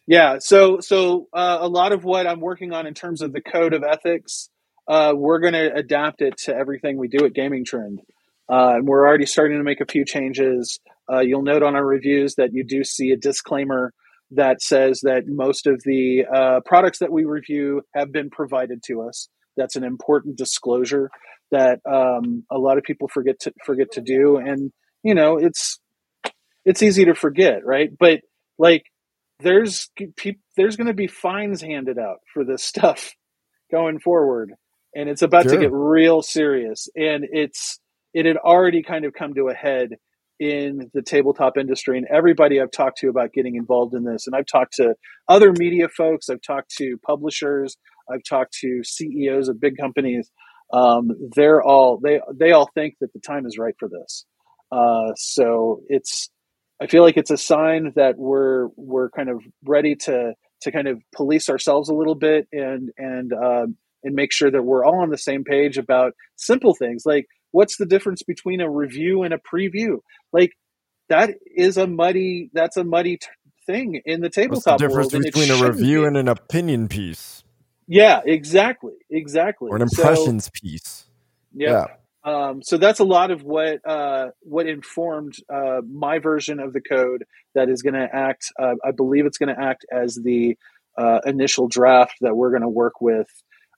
Yeah, 0.06 0.38
so 0.40 0.80
so 0.80 1.28
uh, 1.34 1.58
a 1.60 1.68
lot 1.68 1.92
of 1.92 2.04
what 2.06 2.28
I'm 2.28 2.40
working 2.40 2.72
on 2.72 2.86
in 2.86 2.94
terms 2.94 3.22
of 3.22 3.34
the 3.34 3.42
code 3.42 3.74
of 3.74 3.84
ethics, 3.84 4.50
uh, 4.88 5.14
we're 5.16 5.40
going 5.40 5.54
to 5.54 5.74
adapt 5.74 6.22
it 6.22 6.38
to 6.46 6.56
everything 6.56 6.98
we 6.98 7.10
do 7.10 7.26
at 7.26 7.34
Gaming 7.34 7.66
Trend. 7.66 8.00
Uh, 8.50 8.76
and 8.76 8.88
we're 8.88 9.06
already 9.06 9.26
starting 9.26 9.58
to 9.58 9.64
make 9.64 9.82
a 9.82 9.86
few 9.86 10.06
changes. 10.06 10.80
Uh, 11.12 11.20
you'll 11.20 11.42
note 11.42 11.62
on 11.62 11.76
our 11.76 11.86
reviews 11.86 12.36
that 12.36 12.54
you 12.54 12.64
do 12.64 12.86
see 12.86 13.12
a 13.12 13.18
disclaimer 13.18 13.92
that 14.32 14.62
says 14.62 15.02
that 15.04 15.24
most 15.28 15.68
of 15.68 15.82
the 15.86 16.26
uh, 16.34 16.60
products 16.66 17.00
that 17.00 17.12
we 17.12 17.26
review 17.26 17.82
have 17.96 18.12
been 18.12 18.30
provided 18.30 18.84
to 18.88 19.02
us. 19.02 19.30
That's 19.56 19.76
an 19.76 19.84
important 19.84 20.38
disclosure 20.38 21.10
that 21.52 21.80
um, 21.90 22.44
a 22.52 22.58
lot 22.58 22.78
of 22.78 22.84
people 22.84 23.08
forget 23.08 23.40
to 23.42 23.54
forget 23.66 23.92
to 23.94 24.02
do, 24.02 24.38
and 24.38 24.72
you 25.04 25.16
know 25.16 25.38
it's 25.38 25.80
it's 26.66 26.84
easy 26.84 27.06
to 27.06 27.16
forget, 27.16 27.66
right? 27.66 27.90
But 27.98 28.22
like 28.60 28.84
there's 29.40 29.90
there's 30.56 30.76
going 30.76 30.88
to 30.88 30.94
be 30.94 31.08
fines 31.08 31.62
handed 31.62 31.98
out 31.98 32.18
for 32.34 32.44
this 32.44 32.64
stuff 32.64 33.14
going 33.72 34.00
forward 34.00 34.54
and 34.96 35.10
it's 35.10 35.22
about 35.22 35.44
sure. 35.44 35.54
to 35.54 35.60
get 35.60 35.72
real 35.72 36.22
serious 36.22 36.88
and 36.96 37.26
it's 37.32 37.80
it 38.14 38.26
had 38.26 38.38
already 38.38 38.82
kind 38.82 39.06
of 39.06 39.14
come 39.14 39.34
to 39.34 39.50
a 39.50 39.54
head 39.54 39.90
in 40.40 40.90
the 40.94 41.02
tabletop 41.02 41.58
industry 41.58 41.98
and 41.98 42.08
everybody 42.14 42.62
I've 42.62 42.72
talked 42.72 43.00
to 43.00 43.10
about 43.10 43.34
getting 43.34 43.56
involved 43.56 43.94
in 43.96 44.04
this. 44.04 44.28
And 44.28 44.36
I've 44.36 44.46
talked 44.46 44.74
to 44.76 44.94
other 45.28 45.52
media 45.52 45.88
folks 45.90 46.30
I've 46.30 46.42
talked 46.42 46.72
to 46.78 46.98
publishers 47.06 47.78
I've 48.10 48.24
talked 48.28 48.54
to 48.62 48.84
CEOs 48.84 49.50
of 49.50 49.60
big 49.60 49.78
companies. 49.78 50.30
Um, 50.74 51.10
they're 51.36 51.62
all 51.62 52.00
they 52.02 52.20
they 52.34 52.52
all 52.52 52.70
think 52.74 52.96
that 53.02 53.14
the 53.14 53.20
time 53.20 53.46
is 53.46 53.58
right 53.58 53.76
for 53.80 53.90
this. 53.90 54.26
Uh, 54.72 55.14
so 55.16 55.82
it's 55.88 56.30
I 56.82 56.88
feel 56.88 57.04
like 57.04 57.18
it's 57.18 57.32
a 57.32 57.38
sign 57.38 57.94
that 57.96 58.18
we're 58.18 58.68
we're 58.76 59.10
kind 59.10 59.30
of 59.30 59.42
ready 59.66 59.96
to 59.96 60.34
to 60.62 60.72
kind 60.72 60.88
of 60.88 61.02
police 61.16 61.50
ourselves 61.50 61.90
a 61.90 61.94
little 61.94 62.16
bit 62.16 62.48
and 62.52 62.90
and 62.98 63.32
um, 63.34 63.78
and 64.04 64.16
make 64.16 64.32
sure 64.32 64.52
that 64.52 64.64
we're 64.64 64.86
all 64.86 65.02
on 65.02 65.10
the 65.10 65.18
same 65.18 65.44
page 65.44 65.78
about 65.78 66.14
simple 66.36 66.74
things. 66.74 67.04
Like 67.06 67.28
what's 67.52 67.78
the 67.78 67.86
difference 67.86 68.24
between 68.24 68.62
a 68.62 68.70
review 68.70 69.24
and 69.24 69.34
a 69.34 69.38
preview? 69.38 70.00
Like 70.32 70.52
that 71.10 71.36
is 71.56 71.78
a 71.78 71.88
muddy 71.88 72.50
that's 72.54 72.78
a 72.78 72.84
muddy 72.84 73.18
t- 73.18 73.28
thing 73.66 74.02
in 74.06 74.22
the 74.22 74.30
tabletop 74.30 74.80
what's 74.80 74.82
the 74.82 74.88
difference 74.88 75.14
world, 75.14 75.24
between 75.24 75.52
a 75.52 75.70
review 75.70 76.02
be. 76.02 76.08
and 76.08 76.18
an 76.18 76.28
opinion 76.28 76.88
piece? 76.88 77.44
Yeah 77.88 78.22
exactly 78.26 78.94
exactly. 79.10 79.70
Or 79.70 79.76
an 79.78 79.82
impressions 79.82 80.46
so, 80.46 80.52
piece 80.54 81.08
yeah. 81.58 81.86
Um, 82.24 82.62
so 82.62 82.78
that's 82.78 83.00
a 83.00 83.06
lot 83.06 83.32
of 83.32 83.44
what 83.44 83.80
uh, 83.88 84.28
what 84.42 84.68
informed 84.68 85.36
uh, 85.54 85.82
my 85.90 86.20
version 86.20 86.60
of 86.60 86.74
the 86.74 86.82
code 86.82 87.24
that 87.56 87.70
is 87.70 87.82
going 87.82 87.94
to 87.94 88.08
act. 88.12 88.52
Uh, 88.60 88.76
I 88.84 88.92
believe 88.92 89.26
it's 89.26 89.38
going 89.38 89.56
to 89.56 89.62
act 89.62 89.86
as 89.92 90.16
the 90.16 90.58
uh, 90.98 91.20
initial 91.26 91.68
draft 91.68 92.16
that 92.22 92.36
we're 92.36 92.50
going 92.50 92.64
to 92.64 92.70
work 92.70 93.02
with 93.02 93.30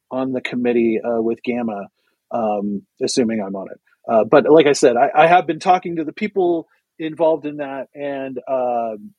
on 0.10 0.32
the 0.32 0.42
committee 0.42 1.00
uh, 1.00 1.22
with 1.22 1.44
GAMA, 1.44 1.90
um, 2.32 2.86
assuming 3.02 3.42
I'm 3.42 3.56
on 3.56 3.68
it. 3.72 3.80
Uh, 4.08 4.24
but 4.24 4.50
like 4.50 4.66
I 4.66 4.74
said, 4.74 4.96
I, 4.98 5.10
I, 5.24 5.28
have 5.28 5.46
been 5.46 5.60
talking 5.60 5.98
to 5.98 6.04
the 6.04 6.14
people 6.14 6.68
involved 6.98 7.46
in 7.46 7.58
that, 7.58 7.88
and 7.94 8.40
um, 8.48 9.14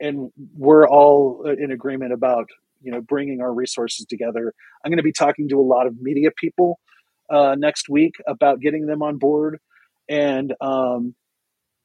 and 0.00 0.30
we're 0.56 0.88
all 0.88 1.44
in 1.46 1.70
agreement 1.70 2.12
about 2.12 2.48
you 2.80 2.90
know 2.90 3.00
bringing 3.00 3.40
our 3.40 3.52
resources 3.52 4.06
together. 4.06 4.54
I'm 4.84 4.90
going 4.90 4.98
to 4.98 5.02
be 5.02 5.12
talking 5.12 5.48
to 5.50 5.60
a 5.60 5.62
lot 5.62 5.86
of 5.86 6.00
media 6.00 6.30
people 6.36 6.80
uh, 7.28 7.54
next 7.58 7.88
week 7.88 8.14
about 8.26 8.60
getting 8.60 8.86
them 8.86 9.02
on 9.02 9.18
board, 9.18 9.58
and 10.08 10.54
um, 10.60 11.14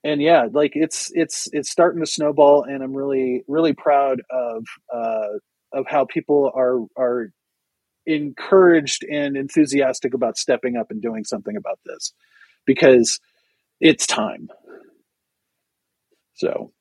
and 0.04 0.22
yeah, 0.22 0.48
like 0.52 0.72
it's 0.76 1.12
it's 1.14 1.50
it's 1.52 1.70
starting 1.70 2.00
to 2.02 2.10
snowball, 2.10 2.64
and 2.64 2.84
I'm 2.84 2.94
really 2.96 3.44
really 3.48 3.74
proud 3.74 4.22
of 4.30 4.66
uh, 4.94 5.40
of 5.74 5.86
how 5.88 6.06
people 6.06 6.52
are 6.56 6.80
are 6.98 7.32
encouraged 8.06 9.03
and 9.06 9.36
enthusiastic 9.36 10.14
about 10.14 10.38
stepping 10.38 10.76
up 10.76 10.91
and 10.91 11.02
doing 11.02 11.23
something 11.23 11.56
about 11.56 11.80
this 11.86 12.14
because 12.65 13.19
it's 13.80 14.07
time. 14.07 14.49
So, 16.34 16.72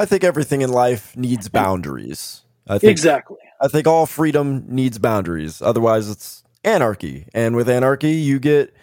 I 0.00 0.06
think 0.06 0.24
everything 0.24 0.62
in 0.62 0.70
life 0.70 1.16
needs 1.16 1.48
boundaries. 1.48 2.44
I 2.66 2.78
think, 2.78 2.90
exactly. 2.90 3.36
I 3.60 3.68
think 3.68 3.86
all 3.86 4.06
freedom 4.06 4.64
needs 4.68 4.98
boundaries. 4.98 5.60
Otherwise, 5.60 6.08
it's 6.08 6.42
anarchy. 6.64 7.26
And 7.34 7.54
with 7.54 7.68
anarchy, 7.68 8.12
you 8.12 8.38
get 8.38 8.74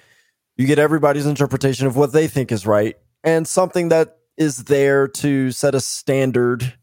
you 0.57 0.67
get 0.67 0.79
everybody's 0.79 1.25
interpretation 1.25 1.87
of 1.87 1.95
what 1.95 2.13
they 2.13 2.27
think 2.27 2.51
is 2.51 2.67
right 2.67 2.95
and 3.23 3.47
something 3.47 3.89
that 3.89 4.17
is 4.37 4.65
there 4.65 5.07
to 5.07 5.51
set 5.51 5.75
a 5.75 5.79
standard 5.79 6.73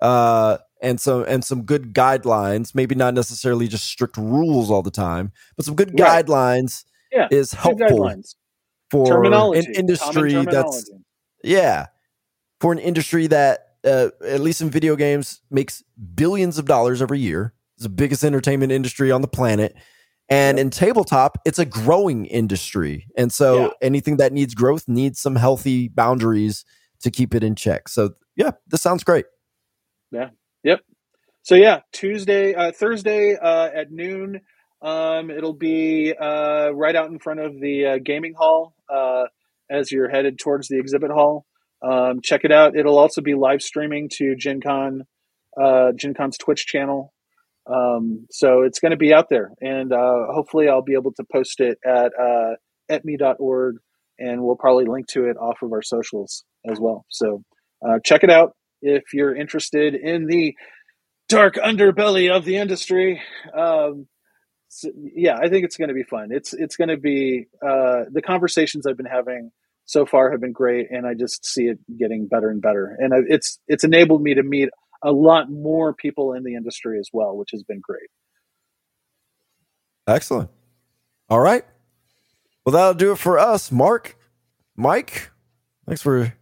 uh 0.00 0.58
and 0.84 1.00
some 1.00 1.24
and 1.26 1.44
some 1.44 1.62
good 1.62 1.94
guidelines, 1.94 2.74
maybe 2.74 2.94
not 2.94 3.14
necessarily 3.14 3.66
just 3.66 3.84
strict 3.84 4.16
rules 4.16 4.70
all 4.70 4.82
the 4.82 4.90
time, 4.90 5.32
but 5.56 5.64
some 5.64 5.74
good 5.74 5.96
right. 5.98 6.24
guidelines 6.24 6.84
Yeah, 7.12 7.28
is 7.30 7.52
helpful 7.52 7.98
guidelines. 7.98 8.34
for 8.90 9.08
Terminology, 9.08 9.66
an 9.66 9.74
industry 9.74 10.44
that's 10.44 10.90
yeah, 11.42 11.86
for 12.60 12.72
an 12.72 12.78
industry 12.78 13.26
that 13.28 13.76
uh, 13.84 14.10
at 14.26 14.40
least 14.40 14.60
in 14.60 14.70
video 14.70 14.96
games 14.96 15.40
makes 15.50 15.82
billions 16.14 16.58
of 16.58 16.66
dollars 16.66 17.02
every 17.02 17.18
year. 17.18 17.54
It's 17.76 17.82
the 17.84 17.88
biggest 17.88 18.24
entertainment 18.24 18.72
industry 18.72 19.10
on 19.10 19.20
the 19.20 19.28
planet. 19.28 19.74
And 20.30 20.58
in 20.58 20.70
tabletop, 20.70 21.38
it's 21.44 21.58
a 21.58 21.66
growing 21.66 22.24
industry. 22.26 23.06
And 23.16 23.30
so 23.32 23.58
Yeah. 23.58 23.68
anything 23.82 24.16
that 24.16 24.32
needs 24.32 24.54
growth 24.54 24.88
needs 24.88 25.20
some 25.20 25.36
healthy 25.36 25.88
boundaries 25.88 26.64
to 27.00 27.10
keep 27.10 27.34
it 27.34 27.44
in 27.44 27.54
check. 27.54 27.88
So 27.88 28.14
yeah, 28.36 28.52
this 28.66 28.80
sounds 28.80 29.04
great. 29.04 29.26
So 31.44 31.56
yeah, 31.56 31.80
Tuesday, 31.92 32.54
uh, 32.54 32.72
Thursday 32.72 33.36
uh, 33.36 33.68
at 33.74 33.92
noon. 33.92 34.40
Um, 34.80 35.30
it'll 35.30 35.52
be 35.52 36.14
uh, 36.18 36.70
right 36.72 36.96
out 36.96 37.10
in 37.10 37.18
front 37.18 37.40
of 37.40 37.60
the 37.60 37.86
uh, 37.86 37.98
gaming 38.02 38.32
hall 38.32 38.74
uh, 38.88 39.24
as 39.70 39.92
you're 39.92 40.08
headed 40.08 40.38
towards 40.38 40.68
the 40.68 40.78
exhibit 40.78 41.10
hall. 41.10 41.44
Um, 41.82 42.20
check 42.22 42.44
it 42.44 42.52
out. 42.52 42.76
It'll 42.78 42.98
also 42.98 43.20
be 43.20 43.34
live 43.34 43.60
streaming 43.60 44.08
to 44.14 44.34
Gen 44.36 44.62
Con, 44.62 45.02
uh, 45.62 45.92
Gen 45.96 46.14
Con's 46.14 46.38
Twitch 46.38 46.64
channel. 46.64 47.12
Um, 47.66 48.26
so 48.30 48.62
it's 48.62 48.80
going 48.80 48.92
to 48.92 48.96
be 48.96 49.12
out 49.12 49.28
there, 49.28 49.50
and 49.60 49.92
hopefully 49.94 50.68
I'll 50.68 50.82
be 50.82 50.94
able 50.94 51.12
to 51.12 51.24
post 51.30 51.60
it 51.60 51.78
at 51.84 52.12
uh, 52.18 52.54
etmi.org, 52.90 53.76
and 54.18 54.42
we'll 54.42 54.56
probably 54.56 54.86
link 54.86 55.08
to 55.08 55.26
it 55.26 55.36
off 55.36 55.58
of 55.62 55.72
our 55.72 55.82
socials 55.82 56.44
as 56.66 56.78
well. 56.80 57.04
So 57.10 57.42
check 58.02 58.22
it 58.22 58.30
out 58.30 58.54
if 58.84 59.12
you're 59.12 59.34
interested 59.34 59.94
in 59.94 60.26
the 60.26 60.54
dark 61.28 61.54
underbelly 61.54 62.30
of 62.30 62.44
the 62.44 62.56
industry. 62.56 63.20
Um, 63.56 64.06
so, 64.68 64.90
yeah, 65.14 65.36
I 65.36 65.48
think 65.48 65.64
it's 65.64 65.76
going 65.76 65.88
to 65.88 65.94
be 65.94 66.02
fun. 66.02 66.28
It's 66.30 66.52
it's 66.52 66.76
going 66.76 66.88
to 66.88 66.96
be 66.96 67.46
uh, 67.62 68.04
the 68.10 68.22
conversations 68.22 68.86
I've 68.86 68.96
been 68.96 69.06
having 69.06 69.50
so 69.86 70.04
far 70.04 70.30
have 70.30 70.40
been 70.40 70.52
great, 70.52 70.90
and 70.90 71.06
I 71.06 71.14
just 71.14 71.46
see 71.46 71.64
it 71.64 71.78
getting 71.98 72.26
better 72.26 72.50
and 72.50 72.60
better. 72.60 72.96
And 72.98 73.12
it's 73.28 73.58
it's 73.68 73.84
enabled 73.84 74.22
me 74.22 74.34
to 74.34 74.42
meet 74.42 74.68
a 75.02 75.12
lot 75.12 75.50
more 75.50 75.94
people 75.94 76.32
in 76.32 76.42
the 76.42 76.54
industry 76.54 76.98
as 76.98 77.08
well, 77.12 77.36
which 77.36 77.50
has 77.52 77.62
been 77.62 77.80
great. 77.80 78.08
Excellent. 80.06 80.50
All 81.28 81.40
right. 81.40 81.64
Well, 82.64 82.72
that'll 82.72 82.94
do 82.94 83.12
it 83.12 83.18
for 83.18 83.38
us. 83.38 83.70
Mark, 83.70 84.16
Mike, 84.76 85.30
thanks 85.86 86.02
for 86.02 86.34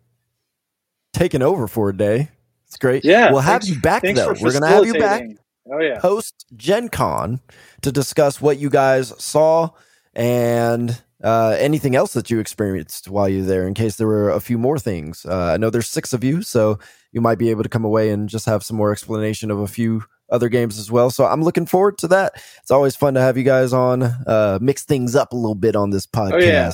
taking 1.12 1.43
over 1.43 1.69
for 1.69 1.90
a 1.90 1.97
day. 1.97 2.31
It's 2.73 2.78
great. 2.78 3.05
Yeah, 3.05 3.31
We'll 3.31 3.40
have 3.43 3.61
thanks- 3.62 3.69
you 3.69 3.81
back, 3.82 4.03
though. 4.03 4.28
We're 4.40 4.51
going 4.51 4.62
to 4.62 4.66
have 4.69 4.86
you 4.86 4.94
back. 4.94 5.24
Oh 5.70 5.78
yeah, 5.78 6.01
post 6.01 6.47
Gen 6.57 6.89
Con 6.89 7.39
to 7.82 7.93
discuss 7.93 8.40
what 8.40 8.59
you 8.59 8.70
guys 8.70 9.12
saw 9.23 9.70
and 10.15 11.01
uh, 11.23 11.55
anything 11.59 11.94
else 11.94 12.15
that 12.15 12.31
you 12.31 12.40
experienced 12.40 13.09
while 13.09 13.28
you're 13.28 13.44
there, 13.44 13.69
in 13.69 13.74
case 13.74 13.97
there 13.97 14.07
were 14.09 14.31
a 14.31 14.40
few 14.40 14.59
more 14.59 14.78
things. 14.78 15.24
Uh, 15.24 15.53
I 15.55 15.57
know 15.59 15.70
there's 15.70 15.86
six 15.89 16.12
of 16.12 16.24
you, 16.24 16.43
so 16.43 16.78
you 17.12 17.20
might 17.20 17.39
be 17.39 17.51
able 17.51 17.62
to 17.62 17.69
come 17.69 17.85
away 17.85 18.11
and 18.11 18.28
just 18.28 18.47
have 18.47 18.65
some 18.65 18.77
more 18.77 18.90
explanation 18.90 19.51
of 19.51 19.59
a 19.61 19.69
few 19.69 20.03
other 20.31 20.49
games 20.49 20.78
as 20.78 20.90
well. 20.90 21.11
So 21.11 21.27
I'm 21.27 21.43
looking 21.43 21.66
forward 21.66 21.99
to 21.99 22.09
that. 22.09 22.32
It's 22.62 22.70
always 22.70 22.97
fun 22.97 23.15
to 23.15 23.20
have 23.20 23.36
you 23.36 23.44
guys 23.44 23.73
on, 23.73 24.03
uh, 24.03 24.59
mix 24.62 24.82
things 24.85 25.15
up 25.15 25.32
a 25.32 25.36
little 25.36 25.55
bit 25.55 25.77
on 25.77 25.90
this 25.90 26.07
podcast. 26.07 26.32
Oh, 26.32 26.39
yeah. 26.39 26.73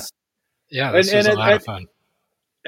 Yeah, 0.71 0.91
this 0.93 1.09
And- 1.09 1.17
was 1.17 1.25
and 1.25 1.27
a 1.27 1.31
it- 1.31 1.37
lot 1.37 1.49
I- 1.49 1.53
of 1.55 1.63
fun. 1.63 1.85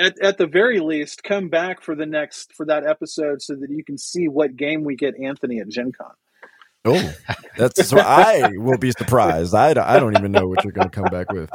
At, 0.01 0.19
at 0.19 0.37
the 0.37 0.47
very 0.47 0.79
least, 0.79 1.23
come 1.23 1.47
back 1.49 1.81
for 1.81 1.95
the 1.95 2.05
next 2.05 2.53
for 2.53 2.65
that 2.65 2.85
episode 2.85 3.41
so 3.41 3.55
that 3.55 3.69
you 3.69 3.83
can 3.83 3.97
see 3.97 4.27
what 4.27 4.55
game 4.55 4.83
we 4.83 4.95
get 4.95 5.15
Anthony 5.19 5.59
at 5.59 5.67
Gen 5.69 5.91
Con. 5.91 6.11
Oh, 6.83 7.13
that's 7.57 7.93
I 7.93 8.53
will 8.55 8.77
be 8.77 8.91
surprised. 8.91 9.53
I 9.53 9.69
I 9.69 9.99
don't 9.99 10.17
even 10.17 10.31
know 10.31 10.47
what 10.47 10.63
you're 10.63 10.73
going 10.73 10.89
to 10.89 10.95
come 10.95 11.11
back 11.11 11.31
with. 11.31 11.51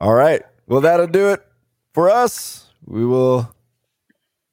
All 0.00 0.12
right. 0.12 0.42
Well, 0.66 0.80
that'll 0.80 1.06
do 1.06 1.32
it 1.32 1.40
for 1.92 2.10
us. 2.10 2.66
We 2.84 3.06
will. 3.06 3.54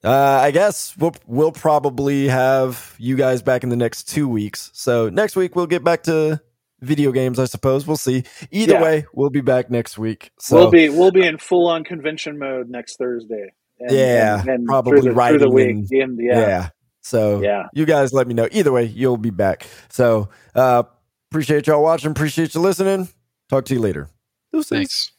Uh, 0.04 0.40
I 0.42 0.50
guess 0.50 0.96
we'll 0.96 1.14
we'll 1.26 1.52
probably 1.52 2.28
have 2.28 2.94
you 2.98 3.16
guys 3.16 3.42
back 3.42 3.64
in 3.64 3.70
the 3.70 3.76
next 3.76 4.04
two 4.08 4.28
weeks. 4.28 4.70
So 4.72 5.08
next 5.08 5.36
week 5.36 5.56
we'll 5.56 5.66
get 5.66 5.84
back 5.84 6.04
to 6.04 6.40
video 6.82 7.12
games. 7.12 7.38
I 7.38 7.46
suppose 7.46 7.86
we'll 7.86 7.96
see. 7.96 8.24
Either 8.50 8.74
Yeah. 8.74 8.82
way, 8.82 9.06
we'll 9.14 9.30
be 9.30 9.40
back 9.40 9.70
next 9.70 9.96
week. 9.98 10.30
So 10.38 10.56
we'll 10.56 10.70
be 10.70 10.88
we'll 10.90 11.10
be 11.12 11.24
in 11.26 11.38
full 11.38 11.68
on 11.68 11.84
convention 11.84 12.38
mode 12.38 12.68
next 12.68 12.96
Thursday. 12.98 13.52
And, 13.80 13.90
Yeah, 13.90 14.42
through 14.42 14.64
probably 14.66 15.00
the, 15.00 15.14
through 15.14 15.38
the 15.38 15.50
week. 15.50 15.70
and- 15.70 15.90
And, 15.92 16.18
yeah. 16.22 16.38
yeah, 16.40 16.68
So 17.00 17.40
yeah. 17.42 17.64
you 17.72 17.84
guys 17.86 18.12
let 18.12 18.28
me 18.28 18.34
know. 18.34 18.48
Either 18.52 18.70
way, 18.70 18.84
you'll 18.84 19.16
be 19.16 19.30
back. 19.30 19.66
So 19.88 20.28
uh, 20.54 20.82
appreciate 21.30 21.66
y'all 21.66 21.82
watching. 21.82 22.10
Appreciate 22.10 22.54
you 22.54 22.60
listening. 22.60 23.08
Talk 23.48 23.64
to 23.66 23.74
you 23.74 23.80
later. 23.80 24.08
Deuces. 24.52 24.68
Thanks. 24.68 25.12